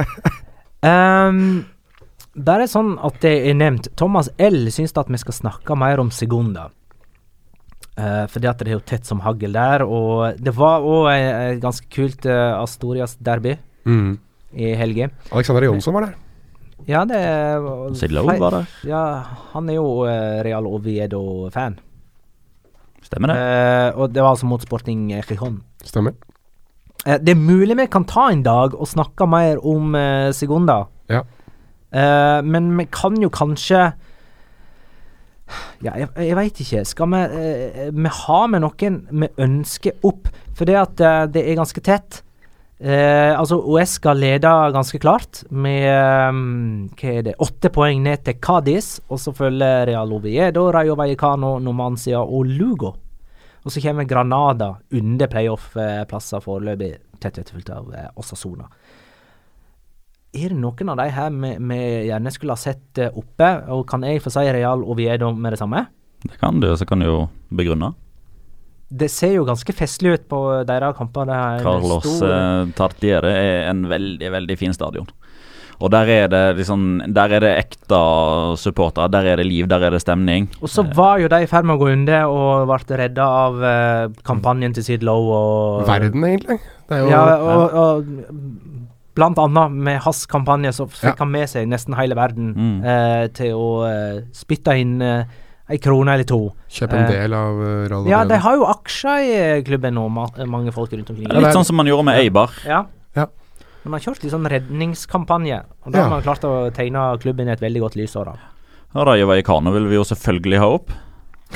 um, 0.88 1.64
bare 2.34 2.66
sånn 2.70 2.94
at 3.04 3.18
det 3.24 3.34
er 3.50 3.56
nevnt. 3.58 3.90
Thomas 3.98 4.30
L. 4.42 4.64
syns 4.74 4.94
at 4.98 5.10
vi 5.12 5.20
skal 5.20 5.36
snakke 5.36 5.76
mer 5.78 6.00
om 6.02 6.10
Segunda. 6.14 6.68
Uh, 7.92 8.24
fordi 8.32 8.48
at 8.48 8.62
det 8.62 8.70
er 8.72 8.76
jo 8.78 8.84
tett 8.88 9.08
som 9.08 9.20
hagl 9.24 9.52
der. 9.54 9.84
Og 9.84 10.38
det 10.40 10.54
var 10.56 10.84
òg 10.86 11.10
et 11.12 11.60
ganske 11.62 11.88
kult 11.92 12.26
uh, 12.28 12.60
Astorias 12.62 13.16
derby 13.20 13.58
Mm. 13.84 14.12
i 14.54 14.68
helga. 14.78 15.08
Alexander 15.34 15.64
Jonsson 15.66 15.94
var 15.96 16.04
der. 16.06 16.12
Ja, 16.88 17.04
det 17.08 17.22
Sidlow 17.98 18.26
var. 18.40 18.62
Ja, 18.86 19.04
han 19.52 19.70
er 19.70 19.78
jo 19.78 19.88
uh, 20.04 20.42
Real 20.44 20.66
Oviedo-fan. 20.66 21.78
Stemmer 23.02 23.32
det. 23.32 23.36
Eh, 23.38 23.98
og 23.98 24.12
det 24.14 24.22
var 24.22 24.32
altså 24.32 24.48
mot 24.48 24.62
Sporting 24.62 25.10
Gijon. 25.12 25.60
Stemmer. 25.84 26.14
Eh, 27.04 27.18
det 27.18 27.34
er 27.34 27.40
mulig 27.40 27.76
vi 27.76 27.88
kan 27.90 28.06
ta 28.08 28.28
en 28.30 28.44
dag 28.46 28.76
og 28.78 28.88
snakke 28.88 29.26
mer 29.28 29.60
om 29.66 29.94
eh, 29.98 30.30
Segunda. 30.36 30.84
Ja. 31.10 31.24
Eh, 31.92 32.40
men 32.46 32.70
vi 32.78 32.86
kan 32.92 33.18
jo 33.20 33.28
kanskje 33.28 33.92
Ja, 35.84 35.92
jeg, 35.98 36.08
jeg 36.16 36.36
veit 36.38 36.60
ikke. 36.62 36.84
Skal 36.88 37.10
vi 37.12 37.22
eh, 37.42 37.90
Vi 37.92 38.12
har 38.22 38.46
med 38.48 38.64
noen 38.64 39.00
vi 39.10 39.28
ønsker 39.44 39.98
opp, 40.08 40.30
for 40.56 40.64
det 40.68 40.78
at 40.80 41.02
eh, 41.02 41.24
det 41.34 41.42
er 41.44 41.58
ganske 41.58 41.82
tett. 41.84 42.22
Eh, 42.82 43.38
altså, 43.38 43.60
OS 43.62 43.98
skal 44.00 44.18
lede 44.18 44.50
ganske 44.74 44.98
klart 44.98 45.44
med 45.54 45.84
eh, 45.86 46.38
hva 46.98 47.12
er 47.12 47.26
det, 47.28 47.36
åtte 47.38 47.70
poeng 47.70 48.02
ned 48.02 48.24
til 48.26 48.40
Cádiz. 48.42 48.96
Og 49.06 49.20
så 49.22 49.34
følger 49.36 49.86
Real 49.92 50.10
Oviedo, 50.16 50.66
Rayo 50.74 50.96
Vallecano, 50.98 51.58
Nomancia 51.62 52.24
og 52.24 52.50
Lugo. 52.50 52.96
Og 53.62 53.70
så 53.70 53.82
kommer 53.84 54.08
Granada 54.10 54.72
under 54.90 55.30
playoff-plasser 55.30 56.42
foreløpig, 56.42 56.96
tett 57.22 57.38
etterfulgt 57.38 57.70
av 57.70 57.94
eh, 57.94 58.10
Osasona. 58.18 58.66
Er 60.32 60.50
det 60.50 60.58
noen 60.58 60.90
av 60.90 60.98
de 60.98 61.10
her 61.12 61.34
vi, 61.36 61.80
gjerne 62.08 62.32
skulle 62.34 62.56
ha 62.56 62.60
sett 62.60 62.98
eh, 62.98 63.14
oppe? 63.14 63.52
Og 63.70 63.86
kan 63.86 64.02
jeg 64.08 64.24
få 64.24 64.32
si 64.34 64.48
Real 64.48 64.82
Oviedo 64.82 65.30
med 65.36 65.54
det 65.54 65.62
samme? 65.62 65.86
Det 66.22 66.34
kan 66.40 66.58
du, 66.62 66.72
så 66.74 66.86
kan 66.88 67.02
du 67.02 67.06
jo 67.06 67.18
begrunne. 67.54 67.92
Det 68.92 69.08
ser 69.10 69.34
jo 69.38 69.44
ganske 69.48 69.72
festlig 69.72 70.12
ut 70.18 70.28
på 70.28 70.38
deres 70.68 70.96
kamper. 70.98 71.30
Er 71.32 71.62
Carlos 71.64 72.04
stor- 72.04 72.28
eh, 72.28 72.72
Tartiere 72.76 73.30
er 73.32 73.70
en 73.70 73.86
veldig, 73.88 74.30
veldig 74.34 74.58
fin 74.60 74.74
stadion. 74.76 75.06
Og 75.82 75.90
der 75.90 76.06
er 76.14 76.28
det 76.30 76.40
liksom 76.60 76.82
Der 77.12 77.32
er 77.32 77.40
det 77.40 77.52
ekte 77.64 77.98
supportere. 78.60 79.08
Der 79.10 79.24
er 79.32 79.36
det 79.40 79.46
liv, 79.48 79.66
der 79.66 79.82
er 79.82 79.90
det 79.90 80.02
stemning. 80.04 80.48
Og 80.62 80.68
så 80.70 80.84
var 80.94 81.18
jo 81.18 81.28
de 81.32 81.40
i 81.42 81.46
ferd 81.50 81.64
med 81.64 81.74
å 81.76 81.80
gå 81.80 81.88
under 81.92 82.26
og 82.30 82.68
ble 82.68 82.98
redda 83.00 83.24
av 83.46 83.62
eh, 83.64 84.08
kampanjen 84.22 84.74
til 84.76 84.84
Sid 84.84 85.02
Lowe 85.02 85.32
og 85.80 85.86
Verden, 85.88 86.22
egentlig. 86.22 86.60
Det 86.88 86.98
er 86.98 87.02
jo 87.02 87.08
Ja, 87.10 87.22
og, 87.40 87.74
og 87.74 88.04
blant 89.16 89.38
annet 89.42 89.72
med 89.72 89.98
hans 90.06 90.22
kampanje 90.26 90.70
så 90.72 90.86
fikk 90.88 91.16
Ja. 91.16 91.24
han 91.24 91.30
med 91.32 91.48
seg 91.48 91.66
nesten 91.68 91.94
hele 91.98 92.14
verden 92.14 92.54
Mm. 92.54 92.84
eh, 92.84 93.26
til 93.28 93.52
å 93.56 93.66
eh, 93.88 94.20
spytte 94.32 94.78
inn 94.78 95.00
eh, 95.02 95.24
ei 95.72 95.78
krone 95.82 96.12
eller 96.14 96.26
to. 96.28 96.38
Kjøpe 96.72 96.98
en 96.98 97.04
Eh, 97.06 97.12
del 97.16 97.34
av 97.36 97.58
uh, 97.60 97.68
Real 97.90 98.08
Ja, 98.10 98.22
de 98.28 98.38
har 98.44 98.56
jo 98.60 98.66
aksjer 98.68 99.24
i 99.24 99.30
eh, 99.38 99.62
klubben 99.66 99.94
nå, 99.96 100.06
mange 100.46 100.72
folk 100.74 100.92
rundt 100.92 101.10
omkring. 101.10 101.28
Litt 101.32 101.56
sånn 101.56 101.64
som 101.68 101.76
man 101.80 101.88
gjorde 101.88 102.04
med 102.10 102.20
Eibar. 102.20 102.52
Ja. 102.68 102.84
Ja. 103.16 103.26
Man 103.84 103.96
har 103.96 104.04
kjørt 104.04 104.22
litt 104.22 104.32
sånn 104.34 104.46
redningskampanje, 104.48 105.62
og 105.84 105.92
da 105.92 105.98
Ja. 105.98 106.04
har 106.04 106.10
man 106.10 106.22
klart 106.22 106.44
å 106.46 106.70
tegne 106.74 107.06
klubben 107.22 107.48
i 107.48 107.52
et 107.56 107.60
veldig 107.64 107.80
godt 107.82 107.96
lys. 107.98 108.14
Og 108.16 108.26
da. 108.30 108.36
Ja, 108.94 109.04
Rayo 109.08 109.26
Vallecano 109.26 109.72
vil 109.72 109.88
vi 109.88 109.96
jo 109.96 110.04
selvfølgelig 110.04 110.58
ha 110.60 110.68
opp. 110.76 110.92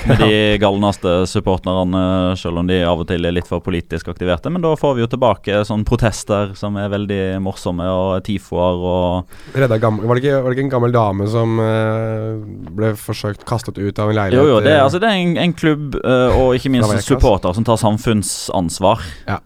Med 0.07 0.19
de 0.21 0.59
galneste 0.63 1.13
supporterne, 1.31 2.03
selv 2.39 2.61
om 2.61 2.69
de 2.69 2.77
av 2.87 3.01
og 3.03 3.09
til 3.09 3.25
er 3.27 3.35
litt 3.35 3.49
for 3.49 3.63
politisk 3.65 4.11
aktiverte. 4.13 4.51
Men 4.53 4.63
da 4.63 4.75
får 4.79 4.95
vi 4.99 5.03
jo 5.05 5.09
tilbake 5.11 5.63
sånne 5.67 5.89
protester 5.89 6.53
som 6.59 6.77
er 6.79 6.91
veldig 6.93 7.21
morsomme, 7.43 7.87
og 7.91 8.21
tifoer 8.27 8.85
og 8.93 9.57
Redda 9.57 9.79
gam 9.83 9.99
var, 10.05 10.19
det 10.19 10.25
ikke, 10.27 10.43
var 10.45 10.53
det 10.53 10.59
ikke 10.59 10.67
en 10.67 10.75
gammel 10.77 10.95
dame 10.95 11.27
som 11.33 11.57
eh, 11.63 12.45
ble 12.77 12.93
forsøkt 13.01 13.47
kastet 13.49 13.81
ut 13.81 13.99
av 14.03 14.13
en 14.13 14.19
leilighet? 14.21 14.43
Jo, 14.45 14.57
jo, 14.57 14.61
det 14.63 14.77
eh, 14.77 14.85
altså, 14.85 15.01
det 15.03 15.11
er 15.11 15.25
en, 15.25 15.35
en 15.47 15.57
klubb, 15.57 15.99
eh, 16.03 16.39
og 16.39 16.55
ikke 16.59 16.73
minst 16.77 16.93
en 16.93 17.03
supporter, 17.05 17.57
som 17.57 17.67
tar 17.67 17.81
samfunnsansvar. 17.83 19.03
Ja. 19.27 19.41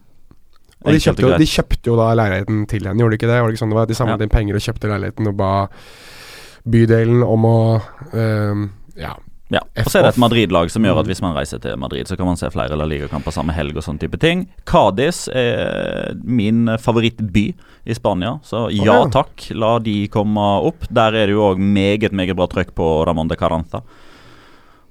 Og 0.81 0.95
de 0.95 1.01
kjøpte, 1.01 1.25
jo, 1.25 1.33
de 1.37 1.45
kjøpte 1.45 1.91
jo 1.91 1.95
da 1.99 2.11
leiligheten 2.17 2.63
til 2.69 2.87
henne, 2.89 2.97
gjorde 3.03 3.13
de 3.13 3.19
ikke 3.21 3.27
det? 3.29 3.41
Var 3.41 3.49
det 3.51 3.55
ikke 3.55 3.61
sånn 3.63 3.73
det 3.73 3.77
var? 3.77 3.89
De 3.89 3.97
samlet 3.97 4.17
Ja. 4.17 4.25
inn 4.25 4.33
penger 4.33 4.57
og 4.57 4.63
kjøpte 4.65 4.89
leiligheten 4.89 5.29
og 5.29 5.35
ba 5.37 5.51
bydelen 6.69 7.21
om 7.25 7.45
å 7.49 7.57
eh, 8.13 8.63
Ja. 9.01 9.13
Ja, 9.51 9.59
og 9.83 9.89
så 9.91 9.99
er 9.99 10.05
det 10.05 10.13
et 10.13 10.21
Madrid-lag 10.23 10.69
som 10.71 10.85
gjør 10.87 11.01
at 11.01 11.09
hvis 11.11 11.19
man 11.23 11.35
reiser 11.35 11.59
til 11.59 11.75
Madrid, 11.79 12.07
så 12.07 12.15
kan 12.15 12.29
man 12.29 12.39
se 12.39 12.47
flere 12.53 12.77
La 12.79 12.85
Liga-kamper 12.87 13.35
samme 13.35 13.51
helg 13.55 13.75
og 13.75 13.83
sånn 13.83 13.99
type 13.99 14.15
ting. 14.21 14.45
Cádiz 14.67 15.25
er 15.27 16.13
min 16.23 16.71
favorittby 16.79 17.49
i 17.83 17.97
Spania, 17.97 18.37
så 18.47 18.69
ja 18.71 19.01
takk, 19.11 19.49
la 19.57 19.73
de 19.83 20.05
komme 20.13 20.45
opp. 20.69 20.87
Der 20.87 21.17
er 21.19 21.27
det 21.27 21.35
jo 21.35 21.49
òg 21.49 21.59
meget, 21.59 22.15
meget 22.15 22.37
bra 22.39 22.47
trøkk 22.47 22.71
på 22.77 22.87
Ramón 23.09 23.31
de 23.31 23.35
Caranta. 23.39 23.83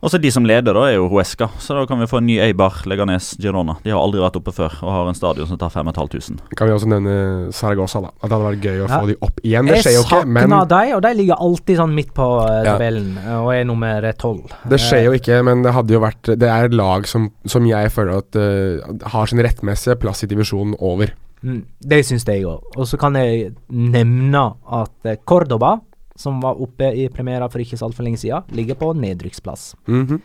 Og 0.00 0.08
så 0.08 0.16
de 0.16 0.30
som 0.32 0.46
leder, 0.48 0.72
da, 0.72 0.86
er 0.88 0.94
jo 0.96 1.08
Huesca, 1.12 1.50
så 1.60 1.74
da 1.76 1.82
kan 1.88 2.00
vi 2.00 2.06
få 2.08 2.22
en 2.22 2.24
ny 2.30 2.38
Eibar, 2.40 2.78
Leganes, 2.88 3.34
Girona. 3.40 3.74
De 3.84 3.92
har 3.92 4.00
aldri 4.00 4.22
vært 4.22 4.38
oppe 4.40 4.54
før 4.56 4.78
og 4.80 4.92
har 4.94 5.10
en 5.10 5.18
stadion 5.18 5.48
som 5.50 5.58
tar 5.60 5.68
5500. 5.74 6.40
Kan 6.56 6.70
vi 6.70 6.72
også 6.72 6.88
nevne 6.88 7.16
Saragossa, 7.52 8.00
da. 8.06 8.12
At 8.16 8.30
det 8.30 8.32
hadde 8.38 8.46
vært 8.46 8.64
gøy 8.64 8.78
å 8.80 8.88
Ja. 8.88 9.00
få 9.02 9.10
de 9.10 9.16
opp 9.20 9.40
igjen. 9.44 9.66
Det 9.68 9.74
Jeg 9.76 9.84
skjer 9.84 9.96
jo 9.98 10.04
ikke, 10.06 10.22
men 10.26 10.48
savner 10.48 10.68
de, 10.72 10.94
og 10.96 11.02
de 11.02 11.12
ligger 11.20 11.36
alltid 11.36 11.76
sånn 11.82 11.94
midt 11.94 12.14
på 12.16 12.28
tabellen 12.64 13.14
Ja. 13.16 13.20
eh, 13.28 13.40
og 13.44 13.52
er 13.54 13.64
nummer 13.64 14.12
tolv. 14.16 14.48
Det 14.66 14.80
skjer 14.80 15.04
jo 15.04 15.12
ikke, 15.12 15.44
men 15.44 15.62
det 15.62 15.72
hadde 15.74 15.92
jo 15.92 16.00
vært 16.00 16.22
Det 16.38 16.48
er 16.48 16.64
et 16.64 16.74
lag 16.74 17.06
som, 17.06 17.30
som 17.44 17.66
jeg 17.66 17.92
føler 17.92 18.16
at 18.18 18.36
uh, 18.36 19.08
har 19.10 19.26
sin 19.26 19.38
rettmessige 19.38 19.98
plass 20.00 20.24
i 20.24 20.26
divisjonen 20.26 20.76
over. 20.80 21.12
Mm, 21.44 21.64
det 21.86 22.04
syns 22.06 22.24
jeg 22.24 22.44
òg. 22.44 22.60
Og 22.76 22.86
så 22.86 22.98
kan 22.98 23.14
jeg 23.14 23.54
nevne 23.70 24.54
at 24.70 24.90
eh, 25.04 25.16
Cordoba, 25.26 25.80
som 26.20 26.40
var 26.44 26.60
oppe 26.60 26.92
i 26.92 27.08
premiera 27.12 27.48
for 27.50 27.62
ikke 27.62 27.78
så 27.80 27.88
altfor 27.88 28.06
lenge 28.06 28.20
siden, 28.22 28.46
ligger 28.56 28.78
på 28.80 28.92
nedrykksplass. 28.98 29.74
Mhm. 29.88 30.20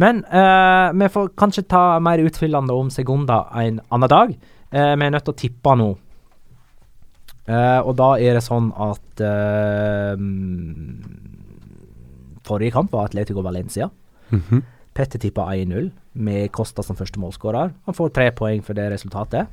Men 0.00 0.20
eh, 0.24 0.92
vi 0.94 1.08
får 1.10 1.32
kanskje 1.40 1.66
ta 1.68 1.98
mer 2.00 2.20
utfyllende 2.22 2.72
om 2.72 2.92
Segunda 2.94 3.40
en 3.58 3.80
annen 3.90 4.08
dag. 4.12 4.36
Eh, 4.70 4.92
vi 4.94 5.06
er 5.06 5.10
nødt 5.10 5.26
til 5.26 5.34
å 5.34 5.40
tippe 5.40 5.74
nå. 5.76 5.88
Eh, 7.50 7.80
og 7.80 7.96
da 7.98 8.12
er 8.22 8.38
det 8.38 8.44
sånn 8.46 8.70
at 8.78 9.22
eh, 9.26 10.14
Forrige 12.46 12.74
kamp 12.74 12.94
var 12.94 13.10
Atletico 13.10 13.42
Valencia. 13.42 13.90
Mhm. 14.30 14.62
Petter 14.94 15.22
tippa 15.22 15.48
1-0 15.54 15.90
med 16.14 16.50
Costa 16.52 16.82
som 16.82 16.96
første 16.98 17.20
målskårer. 17.22 17.72
Han 17.86 17.94
får 17.94 18.12
tre 18.14 18.30
poeng 18.34 18.62
for 18.66 18.74
det 18.74 18.88
resultatet. 18.92 19.50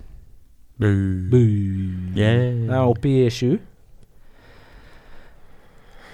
Yeah. 2.18 2.68
Den 2.68 2.74
er 2.74 2.86
oppe 2.90 3.10
i 3.10 3.30
sju. 3.34 3.58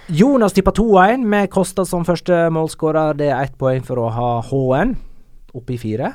Jonas 0.07 0.53
tippa 0.53 0.71
2-1 0.71 1.23
med 1.25 1.49
Kosta 1.51 1.85
som 1.87 2.03
første 2.05 2.47
målskårer. 2.53 3.15
Det 3.17 3.29
er 3.31 3.45
ett 3.45 3.55
poeng 3.59 3.83
for 3.85 4.01
å 4.03 4.09
ha 4.11 4.31
H-en. 4.49 4.95
Oppe 5.55 5.75
i 5.75 5.79
fire. 5.79 6.09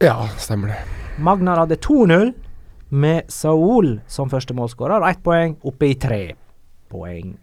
Ja, 0.00 0.22
stemmer 0.40 0.72
det. 0.72 0.78
Magnar 1.20 1.60
hadde 1.64 1.76
2-0 1.82 2.30
med 2.94 3.28
Saul 3.32 3.98
som 4.08 4.30
første 4.32 4.54
målskårer. 4.56 5.04
Ett 5.10 5.20
poeng 5.26 5.58
oppe 5.66 5.90
i 5.90 5.98
tre 6.00 6.22
poeng 6.88 7.34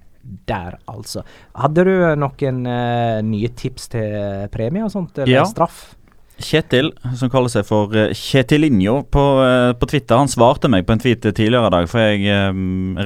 der, 0.49 0.79
altså. 0.89 1.21
Hadde 1.53 1.83
du 1.85 1.93
noen 2.17 2.63
uh, 2.65 3.19
nye 3.21 3.51
tips 3.53 3.91
til 3.93 4.47
premie 4.49 4.87
og 4.87 4.89
sånt, 4.93 5.19
eller 5.21 5.35
Ja. 5.35 5.45
straff? 5.45 5.91
Kjetil, 6.35 6.89
som 7.15 7.29
kaller 7.31 7.51
seg 7.51 7.63
for 7.63 7.93
Kjetilinjo 7.93 8.15
Kjetilinho 8.19 8.95
på, 9.07 9.23
eh, 9.45 9.73
på 9.79 9.87
Twitter, 9.87 10.17
han 10.19 10.27
svarte 10.27 10.67
meg 10.67 10.85
på 10.85 10.91
en 10.91 10.99
tweet 10.99 11.21
tidligere 11.23 11.69
i 11.69 11.73
dag. 11.73 11.87
For 11.87 11.99
jeg 12.01 12.25
eh, 12.27 12.57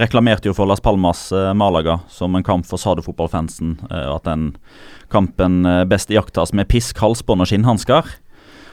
reklamerte 0.01 0.49
jo 0.49 0.55
for 0.57 0.65
Las 0.65 0.81
Palmas 0.81 1.31
eh, 1.31 1.53
Malaga 1.53 1.99
som 2.09 2.35
en 2.35 2.43
kamp 2.43 2.65
for 2.65 2.81
Sado-fotballfansen. 2.81 3.77
Eh, 3.89 4.07
at 4.15 4.25
den 4.25 4.55
kampen 5.13 5.61
eh, 5.65 5.85
best 5.85 6.09
iakttas 6.09 6.53
med 6.53 6.67
pisk, 6.71 6.97
halsbånd 6.97 7.45
og 7.45 7.51
skinnhansker. 7.51 8.09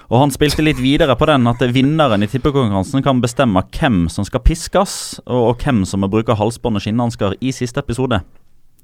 Og 0.06 0.22
han 0.22 0.32
spilte 0.32 0.64
litt 0.64 0.80
videre 0.80 1.16
på 1.18 1.26
den 1.28 1.50
at 1.50 1.60
vinneren 1.74 2.22
i 2.22 2.30
tippekonkurransen 2.30 3.04
kan 3.04 3.20
bestemme 3.20 3.64
hvem 3.74 4.06
som 4.12 4.24
skal 4.24 4.44
piskes, 4.46 5.18
og, 5.26 5.50
og 5.50 5.62
hvem 5.66 5.84
som 5.84 6.00
må 6.00 6.08
bruke 6.08 6.38
halsbånd 6.38 6.78
og 6.78 6.86
skinnhansker 6.86 7.36
i 7.42 7.52
siste 7.52 7.82
episode 7.82 8.22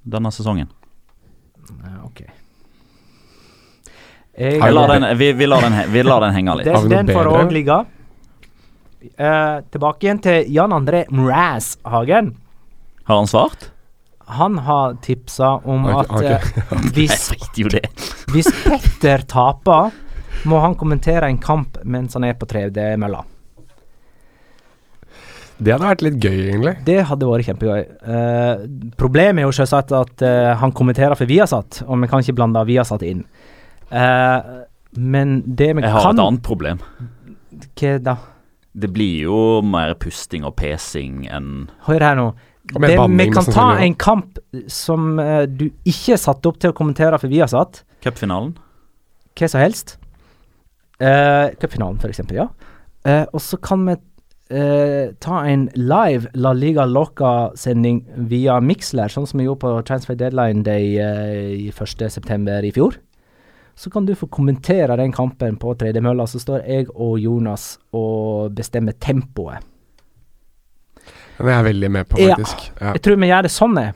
denne 0.03 0.33
sesongen. 0.35 0.69
ok. 2.05 2.27
Jeg, 4.33 4.73
lar 4.73 4.89
den, 4.89 5.05
vi, 5.19 5.33
vi, 5.37 5.47
lar 5.47 5.61
den, 5.61 5.75
vi, 5.93 6.03
lar 6.03 6.23
den, 6.25 6.33
henge 6.33 6.55
litt. 6.61 6.71
Den, 6.71 6.89
den 6.89 7.11
får 7.13 7.29
òg 7.29 7.53
ligge. 7.53 7.83
Uh, 9.19 9.61
tilbake 9.75 10.07
igjen 10.07 10.23
til 10.23 10.49
Jan 10.55 10.73
André 10.73 11.03
Mraz 11.13 11.75
Hagen. 11.85 12.33
Har 13.05 13.19
han 13.21 13.29
svart? 13.29 13.69
Han 14.33 14.57
har 14.65 14.95
tipsa 15.03 15.59
om 15.69 15.85
okay, 15.91 15.99
at 16.01 16.11
okay. 16.17 16.63
eh, 16.63 16.87
hvis, 16.97 17.27
hvis 18.33 18.49
Petter 18.63 19.27
taper, 19.29 19.91
må 20.49 20.63
han 20.63 20.79
kommentere 20.79 21.29
en 21.29 21.41
kamp 21.43 21.77
mens 21.85 22.17
han 22.17 22.25
er 22.25 22.39
på 22.39 22.49
3D-mølla. 22.49 23.25
Det 25.63 25.75
hadde 25.75 25.87
vært 25.87 26.03
litt 26.07 26.17
gøy, 26.19 26.39
egentlig. 26.49 26.73
Det 26.87 27.03
hadde 27.07 27.29
vært 27.29 27.47
kjempegøy. 27.51 27.83
Uh, 28.07 28.65
problemet 28.99 29.43
er 29.43 29.47
jo 29.47 29.55
selvsagt 29.55 29.93
at 29.95 30.25
uh, 30.25 30.55
han 30.59 30.73
kommenterer 30.75 31.19
for 31.19 31.29
Viasat, 31.29 31.85
og 31.85 32.01
vi 32.03 32.09
kan 32.11 32.25
ikke 32.25 32.39
blande 32.41 32.65
Viasat 32.67 33.05
inn. 33.07 33.23
Uh, 33.93 34.63
men 34.97 35.41
det 35.47 35.73
vi 35.77 35.83
kan 35.83 35.89
Jeg 35.89 35.97
har 35.97 36.13
et 36.13 36.23
annet 36.27 36.45
problem. 36.47 36.83
Hva 37.79 37.97
da? 38.01 38.17
Det 38.73 38.89
blir 38.93 39.29
jo 39.29 39.39
mer 39.69 39.93
pusting 40.01 40.47
og 40.49 40.55
pesing 40.57 41.27
enn 41.29 41.69
Hør 41.85 42.01
her 42.01 42.17
nå. 42.17 42.31
Det, 42.73 42.95
vi 42.95 43.27
kan 43.35 43.49
ta 43.53 43.67
en 43.85 43.95
kamp 43.99 44.39
som 44.71 45.19
du 45.51 45.67
ikke 45.85 46.15
satte 46.15 46.23
satt 46.23 46.47
opp 46.49 46.61
til 46.63 46.73
å 46.73 46.77
kommentere 46.77 47.19
for 47.21 47.29
Viasat. 47.29 47.83
Cupfinalen? 48.05 48.55
Hva 49.37 49.49
som 49.51 49.61
helst. 49.61 49.97
Uh, 51.03 51.51
Cupfinalen, 51.59 51.99
for 52.01 52.13
eksempel, 52.13 52.45
ja. 52.45 52.49
Uh, 53.07 53.27
og 53.35 53.41
så 53.43 53.59
kan 53.59 53.83
vi 53.89 53.97
uh, 54.55 55.11
ta 55.25 55.41
en 55.49 55.67
live 55.75 56.31
La 56.39 56.53
Liga 56.55 56.87
Loca-sending 56.87 58.05
via 58.31 58.61
Mixler, 58.63 59.11
sånn 59.11 59.27
som 59.27 59.43
vi 59.43 59.49
gjorde 59.49 59.65
på 59.65 59.73
Transfer 59.89 60.19
Deadline 60.19 60.63
Day 60.67 60.95
i 60.95 61.73
1.9. 61.73 62.61
i 62.69 62.75
fjor. 62.77 63.01
Så 63.75 63.91
kan 63.91 64.07
du 64.07 64.15
få 64.15 64.29
kommentere 64.33 64.97
den 65.01 65.13
kampen 65.13 65.57
på 65.61 65.75
tredemølla, 65.81 66.27
så 66.29 66.41
står 66.43 66.65
jeg 66.69 66.89
og 66.93 67.19
Jonas 67.21 67.77
og 67.97 68.53
bestemmer 68.57 68.97
tempoet. 69.01 69.65
Den 71.39 71.49
er 71.49 71.57
jeg 71.57 71.69
veldig 71.73 71.91
med 71.91 72.09
på, 72.09 72.19
faktisk. 72.21 72.67
Ja, 72.69 72.87
ja. 72.87 72.97
Jeg 72.97 73.05
tror 73.07 73.17
vi 73.19 73.31
gjør 73.31 73.47
det 73.47 73.53
sånn, 73.53 73.79
jeg. 73.81 73.95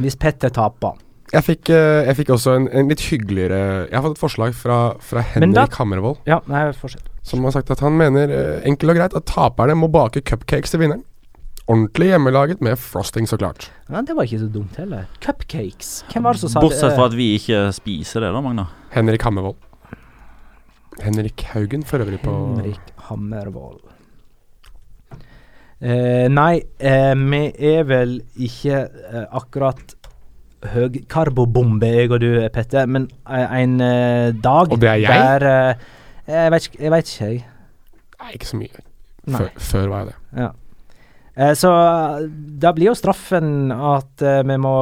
Hvis 0.00 0.16
Petter 0.20 0.52
taper. 0.54 0.98
Jeg 1.30 1.46
fikk, 1.46 1.70
jeg 1.70 2.16
fikk, 2.18 2.32
også 2.34 2.56
en, 2.58 2.64
en, 2.74 2.88
litt 2.90 3.04
hyggeligere 3.06 3.58
Jeg 3.86 3.94
har 3.94 4.02
fått 4.02 4.16
et 4.16 4.22
forslag 4.22 4.54
fra, 4.58 4.78
fra 4.98 5.22
Henrik 5.22 5.76
Hammervold. 5.78 6.18
Ja, 6.26 6.40
nei, 6.50 6.64
fortsett. 6.74 7.06
Som 7.26 7.44
har 7.46 7.54
sagt 7.54 7.70
at 7.70 7.82
han 7.84 7.94
mener 7.98 8.32
enkelt 8.66 8.94
og 8.94 8.98
greit 8.98 9.14
at 9.14 9.28
taperne 9.30 9.76
må 9.78 9.90
bake 9.92 10.24
cupcakes 10.26 10.74
til 10.74 10.82
vinneren. 10.82 11.04
Ordentlig 11.70 12.08
hjemmelaget 12.10 12.62
med 12.64 12.78
frosting, 12.82 13.28
så 13.30 13.36
klart. 13.38 13.68
Ja, 13.90 14.00
Det 14.02 14.16
var 14.16 14.26
ikke 14.26 14.40
så 14.40 14.48
dumt 14.50 14.76
heller. 14.80 15.04
Cupcakes. 15.22 15.90
Hvem 16.10 16.24
var 16.26 16.34
det 16.34 16.40
som 16.42 16.50
sa 16.50 16.60
Bortsett 16.64 16.80
det? 16.80 16.88
Bortsett 16.88 16.98
fra 16.98 17.06
at 17.10 17.16
vi 17.18 17.28
ikke 17.38 17.60
spiser 17.76 18.24
det, 18.24 18.32
da, 18.34 18.40
Magna. 18.42 18.64
Henrik 18.90 19.22
Hammervold. 19.22 19.56
Henrik 21.00 21.44
Haugen 21.52 21.84
for 21.86 22.02
øvrig 22.02 22.18
på 22.24 22.34
Henrik 22.34 22.90
Hammervold. 23.06 23.80
Eh, 25.80 26.26
nei, 26.28 26.60
eh, 26.78 27.14
vi 27.16 27.40
er 27.70 27.86
vel 27.88 28.18
ikke 28.36 28.82
eh, 28.90 29.22
akkurat 29.32 29.94
høykarbobombe, 30.74 31.88
jeg 31.88 32.10
og 32.12 32.20
du, 32.20 32.34
Petter, 32.52 32.84
men 32.86 33.06
en 33.24 33.78
dag 34.42 34.74
Og 34.74 34.80
det 34.80 34.90
er 34.90 34.98
jeg? 35.00 35.40
der 35.40 35.46
jeg 36.28 36.52
vet, 36.52 36.66
jeg 36.80 36.92
vet 36.92 37.12
ikke, 37.14 37.24
jeg. 37.30 37.46
Nei, 38.20 38.32
ikke 38.36 38.46
så 38.50 38.58
mye. 38.60 38.82
Før, 39.30 39.48
før, 39.56 39.86
var 39.88 40.02
jeg 40.04 40.10
det. 40.10 40.18
Ja. 40.42 40.50
Eh, 41.40 41.54
så 41.56 41.70
da 42.60 42.74
blir 42.76 42.90
jo 42.90 42.98
straffen 42.98 43.72
at 43.72 44.24
eh, 44.24 44.42
vi 44.44 44.58
må 44.60 44.74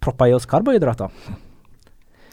proppe 0.00 0.30
i 0.30 0.34
oss 0.36 0.48
karbohydrater. 0.48 1.12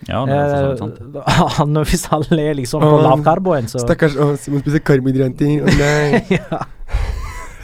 Ja, 0.06 0.22
det 0.28 0.36
er 0.36 0.52
så 0.54 0.68
vidt 0.70 0.82
sant. 0.84 1.80
Hvis 1.90 2.06
alle 2.14 2.44
er 2.52 2.58
liksom 2.60 2.84
på 2.84 2.98
lavkarboen, 3.02 3.68
så 3.72 3.82
Stakkars 3.82 4.16
vi 4.46 4.54
må 4.54 4.62
spise 4.64 4.84
karbohydrater. 4.86 5.66
Å 5.66 5.76
nei. 5.80 6.22
ja. 6.38 6.62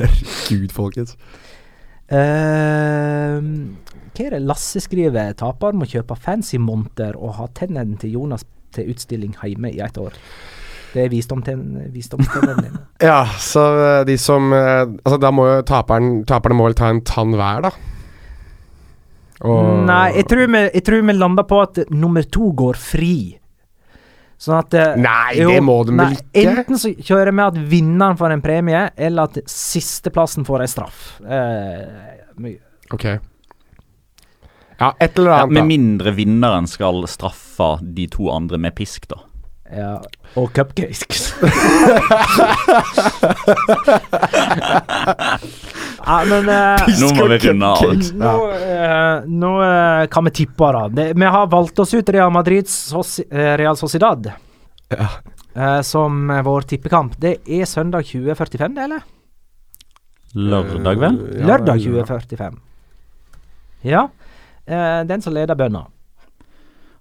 Herregud, 0.02 0.72
folkens. 0.74 1.16
Uh, 2.12 3.40
hva 4.12 4.26
er 4.26 4.34
det 4.36 4.42
Lasse 4.44 4.82
skriver? 4.84 5.36
Taper 5.40 5.78
må 5.78 5.88
kjøpe 5.88 6.18
fancy 6.20 6.60
monter 6.60 7.16
og 7.16 7.38
ha 7.38 7.46
tennene 7.56 7.96
til 8.02 8.18
Jonas 8.18 8.44
til 8.76 8.90
utstilling 8.92 9.38
hjemme 9.40 9.72
i 9.72 9.80
et 9.84 10.00
år. 10.02 10.18
Det 10.92 11.06
er 11.06 11.12
visdom 11.12 11.44
til 11.46 11.56
vennene. 11.56 12.84
ja, 13.10 13.24
så 13.40 13.64
de 14.08 14.18
som 14.20 14.52
Altså, 14.52 15.18
da 15.22 15.32
må 15.32 15.46
jo 15.48 15.62
taperen 15.68 16.26
Taperne 16.28 16.58
må 16.60 16.66
vel 16.68 16.76
ta 16.76 16.90
en 16.92 17.00
tann 17.08 17.32
hver, 17.38 17.64
da? 17.70 17.72
Og 19.48 19.86
Nei, 19.88 20.08
jeg 20.20 20.28
tror, 20.30 20.44
vi, 20.46 20.66
jeg 20.68 20.84
tror 20.86 21.06
vi 21.08 21.16
lander 21.18 21.48
på 21.50 21.62
at 21.64 21.80
nummer 21.90 22.26
to 22.30 22.52
går 22.58 22.78
fri. 22.78 23.16
Sånn 24.42 24.58
at 24.58 24.76
Nei, 24.98 25.38
jo, 25.38 25.50
det 25.54 25.64
må 25.66 25.80
de 25.86 25.96
vel 25.98 26.16
ikke? 26.18 26.44
Enten 26.44 26.80
så 26.82 26.92
kjører 26.98 27.34
vi 27.34 27.44
at 27.46 27.58
vinneren 27.72 28.18
får 28.18 28.36
en 28.36 28.42
premie, 28.42 28.84
eller 28.98 29.30
at 29.30 29.50
sisteplassen 29.50 30.48
får 30.48 30.64
en 30.66 30.72
straff. 30.72 31.02
Eh, 31.22 32.56
ok. 32.94 33.06
Ja, 34.82 34.96
et 34.98 35.20
eller 35.20 35.36
annet, 35.36 35.44
ja, 35.44 35.50
Med 35.60 35.70
mindre 35.70 36.14
vinneren 36.18 36.70
skal 36.70 37.04
straffe 37.10 37.76
de 37.86 38.08
to 38.10 38.32
andre 38.34 38.58
med 38.62 38.74
pisk, 38.78 39.06
da. 39.12 39.20
Ja, 39.72 40.02
og 40.36 40.52
cupcakes. 40.52 41.32
ja, 46.06 46.18
men 46.28 46.50
uh, 46.50 46.84
Nå 47.00 47.12
må 47.16 47.28
vi 47.32 47.38
runde 47.46 47.66
av. 47.70 47.94
Nå, 48.20 48.34
uh, 48.52 49.24
nå 49.32 49.52
uh, 49.62 50.04
kan 50.12 50.28
vi 50.28 50.32
tippe, 50.42 50.72
da. 50.76 50.82
Det, 50.92 51.06
vi 51.16 51.26
har 51.36 51.48
valgt 51.52 51.80
oss 51.80 51.94
ut 51.96 52.10
Real 52.12 52.32
Madrids 52.36 52.76
Real 53.32 53.78
Sociedad 53.80 54.32
ja. 54.92 55.08
som 55.88 56.28
vår 56.44 56.62
tippekamp. 56.74 57.16
Det 57.22 57.38
er 57.48 57.66
søndag 57.70 58.02
2045, 58.12 58.76
det, 58.76 58.84
eller? 58.90 59.02
Lørdag, 60.36 61.00
vel? 61.00 61.16
Lørdag 61.48 61.80
2045. 61.80 62.60
Ja. 63.88 64.08
den 65.08 65.22
som 65.24 65.34
leder 65.36 65.56
bønna. 65.60 65.88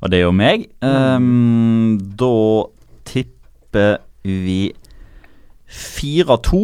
Og 0.00 0.10
det 0.10 0.20
er 0.20 0.26
jo 0.26 0.32
meg. 0.32 0.66
Um, 0.80 1.98
da 2.16 2.32
tipper 3.08 3.98
vi 4.24 4.72
4-2 5.70 6.60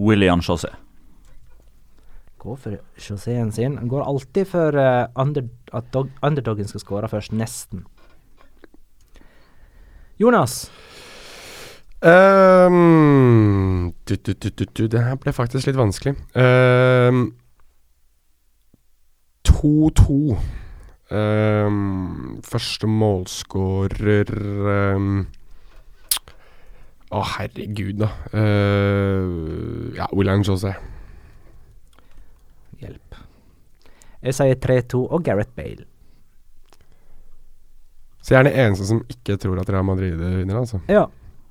William 0.00 0.42
Chaussé. 0.42 0.72
Går 2.40 2.56
for 2.56 2.76
chausséen 2.98 3.52
sin. 3.52 3.78
Han 3.78 3.88
går 3.88 4.04
alltid 4.04 4.48
for 4.48 4.76
uh, 4.76 5.06
under, 5.14 5.42
at 5.72 5.84
dog, 5.92 6.10
underdogen 6.22 6.68
skal 6.68 6.80
skåre 6.80 7.08
først. 7.08 7.32
Nesten. 7.32 7.84
Jonas? 10.20 10.70
Um, 12.02 13.92
du, 14.08 14.16
du, 14.16 14.32
du, 14.32 14.86
det 14.86 15.04
her 15.04 15.14
ble 15.20 15.32
faktisk 15.36 15.66
litt 15.68 15.76
vanskelig. 15.76 16.14
2-2. 16.34 16.40
Um, 19.44 20.40
Um, 21.10 22.38
første 22.46 22.86
målskårer 22.86 24.28
um, 24.94 25.24
Å, 27.10 27.18
oh, 27.18 27.32
herregud, 27.34 27.98
da. 28.04 28.12
Uh, 28.30 29.90
ja, 29.96 30.06
William 30.14 30.44
José. 30.46 30.70
Hjelp. 32.78 33.18
Jeg 34.22 34.38
sier 34.38 34.62
3-2 34.62 35.02
og 35.08 35.26
Gareth 35.26 35.50
Bale. 35.58 35.88
Så 38.22 38.36
jeg 38.36 38.44
er 38.44 38.46
den 38.52 38.62
eneste 38.62 38.86
som 38.86 39.02
ikke 39.10 39.40
tror 39.42 39.58
at 39.58 39.74
Real 39.74 39.90
Madrid 39.90 40.14
vinner, 40.14 40.62
altså? 40.62 40.78
Ja. 40.86 41.08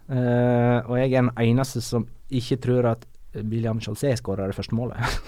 Uh, 0.08 0.80
og 0.88 0.96
jeg 1.02 1.12
er 1.12 1.26
den 1.26 1.36
eneste 1.44 1.84
som 1.84 2.08
ikke 2.32 2.62
tror 2.64 2.94
at 2.96 3.04
William 3.36 3.84
José 3.84 4.16
skårer 4.16 4.48
det 4.48 4.56
første 4.56 4.78
målet. 4.78 5.20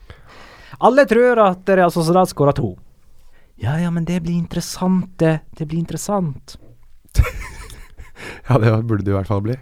Alle 0.86 1.04
tror 1.04 1.44
at 1.44 1.68
Real 1.76 1.92
Sociedad 1.92 2.32
skårer 2.32 2.56
to. 2.56 2.78
Ja, 3.60 3.76
ja, 3.76 3.90
men 3.92 4.06
det 4.08 4.22
blir 4.24 4.38
interessant, 4.38 5.10
det. 5.20 5.40
Det 5.56 5.66
blir 5.68 5.82
interessant. 5.82 6.56
ja, 8.48 8.56
det 8.58 8.72
burde 8.88 9.04
det 9.04 9.12
i 9.12 9.16
hvert 9.18 9.28
fall 9.28 9.44
bli. 9.44 9.56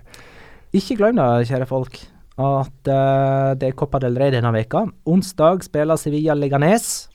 Ikke 0.78 0.94
glem 1.00 1.18
det, 1.18 1.48
kjære 1.48 1.66
folk, 1.66 1.98
at 2.38 2.90
uh, 2.92 3.56
det 3.58 3.72
er 3.72 3.76
Copa 3.78 3.98
del 4.04 4.18
Rey 4.20 4.30
denne 4.30 4.54
veka. 4.54 4.84
Onsdag 5.08 5.66
spiller 5.66 5.98
Sevilla 5.98 6.38
Leganes 6.38 7.08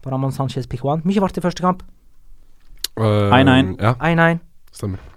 på 0.00 0.12
Ramón 0.12 0.32
Sánchez 0.32 0.70
Pijuan. 0.70 1.04
Mye 1.04 1.20
vart 1.20 1.36
i 1.36 1.44
første 1.44 1.64
kamp. 1.64 1.84
1-1. 2.96 3.02
Uh, 3.02 3.76
ja. 3.82 3.94
1-1. 4.00 4.40
Stemmer. 4.72 5.08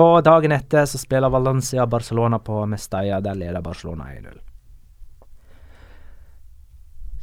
Og 0.00 0.20
dagen 0.26 0.54
etter 0.54 0.86
så 0.86 0.98
spiller 0.98 1.30
Valencia 1.30 1.86
Barcelona 1.86 2.38
på 2.42 2.64
Mestalla. 2.70 3.22
Der 3.22 3.38
leder 3.38 3.62
Barcelona 3.62 4.10
1-0. 4.18 4.38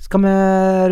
Skal 0.08 0.24
vi 0.24 0.34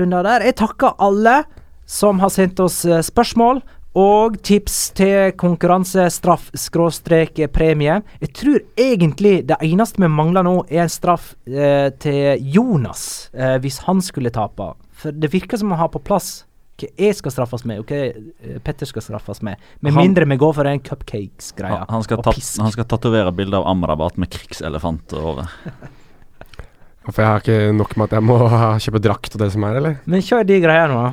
runde 0.02 0.20
av 0.20 0.28
der? 0.28 0.50
Jeg 0.50 0.60
takker 0.60 1.00
alle 1.00 1.44
som 1.86 2.20
har 2.24 2.30
sendt 2.34 2.60
oss 2.64 2.84
eh, 2.86 3.02
spørsmål. 3.06 3.62
Og 3.96 4.36
tips 4.44 4.90
til 4.98 5.30
konkurranse, 5.40 6.10
straff, 6.12 6.50
skråstrek, 6.60 7.38
premie. 7.56 8.02
Jeg 8.20 8.34
tror 8.36 8.58
egentlig 8.76 9.38
det 9.48 9.56
eneste 9.64 10.02
vi 10.04 10.10
mangler 10.12 10.44
nå, 10.44 10.58
er 10.68 10.82
en 10.84 10.92
straff 10.92 11.30
eh, 11.48 11.88
til 12.04 12.42
Jonas, 12.58 13.06
eh, 13.32 13.56
hvis 13.64 13.78
han 13.86 14.04
skulle 14.04 14.34
tape. 14.36 14.74
For 15.00 15.16
det 15.16 15.32
virker 15.32 15.62
som 15.62 15.72
å 15.72 15.80
ha 15.80 15.88
på 15.92 16.02
plass 16.04 16.42
hva 16.76 16.90
jeg 17.00 17.16
skal 17.16 17.32
straffes 17.32 17.64
med, 17.64 17.80
og 17.80 17.88
hva 17.88 18.02
eh, 18.12 18.58
Petter 18.66 18.90
skal 18.90 19.06
straffes 19.06 19.40
med. 19.48 19.56
Med 19.80 19.96
Han- 19.96 20.10
mindre 20.10 20.28
vi 20.28 20.36
går 20.44 20.52
for 20.58 20.68
den 20.68 20.82
cupcakes-greia. 20.84 21.86
Han, 21.86 21.94
han 21.94 22.04
skal, 22.04 22.20
tat, 22.26 22.42
han 22.66 22.74
skal 22.76 22.90
tatovere 22.92 23.32
bilde 23.32 23.62
av 23.62 23.70
Amrabat 23.72 24.18
med 24.20 24.28
krigselefant 24.36 25.16
over. 25.16 25.48
For 27.06 27.22
jeg 27.22 27.30
har 27.30 27.44
ikke 27.44 27.74
nok 27.78 27.92
med 27.96 28.08
at 28.10 28.16
jeg 28.18 28.26
må 28.26 28.36
kjøpe 28.82 29.02
drakt 29.06 29.36
og 29.38 29.42
det 29.44 29.52
som 29.54 29.64
er, 29.68 29.76
eller? 29.80 29.98
Men 30.10 30.24
kjør 30.26 30.48
de 30.50 30.56
greiene 30.64 30.96
nå. 30.98 31.10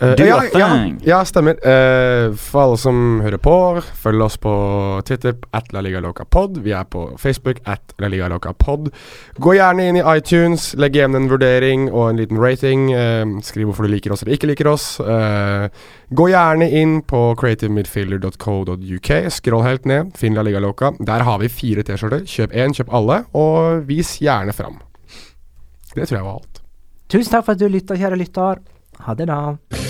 Do 0.00 0.24
ja, 0.24 0.38
your 0.40 0.60
ja, 0.60 0.68
thing. 0.72 0.94
ja, 1.04 1.18
stemmer. 1.28 1.58
Uh, 1.60 2.32
for 2.40 2.62
alle 2.62 2.78
som 2.80 3.20
hører 3.20 3.36
på, 3.42 3.54
følg 4.00 4.24
oss 4.24 4.38
på 4.40 4.52
Twitter 5.04 5.34
at 5.52 5.68
La 5.76 5.82
Liga 5.84 6.00
Loca 6.00 6.24
Pod. 6.24 6.56
Vi 6.64 6.72
er 6.72 6.86
på 6.88 7.02
Facebook 7.20 7.60
at 7.68 7.92
La 8.00 8.08
Liga 8.08 8.30
Loca 8.32 8.54
Pod. 8.56 8.88
Gå 9.36 9.54
gjerne 9.58 9.90
inn 9.90 9.98
i 10.00 10.04
iTunes, 10.16 10.70
legg 10.80 10.96
igjen 10.96 11.18
en 11.18 11.28
vurdering 11.28 11.90
og 11.90 12.06
en 12.08 12.22
liten 12.22 12.40
rating. 12.40 12.88
Uh, 12.96 13.36
skriv 13.44 13.68
hvorfor 13.68 13.84
du 13.84 13.92
liker 13.92 14.16
oss 14.16 14.24
eller 14.24 14.38
ikke 14.38 14.52
liker 14.54 14.72
oss. 14.72 14.88
Gå 16.10 16.30
gjerne 16.32 16.70
inn 16.80 16.96
på 17.04 17.20
creativemidfielder.co.uk. 17.42 19.12
Skroll 19.36 19.66
helt 19.68 19.88
ned, 19.90 20.16
finn 20.16 20.38
La 20.38 20.46
Liga 20.46 20.64
Loca. 20.64 20.94
Der 20.96 21.28
har 21.28 21.44
vi 21.44 21.52
fire 21.52 21.84
T-skjorter. 21.84 22.24
Kjøp 22.24 22.56
én, 22.56 22.72
kjøp 22.76 22.96
alle, 22.96 23.22
og 23.36 23.84
vis 23.90 24.16
gjerne 24.24 24.56
fram. 24.56 24.80
Det 25.92 26.08
tror 26.08 26.22
jeg 26.22 26.24
var 26.24 26.40
alt. 26.40 26.64
Tusen 27.10 27.32
takk 27.34 27.44
for 27.44 27.58
at 27.58 27.60
du 27.60 27.68
lytta, 27.68 27.98
kjære 27.98 28.20
lytter. 28.20 28.64
Ha 29.06 29.14
det, 29.18 29.26
da. 29.26 29.89